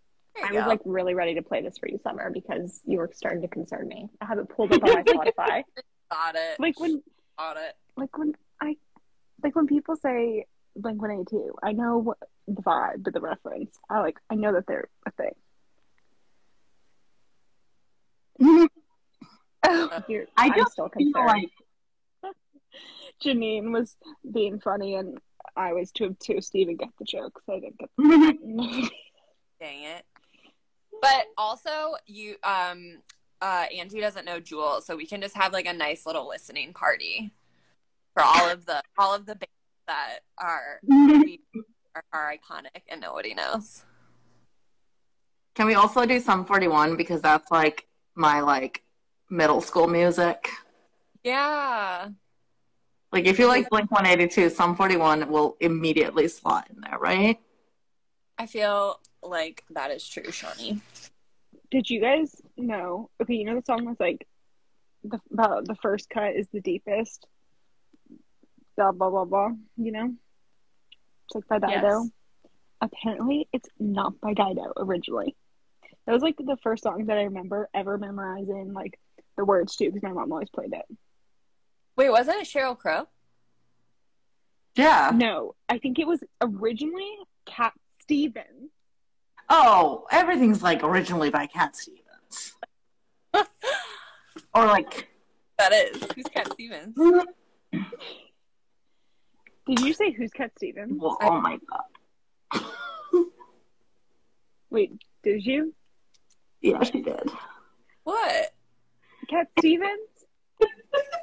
I 0.43 0.49
you 0.51 0.57
was 0.59 0.67
like 0.67 0.81
really 0.85 1.15
ready 1.15 1.35
to 1.35 1.43
play 1.43 1.61
this 1.61 1.77
for 1.79 1.89
you, 1.89 1.99
Summer, 2.03 2.31
because 2.31 2.81
you 2.87 2.99
were 2.99 3.11
starting 3.13 3.43
to 3.43 3.49
concern 3.49 3.87
me. 3.87 4.09
I 4.21 4.25
have 4.25 4.39
it 4.39 4.49
pulled 4.49 4.73
up 4.73 4.83
on 4.83 4.95
my 4.95 5.03
Spotify. 5.03 5.63
got 6.11 6.35
it. 6.35 6.59
Like 6.59 6.81
when 6.81 7.03
got 7.39 7.57
it. 7.59 7.75
like 7.97 8.17
when 8.17 8.35
I 8.61 8.77
like 9.43 9.55
when 9.55 9.67
people 9.67 9.95
say 9.97 10.47
Blink 10.75 11.01
One 11.03 11.11
Eighty 11.11 11.25
Two, 11.29 11.55
I 11.63 11.73
know 11.73 11.99
what 11.99 12.17
the 12.49 12.63
vibe, 12.63 13.03
but 13.05 13.13
the 13.13 13.21
reference. 13.21 13.77
I 13.91 14.01
like 14.01 14.17
I 14.31 14.35
know 14.37 14.53
that 14.55 14.67
they're 14.67 14.89
a 15.07 15.11
thing. 15.13 15.35
Oh, 19.65 20.03
You're, 20.09 20.25
I 20.37 20.47
I'm 20.47 20.55
just 20.57 20.73
still 20.73 20.89
feel 20.89 21.13
concerned. 21.13 21.27
like 21.27 21.51
Janine 23.25 23.73
was 23.73 23.97
being 24.33 24.61
funny, 24.61 24.95
and 24.95 25.19
I 25.57 25.73
was 25.73 25.93
too 25.93 26.07
obtuse 26.07 26.51
to 26.51 26.59
even 26.59 26.77
get 26.77 26.89
the 26.99 27.05
joke, 27.05 27.41
so 27.47 27.55
I 27.55 27.61
didn't 27.61 27.79
get. 27.79 27.91
The- 27.99 28.91
Dang 29.61 29.83
it. 29.83 30.05
But 31.01 31.27
also, 31.37 31.97
you 32.07 32.37
um 32.45 32.99
uh 33.41 33.65
Angie 33.77 34.01
doesn't 34.01 34.25
know 34.25 34.39
Jewel, 34.39 34.81
so 34.83 34.95
we 34.95 35.05
can 35.05 35.21
just 35.21 35.35
have 35.35 35.53
like 35.53 35.67
a 35.67 35.73
nice 35.73 36.07
little 36.07 36.29
listening 36.29 36.73
party 36.73 37.33
for 38.15 38.23
all 38.23 38.49
of 38.49 38.67
the 38.67 38.81
all 38.97 39.13
of 39.13 39.27
the 39.27 39.35
bands 39.35 39.51
that 39.89 40.21
are 40.39 40.81
are, 41.97 42.05
are 42.13 42.33
iconic 42.33 42.83
and 42.89 43.01
nobody 43.01 43.35
knows. 43.35 43.85
Can 45.57 45.67
we 45.67 45.75
also 45.75 46.07
do 46.07 46.21
Sum 46.21 46.45
41 46.45 46.97
because 46.97 47.21
that's 47.21 47.51
like 47.51 47.87
my 48.15 48.41
like 48.41 48.83
middle 49.29 49.61
school 49.61 49.89
music. 49.89 50.51
Yeah. 51.25 52.11
Like 53.13 53.27
if 53.27 53.39
you 53.39 53.47
like 53.47 53.69
Blink 53.69 53.91
182, 53.91 54.49
Sum 54.49 54.75
41 54.75 55.29
will 55.29 55.57
immediately 55.61 56.29
slot 56.29 56.69
in 56.71 56.81
there, 56.81 56.99
right? 56.99 57.39
I 58.39 58.47
feel 58.47 58.99
like 59.23 59.65
that 59.71 59.91
is 59.91 60.09
true, 60.09 60.25
Shani. 60.25 60.81
Did 61.71 61.91
you 61.91 62.01
guys 62.01 62.41
know? 62.57 63.11
Okay, 63.21 63.35
you 63.35 63.45
know 63.45 63.55
the 63.55 63.65
song 63.65 63.85
was 63.85 63.97
like 64.01 64.27
the 65.05 65.21
about 65.33 65.67
the 65.67 65.75
first 65.77 66.09
cut 66.09 66.35
is 66.35 66.49
the 66.53 66.61
deepest. 66.61 67.27
Blah 68.77 68.93
blah 68.93 69.11
blah 69.11 69.27
blah. 69.27 69.51
You 69.77 69.93
know, 69.93 70.15
it's 71.27 71.35
like 71.35 71.47
by 71.49 71.59
Dido. 71.59 72.05
Yes. 72.05 72.11
Apparently, 72.81 73.47
it's 73.53 73.69
not 73.79 74.21
by 74.21 74.33
Dido 74.33 74.73
originally. 74.77 75.37
That 76.07 76.13
was 76.13 76.23
like 76.23 76.37
the 76.37 76.57
first 76.63 76.83
song 76.83 77.07
that 77.07 77.19
I 77.19 77.25
remember 77.25 77.69
ever 77.75 77.97
memorizing 77.99 78.73
like 78.73 78.99
the 79.37 79.45
words 79.45 79.77
to 79.77 79.87
because 79.87 80.03
my 80.03 80.13
mom 80.13 80.33
always 80.33 80.51
played 80.51 80.73
it. 80.73 80.97
Wait, 81.97 82.11
wasn't 82.11 82.41
it 82.41 82.49
Sheryl 82.49 82.79
Crow? 82.79 83.07
Yeah. 84.75 85.11
No, 85.15 85.55
I 85.69 85.79
think 85.79 85.99
it 85.99 86.07
was 86.07 86.25
originally 86.41 87.11
Cat 87.45 87.73
Stevens. 88.01 88.71
Oh, 89.49 90.07
everything's 90.11 90.63
like 90.63 90.83
originally 90.83 91.31
by 91.31 91.47
Cat 91.47 91.77
Stevens. 91.77 92.55
or 94.55 94.67
like 94.67 95.09
That 95.59 95.73
is. 95.73 96.03
Who's 96.15 96.25
Cat 96.27 96.51
Stevens? 96.53 96.97
Did 99.67 99.81
you 99.81 99.93
say 99.93 100.11
who's 100.11 100.33
Cat 100.33 100.53
Stevens? 100.57 100.99
well, 101.01 101.19
oh 101.21 101.41
my 101.41 101.59
god. 101.71 102.65
Wait, 104.71 104.93
did 105.23 105.45
you? 105.45 105.75
Yeah, 106.63 106.83
she 106.83 107.03
did. 107.03 107.31
What? 108.05 108.55
Cat 109.29 109.49
Stevens? 109.59 110.09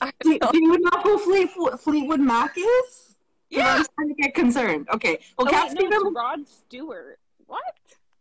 I 0.00 0.12
Do, 0.20 0.38
don't 0.38 0.52
do 0.52 0.58
you 0.62 0.78
know 0.78 1.00
who 1.02 1.18
Fleet, 1.18 1.50
Fleetwood 1.80 2.20
Mac 2.20 2.56
is? 2.56 3.16
Yeah. 3.50 3.74
I'm 3.76 3.84
starting 3.84 4.14
to 4.16 4.22
get 4.22 4.34
concerned. 4.34 4.88
Okay. 4.92 5.18
Well, 5.38 5.46
Oh, 5.48 5.50
Cat 5.50 5.68
wait, 5.68 5.74
no, 5.74 5.80
Stevens. 5.80 6.06
it's 6.06 6.16
Rod 6.16 6.48
Stewart. 6.48 7.18
What? 7.46 7.62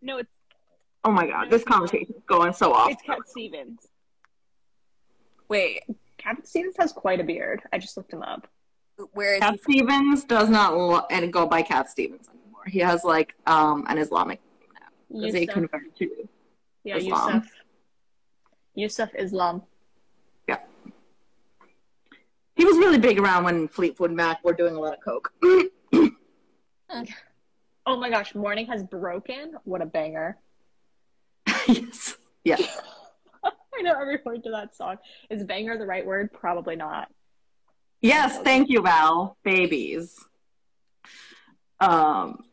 No, 0.02 0.18
it's 0.18 0.30
Oh 1.06 1.12
my 1.12 1.28
god, 1.28 1.50
this 1.50 1.64
conversation 1.64 2.14
is 2.16 2.24
going 2.28 2.54
so 2.54 2.72
off. 2.74 2.90
it's 2.92 3.02
Cat 3.02 3.18
Stevens. 3.28 3.88
Wait, 5.50 5.82
Cat 6.18 6.48
Stevens 6.48 6.76
has 6.80 6.92
quite 6.94 7.20
a 7.20 7.24
beard. 7.24 7.62
I 7.74 7.78
just 7.78 7.98
looked 7.98 8.14
him 8.14 8.22
up. 8.22 8.48
where 9.14 9.36
is 9.36 9.40
Cat 9.42 9.54
he 9.68 9.80
from? 9.80 9.90
Stevens 9.90 10.24
does 10.26 10.50
not 10.50 10.78
lo- 10.78 11.06
and 11.12 11.32
go 11.34 11.46
by 11.46 11.62
Cat 11.62 11.90
Stevens 11.90 12.30
anymore. 12.30 12.64
He 12.68 12.80
has 12.80 13.04
like 13.04 13.34
um 13.48 13.86
an 13.90 13.98
Islamic 13.98 14.40
name 14.62 14.70
now 14.80 14.88
because 15.20 15.34
he 15.36 15.42
Yusuf. 15.42 15.54
converted 15.54 15.96
to. 15.98 16.30
Yeah, 16.86 16.96
Islam. 16.98 17.34
Yusuf. 17.34 17.52
Yusuf 18.76 19.10
Islam. 19.18 19.64
He 22.56 22.66
was 22.66 22.78
really 22.78 23.00
big 23.00 23.20
around 23.20 23.46
when 23.46 23.68
Fleetwood 23.68 24.12
Mac 24.12 24.44
were 24.44 24.54
doing 24.54 24.76
a 24.76 24.80
lot 24.80 24.94
of 24.94 25.00
coke. 25.02 25.34
Oh 27.86 27.98
my 27.98 28.10
gosh, 28.10 28.34
Morning 28.34 28.66
Has 28.68 28.82
Broken. 28.84 29.56
What 29.66 29.82
a 29.82 29.86
banger. 29.86 30.38
yes. 31.68 32.16
Yes. 32.46 32.82
I 33.44 33.82
know 33.82 34.00
every 34.00 34.20
word 34.24 34.44
to 34.46 34.52
that 34.52 34.74
song. 34.76 34.98
Is 35.30 35.44
banger 35.44 35.78
the 35.78 35.86
right 35.86 36.06
word? 36.06 36.32
Probably 36.32 36.78
not. 36.78 37.10
Yes, 38.02 38.38
thank 38.40 38.70
you, 38.70 38.82
Val. 38.82 39.38
Babies. 39.44 40.18
Um, 41.82 42.46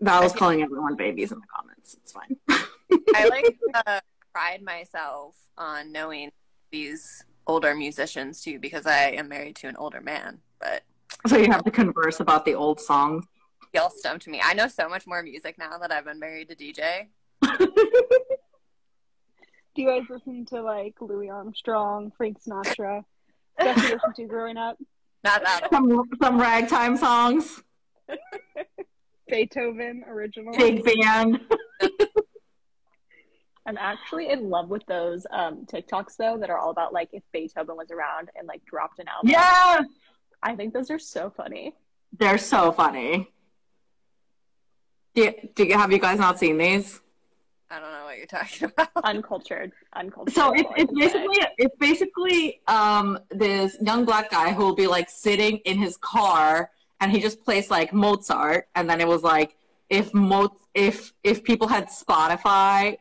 Val 0.00 0.22
was 0.22 0.32
calling 0.32 0.62
everyone 0.62 0.96
babies 0.96 1.32
in 1.32 1.38
the 1.38 1.46
comments. 1.46 1.96
It's 2.00 2.12
fine. 2.12 2.36
I 3.14 3.28
like 3.28 3.58
uh, 3.86 4.00
pride 4.32 4.62
myself 4.62 5.34
on 5.58 5.92
knowing 5.92 6.30
these 6.70 7.24
older 7.46 7.74
musicians 7.74 8.42
too 8.42 8.58
because 8.58 8.86
I 8.86 9.10
am 9.10 9.28
married 9.28 9.56
to 9.56 9.68
an 9.68 9.76
older 9.76 10.00
man. 10.00 10.40
But 10.60 10.82
so 11.26 11.36
you 11.36 11.50
have 11.50 11.64
to 11.64 11.70
converse 11.70 12.20
about 12.20 12.44
the 12.44 12.54
old 12.54 12.80
songs. 12.80 13.24
y'all 13.74 13.90
stumped 13.90 14.26
me. 14.26 14.40
I 14.42 14.54
know 14.54 14.68
so 14.68 14.88
much 14.88 15.06
more 15.06 15.22
music 15.22 15.56
now 15.58 15.78
that 15.78 15.92
I've 15.92 16.04
been 16.04 16.18
married 16.18 16.48
to 16.50 16.56
DJ. 16.56 17.08
Do 19.74 19.82
you 19.82 19.88
guys 19.88 20.02
listen 20.08 20.46
to 20.46 20.62
like 20.62 20.94
Louis 21.00 21.28
Armstrong, 21.28 22.10
Frank 22.16 22.42
Sinatra? 22.42 23.04
Stuff 23.60 23.76
you 23.76 23.82
listened 23.94 24.14
to 24.16 24.24
growing 24.24 24.56
up? 24.56 24.78
Not 25.24 25.42
that 25.42 25.68
some 25.70 26.04
some 26.22 26.40
ragtime 26.40 26.96
songs, 26.96 27.62
Beethoven 29.28 30.04
original. 30.08 30.56
big 30.56 30.84
band. 30.84 31.40
I'm 33.66 33.76
actually 33.78 34.30
in 34.30 34.48
love 34.48 34.68
with 34.68 34.86
those 34.86 35.26
um, 35.30 35.66
TikToks 35.66 36.16
though 36.16 36.38
that 36.38 36.50
are 36.50 36.58
all 36.58 36.70
about 36.70 36.92
like 36.92 37.10
if 37.12 37.22
Beethoven 37.32 37.76
was 37.76 37.90
around 37.90 38.30
and 38.36 38.46
like 38.46 38.64
dropped 38.64 38.98
an 39.00 39.08
album. 39.08 39.30
Yeah, 39.30 39.82
I 40.42 40.54
think 40.54 40.72
those 40.72 40.90
are 40.90 40.98
so 40.98 41.30
funny. 41.36 41.74
they're 42.16 42.38
so 42.38 42.72
funny. 42.72 43.28
Do 45.14 45.22
you, 45.22 45.34
do 45.54 45.64
you, 45.64 45.78
have 45.78 45.90
you 45.90 45.98
guys 45.98 46.18
not 46.18 46.38
seen 46.38 46.58
these? 46.58 47.00
I 47.70 47.80
don't 47.80 47.90
know 47.90 48.04
what 48.04 48.18
you're 48.18 48.26
talking 48.26 48.70
about. 48.76 48.90
Uncultured, 49.04 49.72
uncultured. 49.94 50.34
So 50.34 50.52
that's 50.54 50.68
it's, 50.76 50.92
it's 50.92 50.92
basically 50.92 51.38
it's 51.58 51.76
basically 51.78 52.60
um 52.68 53.18
this 53.30 53.76
young 53.80 54.04
black 54.04 54.30
guy 54.30 54.52
who 54.52 54.62
will 54.62 54.74
be 54.76 54.86
like 54.86 55.10
sitting 55.10 55.58
in 55.58 55.78
his 55.78 55.96
car 55.96 56.70
and 57.00 57.10
he 57.10 57.20
just 57.20 57.42
plays 57.42 57.70
like 57.70 57.92
Mozart 57.92 58.68
and 58.74 58.88
then 58.88 59.00
it 59.00 59.08
was 59.08 59.22
like 59.22 59.56
if 59.90 60.14
Mo 60.14 60.54
if 60.74 61.12
if 61.24 61.42
people 61.42 61.66
had 61.66 61.88
Spotify 61.88 62.98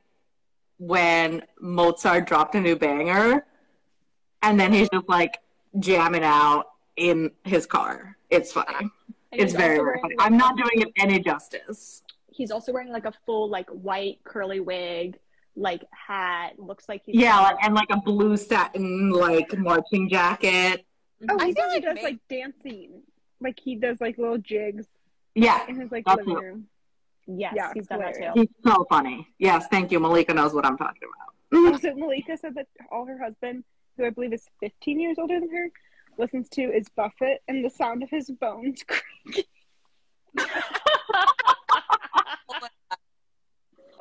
when 0.77 1.43
Mozart 1.59 2.27
dropped 2.27 2.55
a 2.55 2.61
new 2.61 2.75
banger 2.75 3.45
and 4.41 4.59
then 4.59 4.73
he's 4.73 4.89
just 4.89 5.07
like 5.09 5.39
jamming 5.79 6.23
out 6.23 6.65
in 6.97 7.31
his 7.43 7.65
car. 7.65 8.17
It's 8.29 8.51
funny. 8.51 8.73
And 9.31 9.41
It's 9.41 9.53
very, 9.53 9.77
very 9.77 9.99
funny. 10.01 10.15
like, 10.17 10.25
I'm 10.25 10.37
not 10.37 10.57
doing 10.57 10.81
it 10.81 10.89
any 10.97 11.19
justice. 11.19 12.03
He's 12.31 12.51
also 12.51 12.71
wearing 12.73 12.91
like 12.91 13.05
a 13.05 13.13
full 13.25 13.49
like 13.49 13.69
white 13.69 14.19
curly 14.23 14.59
wig, 14.59 15.17
like 15.55 15.83
hat. 15.91 16.59
Looks 16.59 16.87
like 16.89 17.01
he's 17.05 17.15
Yeah, 17.15 17.39
like, 17.39 17.57
and 17.63 17.73
like 17.73 17.89
a 17.89 17.97
blue 18.01 18.35
satin 18.37 19.09
like 19.11 19.57
marching 19.57 20.09
jacket. 20.09 20.85
Oh, 21.29 21.37
I 21.39 21.47
he 21.47 21.53
feel 21.53 21.63
does, 21.69 21.83
like 21.83 21.95
may- 21.95 22.03
like 22.03 22.19
dancing. 22.29 23.01
Like 23.41 23.59
he 23.59 23.75
does 23.75 23.99
like 24.01 24.17
little 24.17 24.37
jigs 24.37 24.85
Yeah, 25.33 25.65
in 25.67 25.79
his 25.79 25.91
like 25.91 26.07
living 26.07 26.33
room. 26.33 26.67
Yes, 27.27 27.53
Yeah, 27.55 27.71
he's 27.73 27.87
done 27.87 27.99
that 27.99 28.15
hilarious. 28.15 28.33
too. 28.35 28.41
He's 28.41 28.49
so 28.73 28.85
funny. 28.89 29.27
Yes, 29.39 29.67
thank 29.71 29.91
you. 29.91 29.99
Malika 29.99 30.33
knows 30.33 30.53
what 30.53 30.65
I'm 30.65 30.77
talking 30.77 31.01
about. 31.03 31.11
Also, 31.73 31.93
Malika 31.95 32.37
said 32.37 32.53
that 32.55 32.67
all 32.91 33.05
her 33.05 33.17
husband, 33.17 33.63
who 33.97 34.05
I 34.05 34.09
believe 34.09 34.33
is 34.33 34.45
15 34.59 34.99
years 34.99 35.17
older 35.17 35.39
than 35.39 35.49
her, 35.49 35.69
listens 36.17 36.49
to 36.49 36.61
is 36.63 36.87
Buffett 36.95 37.41
and 37.47 37.63
the 37.63 37.69
sound 37.69 38.03
of 38.03 38.09
his 38.09 38.29
bones 38.29 38.83
creaking. 38.87 39.43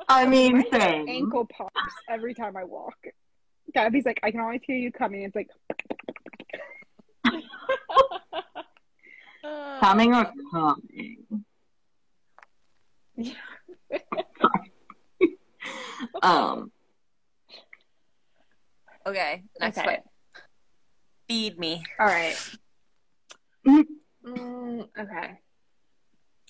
I 0.09 0.25
mean, 0.27 0.63
same. 0.71 1.07
ankle 1.07 1.45
pops 1.45 1.71
every 2.09 2.33
time 2.33 2.57
I 2.57 2.63
walk. 2.63 2.95
Gabby's 3.73 4.05
like, 4.05 4.19
I 4.23 4.31
can 4.31 4.39
always 4.39 4.61
hear 4.63 4.75
you 4.77 4.91
coming. 4.91 5.23
It's 5.23 5.35
like, 5.35 5.49
Coming 9.79 10.13
or 10.13 10.31
coming? 10.51 11.45
um, 16.21 16.71
Okay, 19.07 19.43
next 19.59 19.77
Okay. 19.77 19.87
one. 19.87 19.97
Feed 21.27 21.59
me. 21.59 21.83
All 21.99 22.07
right. 22.07 22.57
Mm, 24.25 24.87
okay. 24.99 25.39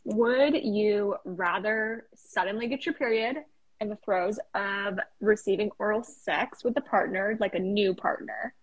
Would 0.05 0.55
you 0.63 1.15
rather 1.25 2.07
suddenly 2.15 2.67
get 2.67 2.85
your 2.85 2.95
period 2.95 3.37
in 3.81 3.89
the 3.89 3.97
throes 3.97 4.39
of 4.53 4.99
receiving 5.19 5.69
oral 5.79 6.03
sex 6.03 6.63
with 6.63 6.77
a 6.77 6.81
partner, 6.81 7.35
like 7.41 7.55
a 7.55 7.59
new 7.59 7.93
partner? 7.93 8.53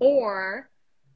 Or 0.00 0.68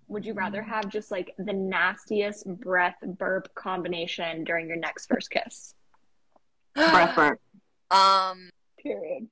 would 0.08 0.24
you 0.24 0.32
rather 0.32 0.62
have 0.62 0.88
just 0.88 1.10
like 1.10 1.34
the 1.38 1.52
nastiest 1.52 2.46
breath 2.46 2.96
burp 3.02 3.54
combination 3.54 4.42
during 4.44 4.66
your 4.66 4.76
next 4.76 5.06
first 5.06 5.30
kiss? 5.30 5.74
Breath 6.74 7.14
burp. 7.14 7.40
Um, 7.90 8.50
Period. 8.82 9.28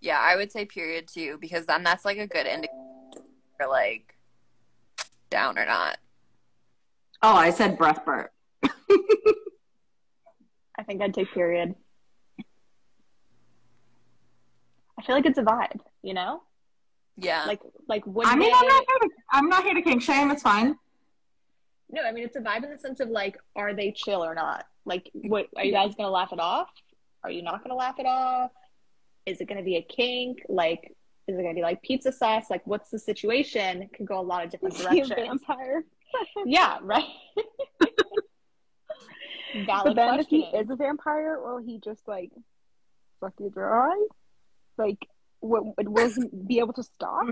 yeah, 0.00 0.20
I 0.20 0.36
would 0.36 0.52
say 0.52 0.64
period 0.64 1.08
too, 1.08 1.36
because 1.40 1.66
then 1.66 1.82
that's 1.82 2.04
like 2.04 2.18
a 2.18 2.28
good 2.28 2.46
indicator 2.46 2.72
for 3.58 3.66
like 3.66 4.14
down 5.30 5.58
or 5.58 5.66
not. 5.66 5.96
Oh, 7.22 7.34
I 7.34 7.50
said 7.50 7.76
breath 7.76 8.04
burp. 8.04 8.30
I 8.62 8.70
think 10.86 11.02
I'd 11.02 11.12
take 11.12 11.32
period. 11.32 11.74
I 14.96 15.02
feel 15.02 15.16
like 15.16 15.26
it's 15.26 15.38
a 15.38 15.42
vibe, 15.42 15.80
you 16.02 16.14
know? 16.14 16.42
Yeah. 17.16 17.44
Like 17.46 17.60
like 17.88 18.06
would 18.06 18.26
I 18.26 18.34
mean, 18.36 18.50
they 18.50 18.56
I'm 18.58 18.66
not 18.66 18.84
here 18.88 18.98
to, 19.00 19.08
I'm 19.32 19.48
not 19.48 19.64
here 19.64 19.74
to 19.74 19.82
kink 19.82 20.02
shame. 20.02 20.30
It's 20.30 20.42
fine. 20.42 20.76
No, 21.90 22.02
I 22.02 22.12
mean 22.12 22.24
it's 22.24 22.36
a 22.36 22.40
vibe 22.40 22.64
in 22.64 22.70
the 22.70 22.78
sense 22.78 23.00
of 23.00 23.08
like, 23.08 23.38
are 23.54 23.74
they 23.74 23.92
chill 23.92 24.24
or 24.24 24.34
not? 24.34 24.66
Like, 24.84 25.10
what 25.14 25.46
are 25.56 25.64
you 25.64 25.72
guys 25.72 25.94
gonna 25.94 26.10
laugh 26.10 26.32
it 26.32 26.40
off? 26.40 26.68
Are 27.22 27.30
you 27.30 27.42
not 27.42 27.62
gonna 27.62 27.76
laugh 27.76 27.98
it 27.98 28.06
off? 28.06 28.50
Is 29.26 29.40
it 29.40 29.48
gonna 29.48 29.62
be 29.62 29.76
a 29.76 29.82
kink? 29.82 30.42
Like, 30.48 30.92
is 31.26 31.38
it 31.38 31.42
gonna 31.42 31.54
be 31.54 31.62
like 31.62 31.82
pizza 31.82 32.12
sauce? 32.12 32.50
Like, 32.50 32.66
what's 32.66 32.90
the 32.90 32.98
situation? 32.98 33.82
It 33.82 33.92
could 33.92 34.06
go 34.06 34.18
a 34.18 34.22
lot 34.22 34.44
of 34.44 34.50
different 34.50 34.74
Is 34.80 34.80
he 34.80 35.02
directions. 35.02 35.16
vampire? 35.46 35.84
Yeah, 36.46 36.78
right. 36.82 37.04
But 39.54 39.66
Valid 39.66 39.96
then 39.96 40.20
if 40.20 40.26
he 40.26 40.40
is 40.42 40.68
a 40.70 40.76
vampire, 40.76 41.40
will 41.40 41.58
he 41.58 41.78
just 41.78 42.06
like 42.08 42.30
suck 43.20 43.34
you 43.38 43.50
dry? 43.50 43.94
Like, 44.76 44.98
what, 45.44 45.88
will 45.88 46.08
he 46.08 46.28
be 46.46 46.58
able 46.58 46.72
to 46.74 46.82
stop? 46.82 47.26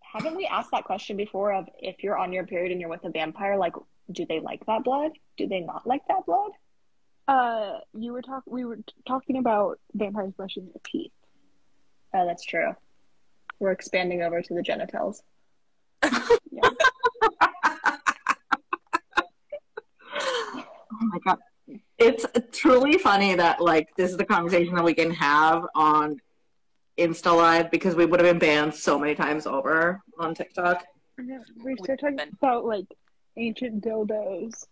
Haven't 0.00 0.36
we 0.36 0.46
asked 0.46 0.70
that 0.72 0.84
question 0.84 1.16
before? 1.16 1.52
Of 1.52 1.68
if 1.78 2.02
you're 2.02 2.16
on 2.16 2.32
your 2.32 2.46
period 2.46 2.72
and 2.72 2.80
you're 2.80 2.90
with 2.90 3.04
a 3.04 3.10
vampire, 3.10 3.56
like, 3.56 3.74
do 4.10 4.24
they 4.26 4.40
like 4.40 4.64
that 4.66 4.84
blood? 4.84 5.12
Do 5.36 5.46
they 5.46 5.60
not 5.60 5.86
like 5.86 6.02
that 6.08 6.24
blood? 6.24 6.50
Uh, 7.26 7.78
you 7.94 8.12
were 8.12 8.22
talking. 8.22 8.52
We 8.52 8.64
were 8.64 8.76
t- 8.76 8.82
talking 9.06 9.36
about 9.36 9.78
vampires 9.92 10.32
brushing 10.32 10.64
their 10.64 10.80
teeth. 10.86 11.12
Oh, 12.14 12.26
that's 12.26 12.44
true. 12.44 12.74
We're 13.58 13.72
expanding 13.72 14.22
over 14.22 14.40
to 14.40 14.54
the 14.54 14.62
genitals. 14.62 15.22
Yeah. 16.50 16.70
Oh 21.00 21.06
my 21.12 21.18
god. 21.24 21.38
It's 21.98 22.24
truly 22.52 22.98
funny 22.98 23.34
that 23.34 23.60
like 23.60 23.88
this 23.96 24.10
is 24.10 24.16
the 24.16 24.24
conversation 24.24 24.74
that 24.74 24.84
we 24.84 24.94
can 24.94 25.10
have 25.12 25.64
on 25.74 26.20
Insta 26.98 27.34
Live 27.36 27.70
because 27.70 27.94
we 27.94 28.04
would 28.04 28.20
have 28.20 28.28
been 28.28 28.38
banned 28.38 28.74
so 28.74 28.98
many 28.98 29.14
times 29.14 29.46
over 29.46 30.02
on 30.18 30.34
TikTok. 30.34 30.84
Yeah, 31.24 31.38
we 31.64 31.76
started 31.76 32.18
talking 32.18 32.32
about 32.40 32.64
like 32.64 32.86
ancient 33.36 33.84
dildos 33.84 34.66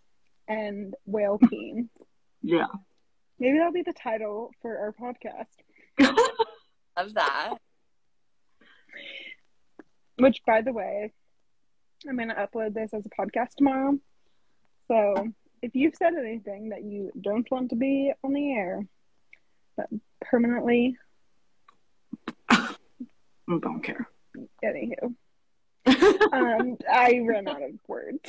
and 0.47 0.93
whale 1.05 1.39
peen. 1.49 1.89
Yeah. 2.41 2.67
Maybe 3.39 3.57
that'll 3.57 3.71
be 3.71 3.83
the 3.83 3.93
title 3.93 4.51
for 4.61 4.77
our 4.77 4.93
podcast. 4.93 5.45
Love 6.97 7.13
that. 7.13 7.57
Which, 10.17 10.41
by 10.45 10.61
the 10.61 10.73
way, 10.73 11.13
I'm 12.07 12.17
gonna 12.17 12.35
upload 12.35 12.73
this 12.73 12.93
as 12.93 13.05
a 13.05 13.09
podcast 13.09 13.55
tomorrow. 13.57 13.97
So 14.87 15.27
if 15.61 15.75
you've 15.75 15.95
said 15.95 16.13
anything 16.13 16.69
that 16.69 16.83
you 16.83 17.11
don't 17.19 17.49
want 17.51 17.69
to 17.69 17.75
be 17.75 18.11
on 18.23 18.33
the 18.33 18.53
air, 18.53 18.85
but 19.75 19.87
permanently, 20.21 20.97
Don't 23.47 23.81
care. 23.81 24.09
anywho, 24.63 25.15
um, 26.33 26.77
I 26.91 27.21
ran 27.25 27.47
out 27.47 27.61
of 27.61 27.71
words. 27.87 28.19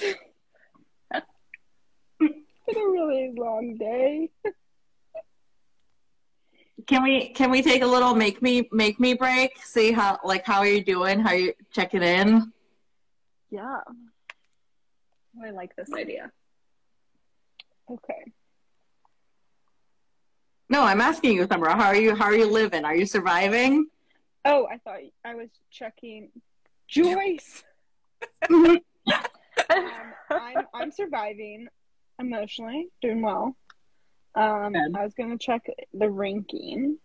It's 2.20 2.76
a 2.76 2.90
really 2.90 3.32
long 3.36 3.76
day. 3.78 4.30
Can 6.86 7.02
we 7.02 7.30
can 7.30 7.50
we 7.50 7.62
take 7.62 7.82
a 7.82 7.86
little 7.86 8.14
make 8.14 8.40
me 8.42 8.68
make 8.70 9.00
me 9.00 9.14
break? 9.14 9.58
See 9.64 9.90
how 9.90 10.18
like 10.22 10.44
how 10.44 10.58
are 10.58 10.66
you 10.66 10.84
doing? 10.84 11.18
How 11.18 11.30
are 11.30 11.36
you 11.36 11.52
checking 11.72 12.02
in? 12.02 12.52
Yeah. 13.50 13.80
Oh, 13.88 15.44
I 15.44 15.50
like 15.50 15.74
this 15.76 15.88
idea. 15.92 16.30
Okay. 17.90 18.32
No, 20.68 20.82
I'm 20.82 21.00
asking 21.00 21.32
you, 21.36 21.46
Summer. 21.50 21.70
How 21.70 21.86
are 21.86 21.96
you? 21.96 22.14
How 22.14 22.26
are 22.26 22.36
you 22.36 22.46
living? 22.46 22.84
Are 22.84 22.94
you 22.94 23.06
surviving? 23.06 23.86
Oh, 24.50 24.66
I 24.66 24.78
thought 24.78 25.00
I 25.26 25.34
was 25.34 25.50
checking. 25.70 26.30
Joyce. 26.88 27.62
Um, 28.48 28.78
I'm 30.30 30.66
I'm 30.72 30.90
surviving 30.90 31.68
emotionally, 32.18 32.88
doing 33.02 33.20
well. 33.20 33.54
Um, 34.34 34.72
Good. 34.72 34.96
I 34.96 35.04
was 35.04 35.12
gonna 35.12 35.36
check 35.36 35.66
the 35.92 36.08
ranking. 36.08 36.96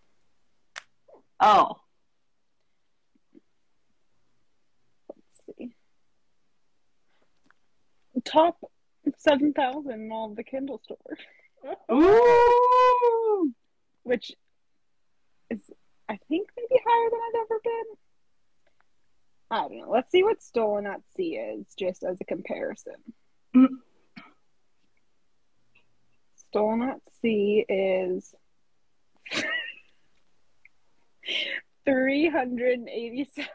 oh, 1.42 1.82
Let's 5.10 5.60
see. 5.60 5.76
Top 8.24 8.58
seven 9.18 9.52
thousand 9.52 10.04
in 10.04 10.12
all 10.14 10.30
of 10.30 10.38
the 10.38 10.46
Kindle 10.46 10.80
store. 10.82 11.18
Ooh. 11.92 13.52
which 14.04 14.32
is 15.50 15.60
I 16.10 16.18
think 16.28 16.50
maybe 16.58 16.82
higher 16.86 17.10
than 17.10 17.20
I've 17.28 17.42
ever 17.46 17.60
been. 17.64 17.84
I 19.52 19.58
don't 19.58 19.78
know. 19.78 19.90
Let's 19.92 20.12
see 20.12 20.24
what 20.24 20.42
Stolen 20.42 20.86
at 20.88 21.02
Sea 21.16 21.36
is, 21.38 21.66
just 21.78 22.04
as 22.04 22.18
a 22.20 22.26
comparison. 22.26 22.96
Stolen 26.36 26.82
at 26.90 27.00
Sea 27.22 27.66
is 27.70 28.34
three 31.86 32.30
hundred 32.30 32.80
and 32.80 32.90
eighty-seven. 32.90 33.50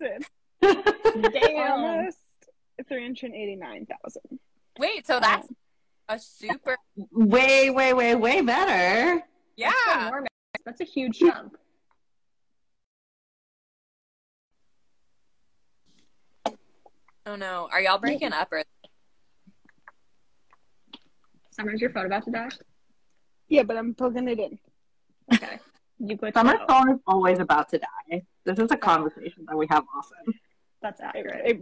Damn. 0.60 1.72
Almost 1.72 2.18
three 2.88 3.02
hundred 3.04 3.32
eighty-nine 3.32 3.86
thousand. 3.86 4.38
Wait, 4.78 5.06
so 5.06 5.18
that's 5.20 5.48
a 6.08 6.18
super 6.18 6.76
way, 7.12 7.70
way, 7.70 7.92
way, 7.92 8.14
way 8.14 8.40
better. 8.42 9.22
yeah. 9.56 10.10
That's 10.64 10.80
a 10.80 10.84
huge 10.84 11.18
jump. 11.18 11.56
Oh 17.26 17.34
no, 17.36 17.68
are 17.72 17.80
y'all 17.80 17.98
breaking 17.98 18.32
up 18.32 18.48
or 18.52 18.62
Summer's 21.50 21.80
your 21.80 21.90
phone 21.90 22.06
about 22.06 22.24
to 22.24 22.30
die? 22.30 22.48
Yeah, 23.48 23.62
but 23.62 23.76
I'm 23.76 23.94
plugging 23.94 24.28
it 24.28 24.38
in. 24.38 24.58
Okay. 25.34 25.58
You 25.98 26.16
glitched 26.16 26.34
Summer's 26.34 26.60
out. 26.60 26.68
phone 26.68 26.90
is 26.92 27.00
always 27.06 27.38
about 27.38 27.68
to 27.70 27.78
die. 27.78 28.22
This 28.44 28.58
is 28.58 28.70
a 28.70 28.76
conversation 28.76 29.44
that 29.48 29.56
we 29.56 29.66
have 29.70 29.84
often. 29.96 30.34
That's 30.82 31.00
It, 31.00 31.04
accurate. 31.04 31.46
it, 31.46 31.60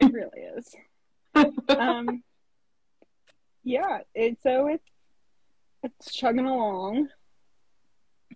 it 0.00 0.12
really 0.12 0.40
is. 0.56 0.74
Um, 1.68 2.22
yeah. 3.62 3.98
It 4.14 4.38
so 4.42 4.68
it's 4.68 4.88
it's 5.82 6.14
chugging 6.14 6.46
along. 6.46 7.08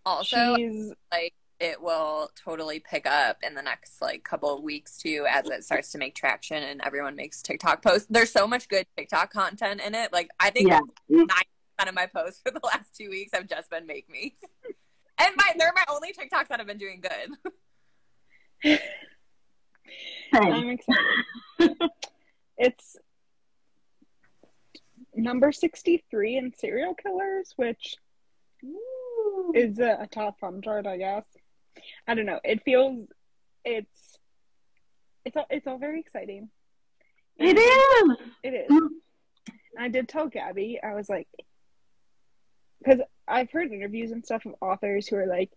Also 0.07 0.57
She's 0.57 0.93
like 1.13 1.35
it 1.59 1.81
will 1.83 2.31
totally 2.43 2.81
pick 2.81 3.07
up 3.07 3.37
in 3.43 3.55
the 3.55 3.61
next 3.61 4.01
like 4.01 4.25
couple 4.25 4.57
of 4.57 4.63
weeks 4.63 4.97
too 4.97 5.27
as 5.29 5.47
it 5.51 5.63
starts 5.63 5.93
to 5.93 5.99
make 5.99 6.15
traction 6.15 6.63
and 6.63 6.81
everyone 6.83 7.15
makes 7.15 7.43
TikTok 7.43 7.83
posts. 7.83 8.07
There's 8.09 8.33
so 8.33 8.47
much 8.47 8.67
good 8.69 8.87
TikTok 8.97 9.31
content 9.31 9.83
in 9.87 9.95
it. 9.95 10.11
Like 10.13 10.31
I 10.41 10.51
think 10.51 10.69
Yeah. 10.69 10.81
nine 11.09 11.27
percent 11.29 11.89
of 11.89 11.95
my 11.95 12.07
posts 12.07 12.41
for 12.43 12.51
the 12.51 12.61
last 12.65 12.97
two 12.97 13.11
weeks 13.11 13.33
have 13.35 13.47
just 13.47 13.69
been 13.71 13.87
make 13.87 14.09
me. 14.09 14.37
and 15.19 15.35
my 15.37 15.53
they're 15.59 15.73
my 15.75 15.85
only 15.89 16.13
TikToks 16.15 16.49
that 16.49 16.61
have 16.61 16.67
been 16.67 16.79
doing 16.79 17.03
good. 17.03 18.79
Same. 20.33 20.53
I'm 20.53 20.71
excited. 20.71 21.91
it's 22.57 22.97
number 25.15 25.53
sixty-three 25.53 26.37
in 26.37 26.55
serial 26.55 26.95
killers, 26.95 27.53
which 27.57 27.97
is 29.55 29.79
a, 29.79 29.99
a 30.01 30.07
top 30.07 30.39
fun 30.41 30.63
chart, 30.63 30.87
I 30.87 30.97
guess. 30.97 31.25
I 32.07 32.15
don't 32.15 32.27
know. 32.27 32.41
It 32.45 32.63
feels 32.65 33.07
it's 33.65 34.19
it's 35.25 35.37
all, 35.37 35.47
it's 35.51 35.67
all 35.67 35.79
very 35.79 36.01
exciting. 36.01 36.51
It 37.39 37.57
is. 37.57 38.17
It 38.43 38.55
is. 38.55 38.81
I 39.79 39.89
did 39.89 40.09
tell 40.09 40.29
Gabby, 40.29 40.79
I 40.83 40.95
was 40.95 41.09
like, 41.09 41.29
because 42.79 43.01
I've 43.27 43.51
heard 43.51 43.73
interviews 43.73 44.11
and 44.11 44.25
stuff 44.25 44.45
of 44.45 44.55
authors 44.61 45.07
who 45.07 45.17
are 45.17 45.27
like, 45.27 45.51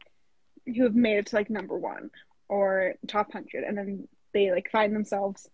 who 0.66 0.84
have 0.84 0.96
made 0.96 1.18
it 1.18 1.26
to 1.28 1.36
like 1.36 1.50
number 1.50 1.78
one 1.78 2.10
or 2.48 2.94
top 3.08 3.34
hundred, 3.34 3.64
and 3.64 3.78
then 3.78 4.08
they 4.34 4.52
like 4.52 4.70
find 4.72 4.96
themselves 4.96 5.50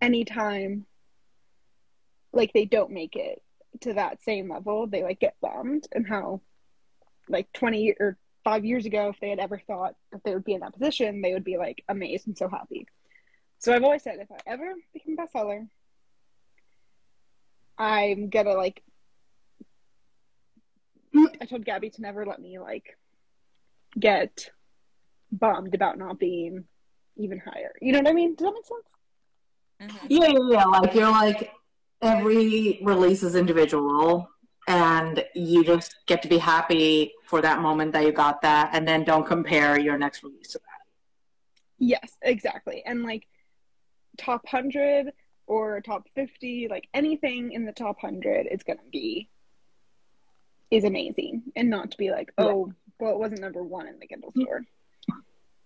anytime 0.00 0.86
like 2.32 2.52
they 2.52 2.64
don't 2.64 2.90
make 2.90 3.16
it 3.16 3.42
to 3.80 3.94
that 3.94 4.22
same 4.22 4.50
level, 4.50 4.86
they 4.86 5.02
like 5.02 5.20
get 5.20 5.36
bummed 5.40 5.86
and 5.92 6.08
how 6.08 6.40
like 7.30 7.52
20 7.52 7.94
or 8.00 8.18
5 8.44 8.64
years 8.64 8.86
ago 8.86 9.08
if 9.08 9.20
they 9.20 9.30
had 9.30 9.38
ever 9.38 9.60
thought 9.66 9.94
that 10.12 10.22
they 10.24 10.34
would 10.34 10.44
be 10.44 10.54
in 10.54 10.60
that 10.60 10.72
position, 10.72 11.22
they 11.22 11.32
would 11.32 11.44
be 11.44 11.56
like 11.56 11.82
amazed 11.88 12.26
and 12.26 12.36
so 12.36 12.48
happy. 12.48 12.86
So 13.58 13.74
I've 13.74 13.84
always 13.84 14.02
said 14.02 14.18
if 14.18 14.30
I 14.32 14.38
ever 14.46 14.72
become 14.92 15.16
a 15.18 15.26
bestseller, 15.26 15.68
I'm 17.78 18.28
gonna 18.30 18.54
like 18.54 18.82
I 21.40 21.46
told 21.46 21.64
Gabby 21.64 21.90
to 21.90 22.02
never 22.02 22.24
let 22.24 22.40
me 22.40 22.58
like 22.58 22.96
get 23.98 24.50
bummed 25.32 25.74
about 25.74 25.98
not 25.98 26.18
being 26.18 26.64
even 27.16 27.38
higher. 27.38 27.72
You 27.80 27.92
know 27.92 27.98
what 27.98 28.08
I 28.08 28.12
mean? 28.12 28.34
Does 28.34 28.46
that 28.46 28.54
make 28.54 28.66
sense? 28.66 29.92
Mhm. 29.92 30.06
Yeah, 30.08 30.26
yeah, 30.28 30.38
yeah. 30.50 30.64
Like 30.64 30.94
you're 30.94 31.10
like 31.10 31.52
every 32.02 32.80
release 32.82 33.22
is 33.22 33.34
individual, 33.34 34.30
and 34.68 35.24
you 35.34 35.64
just 35.64 35.96
get 36.06 36.22
to 36.22 36.28
be 36.28 36.38
happy 36.38 37.12
for 37.30 37.40
that 37.40 37.60
moment 37.60 37.92
that 37.92 38.04
you 38.04 38.10
got 38.10 38.42
that, 38.42 38.70
and 38.72 38.86
then 38.86 39.04
don't 39.04 39.24
compare 39.24 39.78
your 39.78 39.96
next 39.96 40.24
release 40.24 40.48
to 40.48 40.58
that. 40.58 40.82
Yes, 41.78 42.16
exactly. 42.22 42.82
And 42.84 43.04
like 43.04 43.28
top 44.18 44.42
100 44.50 45.12
or 45.46 45.80
top 45.80 46.08
50, 46.16 46.66
like 46.68 46.88
anything 46.92 47.52
in 47.52 47.64
the 47.64 47.72
top 47.72 48.02
100 48.02 48.48
is 48.50 48.64
going 48.64 48.78
to 48.78 48.90
be 48.90 49.28
is 50.72 50.82
amazing 50.84 51.42
and 51.54 51.70
not 51.70 51.92
to 51.92 51.96
be 51.96 52.10
like, 52.10 52.32
oh, 52.36 52.72
well, 52.98 53.12
it 53.12 53.18
wasn't 53.18 53.40
number 53.40 53.62
1 53.62 53.86
in 53.86 53.98
the 54.00 54.06
Kindle 54.06 54.32
store. 54.32 54.64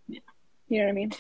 Yeah. 0.07 0.20
You 0.69 0.78
know 0.78 0.85
what 0.85 0.91
I 0.91 0.95
mean? 0.95 1.12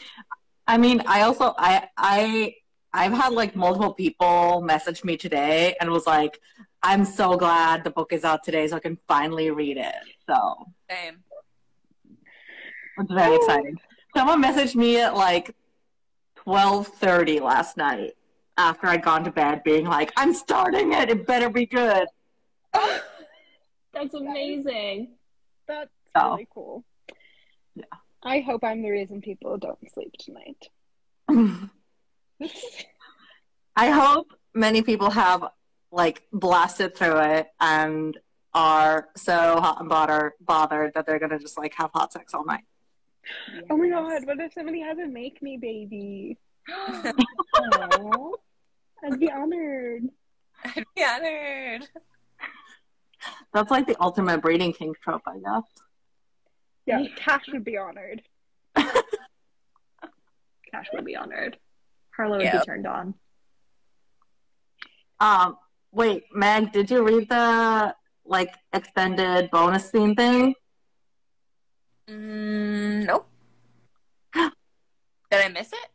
I 0.66 0.78
mean, 0.78 1.02
I 1.06 1.22
also 1.22 1.54
I 1.58 1.88
I 1.96 2.54
I've 2.92 3.12
had 3.12 3.32
like 3.32 3.56
multiple 3.56 3.94
people 3.94 4.60
message 4.60 5.04
me 5.04 5.16
today 5.16 5.74
and 5.80 5.90
was 5.90 6.06
like, 6.06 6.38
"I'm 6.84 7.04
so 7.04 7.36
glad 7.36 7.82
the 7.82 7.90
book 7.90 8.12
is 8.12 8.22
out 8.24 8.44
today, 8.44 8.66
so 8.68 8.76
I 8.76 8.80
can 8.80 8.98
finally 9.08 9.50
read 9.50 9.76
it." 9.78 9.94
So 10.28 10.66
Same. 10.90 11.22
it's 12.98 13.12
very 13.12 13.34
exciting. 13.36 13.76
Someone 14.16 14.40
messaged 14.42 14.76
me 14.76 15.00
at 15.00 15.14
like 15.16 15.54
twelve 16.36 16.86
thirty 16.88 17.40
last 17.40 17.76
night 17.76 18.12
after 18.56 18.86
I'd 18.86 19.02
gone 19.02 19.24
to 19.24 19.32
bed, 19.32 19.62
being 19.64 19.86
like, 19.86 20.12
"I'm 20.16 20.32
starting 20.32 20.92
it. 20.92 21.10
It 21.10 21.26
better 21.26 21.50
be 21.50 21.66
good." 21.66 22.06
That's 23.92 24.14
amazing. 24.14 25.14
That's 25.66 25.90
Oh. 26.16 26.32
really 26.32 26.48
cool. 26.54 26.84
Yeah. 27.74 27.84
I 28.22 28.40
hope 28.40 28.62
I'm 28.62 28.82
the 28.82 28.90
reason 28.90 29.20
people 29.20 29.56
don't 29.58 29.78
sleep 29.92 30.12
tonight. 30.18 30.68
I 33.76 33.90
hope 33.90 34.28
many 34.54 34.82
people 34.82 35.10
have 35.10 35.44
like 35.94 36.22
blasted 36.32 36.96
through 36.96 37.18
it 37.20 37.46
and 37.60 38.18
are 38.52 39.08
so 39.16 39.32
hot 39.60 39.80
and 39.80 39.88
bothered, 39.88 40.32
bothered 40.40 40.92
that 40.94 41.06
they're 41.06 41.18
gonna 41.18 41.38
just 41.38 41.56
like 41.56 41.72
have 41.74 41.90
hot 41.94 42.12
sex 42.12 42.34
all 42.34 42.44
night. 42.44 42.64
Oh 43.70 43.76
my 43.76 43.88
god, 43.88 44.26
what 44.26 44.38
if 44.40 44.52
somebody 44.52 44.80
has 44.80 44.98
a 44.98 45.06
make 45.06 45.40
me 45.40 45.56
baby? 45.56 46.36
I'd 46.68 47.14
be 49.18 49.30
honored. 49.30 50.02
I'd 50.64 50.84
be 50.96 51.04
honored. 51.04 51.88
That's 53.52 53.70
like 53.70 53.86
the 53.86 53.96
ultimate 54.00 54.42
breeding 54.42 54.72
kink 54.72 54.98
trope, 55.00 55.22
I 55.26 55.38
guess. 55.38 55.62
Yeah, 56.86 57.04
Cash 57.16 57.44
would 57.52 57.64
be 57.64 57.78
honored. 57.78 58.22
Cash 58.76 58.92
would 60.92 61.04
be 61.04 61.16
honored. 61.16 61.56
Harlow 62.16 62.36
would 62.38 62.44
Yep. 62.44 62.60
be 62.60 62.66
turned 62.66 62.86
on. 62.86 63.14
Um, 65.20 65.56
wait, 65.94 66.24
Meg, 66.34 66.72
did 66.72 66.90
you 66.90 67.02
read 67.02 67.28
the 67.28 67.94
like 68.24 68.54
extended 68.72 69.50
bonus 69.50 69.90
scene 69.90 70.14
thing? 70.14 70.54
Mm, 72.08 73.06
nope. 73.06 73.28
Did 74.34 74.52
I 75.32 75.48
miss 75.48 75.72
it? 75.72 75.90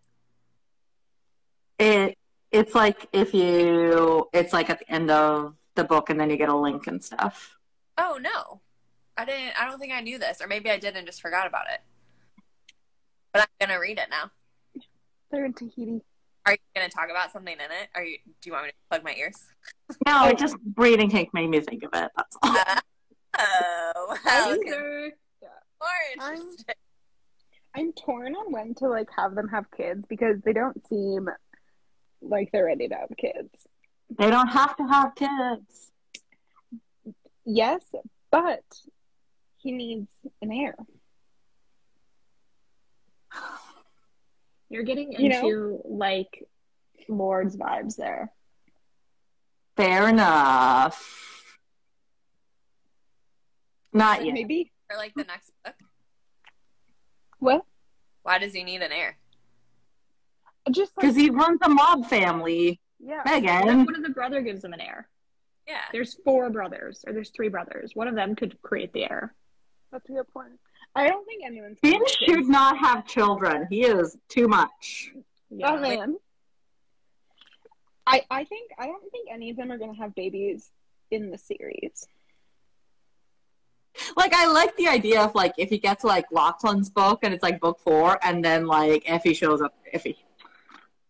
It 1.80 2.18
it's 2.52 2.76
like 2.76 3.08
if 3.14 3.34
you 3.34 4.28
it's 4.34 4.54
like 4.54 4.70
at 4.70 4.80
the 4.80 4.92
end 4.92 5.12
of 5.12 5.56
the 5.76 5.84
book 5.84 6.10
and 6.10 6.20
then 6.20 6.30
you 6.30 6.38
get 6.38 6.50
a 6.50 6.56
link 6.56 6.88
and 6.88 7.04
stuff. 7.04 7.58
Oh 7.98 8.20
no, 8.22 8.62
I 9.18 9.26
didn't. 9.26 9.54
I 9.60 9.66
don't 9.66 9.80
think 9.80 9.94
I 9.94 10.02
knew 10.02 10.18
this, 10.18 10.42
or 10.42 10.48
maybe 10.48 10.70
I 10.70 10.78
did 10.78 10.96
and 10.96 11.06
just 11.06 11.22
forgot 11.22 11.48
about 11.48 11.66
it. 11.72 11.82
But 13.32 13.44
I'm 13.44 13.68
gonna 13.68 13.80
read 13.80 13.98
it 13.98 14.10
now. 14.10 14.32
They're 15.32 15.46
in 15.46 15.54
Tahiti. 15.54 16.02
Are 16.50 16.54
you 16.54 16.58
gonna 16.76 16.90
talk 16.90 17.12
about 17.12 17.32
something 17.32 17.54
in 17.54 17.60
it? 17.60 17.90
Are 17.94 18.04
you? 18.04 18.18
Do 18.42 18.50
you 18.50 18.54
want 18.54 18.66
me 18.66 18.72
to 18.72 18.76
plug 18.90 19.04
my 19.04 19.14
ears? 19.14 19.38
No, 20.08 20.26
it 20.26 20.40
just 20.40 20.58
breeding 20.60 21.08
kink 21.12 21.32
made 21.32 21.48
me 21.48 21.60
think 21.60 21.84
of 21.84 21.92
it. 21.94 22.12
That's 22.16 22.38
all. 22.42 22.56
Oh, 23.42 24.18
well, 24.26 24.54
okay. 24.56 24.70
Either. 24.70 25.14
more 25.80 25.90
I'm- 26.20 26.34
interesting. 26.34 26.76
I'm 27.76 27.94
torn 27.94 28.36
on 28.36 28.52
when 28.52 28.74
to 28.76 28.90
like 28.90 29.08
have 29.16 29.36
them 29.36 29.48
have 29.50 29.70
kids 29.78 30.04
because 30.10 30.42
they 30.44 30.52
don't 30.52 30.86
seem 30.90 31.30
like 32.22 32.50
they're 32.52 32.66
ready 32.66 32.90
to 32.90 32.96
have 32.96 33.10
kids. 33.16 33.50
They 34.18 34.30
don't 34.32 34.48
have 34.48 34.76
to 34.78 34.84
have 34.84 35.14
kids. 35.16 35.92
Yes, 37.46 37.84
but 38.32 38.64
he 39.58 39.72
needs 39.72 40.10
an 40.42 40.52
heir. 40.52 40.76
You're 44.70 44.84
getting 44.84 45.12
You 45.14 45.30
know? 45.30 45.40
into 45.48 45.82
like 45.86 46.46
Lord's 47.08 47.58
vibes 47.58 47.96
there. 47.96 48.32
Fair 49.76 50.08
enough. 50.10 51.16
Not 53.94 54.24
yet. 54.26 54.34
Maybe 54.34 54.72
For 54.90 54.98
like 54.98 55.14
the 55.16 55.24
next 55.24 55.52
book, 55.66 55.74
what? 57.40 57.64
why 58.24 58.38
does 58.38 58.54
he 58.54 58.64
need 58.64 58.82
an 58.82 58.91
heir? 58.91 59.18
Just 60.72 60.91
like 60.98 61.02
Because 61.02 61.16
he 61.16 61.30
runs 61.30 61.60
a 61.64 61.70
mob 61.70 62.06
family. 62.06 62.80
yeah. 63.00 63.22
Megan. 63.26 63.86
What 63.86 63.96
if 63.96 64.04
the 64.04 64.10
brother 64.10 64.41
gives 64.41 64.64
him 64.64 64.74
an 64.74 64.82
heir? 64.82 65.08
Yeah. 65.68 65.82
There's 65.91 66.16
four 66.26 66.50
brothers, 66.50 67.04
or 67.08 67.14
there's 67.14 67.30
three 67.32 67.50
brothers. 67.50 67.91
One 67.96 68.08
of 68.08 68.16
them 68.16 68.36
could 68.36 68.62
create 68.62 68.94
the 68.94 69.04
heir. 69.10 69.34
That's 69.91 70.08
a 70.10 70.14
good 70.14 70.28
point. 70.34 70.60
I 71.00 71.08
don't 71.08 71.26
think 71.26 71.44
anyone's 71.46 71.80
Finn 71.80 71.94
gonna 71.94 72.08
should 72.08 72.36
kids. 72.38 72.50
not 72.50 72.78
have 72.78 73.06
children. 73.08 73.68
He 73.70 73.84
is 73.84 74.18
too 74.28 74.48
much. 74.48 75.12
Yeah. 75.50 75.74
Oh 75.74 75.80
man. 75.80 76.18
I 78.06 78.24
I 78.30 78.44
think 78.44 78.72
I 78.78 78.86
don't 78.86 79.10
think 79.12 79.30
any 79.32 79.50
of 79.50 79.58
them 79.58 79.72
are 79.72 79.78
gonna 79.78 79.96
have 79.96 80.14
babies 80.16 80.72
in 81.12 81.32
the 81.32 81.38
series. 81.38 82.06
Like 84.16 84.34
I 84.34 84.46
like 84.52 84.76
the 84.78 84.88
idea 84.88 85.22
of 85.22 85.36
like 85.36 85.54
if 85.58 85.70
he 85.70 85.78
gets 85.78 86.04
like 86.04 86.26
Lachlan's 86.32 86.90
book 86.90 87.20
and 87.24 87.34
it's 87.34 87.44
like 87.44 87.60
book 87.60 87.80
four 87.80 88.20
and 88.24 88.44
then 88.44 88.66
like 88.68 89.04
Effie 89.06 89.34
shows 89.34 89.62
up 89.62 89.74
Effie. 89.94 90.18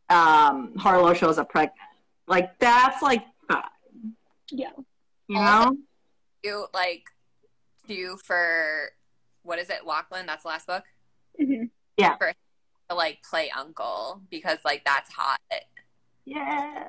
Um 0.09 0.75
Harlow 0.77 1.13
shows 1.13 1.37
up 1.37 1.49
pregnant. 1.49 1.77
Like 2.27 2.57
that's 2.59 3.01
like 3.01 3.23
fine. 3.47 3.63
Yeah. 4.51 4.71
You 5.27 5.35
know? 5.35 5.77
You 6.43 6.67
like 6.73 7.03
do 7.87 8.17
for 8.23 8.91
what 9.49 9.57
is 9.57 9.71
it, 9.71 9.83
Lachlan? 9.83 10.27
That's 10.27 10.43
the 10.43 10.49
last 10.49 10.67
book. 10.67 10.83
hmm 11.35 11.63
To 11.97 12.95
like 12.95 13.19
play 13.27 13.51
uncle 13.57 14.21
because 14.29 14.59
like 14.63 14.83
that's 14.85 15.11
hot. 15.11 15.39
Yeah. 16.23 16.83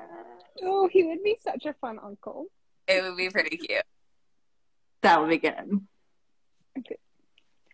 Oh, 0.61 0.87
he 0.87 1.03
would 1.03 1.23
be 1.23 1.37
such 1.41 1.65
a 1.65 1.73
fun 1.73 1.97
uncle. 2.03 2.45
It 2.87 3.03
would 3.03 3.17
be 3.17 3.29
pretty 3.31 3.57
cute. 3.57 3.81
That 5.01 5.19
would 5.19 5.31
be 5.31 5.39
good. 5.39 5.81
Okay. 6.77 6.97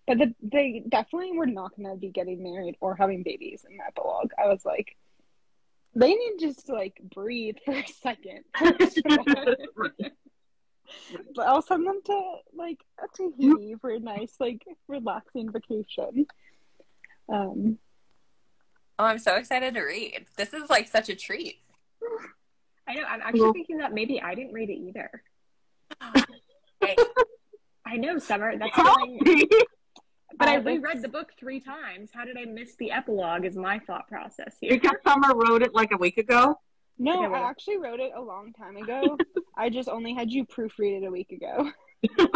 But 0.07 0.19
the, 0.19 0.33
they 0.41 0.83
definitely 0.87 1.37
were 1.37 1.45
not 1.45 1.75
going 1.75 1.89
to 1.89 1.99
be 1.99 2.09
getting 2.09 2.41
married 2.41 2.77
or 2.79 2.95
having 2.95 3.23
babies 3.23 3.65
in 3.69 3.75
that 3.77 3.93
epilogue. 3.97 4.31
I 4.41 4.47
was 4.47 4.63
like, 4.63 4.95
they 5.95 6.13
need 6.13 6.37
just 6.39 6.67
to 6.67 6.73
like 6.73 6.97
breathe 7.13 7.57
for 7.65 7.73
a 7.73 7.85
second. 7.87 8.45
but 11.35 11.47
I'll 11.47 11.61
send 11.61 11.85
them 11.85 11.99
to 12.05 12.35
like 12.53 12.79
a 13.03 13.07
Tahiti 13.15 13.75
for 13.81 13.89
a 13.91 13.99
nice, 13.99 14.33
like, 14.39 14.63
relaxing 14.87 15.51
vacation. 15.51 16.25
Um, 17.31 17.77
Oh, 18.99 19.03
I'm 19.05 19.19
so 19.19 19.35
excited 19.35 19.75
to 19.75 19.81
read. 19.81 20.25
This 20.37 20.53
is 20.55 20.71
like 20.71 20.87
such 20.87 21.07
a 21.09 21.15
treat. 21.15 21.57
I 22.87 22.95
know. 22.95 23.03
I'm 23.03 23.21
actually 23.21 23.39
Cool. 23.41 23.53
thinking 23.53 23.77
that 23.77 23.93
maybe 23.93 24.19
I 24.19 24.33
didn't 24.33 24.53
read 24.53 24.69
it 24.71 24.73
either. 24.79 25.21
Hey, 26.81 26.95
I 27.87 27.97
know, 27.97 28.17
Summer. 28.19 28.55
That's 28.57 28.75
Help 28.75 28.99
me. 29.09 29.47
but 30.37 30.47
I 30.47 30.57
Uh, 30.57 30.59
it's- 30.61 30.65
reread 30.77 31.01
the 31.01 31.07
book 31.09 31.31
three 31.39 31.59
times. 31.59 32.11
How 32.13 32.23
did 32.25 32.37
I 32.37 32.45
miss 32.45 32.75
the 32.77 32.91
epilogue? 32.91 33.45
Is 33.45 33.55
my 33.55 33.79
thought 33.79 34.07
process 34.07 34.57
here. 34.61 34.71
Because 34.71 34.97
Summer 35.03 35.33
wrote 35.35 35.61
it 35.63 35.73
like 35.75 35.91
a 35.91 35.97
week 35.97 36.17
ago. 36.17 36.59
No, 36.99 37.33
I 37.33 37.39
actually 37.39 37.77
wrote 37.77 37.99
it 37.99 38.11
a 38.15 38.21
long 38.21 38.53
time 38.53 38.77
ago. 38.77 39.17
I 39.57 39.69
just 39.69 39.89
only 39.89 40.13
had 40.13 40.31
you 40.31 40.45
proofread 40.45 41.01
it 41.01 41.05
a 41.05 41.11
week 41.11 41.31
ago. 41.31 41.71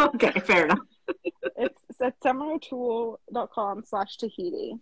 okay, 0.00 0.32
fair 0.40 0.66
enough. 0.66 0.78
It's, 1.54 1.78
it's 1.90 2.00
at 2.00 2.18
summerotoole.com 2.20 3.84
slash 3.86 4.16
Tahiti. 4.16 4.74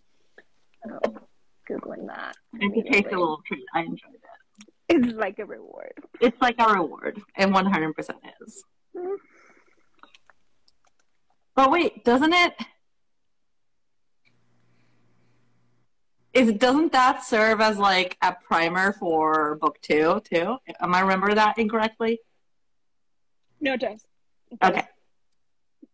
googling 1.69 2.07
that. 2.07 2.37
It's 2.55 2.89
a 2.89 2.93
tasty 2.93 3.11
little 3.11 3.43
treat. 3.47 3.65
I 3.75 3.81
enjoyed 3.81 4.15
it. 4.15 4.67
It's 4.89 5.15
like 5.15 5.39
a 5.41 5.45
reward. 5.45 5.93
It's 6.21 6.41
like 6.41 6.55
a 6.59 6.73
reward, 6.73 7.21
and 7.37 7.53
100% 7.53 7.93
is. 8.41 8.65
Mm. 8.97 9.17
But 11.55 11.71
wait, 11.71 12.05
doesn't 12.05 12.33
it? 12.33 12.55
Is 16.33 16.53
doesn't 16.53 16.93
that 16.93 17.25
serve 17.25 17.61
as 17.61 17.77
like 17.79 18.17
a 18.23 18.37
primer 18.47 18.93
for 18.93 19.57
book 19.57 19.79
two 19.83 20.21
too? 20.25 20.57
Am 20.81 20.95
I 20.95 21.01
remember 21.01 21.35
that 21.35 21.59
incorrectly? 21.59 22.21
No, 23.61 23.75
it 23.75 23.81
does. 23.81 24.05
It 24.51 24.59
does. 24.61 24.71
Okay. 24.71 24.87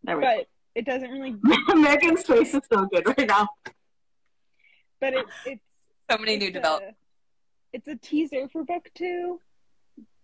There 0.05 0.17
we 0.17 0.23
go. 0.23 0.37
But 0.37 0.47
it 0.75 0.85
doesn't 0.85 1.11
really. 1.11 1.35
Megan's 1.75 2.23
face 2.25 2.55
is 2.55 2.63
so 2.71 2.85
good 2.87 3.07
right 3.07 3.27
now. 3.27 3.49
But 5.01 5.15
it, 5.15 5.27
it's 5.47 5.63
So 6.11 6.19
many 6.19 6.37
new 6.37 6.47
it's 6.49 6.57
a- 6.57 6.61
developments. 6.61 6.99
It's 7.73 7.89
a 7.89 7.97
teaser 7.97 8.49
for 8.51 8.65
book 8.65 8.89
two, 8.95 9.41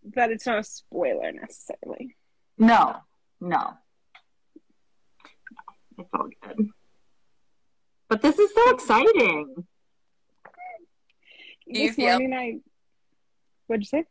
but 0.05 0.31
it's 0.31 0.47
not 0.47 0.59
a 0.59 0.63
spoiler 0.63 1.33
necessarily. 1.33 2.17
No, 2.57 2.97
no. 3.41 3.75
It's 5.99 6.09
all 6.15 6.29
good. 6.43 6.69
But 8.09 8.23
this 8.23 8.39
is 8.39 8.51
so 8.55 8.71
exciting. 8.75 9.67
Do 11.73 11.81
you 11.81 11.89
this 11.89 11.97
feel- 11.97 12.19
morning 12.21 12.33
I. 12.35 12.59
What'd 13.67 13.83
you 13.83 13.87
say? 13.87 14.05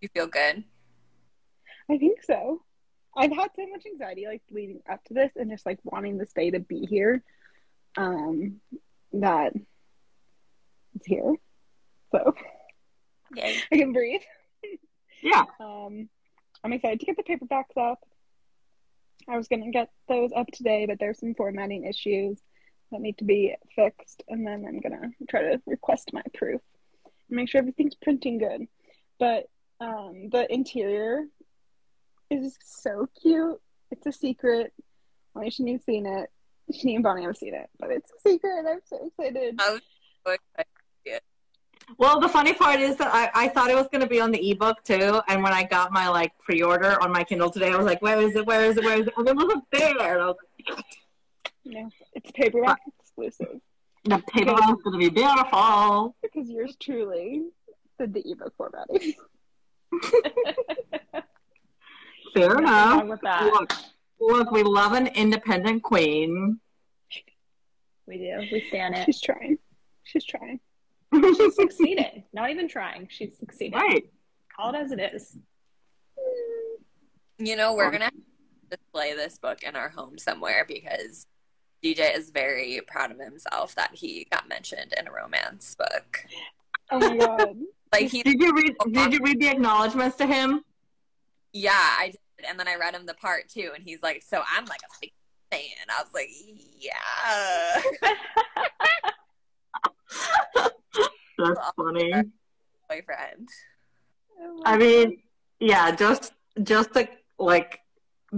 You 0.00 0.08
feel 0.08 0.26
good? 0.26 0.64
I 1.90 1.98
think 1.98 2.22
so. 2.22 2.62
I've 3.16 3.32
had 3.32 3.50
so 3.56 3.66
much 3.66 3.84
anxiety 3.86 4.26
like 4.26 4.42
leading 4.50 4.80
up 4.90 5.02
to 5.04 5.14
this 5.14 5.32
and 5.36 5.50
just 5.50 5.66
like 5.66 5.78
wanting 5.84 6.18
this 6.18 6.32
day 6.32 6.50
to 6.50 6.60
be 6.60 6.86
here. 6.86 7.22
Um 7.96 8.60
that 9.12 9.52
it's 10.94 11.06
here. 11.06 11.34
So 12.12 12.34
Yay. 13.34 13.56
I 13.72 13.76
can 13.76 13.92
breathe. 13.92 14.20
Yeah. 15.22 15.44
Um 15.60 16.08
I'm 16.64 16.72
excited 16.72 17.00
to 17.00 17.06
get 17.06 17.16
the 17.16 17.22
paperbacks 17.22 17.76
up. 17.76 18.00
I 19.28 19.36
was 19.36 19.48
gonna 19.48 19.70
get 19.70 19.90
those 20.08 20.30
up 20.34 20.46
today, 20.48 20.86
but 20.86 20.98
there's 20.98 21.18
some 21.18 21.34
formatting 21.34 21.84
issues 21.84 22.40
that 22.90 23.00
need 23.00 23.18
to 23.18 23.24
be 23.24 23.54
fixed 23.74 24.22
and 24.28 24.46
then 24.46 24.64
I'm 24.66 24.80
gonna 24.80 25.10
try 25.28 25.42
to 25.42 25.60
request 25.66 26.10
my 26.12 26.22
proof 26.34 26.60
and 27.04 27.36
make 27.36 27.48
sure 27.48 27.60
everything's 27.60 27.94
printing 27.94 28.38
good. 28.38 28.66
But 29.18 29.48
um 29.80 30.28
the 30.30 30.46
interior 30.52 31.24
is 32.30 32.56
so 32.64 33.08
cute. 33.20 33.60
It's 33.90 34.06
a 34.06 34.12
secret. 34.12 34.72
Only 35.34 35.50
Shani 35.50 35.72
have 35.72 35.82
seen 35.82 36.06
it. 36.06 36.30
Shani 36.72 36.94
and 36.94 37.02
Bonnie 37.02 37.24
have 37.24 37.36
seen 37.36 37.54
it, 37.54 37.68
but 37.78 37.90
it's 37.90 38.10
a 38.10 38.28
secret. 38.28 38.64
I'm 38.68 38.80
so 38.84 39.06
excited. 39.06 39.56
I 39.58 39.70
was 39.70 39.80
so 40.26 40.32
excited. 40.32 40.68
Well, 41.96 42.20
the 42.20 42.28
funny 42.28 42.52
part 42.52 42.80
is 42.80 42.96
that 42.96 43.08
I, 43.14 43.30
I 43.46 43.48
thought 43.48 43.70
it 43.70 43.74
was 43.74 43.88
going 43.90 44.02
to 44.02 44.06
be 44.06 44.20
on 44.20 44.30
the 44.30 44.50
ebook 44.50 44.82
too. 44.84 45.22
And 45.28 45.42
when 45.42 45.54
I 45.54 45.62
got 45.62 45.90
my 45.90 46.08
like 46.08 46.36
pre-order 46.38 47.02
on 47.02 47.10
my 47.10 47.24
Kindle 47.24 47.50
today, 47.50 47.72
I 47.72 47.76
was 47.76 47.86
like, 47.86 48.02
where 48.02 48.20
is 48.20 48.34
it? 48.34 48.44
Where 48.44 48.64
is 48.64 48.76
it? 48.76 48.84
Where 48.84 49.00
is 49.00 49.06
it? 49.06 49.14
And 49.16 49.26
it 49.26 49.34
wasn't 49.34 49.64
there. 49.72 49.92
And 49.92 50.22
I 50.22 50.26
was 50.26 50.36
like, 50.68 50.84
No, 51.68 51.90
it's 52.14 52.30
paperback 52.32 52.78
exclusive 53.00 53.60
the 54.04 54.22
paperback 54.32 54.70
is 54.70 54.82
going 54.82 54.92
to 54.92 54.98
be 54.98 55.08
beautiful. 55.10 56.16
because 56.22 56.48
yours 56.48 56.76
truly 56.80 57.42
did 57.98 58.14
the 58.14 58.22
ebook 58.30 58.54
formatting. 58.56 59.14
Fair 62.34 62.48
Nothing 62.60 62.62
enough. 62.62 63.06
with 63.08 63.20
that. 63.22 63.44
Look, 63.44 63.72
look, 64.20 64.50
we 64.50 64.62
love 64.62 64.92
an 64.92 65.08
independent 65.08 65.82
queen. 65.82 66.60
We 68.06 68.18
do. 68.18 68.38
We 68.52 68.64
stand 68.68 68.94
it. 68.96 69.04
She's 69.06 69.20
trying. 69.20 69.58
She's 70.04 70.24
trying. 70.24 70.60
She's 71.12 71.54
succeeded. 71.56 72.24
Not 72.32 72.50
even 72.50 72.68
trying. 72.68 73.08
She's 73.10 73.36
succeeded. 73.38 73.74
right. 73.76 74.04
Call 74.54 74.74
it 74.74 74.78
as 74.78 74.92
it 74.92 75.00
is. 75.00 75.36
You 77.38 77.56
know, 77.56 77.74
we're 77.74 77.90
gonna 77.90 78.10
display 78.70 79.14
this 79.14 79.38
book 79.38 79.62
in 79.62 79.76
our 79.76 79.88
home 79.90 80.18
somewhere 80.18 80.64
because 80.66 81.26
DJ 81.84 82.16
is 82.16 82.30
very 82.30 82.80
proud 82.86 83.10
of 83.12 83.18
himself 83.18 83.74
that 83.76 83.94
he 83.94 84.26
got 84.30 84.48
mentioned 84.48 84.92
in 84.98 85.06
a 85.06 85.12
romance 85.12 85.74
book. 85.76 86.24
Oh 86.90 86.98
my 86.98 87.16
god. 87.16 87.56
Like 87.90 88.10
he, 88.10 88.22
Did 88.22 88.38
you 88.38 88.52
read? 88.54 88.76
Did 88.92 89.14
you 89.14 89.20
read 89.22 89.40
the 89.40 89.48
acknowledgments 89.48 90.18
to 90.18 90.26
him? 90.26 90.62
yeah, 91.54 91.72
I 91.72 92.08
did, 92.08 92.46
and 92.46 92.60
then 92.60 92.68
I 92.68 92.74
read 92.76 92.94
him 92.94 93.06
the 93.06 93.14
part 93.14 93.48
too, 93.48 93.70
and 93.74 93.82
he's 93.82 94.02
like, 94.02 94.22
"So 94.22 94.42
I'm 94.54 94.66
like 94.66 94.80
a 94.82 94.92
big 95.00 95.12
fan." 95.50 95.86
I 95.88 96.02
was 96.02 96.12
like, 96.12 96.28
"Yeah." 96.78 97.80
That's 101.38 101.70
funny. 101.76 102.12
Boyfriend. 102.90 103.48
I 104.66 104.76
mean, 104.76 105.22
yeah, 105.60 105.90
just 105.94 106.34
just 106.62 106.92
the 106.92 107.08
like 107.38 107.80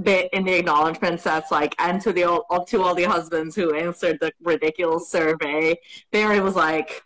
bit 0.03 0.31
in 0.33 0.45
the 0.45 0.59
acknowledgments 0.59 1.25
that's 1.25 1.51
like, 1.51 1.75
and 1.79 2.01
to 2.03 2.13
the 2.13 2.25
all 2.25 2.65
to 2.67 2.83
all 2.83 2.95
the 2.95 3.05
husbands 3.05 3.55
who 3.55 3.75
answered 3.75 4.19
the 4.21 4.33
ridiculous 4.43 5.09
survey, 5.09 5.79
Barry 6.13 6.41
was 6.41 6.55
like, 6.55 7.03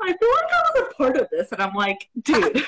I 0.00 0.16
feel 0.16 0.28
like 0.34 0.52
I 0.52 0.62
was 0.62 0.88
a 0.90 0.94
part 0.94 1.16
of 1.16 1.28
this, 1.30 1.52
and 1.52 1.62
I'm 1.62 1.74
like, 1.74 2.08
dude, 2.22 2.64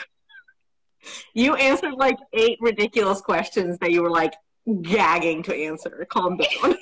you 1.35 1.55
answered 1.55 1.95
like 1.95 2.19
eight 2.33 2.59
ridiculous 2.61 3.21
questions 3.21 3.79
that 3.79 3.93
you 3.93 4.03
were 4.03 4.11
like 4.11 4.35
gagging 4.83 5.43
to 5.45 5.55
answer. 5.55 6.07
Calm 6.11 6.39
down. 6.39 6.77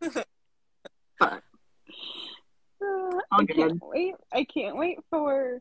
but 1.18 1.42
Uh, 2.82 3.18
I 3.32 3.44
can't 3.46 3.82
wait. 3.82 4.14
I 4.32 4.44
can't 4.44 4.76
wait 4.76 4.98
for 5.10 5.60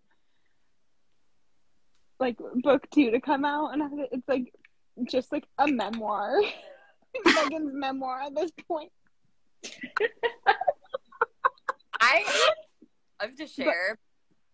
like 2.20 2.38
book 2.56 2.88
two 2.92 3.12
to 3.12 3.20
come 3.20 3.46
out, 3.46 3.74
and 3.74 4.08
it's 4.12 4.28
like 4.28 4.54
just 5.06 5.32
like 5.32 5.46
a 5.58 5.68
memoir, 5.68 6.42
Megan's 7.26 7.74
memoir 7.74 8.24
at 8.24 8.36
this 8.36 8.52
point. 8.68 8.92
I 12.00 12.26
love 13.22 13.36
to 13.38 13.48
share. 13.48 13.98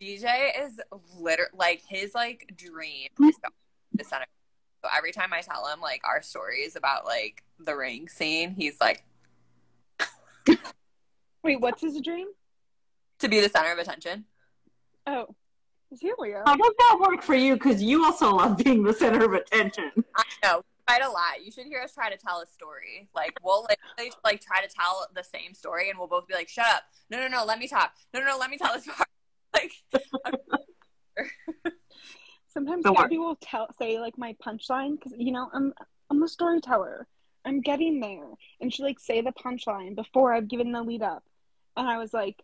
DJ 0.01 0.51
is 0.65 0.79
literally 1.19 1.51
like 1.55 1.81
his 1.87 2.13
like 2.13 2.53
dream 2.55 3.09
hmm? 3.17 3.25
is 3.25 3.35
to 3.35 3.49
be 3.91 3.97
the 3.97 4.03
center. 4.03 4.25
So 4.83 4.89
every 4.95 5.11
time 5.11 5.33
I 5.33 5.41
tell 5.41 5.67
him 5.67 5.81
like 5.81 6.01
our 6.05 6.21
stories 6.21 6.75
about 6.75 7.05
like 7.05 7.43
the 7.59 7.75
ring 7.75 8.07
scene, 8.07 8.51
he's 8.51 8.79
like 8.79 9.03
Wait, 11.43 11.59
what's 11.59 11.81
his 11.81 11.99
dream? 12.01 12.27
to 13.19 13.27
be 13.27 13.39
the 13.39 13.49
center 13.49 13.71
of 13.71 13.77
attention. 13.77 14.25
Oh, 15.05 15.35
here 15.97 16.15
we 16.19 16.29
go. 16.29 16.43
how 16.45 16.55
does 16.55 16.73
that 16.77 16.99
work 16.99 17.21
for 17.21 17.35
you? 17.35 17.55
Because 17.55 17.81
you 17.81 18.05
also 18.05 18.35
love 18.35 18.57
being 18.57 18.83
the 18.83 18.93
center 18.93 19.25
of 19.25 19.33
attention. 19.33 19.91
I 20.15 20.23
know. 20.43 20.61
Quite 20.87 21.03
a 21.03 21.09
lot. 21.09 21.43
You 21.43 21.51
should 21.51 21.67
hear 21.67 21.81
us 21.81 21.93
try 21.93 22.09
to 22.09 22.17
tell 22.17 22.41
a 22.41 22.47
story. 22.47 23.09
Like 23.13 23.37
we'll 23.43 23.67
literally 23.69 24.11
like 24.23 24.41
try 24.41 24.61
to 24.61 24.67
tell 24.67 25.07
the 25.13 25.23
same 25.23 25.53
story, 25.53 25.89
and 25.89 25.99
we'll 25.99 26.07
both 26.07 26.27
be 26.27 26.33
like, 26.33 26.49
"Shut 26.49 26.65
up! 26.65 26.83
No, 27.11 27.19
no, 27.19 27.27
no! 27.27 27.45
Let 27.45 27.59
me 27.59 27.67
talk! 27.67 27.93
No, 28.11 28.21
no, 28.21 28.25
no! 28.25 28.37
Let 28.39 28.49
me 28.49 28.57
tell 28.57 28.73
this 28.73 28.85
part." 28.87 29.07
Like, 29.51 29.71
Sometimes 32.47 32.83
Don't 32.83 32.95
Gabby 32.95 33.17
will 33.17 33.37
tell 33.41 33.67
say 33.77 33.99
like 33.99 34.17
my 34.17 34.35
punchline 34.43 34.95
because 34.95 35.13
you 35.17 35.31
know 35.31 35.49
I'm 35.53 35.73
I'm 36.09 36.23
a 36.23 36.27
storyteller. 36.27 37.07
I'm 37.45 37.61
getting 37.61 37.99
there, 37.99 38.27
and 38.59 38.73
she 38.73 38.83
like 38.83 38.99
say 38.99 39.21
the 39.21 39.31
punchline 39.31 39.95
before 39.95 40.33
I've 40.33 40.47
given 40.47 40.71
the 40.71 40.83
lead 40.83 41.01
up, 41.01 41.23
and 41.77 41.87
I 41.87 41.97
was 41.97 42.13
like, 42.13 42.43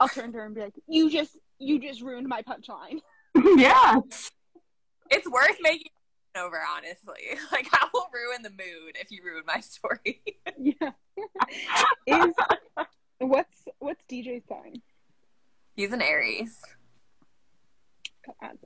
I'll 0.00 0.08
turn 0.08 0.32
to 0.32 0.38
her 0.38 0.46
and 0.46 0.54
be 0.54 0.60
like, 0.60 0.74
"You 0.86 1.10
just 1.10 1.36
you 1.58 1.80
just 1.80 2.00
ruined 2.02 2.28
my 2.28 2.42
punchline." 2.42 3.00
yes. 3.34 4.30
it's 5.10 5.28
worth 5.28 5.56
making 5.60 5.92
over. 6.36 6.60
Honestly, 6.76 7.38
like 7.52 7.68
I 7.72 7.88
will 7.92 8.06
ruin 8.12 8.42
the 8.42 8.50
mood 8.50 8.96
if 9.00 9.10
you 9.10 9.22
ruin 9.24 9.44
my 9.46 9.60
story. 9.60 10.22
yeah. 10.58 10.92
Is 12.06 12.34
what's 13.18 13.64
what's 13.78 14.02
DJ's 14.10 14.44
sign? 14.48 14.82
He's 15.74 15.92
an 15.92 16.02
Aries. 16.02 16.60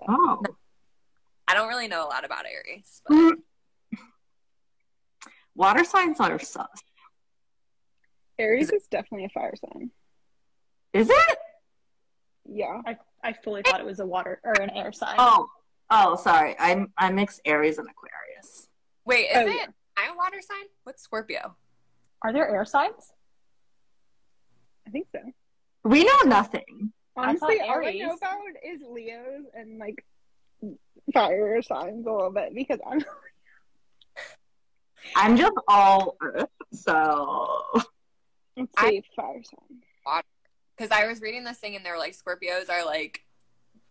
Oh. 0.09 0.43
I 1.47 1.55
don't 1.55 1.69
really 1.69 1.89
know 1.89 2.05
a 2.05 2.09
lot 2.09 2.25
about 2.25 2.47
Aries. 2.47 3.01
But 3.07 3.15
Mm. 3.15 3.33
Water 5.55 5.85
signs 5.85 6.19
are 6.19 6.39
sus. 6.39 6.67
Aries 8.39 8.71
is 8.71 8.87
definitely 8.87 9.27
a 9.27 9.29
fire 9.29 9.55
sign. 9.57 9.91
Is 10.93 11.09
it? 11.11 11.39
Yeah. 12.45 12.81
I, 12.87 12.97
I 13.25 13.33
fully 13.33 13.63
thought 13.63 13.81
it 13.81 13.87
was 13.87 14.01
a 14.01 14.07
water 14.07 14.41
or 14.45 14.53
an 14.61 14.71
air 14.71 14.93
sign. 14.93 15.15
Oh, 15.19 15.49
oh, 15.91 16.17
sorry. 16.17 16.55
I 16.59 16.85
I 16.99 17.11
mix 17.11 17.41
Aries 17.45 17.79
and 17.79 17.89
Aquarius. 17.89 18.69
wait, 19.05 19.27
is 19.31 19.37
Oh, 19.37 19.47
it 19.47 19.55
yeah. 19.57 19.67
I 19.97 20.13
a 20.13 20.17
water 20.17 20.41
sign? 20.41 20.65
What's 20.85 21.03
Scorpio? 21.03 21.57
Are 22.23 22.33
there 22.33 22.49
air 22.49 22.65
signs? 22.65 23.13
I 24.87 24.91
think 24.91 25.07
so. 25.13 25.21
We 25.85 26.05
know 26.05 26.19
nothing. 26.27 26.93
I 27.17 27.29
Honestly, 27.29 27.61
all 27.61 27.85
I 27.87 27.93
know 27.93 28.15
about 28.15 28.39
is 28.65 28.81
Leos 28.89 29.45
and 29.55 29.79
like 29.79 30.05
fire 31.13 31.61
signs 31.63 32.07
a 32.07 32.11
little 32.13 32.31
bit 32.31 32.55
because 32.55 32.79
I'm 32.89 33.05
I'm 35.17 35.37
just 35.37 35.53
all 35.69 36.17
Earth, 36.23 36.49
so 36.73 37.49
let's 38.57 38.73
I- 38.77 38.91
say 38.91 39.03
fire 39.17 39.43
sign. 39.43 39.81
Because 40.77 40.91
I 40.91 41.07
was 41.07 41.21
reading 41.21 41.45
this 41.45 41.59
thing 41.59 41.77
and 41.77 41.85
they're 41.85 41.99
like 41.99 42.17
Scorpios 42.17 42.69
are 42.71 42.85
like 42.85 43.25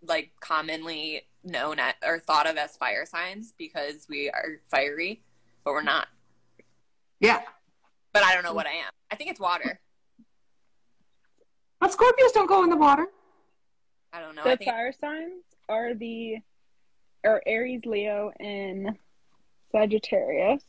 like 0.04 0.32
commonly 0.40 1.28
known 1.44 1.80
at 1.80 1.96
or 2.06 2.20
thought 2.20 2.48
of 2.50 2.58
as 2.58 2.78
fire 2.78 3.06
signs 3.06 3.54
because 3.58 4.08
we 4.10 4.30
are 4.30 4.62
fiery, 4.70 5.22
but 5.64 5.74
we're 5.74 5.84
not. 5.84 6.08
Yeah. 7.20 7.42
But 8.14 8.24
I 8.24 8.34
don't 8.34 8.44
know 8.44 8.54
what 8.54 8.68
I 8.68 8.72
am. 8.72 8.92
I 9.10 9.16
think 9.16 9.30
it's 9.30 9.40
water. 9.40 9.80
But 11.80 11.92
Scorpios 11.92 12.34
don't 12.34 12.48
go 12.48 12.64
in 12.64 12.70
the 12.70 12.78
water. 12.78 13.08
I 14.14 14.20
don't 14.20 14.36
know. 14.36 14.44
I 14.44 14.52
The 14.52 14.58
think 14.58 14.72
fire 14.72 14.94
signs 15.00 15.44
are 15.70 15.94
the 15.94 16.38
are 17.24 17.42
Aries, 17.46 17.86
Leo, 17.86 18.32
and 18.40 18.98
Sagittarius. 19.72 20.64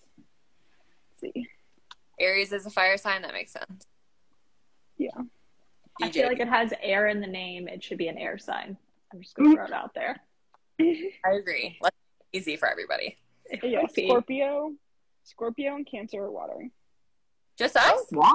Let's 1.23 1.35
see. 1.35 1.49
Aries 2.21 2.53
is 2.53 2.67
a 2.67 2.71
fire 2.71 2.97
sign. 2.97 3.23
That 3.23 3.33
makes 3.33 3.53
sense. 3.53 3.87
Yeah. 4.99 5.11
I 6.01 6.11
feel 6.11 6.27
like 6.27 6.41
it 6.41 6.49
has 6.49 6.73
air 6.83 7.09
in 7.09 7.21
the 7.21 7.27
name. 7.27 7.69
It 7.69 7.83
should 7.85 7.99
be 7.99 8.09
an 8.09 8.17
air 8.19 8.39
sign. 8.39 8.77
I'm 9.13 9.21
just 9.21 9.35
gonna 9.35 9.55
throw 9.55 9.65
it 9.67 9.73
out 9.73 9.95
there. 9.95 10.21
I 10.81 11.33
agree. 11.33 11.77
Let's 11.83 11.97
make 12.19 12.27
it 12.33 12.39
easy 12.39 12.57
for 12.57 12.69
everybody. 12.69 13.19
Yeah. 13.63 13.83
Scorpio, 13.87 14.73
Scorpio 15.25 15.77
and 15.77 15.87
Cancer 15.87 16.23
are 16.25 16.31
water. 16.31 16.71
Just 17.59 17.77
us? 17.77 18.07
Wow. 18.13 18.33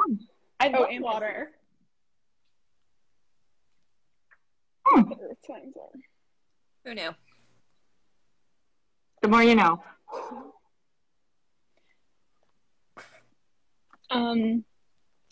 I 0.59 0.69
Oh, 0.69 0.81
love 0.81 0.89
and 0.91 1.03
water. 1.03 1.51
The 4.95 5.01
Earth 5.21 5.37
signs 5.45 5.73
are. 5.75 5.99
Who 6.85 6.93
knew? 6.95 7.09
The 9.21 9.27
more 9.27 9.43
you 9.43 9.55
know. 9.55 9.81
Um, 14.09 14.63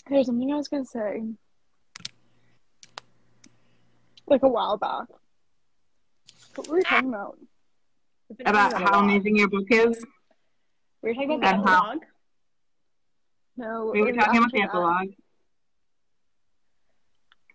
there's 0.10 0.26
something 0.26 0.52
I 0.52 0.56
was 0.58 0.68
gonna 0.68 0.86
say, 0.86 1.22
like 4.28 4.44
a 4.44 4.48
while 4.48 4.78
back. 4.78 5.08
What 6.56 6.68
were 6.68 6.76
we 6.78 6.84
talking 6.84 7.10
about? 7.10 7.38
About 8.46 8.74
how 8.82 9.00
amazing 9.02 9.36
your 9.38 9.50
book 9.50 9.68
is. 9.70 10.04
We 11.02 11.10
were 11.10 11.14
talking 11.16 11.32
about 11.34 11.56
And 11.56 11.64
how- 11.70 11.86
epilogue. 11.92 12.04
No, 13.58 13.92
We 13.94 14.02
were 14.02 14.12
talking 14.14 14.38
about 14.38 14.52
the 14.52 14.62
epilogue. 14.64 15.14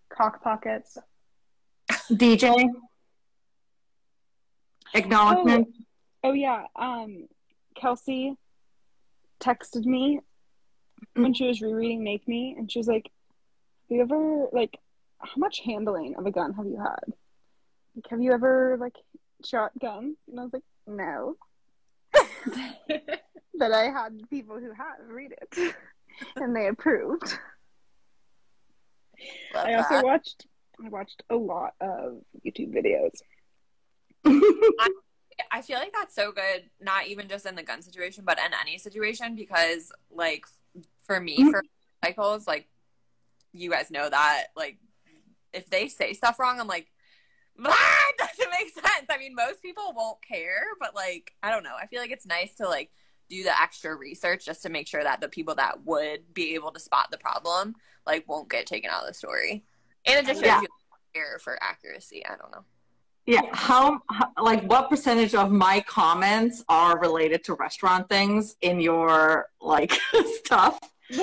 Cock 0.08 0.42
pockets. 0.42 0.96
DJ. 2.10 2.68
Acknowledgement. 4.94 5.68
Oh 6.24 6.32
yeah, 6.32 6.64
um, 6.76 7.28
Kelsey 7.74 8.34
texted 9.40 9.84
me 9.86 10.20
when 11.14 11.32
she 11.32 11.46
was 11.46 11.60
rereading 11.62 12.02
Make 12.04 12.26
Me, 12.28 12.54
and 12.58 12.70
she 12.70 12.78
was 12.78 12.88
like, 12.88 13.10
"Have 13.88 13.96
you 13.96 14.02
ever 14.02 14.46
like 14.52 14.78
how 15.20 15.36
much 15.36 15.60
handling 15.64 16.16
of 16.16 16.26
a 16.26 16.30
gun 16.30 16.52
have 16.54 16.66
you 16.66 16.78
had? 16.78 17.14
Like, 17.94 18.08
have 18.10 18.20
you 18.20 18.32
ever 18.32 18.76
like 18.80 18.94
shot 19.44 19.72
guns?" 19.78 20.16
And 20.28 20.40
I 20.40 20.44
was 20.44 20.52
like, 20.52 20.62
"No," 20.86 21.36
but 23.54 23.72
I 23.72 23.84
had 23.84 24.20
people 24.30 24.58
who 24.58 24.72
have 24.72 25.08
read 25.08 25.32
it, 25.32 25.74
and 26.36 26.54
they 26.54 26.68
approved. 26.68 27.38
Love 29.54 29.66
I 29.66 29.74
also 29.74 29.94
that. 29.94 30.04
watched 30.04 30.46
I 30.84 30.88
watched 30.88 31.22
a 31.30 31.36
lot 31.36 31.74
of 31.80 32.22
YouTube 32.44 32.74
videos. 32.74 33.20
I 35.50 35.62
feel 35.62 35.78
like 35.78 35.92
that's 35.92 36.14
so 36.14 36.32
good, 36.32 36.64
not 36.80 37.06
even 37.06 37.28
just 37.28 37.46
in 37.46 37.54
the 37.54 37.62
gun 37.62 37.82
situation, 37.82 38.24
but 38.26 38.38
in 38.38 38.52
any 38.60 38.78
situation, 38.78 39.34
because 39.34 39.92
like 40.10 40.44
for 41.06 41.20
me, 41.20 41.38
mm-hmm. 41.38 41.50
for 41.50 41.62
cycles, 42.04 42.46
like 42.46 42.68
you 43.52 43.70
guys 43.70 43.90
know 43.90 44.08
that, 44.08 44.46
like 44.56 44.78
if 45.52 45.68
they 45.70 45.88
say 45.88 46.12
stuff 46.12 46.38
wrong, 46.38 46.60
I'm 46.60 46.66
like, 46.66 46.90
that 47.58 48.12
doesn't 48.18 48.50
make 48.50 48.72
sense. 48.72 49.06
I 49.10 49.18
mean, 49.18 49.34
most 49.34 49.60
people 49.62 49.92
won't 49.94 50.18
care, 50.26 50.64
but 50.80 50.94
like 50.94 51.32
I 51.42 51.50
don't 51.50 51.62
know. 51.64 51.74
I 51.80 51.86
feel 51.86 52.00
like 52.00 52.10
it's 52.10 52.26
nice 52.26 52.54
to 52.56 52.68
like 52.68 52.90
do 53.28 53.42
the 53.44 53.60
extra 53.60 53.94
research 53.94 54.44
just 54.44 54.62
to 54.62 54.68
make 54.68 54.86
sure 54.88 55.02
that 55.04 55.20
the 55.20 55.28
people 55.28 55.54
that 55.56 55.84
would 55.84 56.32
be 56.34 56.54
able 56.54 56.72
to 56.72 56.80
spot 56.80 57.08
the 57.10 57.18
problem 57.18 57.74
like 58.06 58.28
won't 58.28 58.50
get 58.50 58.66
taken 58.66 58.90
out 58.90 59.02
of 59.02 59.08
the 59.08 59.14
story, 59.14 59.64
and 60.06 60.18
it 60.18 60.26
just 60.26 60.40
shows 60.40 60.46
Yeah. 60.46 60.60
you 60.62 60.68
care 61.14 61.38
for 61.38 61.58
accuracy. 61.62 62.24
I 62.26 62.36
don't 62.36 62.50
know. 62.50 62.64
Yeah, 63.26 63.42
how, 63.52 64.00
how 64.08 64.30
like 64.42 64.64
what 64.64 64.88
percentage 64.88 65.34
of 65.34 65.52
my 65.52 65.84
comments 65.86 66.64
are 66.68 66.98
related 66.98 67.44
to 67.44 67.54
restaurant 67.54 68.08
things 68.08 68.56
in 68.62 68.80
your 68.80 69.50
like 69.60 69.92
stuff? 70.44 70.80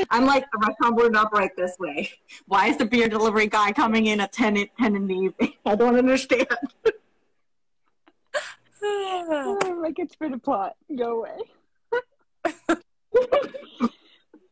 I'm 0.10 0.26
like 0.26 0.46
the 0.52 0.60
restaurant 0.60 0.96
wouldn't 0.96 1.16
operate 1.16 1.52
this 1.56 1.76
way. 1.80 2.12
Why 2.48 2.68
is 2.68 2.78
the 2.78 2.86
beer 2.86 3.08
delivery 3.08 3.48
guy 3.48 3.72
coming 3.72 4.08
in 4.08 4.20
at 4.20 4.32
10, 4.34 4.58
in- 4.58 4.70
10 4.80 4.96
in 4.96 5.08
the 5.08 5.16
evening? 5.16 5.54
I 5.66 5.76
don't 5.76 5.96
understand. 5.96 6.48
Like 8.82 10.00
it's 10.00 10.16
for 10.16 10.30
the 10.30 10.38
plot. 10.38 10.76
Go 10.96 11.24
away. 11.24 11.38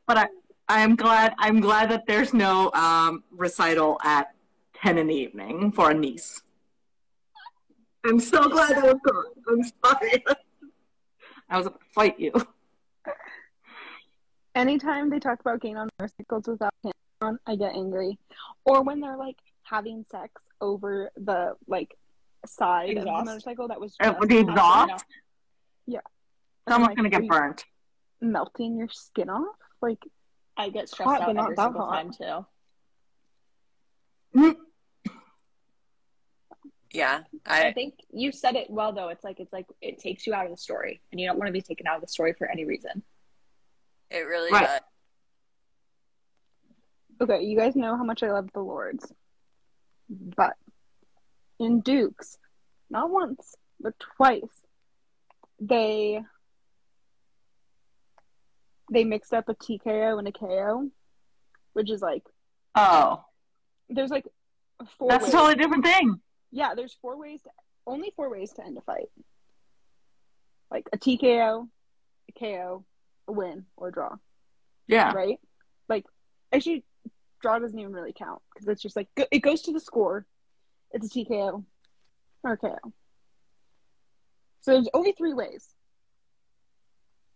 But 0.07 0.17
I 0.17 0.27
I 0.67 0.81
am 0.81 0.95
glad 0.95 1.33
I'm 1.37 1.59
glad 1.59 1.89
that 1.89 2.05
there's 2.07 2.33
no 2.33 2.71
um, 2.73 3.23
recital 3.31 3.99
at 4.03 4.33
10 4.75 4.97
in 4.97 5.07
the 5.07 5.15
evening 5.15 5.71
for 5.71 5.91
a 5.91 5.93
niece. 5.93 6.41
I'm 8.05 8.19
so 8.19 8.47
glad 8.47 8.75
that 8.75 8.83
was 8.83 8.99
gone. 9.03 9.23
I'm 9.47 9.63
sorry. 9.83 10.23
I 11.49 11.57
was 11.57 11.67
about 11.67 11.79
to 11.79 11.85
fight 11.93 12.19
you. 12.19 12.33
Anytime 14.55 15.09
they 15.09 15.19
talk 15.19 15.41
about 15.41 15.59
getting 15.61 15.77
on 15.77 15.89
motorcycles 15.99 16.47
without 16.47 16.73
pants 16.81 16.97
on, 17.21 17.37
I 17.45 17.55
get 17.55 17.73
angry. 17.75 18.17
Or 18.63 18.81
when 18.83 19.01
they're 19.01 19.17
like 19.17 19.37
having 19.63 20.03
sex 20.09 20.41
over 20.61 21.11
the 21.17 21.55
like 21.67 21.95
side 22.45 22.97
of 22.97 23.03
the 23.03 23.11
motorcycle 23.11 23.67
that 23.67 23.79
was 23.79 23.95
Uh, 23.99 24.13
just 24.13 24.27
the 24.29 24.37
exhaust, 24.39 25.05
And 25.87 26.01
someone's 26.69 26.89
like, 26.89 26.97
gonna 26.97 27.09
get 27.09 27.23
you 27.23 27.29
burnt. 27.29 27.65
melting 28.21 28.77
your 28.77 28.87
skin 28.89 29.29
off. 29.29 29.55
Like 29.81 30.03
I 30.57 30.69
get 30.69 30.87
stressed 30.89 31.09
Hot, 31.11 31.21
out 31.21 31.27
but 31.27 31.35
not 31.35 31.43
every 31.45 31.55
that 31.55 31.63
single 31.65 31.85
hot. 31.85 32.15
time 32.17 32.45
too. 34.33 34.53
Yeah, 36.91 37.23
I 37.45 37.67
I 37.67 37.73
think 37.73 37.95
you 38.09 38.31
said 38.31 38.55
it 38.55 38.69
well 38.69 38.93
though. 38.93 39.09
It's 39.09 39.23
like 39.23 39.39
it's 39.41 39.51
like 39.51 39.65
it 39.81 39.99
takes 39.99 40.25
you 40.25 40.33
out 40.33 40.45
of 40.45 40.51
the 40.51 40.57
story, 40.57 41.01
and 41.11 41.19
you 41.19 41.27
don't 41.27 41.37
want 41.37 41.47
to 41.47 41.51
be 41.53 41.61
taken 41.61 41.87
out 41.87 41.95
of 41.95 42.01
the 42.01 42.07
story 42.07 42.33
for 42.33 42.49
any 42.49 42.63
reason. 42.63 43.03
It 44.09 44.19
really 44.19 44.51
Right. 44.51 44.65
does. 44.67 44.81
okay, 47.21 47.43
you 47.43 47.57
guys 47.57 47.75
know 47.75 47.95
how 47.97 48.03
much 48.03 48.23
I 48.23 48.31
love 48.31 48.49
the 48.53 48.59
Lords. 48.61 49.11
But 50.09 50.53
in 51.59 51.81
Dukes, 51.81 52.37
not 52.89 53.09
once, 53.09 53.55
but 53.79 53.93
twice, 53.99 54.43
they 55.59 56.21
they 58.91 59.03
mixed 59.03 59.33
up 59.33 59.49
a 59.49 59.55
TKO 59.55 60.19
and 60.19 60.27
a 60.27 60.31
KO, 60.31 60.89
which 61.73 61.89
is 61.89 62.01
like 62.01 62.23
Oh, 62.75 63.23
there's 63.89 64.11
like 64.11 64.25
four 64.97 65.09
that's 65.09 65.23
ways. 65.23 65.33
a 65.33 65.37
totally 65.37 65.55
different 65.55 65.85
thing. 65.85 66.19
yeah, 66.51 66.75
there's 66.75 66.93
four 67.01 67.17
ways 67.17 67.41
to 67.43 67.49
only 67.87 68.11
four 68.15 68.29
ways 68.29 68.51
to 68.53 68.63
end 68.65 68.77
a 68.77 68.81
fight. 68.81 69.09
Like 70.69 70.87
a 70.91 70.97
TKO, 70.97 71.67
a 72.29 72.39
KO, 72.39 72.83
a 72.85 72.94
win, 73.27 73.65
or 73.77 73.91
draw. 73.91 74.15
Yeah. 74.87 75.13
Right? 75.13 75.39
Like 75.89 76.05
actually 76.53 76.83
draw 77.41 77.59
doesn't 77.59 77.77
even 77.77 77.93
really 77.93 78.13
count 78.13 78.41
because 78.53 78.67
it's 78.67 78.81
just 78.81 78.95
like 78.95 79.07
it 79.31 79.39
goes 79.39 79.63
to 79.63 79.71
the 79.71 79.79
score. 79.79 80.25
It's 80.91 81.07
a 81.07 81.09
TKO 81.09 81.63
or 82.43 82.51
a 82.53 82.57
KO. 82.57 82.77
So 84.61 84.71
there's 84.73 84.89
only 84.93 85.11
three 85.11 85.33
ways. 85.33 85.67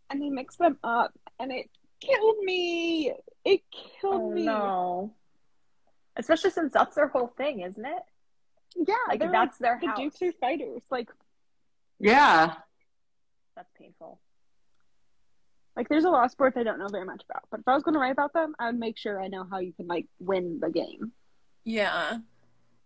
And 0.10 0.22
they 0.22 0.30
mix 0.30 0.56
them 0.56 0.78
up 0.84 1.14
and 1.40 1.52
it 1.52 1.70
killed 2.02 2.38
me. 2.44 3.14
It 3.46 3.62
killed 4.02 4.22
Oh 4.22 4.32
me. 4.32 4.46
no! 4.46 5.14
Especially 6.16 6.50
since 6.50 6.74
that's 6.74 6.96
their 6.96 7.08
whole 7.08 7.28
thing, 7.38 7.62
isn't 7.62 7.86
it? 7.86 8.04
Yeah, 8.76 8.96
Like 9.08 9.20
that's 9.32 9.58
their 9.58 9.74
like, 9.74 9.82
the 9.82 9.88
house. 9.88 9.98
Dukes 9.98 10.22
are 10.22 10.32
fighters. 10.40 10.84
Like 10.90 11.10
Yeah. 12.00 12.54
That's 13.56 13.70
painful. 13.78 14.20
Like, 15.76 15.88
there's 15.88 16.04
a 16.04 16.10
lot 16.10 16.26
of 16.26 16.32
sports 16.32 16.58
I 16.58 16.64
don't 16.64 16.80
know 16.80 16.88
very 16.88 17.06
much 17.06 17.24
about, 17.30 17.44
but 17.52 17.62
if 17.62 17.68
I 17.68 17.74
was 17.74 17.84
going 17.84 17.94
to 17.94 18.00
write 18.00 18.12
about 18.12 18.34
them, 18.34 18.56
I 18.60 18.68
would 18.68 18.80
make 18.80 18.98
sure 18.98 19.22
I 19.22 19.28
know 19.28 19.46
how 19.50 19.60
you 19.60 19.74
can 19.74 19.88
like 19.88 20.08
win 20.20 20.60
the 20.60 20.70
game. 20.70 21.12
Yeah, 21.64 22.18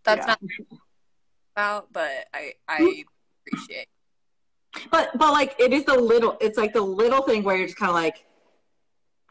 that's 0.04 0.28
Yeah. 0.28 0.36
not 0.36 0.40
about, 1.56 1.94
but 1.94 2.28
I 2.34 2.54
I 2.68 3.04
appreciate. 3.48 3.88
But 4.92 5.18
but 5.18 5.32
like 5.32 5.56
it 5.60 5.72
is 5.72 5.86
the 5.86 5.96
little 5.96 6.38
it's 6.42 6.58
like 6.58 6.74
the 6.74 6.82
little 6.82 7.22
thing 7.22 7.44
where 7.44 7.56
you're 7.56 7.68
just 7.68 7.78
kind 7.78 7.90
of 7.90 7.96
like 7.96 8.26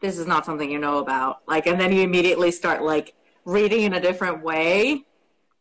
this 0.01 0.17
is 0.17 0.25
not 0.25 0.45
something 0.45 0.69
you 0.69 0.79
know 0.79 0.99
about. 0.99 1.41
Like 1.47 1.67
and 1.67 1.79
then 1.79 1.91
you 1.91 2.01
immediately 2.01 2.51
start 2.51 2.81
like 2.81 3.13
reading 3.45 3.81
in 3.81 3.93
a 3.93 3.99
different 3.99 4.43
way 4.43 5.05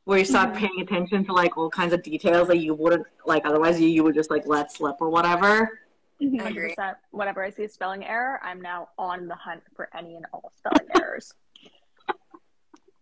where 0.04 0.18
you 0.18 0.24
start 0.24 0.50
mm-hmm. 0.50 0.58
paying 0.58 0.80
attention 0.80 1.24
to 1.24 1.32
like 1.32 1.56
all 1.56 1.70
kinds 1.70 1.92
of 1.92 2.02
details 2.02 2.48
that 2.48 2.58
you 2.58 2.74
wouldn't 2.74 3.06
like 3.26 3.44
otherwise 3.44 3.80
you, 3.80 3.88
you 3.88 4.02
would 4.02 4.14
just 4.14 4.30
like 4.30 4.46
let 4.46 4.72
slip 4.72 4.96
or 5.00 5.10
whatever. 5.10 5.80
Mm-hmm. 6.22 6.40
I 6.40 6.42
Hundred 6.44 6.58
agree. 6.58 6.68
percent. 6.74 6.96
Whenever 7.10 7.42
I 7.42 7.50
see 7.50 7.64
a 7.64 7.68
spelling 7.68 8.04
error, 8.04 8.38
I'm 8.42 8.60
now 8.60 8.88
on 8.98 9.26
the 9.26 9.34
hunt 9.34 9.62
for 9.74 9.88
any 9.96 10.16
and 10.16 10.26
all 10.32 10.52
spelling 10.56 10.88
errors. 11.00 11.32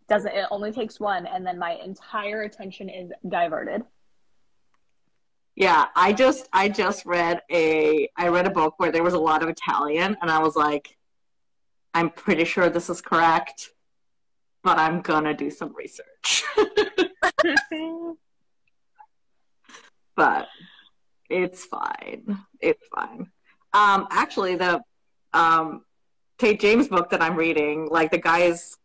doesn't 0.09 0.33
it 0.35 0.47
only 0.51 0.73
takes 0.73 0.99
one 0.99 1.27
and 1.27 1.47
then 1.47 1.59
my 1.59 1.73
entire 1.85 2.43
attention 2.43 2.89
is 2.89 3.11
diverted. 3.29 3.83
Yeah, 5.57 5.87
I 5.95 6.13
just 6.13 6.49
I 6.53 6.69
just 6.69 7.05
read 7.05 7.43
a 7.51 8.09
I 8.17 8.29
read 8.29 8.47
a 8.47 8.51
book 8.51 8.75
where 8.79 8.91
there 8.91 9.03
was 9.03 9.15
a 9.15 9.19
lot 9.19 9.43
of 9.43 9.49
Italian 9.49 10.17
and 10.23 10.31
I 10.31 10.39
was 10.39 10.57
like 10.57 10.97
I'm 11.93 12.09
pretty 12.09 12.45
sure 12.45 12.71
this 12.71 12.89
is 12.89 13.01
correct, 13.03 13.71
but 14.63 14.79
I'm 14.79 15.03
gonna 15.03 15.35
do 15.35 15.51
some 15.51 15.75
research. 15.75 16.45
but 20.17 20.49
it's 21.31 21.65
fine. 21.65 22.39
It's 22.61 22.87
fine. 22.95 23.31
Um 23.73 24.09
actually 24.11 24.57
the 24.57 24.83
um 25.33 25.85
Tate 26.39 26.61
James 26.61 26.89
book 26.89 27.11
that 27.11 27.23
I'm 27.23 27.37
reading, 27.37 27.89
like 27.91 28.11
the 28.11 28.19
guy's 28.19 28.77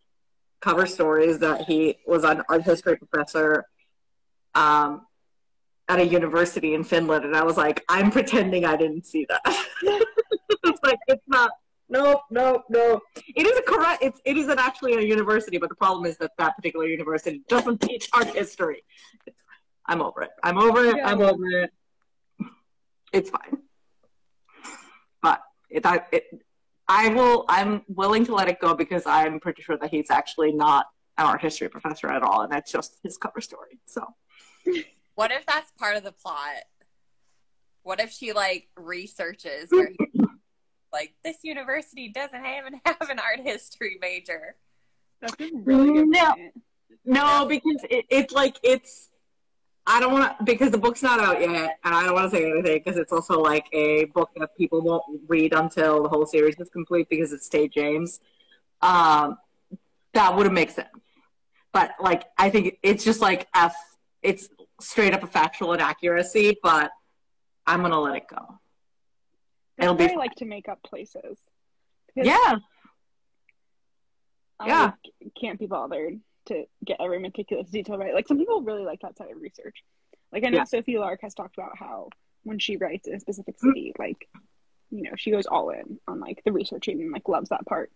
cover 0.62 0.86
story 0.86 1.26
is 1.26 1.40
that 1.40 1.62
he 1.66 1.98
was 2.06 2.24
an 2.24 2.42
art 2.50 2.64
history 2.64 2.98
professor 2.98 3.66
um 4.54 5.06
at 5.88 6.00
a 6.00 6.06
university 6.06 6.74
in 6.74 6.84
Finland, 6.84 7.26
and 7.26 7.36
I 7.36 7.44
was 7.44 7.58
like, 7.58 7.84
I'm 7.90 8.10
pretending 8.12 8.66
I 8.66 8.76
didn't 8.76 9.06
see 9.06 9.26
that. 9.30 9.42
it's 10.64 10.80
like 10.84 11.00
it's 11.08 11.24
not. 11.28 11.52
No, 11.88 12.22
no, 12.32 12.64
no. 12.70 13.00
It 13.36 13.46
is 13.46 13.60
a 13.60 13.62
correct. 13.62 14.02
It's 14.02 14.20
it 14.26 14.38
is 14.38 14.48
an 14.48 14.58
actually 14.58 14.94
a 14.96 15.02
university, 15.02 15.60
but 15.60 15.70
the 15.70 15.76
problem 15.76 16.06
is 16.06 16.18
that 16.18 16.32
that 16.40 16.56
particular 16.56 16.88
university 16.88 17.44
doesn't 17.48 17.82
teach 17.82 18.10
art 18.14 18.28
history. 18.28 18.84
I'm 19.86 20.02
over 20.02 20.24
it. 20.24 20.32
I'm 20.44 20.58
over 20.58 20.84
it. 20.86 20.96
I'm 21.04 21.22
over 21.22 21.46
it. 21.46 21.72
It's 23.16 23.30
fine. 23.30 23.58
But 25.22 25.42
it, 25.70 25.86
I, 25.86 26.02
it, 26.12 26.26
I 26.88 27.08
will. 27.10 27.46
I'm 27.48 27.82
willing 27.88 28.26
to 28.26 28.36
let 28.36 28.50
it 28.50 28.60
go 28.60 28.76
because 28.76 29.04
I'm 29.06 29.40
pretty 29.40 29.62
sure 29.62 29.78
that 29.78 29.90
he's 29.90 30.12
actually 30.12 30.52
not 30.52 30.88
an 31.18 31.26
art 31.26 31.42
history 31.42 31.70
professor 31.70 32.08
at 32.08 32.22
all, 32.24 32.42
and 32.42 32.52
that's 32.52 32.72
just 32.72 33.00
his 33.04 33.18
cover 33.18 33.40
story. 33.40 33.80
So. 33.86 34.06
What 35.16 35.32
if 35.32 35.46
that's 35.46 35.72
part 35.80 35.96
of 35.96 36.04
the 36.04 36.12
plot? 36.12 36.64
What 37.84 38.02
if 38.02 38.12
she 38.12 38.34
like 38.34 38.68
researches 38.76 39.70
where 39.72 39.92
he, 39.98 40.20
like 40.92 41.16
this 41.24 41.38
university 41.44 42.10
doesn't 42.10 42.46
even 42.46 42.82
have 42.86 43.10
an 43.10 43.20
art 43.20 43.40
history 43.40 43.98
major? 44.02 44.58
That's 45.22 45.36
a 45.40 45.50
really 45.64 45.94
good 45.94 46.10
No. 46.10 46.26
point. 46.34 46.62
No, 47.06 47.46
because 47.48 47.86
it, 47.90 48.06
it's 48.10 48.34
like 48.34 48.58
it's. 48.62 49.10
I 49.88 50.00
don't 50.00 50.12
want 50.14 50.38
to 50.40 50.44
because 50.44 50.72
the 50.72 50.78
book's 50.80 51.04
not 51.04 51.20
out 51.20 51.40
yet, 51.40 51.78
and 51.84 51.94
I 51.94 52.04
don't 52.04 52.16
want 52.16 52.32
to 52.32 52.36
say 52.36 52.50
anything 52.50 52.82
because 52.84 52.98
it's 52.98 53.12
also 53.12 53.40
like 53.40 53.68
a 53.72 54.06
book 54.06 54.32
that 54.38 54.56
people 54.58 54.82
won't 54.82 55.04
read 55.28 55.54
until 55.54 56.02
the 56.04 56.10
whole 56.10 56.26
series 56.26 56.56
is 56.60 56.70
complete 56.70 57.08
because 57.10 57.32
it's 57.32 57.48
Tate 57.48 57.72
James. 57.72 58.20
Um, 58.82 59.38
that 60.14 60.36
would 60.36 60.46
have 60.48 60.54
made 60.54 60.72
sense, 60.72 60.90
but 61.72 61.92
like 62.00 62.24
I 62.38 62.50
think 62.50 62.80
it's 62.82 63.04
just 63.04 63.22
like 63.22 63.48
f 63.54 63.76
it's 64.24 64.50
straight 64.82 65.14
up 65.14 65.22
a 65.24 65.28
factual 65.28 65.74
inaccuracy, 65.74 66.58
but 66.64 66.92
I'm 67.68 67.82
gonna 67.82 68.00
let 68.00 68.16
it 68.16 68.28
go. 68.28 68.60
It'll 69.78 69.94
be 69.94 70.06
I 70.06 70.16
like 70.16 70.36
to 70.36 70.46
make 70.46 70.68
up 70.68 70.82
places. 70.84 71.38
Yeah, 72.16 72.56
I 74.60 74.68
Yeah. 74.68 74.92
can't 75.40 75.60
be 75.60 75.68
bothered 75.68 76.20
to 76.48 76.66
get 76.84 76.98
every 77.00 77.20
meticulous 77.20 77.70
detail 77.70 77.98
right. 77.98 78.14
Like 78.14 78.28
some 78.28 78.38
people 78.38 78.62
really 78.62 78.84
like 78.84 79.02
that 79.02 79.18
side 79.18 79.32
of 79.32 79.42
research. 79.42 79.84
Like 80.32 80.44
I 80.46 80.50
know 80.50 80.58
Yeah. 80.60 80.64
Sophie 80.66 80.98
Lark 80.98 81.22
has 81.22 81.34
talked 81.34 81.58
about 81.58 81.78
how 81.78 82.10
when 82.44 82.60
she 82.60 82.78
writes 82.78 83.08
in 83.08 83.16
a 83.16 83.20
specific 83.20 83.58
city, 83.60 83.94
like 83.98 84.28
you 84.92 85.04
know, 85.04 85.12
she 85.18 85.32
goes 85.32 85.46
all 85.46 85.70
in 85.72 86.00
on 86.08 86.20
like 86.20 86.42
the 86.46 86.52
researching 86.52 87.02
and 87.02 87.12
like 87.12 87.28
loves 87.28 87.50
that 87.50 87.66
part. 87.66 87.92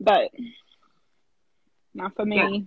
But 0.00 0.30
not 1.94 2.14
for 2.14 2.24
me. 2.24 2.66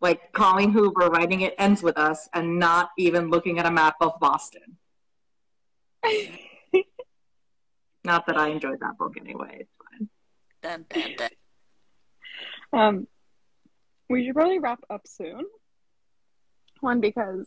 like 0.00 0.32
Colleen 0.32 0.70
Hoover 0.70 1.08
writing 1.08 1.40
it 1.40 1.54
ends 1.58 1.82
with 1.82 1.96
us 1.98 2.28
and 2.34 2.58
not 2.58 2.90
even 2.98 3.30
looking 3.30 3.58
at 3.58 3.66
a 3.66 3.70
map 3.70 3.96
of 4.00 4.18
Boston. 4.20 4.76
Not 8.04 8.26
that 8.26 8.36
I 8.36 8.48
enjoyed 8.48 8.80
that 8.80 8.98
book 8.98 9.14
anyway. 9.18 9.60
It's 9.60 9.74
fine. 9.76 10.08
Dun, 10.62 10.84
dun, 10.90 11.14
dun. 11.16 11.28
Um, 12.74 13.06
we 14.08 14.24
should 14.24 14.34
probably 14.34 14.58
wrap 14.58 14.80
up 14.90 15.06
soon. 15.06 15.44
One 16.80 17.00
because 17.00 17.46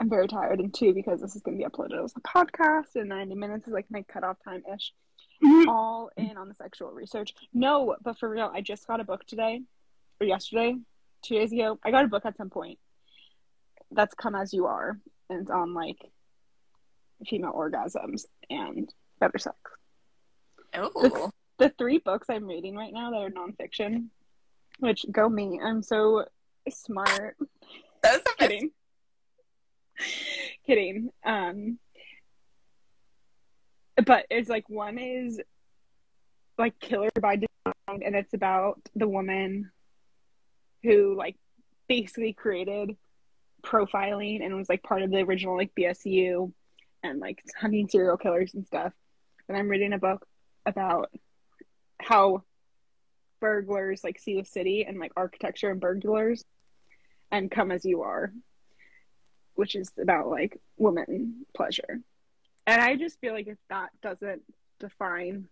I'm 0.00 0.08
very 0.08 0.28
tired, 0.28 0.60
and 0.60 0.72
two 0.72 0.94
because 0.94 1.20
this 1.20 1.36
is 1.36 1.42
going 1.42 1.58
to 1.58 1.64
be 1.64 1.68
uploaded 1.68 2.02
as 2.02 2.14
a 2.16 2.20
podcast, 2.20 2.94
and 2.96 3.08
90 3.08 3.34
minutes 3.34 3.66
is 3.66 3.72
like 3.72 3.86
my 3.90 4.02
cutoff 4.02 4.36
time 4.44 4.62
ish. 4.72 4.92
All 5.68 6.10
in 6.16 6.36
on 6.36 6.48
the 6.48 6.54
sexual 6.54 6.92
research. 6.92 7.34
No, 7.52 7.96
but 8.02 8.18
for 8.18 8.28
real, 8.28 8.50
I 8.54 8.60
just 8.60 8.86
got 8.86 9.00
a 9.00 9.04
book 9.04 9.24
today 9.26 9.62
or 10.20 10.26
yesterday, 10.26 10.76
two 11.22 11.34
days 11.34 11.52
ago. 11.52 11.80
I 11.84 11.90
got 11.90 12.04
a 12.04 12.08
book 12.08 12.24
at 12.24 12.36
some 12.36 12.48
point. 12.48 12.78
That's 13.90 14.14
Come 14.14 14.36
As 14.36 14.54
You 14.54 14.66
Are, 14.66 14.98
and 15.28 15.40
it's 15.40 15.50
on 15.50 15.74
like 15.74 15.98
female 17.26 17.52
orgasms 17.52 18.24
and 18.50 18.92
better 19.20 19.38
sex 19.38 19.56
Ooh. 20.76 21.30
The 21.62 21.68
three 21.78 21.98
books 21.98 22.26
I'm 22.28 22.46
reading 22.46 22.74
right 22.74 22.92
now 22.92 23.12
that 23.12 23.18
are 23.18 23.30
nonfiction, 23.30 24.06
which 24.80 25.06
go 25.12 25.28
me. 25.28 25.60
I'm 25.62 25.80
so 25.80 26.24
smart. 26.68 27.36
That's 28.02 28.24
Kidding. 28.36 28.72
Kidding. 30.66 31.10
Um 31.24 31.78
but 34.04 34.26
it's 34.28 34.48
like 34.48 34.68
one 34.68 34.98
is 34.98 35.40
like 36.58 36.80
Killer 36.80 37.10
by 37.20 37.36
Design 37.36 38.02
and 38.04 38.16
it's 38.16 38.34
about 38.34 38.80
the 38.96 39.06
woman 39.06 39.70
who 40.82 41.14
like 41.16 41.36
basically 41.88 42.32
created 42.32 42.96
profiling 43.62 44.44
and 44.44 44.56
was 44.56 44.68
like 44.68 44.82
part 44.82 45.02
of 45.02 45.12
the 45.12 45.18
original 45.18 45.56
like 45.56 45.70
BSU 45.78 46.52
and 47.04 47.20
like 47.20 47.40
hunting 47.56 47.88
serial 47.88 48.16
killers 48.16 48.52
and 48.52 48.66
stuff. 48.66 48.92
And 49.48 49.56
I'm 49.56 49.68
reading 49.68 49.92
a 49.92 49.98
book 49.98 50.26
about 50.66 51.12
how 52.02 52.42
burglars 53.40 54.04
like 54.04 54.18
see 54.18 54.36
the 54.38 54.44
city 54.44 54.84
and 54.84 54.98
like 54.98 55.12
architecture 55.16 55.70
and 55.70 55.80
burglars 55.80 56.44
and 57.30 57.50
come 57.50 57.72
as 57.72 57.84
you 57.84 58.02
are 58.02 58.32
which 59.54 59.74
is 59.74 59.90
about 60.00 60.28
like 60.28 60.58
woman 60.76 61.44
pleasure 61.56 62.00
and 62.66 62.80
i 62.82 62.94
just 62.94 63.18
feel 63.20 63.32
like 63.32 63.48
if 63.48 63.58
that 63.68 63.88
doesn't 64.02 64.42
define 64.78 65.46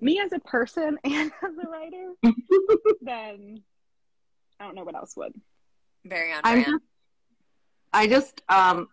me 0.00 0.18
as 0.18 0.32
a 0.32 0.38
person 0.40 0.98
and 1.04 1.30
as 1.42 1.52
a 1.62 1.68
writer 1.68 2.12
then 3.02 3.60
i 4.58 4.64
don't 4.64 4.74
know 4.74 4.84
what 4.84 4.94
else 4.94 5.14
would 5.16 5.32
Very 6.04 6.32
on 6.32 6.40
I'm 6.44 6.62
brand. 6.62 6.80
just, 6.80 6.84
I 7.92 8.06
just, 8.06 8.42
um, 8.48 8.88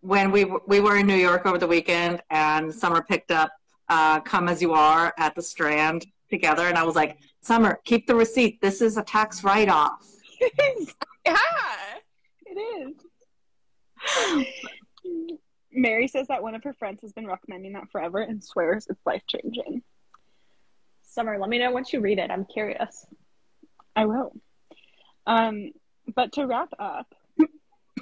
when 0.00 0.30
we 0.32 0.44
we 0.66 0.80
were 0.80 0.96
in 0.98 1.06
New 1.06 1.14
York 1.14 1.46
over 1.46 1.56
the 1.58 1.66
weekend, 1.68 2.20
and 2.28 2.74
Summer 2.74 3.02
picked 3.02 3.30
up 3.30 3.52
uh, 3.88 4.20
"Come 4.20 4.48
as 4.48 4.60
You 4.62 4.72
Are" 4.72 5.12
at 5.18 5.34
the 5.34 5.42
Strand 5.42 6.06
together, 6.30 6.66
and 6.66 6.76
I 6.76 6.84
was 6.84 6.96
like, 6.96 7.18
"Summer, 7.40 7.80
keep 7.84 8.06
the 8.06 8.14
receipt. 8.14 8.60
This 8.60 8.80
is 8.80 8.96
a 8.96 9.02
tax 9.02 9.44
write-off." 9.44 10.06
Yeah. 11.26 11.36
it 12.44 12.94
is 14.10 14.46
mary 15.72 16.06
says 16.06 16.26
that 16.28 16.42
one 16.42 16.54
of 16.54 16.62
her 16.62 16.74
friends 16.74 17.00
has 17.00 17.14
been 17.14 17.26
recommending 17.26 17.72
that 17.72 17.90
forever 17.90 18.20
and 18.20 18.44
swears 18.44 18.86
it's 18.90 19.00
life 19.06 19.22
changing 19.26 19.82
Summer, 21.14 21.38
let 21.38 21.48
me 21.48 21.60
know 21.60 21.70
once 21.70 21.92
you 21.92 22.00
read 22.00 22.18
it. 22.18 22.28
I'm 22.28 22.44
curious. 22.44 23.06
I 23.94 24.04
will. 24.06 24.32
Um, 25.28 25.70
but 26.12 26.32
to 26.32 26.44
wrap 26.44 26.70
up, 26.76 27.06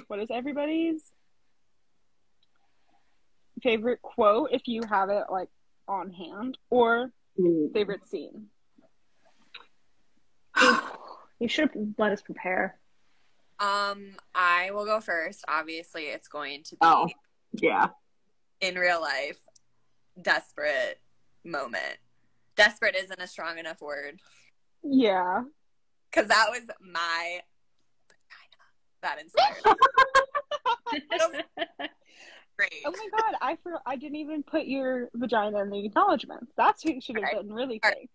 what 0.07 0.19
is 0.19 0.29
everybody's 0.31 1.03
favorite 3.61 4.01
quote 4.01 4.49
if 4.51 4.67
you 4.67 4.81
have 4.89 5.09
it 5.09 5.25
like 5.29 5.47
on 5.87 6.11
hand 6.11 6.57
or 6.69 7.11
favorite 7.73 8.05
scene? 8.05 8.47
You 11.39 11.49
should 11.49 11.71
have 11.73 11.83
let 11.97 12.13
us 12.13 12.21
prepare. 12.21 12.79
Um, 13.59 14.11
I 14.33 14.71
will 14.71 14.85
go 14.85 15.01
first. 15.01 15.43
Obviously, 15.47 16.03
it's 16.03 16.29
going 16.29 16.63
to 16.63 16.71
be 16.75 16.77
Oh. 16.81 17.09
Yeah. 17.51 17.87
in 18.61 18.75
real 18.75 19.01
life, 19.01 19.39
desperate 20.21 21.01
moment. 21.43 21.97
Desperate 22.55 22.95
isn't 22.95 23.19
a 23.19 23.27
strong 23.27 23.57
enough 23.57 23.81
word 23.81 24.21
Yeah. 24.83 25.43
because 26.09 26.29
that 26.29 26.45
was 26.49 26.61
my 26.79 27.41
that 29.01 29.19
inspired. 29.19 29.75
Great. 32.57 32.73
Oh 32.85 32.91
my 32.91 33.07
god, 33.17 33.35
I 33.41 33.57
for 33.63 33.79
I 33.85 33.95
didn't 33.95 34.17
even 34.17 34.43
put 34.43 34.65
your 34.65 35.09
vagina 35.15 35.61
in 35.61 35.69
the 35.69 35.85
acknowledgments. 35.85 36.51
That's 36.55 36.83
who 36.83 37.01
should 37.01 37.15
have 37.15 37.23
Right. 37.23 37.37
been 37.37 37.53
really 37.53 37.81
Right. 37.83 38.09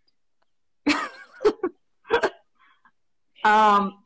Um. 3.45 3.99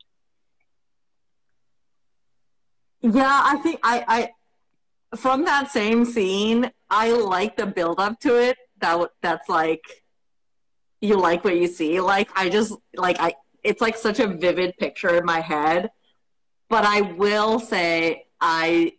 Yeah, 3.01 3.41
I 3.43 3.57
think 3.57 3.79
I, 3.83 4.05
I 4.07 5.17
from 5.17 5.43
that 5.45 5.71
same 5.71 6.05
scene, 6.05 6.71
I 6.89 7.11
like 7.11 7.57
the 7.57 7.65
build 7.65 7.99
up 7.99 8.19
to 8.21 8.37
it. 8.41 8.57
That 8.79 9.09
that's 9.21 9.49
like, 9.49 9.81
you 11.01 11.17
like 11.17 11.43
what 11.43 11.57
you 11.57 11.67
see. 11.67 11.99
Like 11.99 12.29
I 12.35 12.49
just 12.49 12.73
like 12.95 13.17
I 13.19 13.33
it's 13.63 13.81
like 13.81 13.97
such 13.97 14.19
a 14.19 14.27
vivid 14.27 14.77
picture 14.77 15.15
in 15.17 15.25
my 15.25 15.41
head. 15.41 15.89
But 16.69 16.85
I 16.85 17.01
will 17.01 17.59
say 17.59 18.25
I 18.39 18.93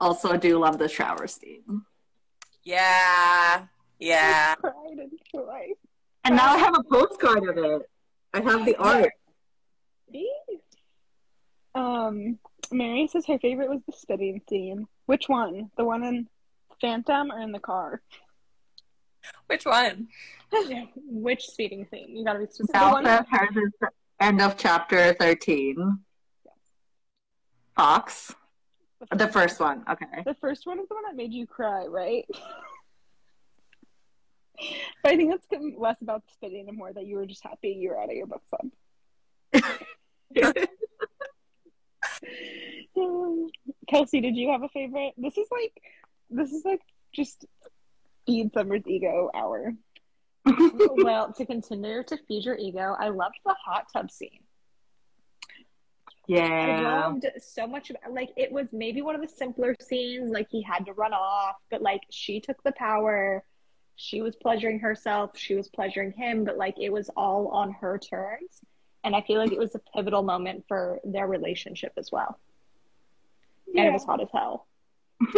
also 0.00 0.36
do 0.36 0.58
love 0.58 0.78
the 0.78 0.88
shower 0.88 1.26
scene. 1.26 1.82
Yeah. 2.62 3.66
Yeah. 3.98 4.54
Cried 4.56 4.74
and 4.98 5.12
cried. 5.34 5.74
And 6.24 6.36
now 6.36 6.54
I 6.54 6.58
have 6.58 6.74
a 6.76 6.82
postcard 6.82 7.48
of 7.48 7.56
it. 7.58 7.82
I 8.32 8.40
have 8.40 8.64
the 8.64 8.76
art. 8.76 9.12
Um, 11.74 12.38
Mary 12.72 13.06
says 13.06 13.26
her 13.26 13.38
favorite 13.38 13.70
was 13.70 13.80
the 13.86 13.92
spitting 13.92 14.40
scene. 14.48 14.86
Which 15.06 15.28
one? 15.28 15.70
The 15.76 15.84
one 15.84 16.02
in 16.04 16.28
Phantom 16.80 17.30
or 17.30 17.40
in 17.40 17.52
the 17.52 17.58
car? 17.60 18.02
Which 19.46 19.64
one? 19.66 20.08
Which 20.96 21.46
speeding 21.46 21.86
scene? 21.90 22.16
You 22.16 22.24
gotta 22.24 22.40
be 22.40 22.46
specific. 22.46 22.74
Now 22.74 22.92
one- 22.92 23.04
says 23.04 23.24
hers 23.30 23.56
is 23.56 23.72
the 23.80 23.90
end 24.20 24.40
of 24.40 24.56
chapter 24.56 25.14
13. 25.14 25.98
Yes. 26.44 26.54
Fox. 27.76 28.34
The 29.16 29.28
first 29.28 29.60
one. 29.60 29.84
Okay. 29.90 30.22
The 30.24 30.34
first 30.34 30.66
one 30.66 30.78
is 30.78 30.88
the 30.88 30.94
one 30.94 31.04
that 31.04 31.16
made 31.16 31.32
you 31.32 31.46
cry, 31.46 31.86
right? 31.86 32.26
but 35.02 35.12
I 35.12 35.16
think 35.16 35.30
that's 35.30 35.46
less 35.78 36.02
about 36.02 36.24
the 36.26 36.32
spitting 36.34 36.68
and 36.68 36.76
more 36.76 36.92
that 36.92 37.06
you 37.06 37.16
were 37.16 37.26
just 37.26 37.42
happy 37.42 37.70
you 37.70 37.90
were 37.90 37.98
out 37.98 38.10
of 38.10 38.16
your 38.16 38.26
book 38.26 38.42
club. 38.50 38.70
Kelsey, 43.88 44.20
did 44.20 44.36
you 44.36 44.50
have 44.50 44.62
a 44.62 44.68
favorite? 44.68 45.14
This 45.16 45.36
is 45.38 45.48
like 45.50 45.72
this 46.30 46.52
is 46.52 46.64
like 46.64 46.80
just 47.12 47.46
feed 48.26 48.52
Summer's 48.52 48.86
ego 48.86 49.30
hour. 49.34 49.72
well, 50.96 51.32
to 51.32 51.46
continue 51.46 52.02
to 52.04 52.16
feed 52.28 52.44
your 52.44 52.56
ego, 52.56 52.96
I 52.98 53.08
loved 53.08 53.38
the 53.44 53.54
hot 53.64 53.86
tub 53.92 54.10
scene. 54.10 54.40
I 56.38 56.66
yeah. 56.82 57.06
loved 57.06 57.26
so 57.38 57.66
much 57.66 57.90
about 57.90 58.12
like 58.12 58.30
it 58.36 58.52
was 58.52 58.66
maybe 58.72 59.02
one 59.02 59.14
of 59.14 59.20
the 59.20 59.28
simpler 59.28 59.74
scenes, 59.80 60.30
like 60.30 60.48
he 60.50 60.62
had 60.62 60.86
to 60.86 60.92
run 60.92 61.12
off, 61.12 61.56
but 61.70 61.82
like 61.82 62.02
she 62.10 62.40
took 62.40 62.62
the 62.62 62.72
power. 62.72 63.42
She 63.96 64.22
was 64.22 64.34
pleasuring 64.36 64.80
herself, 64.80 65.36
she 65.36 65.54
was 65.54 65.68
pleasuring 65.68 66.12
him, 66.12 66.44
but 66.44 66.56
like 66.56 66.74
it 66.80 66.90
was 66.90 67.10
all 67.16 67.48
on 67.48 67.72
her 67.72 67.98
terms. 67.98 68.60
And 69.04 69.14
I 69.16 69.20
feel 69.22 69.38
like 69.38 69.52
it 69.52 69.58
was 69.58 69.74
a 69.74 69.80
pivotal 69.94 70.22
moment 70.22 70.64
for 70.68 71.00
their 71.04 71.26
relationship 71.26 71.92
as 71.96 72.10
well. 72.12 72.38
And 73.76 73.86
it 73.86 73.92
was 73.92 74.04
hot 74.04 74.20
as 74.22 74.28
hell. 74.32 74.66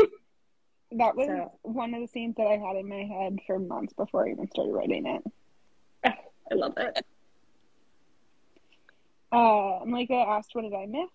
That 0.99 1.17
was 1.17 1.27
So- 1.27 1.53
one 1.63 1.95
of 1.95 2.03
the 2.03 2.07
scenes 2.09 2.37
that 2.37 2.47
I 2.47 2.59
had 2.59 2.77
in 2.77 2.87
my 2.89 3.05
head 3.05 3.39
for 3.47 3.59
months 3.59 3.95
before 3.95 4.27
I 4.27 4.33
even 4.33 4.47
started 4.51 4.73
writing 4.73 5.07
it. 5.07 5.23
I 6.05 6.55
love 6.55 6.75
it. 6.77 7.05
Uh, 9.33 9.81
Malika 9.87 10.15
asked, 10.15 10.55
"What 10.55 10.63
did 10.63 10.75
I 10.75 10.87
miss?" 10.87 11.11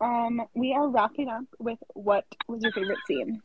Um, 0.00 0.42
we 0.54 0.72
are 0.72 0.88
wrapping 0.88 1.28
up 1.28 1.44
with 1.58 1.78
what 1.94 2.24
was 2.48 2.62
your 2.62 2.72
favorite 2.72 2.98
scene? 3.06 3.42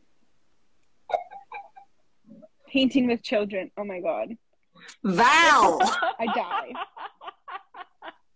Painting 2.68 3.08
with 3.08 3.22
children. 3.22 3.70
Oh 3.76 3.84
my 3.84 4.00
god, 4.00 4.36
Val. 5.02 5.80
I 6.18 6.26
die. 6.26 6.72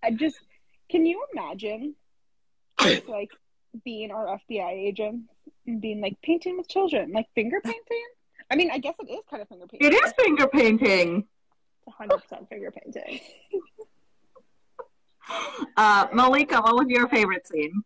I 0.03 0.11
just 0.11 0.39
can 0.91 1.07
you 1.07 1.25
imagine 1.33 1.95
like 3.09 3.31
being 3.85 4.11
our 4.11 4.39
FBI 4.39 4.73
agent 4.73 5.23
and 5.67 5.81
being 5.81 6.01
like 6.01 6.21
painting 6.23 6.57
with 6.57 6.69
children, 6.69 7.13
like 7.13 7.27
finger 7.35 7.61
painting? 7.63 8.07
I 8.51 8.57
mean, 8.57 8.71
I 8.71 8.79
guess 8.79 8.95
it 8.99 9.11
is 9.11 9.21
kind 9.31 9.43
of 9.43 9.49
finger 9.49 9.67
painting. 9.67 9.93
It 9.93 9.95
is 9.95 10.13
finger 10.19 10.47
painting. 10.47 11.27
It's 11.87 11.97
100% 11.97 12.49
finger 12.49 12.71
painting. 12.71 13.21
Uh, 15.77 16.07
Malika, 16.13 16.61
what 16.61 16.75
was 16.75 16.87
your 16.89 17.09
favorite 17.09 17.47
scene? 17.47 17.83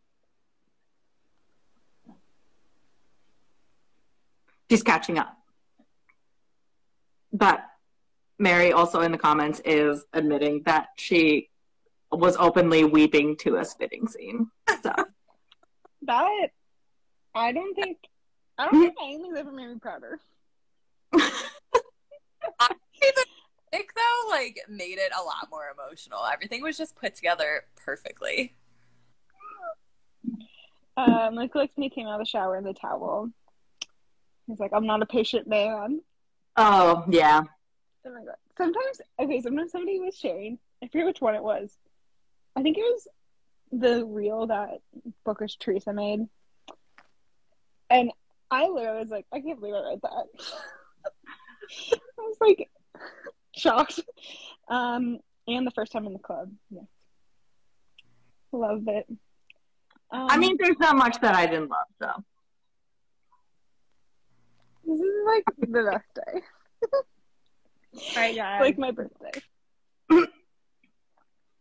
She's 4.71 4.83
catching 4.83 5.19
up. 5.19 5.37
But 7.33 7.65
Mary 8.39 8.73
also 8.73 9.01
in 9.01 9.13
the 9.13 9.19
comments 9.19 9.61
is 9.65 10.05
admitting 10.13 10.63
that 10.65 10.89
she 10.97 11.51
was 12.11 12.37
openly 12.39 12.85
weeping 12.85 13.37
to 13.39 13.57
a 13.57 13.65
spitting 13.65 14.07
scene. 14.09 14.51
So 14.83 14.93
That 16.03 16.49
I 17.35 17.53
don't 17.53 17.75
think 17.75 17.99
I 18.59 18.67
don't 18.67 18.81
think 18.81 18.95
anything's 19.03 19.39
ever 19.39 19.53
made 19.53 19.69
me 19.69 19.79
prouder. 19.79 20.21
Nick 23.77 23.95
though, 23.95 24.31
like 24.31 24.61
made 24.69 24.99
it 24.99 25.13
a 25.19 25.23
lot 25.23 25.49
more 25.51 25.65
emotional. 25.73 26.21
Everything 26.33 26.63
was 26.63 26.79
just 26.79 26.97
put 26.97 27.15
together 27.15 27.65
perfectly. 27.77 28.55
Um, 30.97 31.35
like 31.35 31.55
looks 31.55 31.77
me 31.77 31.91
came 31.91 32.07
out 32.07 32.15
of 32.15 32.21
the 32.21 32.31
shower 32.31 32.57
in 32.57 32.65
the 32.65 32.73
towel. 32.73 33.31
He's 34.47 34.59
like, 34.59 34.73
I'm 34.73 34.87
not 34.87 35.03
a 35.03 35.07
patient 35.07 35.47
man. 35.47 36.01
Oh 36.57 37.05
yeah. 37.09 37.43
Oh 38.07 38.13
my 38.13 38.25
god. 38.25 38.37
Sometimes 38.57 39.01
okay, 39.21 39.41
sometimes 39.43 39.73
somebody 39.73 40.01
was 40.01 40.17
sharing. 40.17 40.59
I 40.83 40.89
forget 40.89 41.07
which 41.07 41.21
one 41.21 41.35
it 41.35 41.43
was. 41.43 41.77
I 42.55 42.63
think 42.63 42.79
it 42.79 42.83
was 42.83 43.09
the 43.73 44.07
reel 44.07 44.47
that 44.47 44.81
Bookish 45.25 45.57
Teresa 45.59 45.93
made. 45.93 46.21
And 47.91 48.11
I 48.51 48.69
literally 48.69 49.01
was 49.01 49.11
like, 49.11 49.27
I 49.33 49.41
can't 49.41 49.61
believe 49.61 49.75
I 49.75 49.91
read 49.91 50.01
that. 50.03 50.27
I 51.93 52.23
was 52.23 52.37
like 52.41 52.71
shocked. 53.57 54.01
Um, 54.69 55.19
and 55.49 55.67
the 55.67 55.71
first 55.71 55.93
time 55.93 56.07
in 56.07 56.13
the 56.13 56.19
club. 56.19 56.51
Yeah. 56.71 56.81
Love 58.53 58.83
it. 58.87 59.07
Um, 60.11 60.29
I 60.31 60.37
mean 60.37 60.57
there's 60.59 60.79
not 60.79 60.97
much 60.97 61.21
that 61.21 61.35
I 61.35 61.47
didn't 61.47 61.69
love 61.69 61.87
though. 61.99 62.25
this 64.87 65.01
is 65.01 65.27
like 65.27 65.45
the 65.59 65.67
best 65.67 66.05
day. 66.15 66.41
All 68.17 68.23
right, 68.23 68.37
guys. 68.37 68.61
like 68.61 68.79
my 68.79 68.91
birthday. 68.91 69.41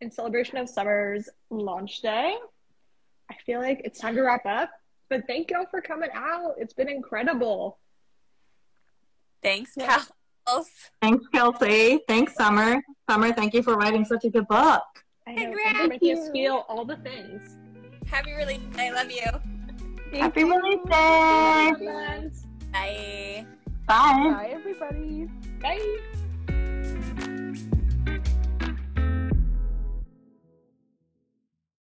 in 0.01 0.11
celebration 0.11 0.57
of 0.57 0.69
Summer's 0.69 1.29
launch 1.49 2.01
day, 2.01 2.35
I 3.31 3.35
feel 3.45 3.59
like 3.61 3.81
it's 3.83 3.99
time 3.99 4.15
to 4.15 4.21
wrap 4.21 4.45
up. 4.45 4.69
But 5.09 5.27
thank 5.27 5.51
y'all 5.51 5.65
for 5.69 5.81
coming 5.81 6.09
out. 6.13 6.55
It's 6.57 6.73
been 6.73 6.89
incredible. 6.89 7.79
Thanks, 9.41 9.73
Yeah. 9.77 10.01
Kels. 10.47 10.65
Thanks, 11.01 11.25
Kelsey. 11.33 11.99
Thanks, 12.07 12.35
Summer. 12.35 12.81
Summer, 13.09 13.31
thank 13.33 13.53
you 13.53 13.63
for 13.63 13.75
writing 13.75 14.05
such 14.05 14.25
a 14.25 14.29
good 14.29 14.47
book. 14.47 14.83
I 15.27 15.33
know 15.33 15.41
Congrats. 15.43 15.63
thanks 15.63 15.81
for 15.81 15.87
making 15.87 16.17
us 16.17 16.29
feel 16.29 16.65
all 16.67 16.85
the 16.85 16.97
things. 16.97 17.57
Happy 18.07 18.33
release 18.33 18.59
day. 18.75 18.87
I 18.87 18.91
love 18.91 19.11
you. 19.11 20.19
Happy 20.19 20.43
release 20.43 20.83
day. 20.85 21.73
Bye. 21.79 22.31
Bye. 22.71 23.45
Bye 23.87 24.49
everybody. 24.51 25.29
Bye. 25.61 26.15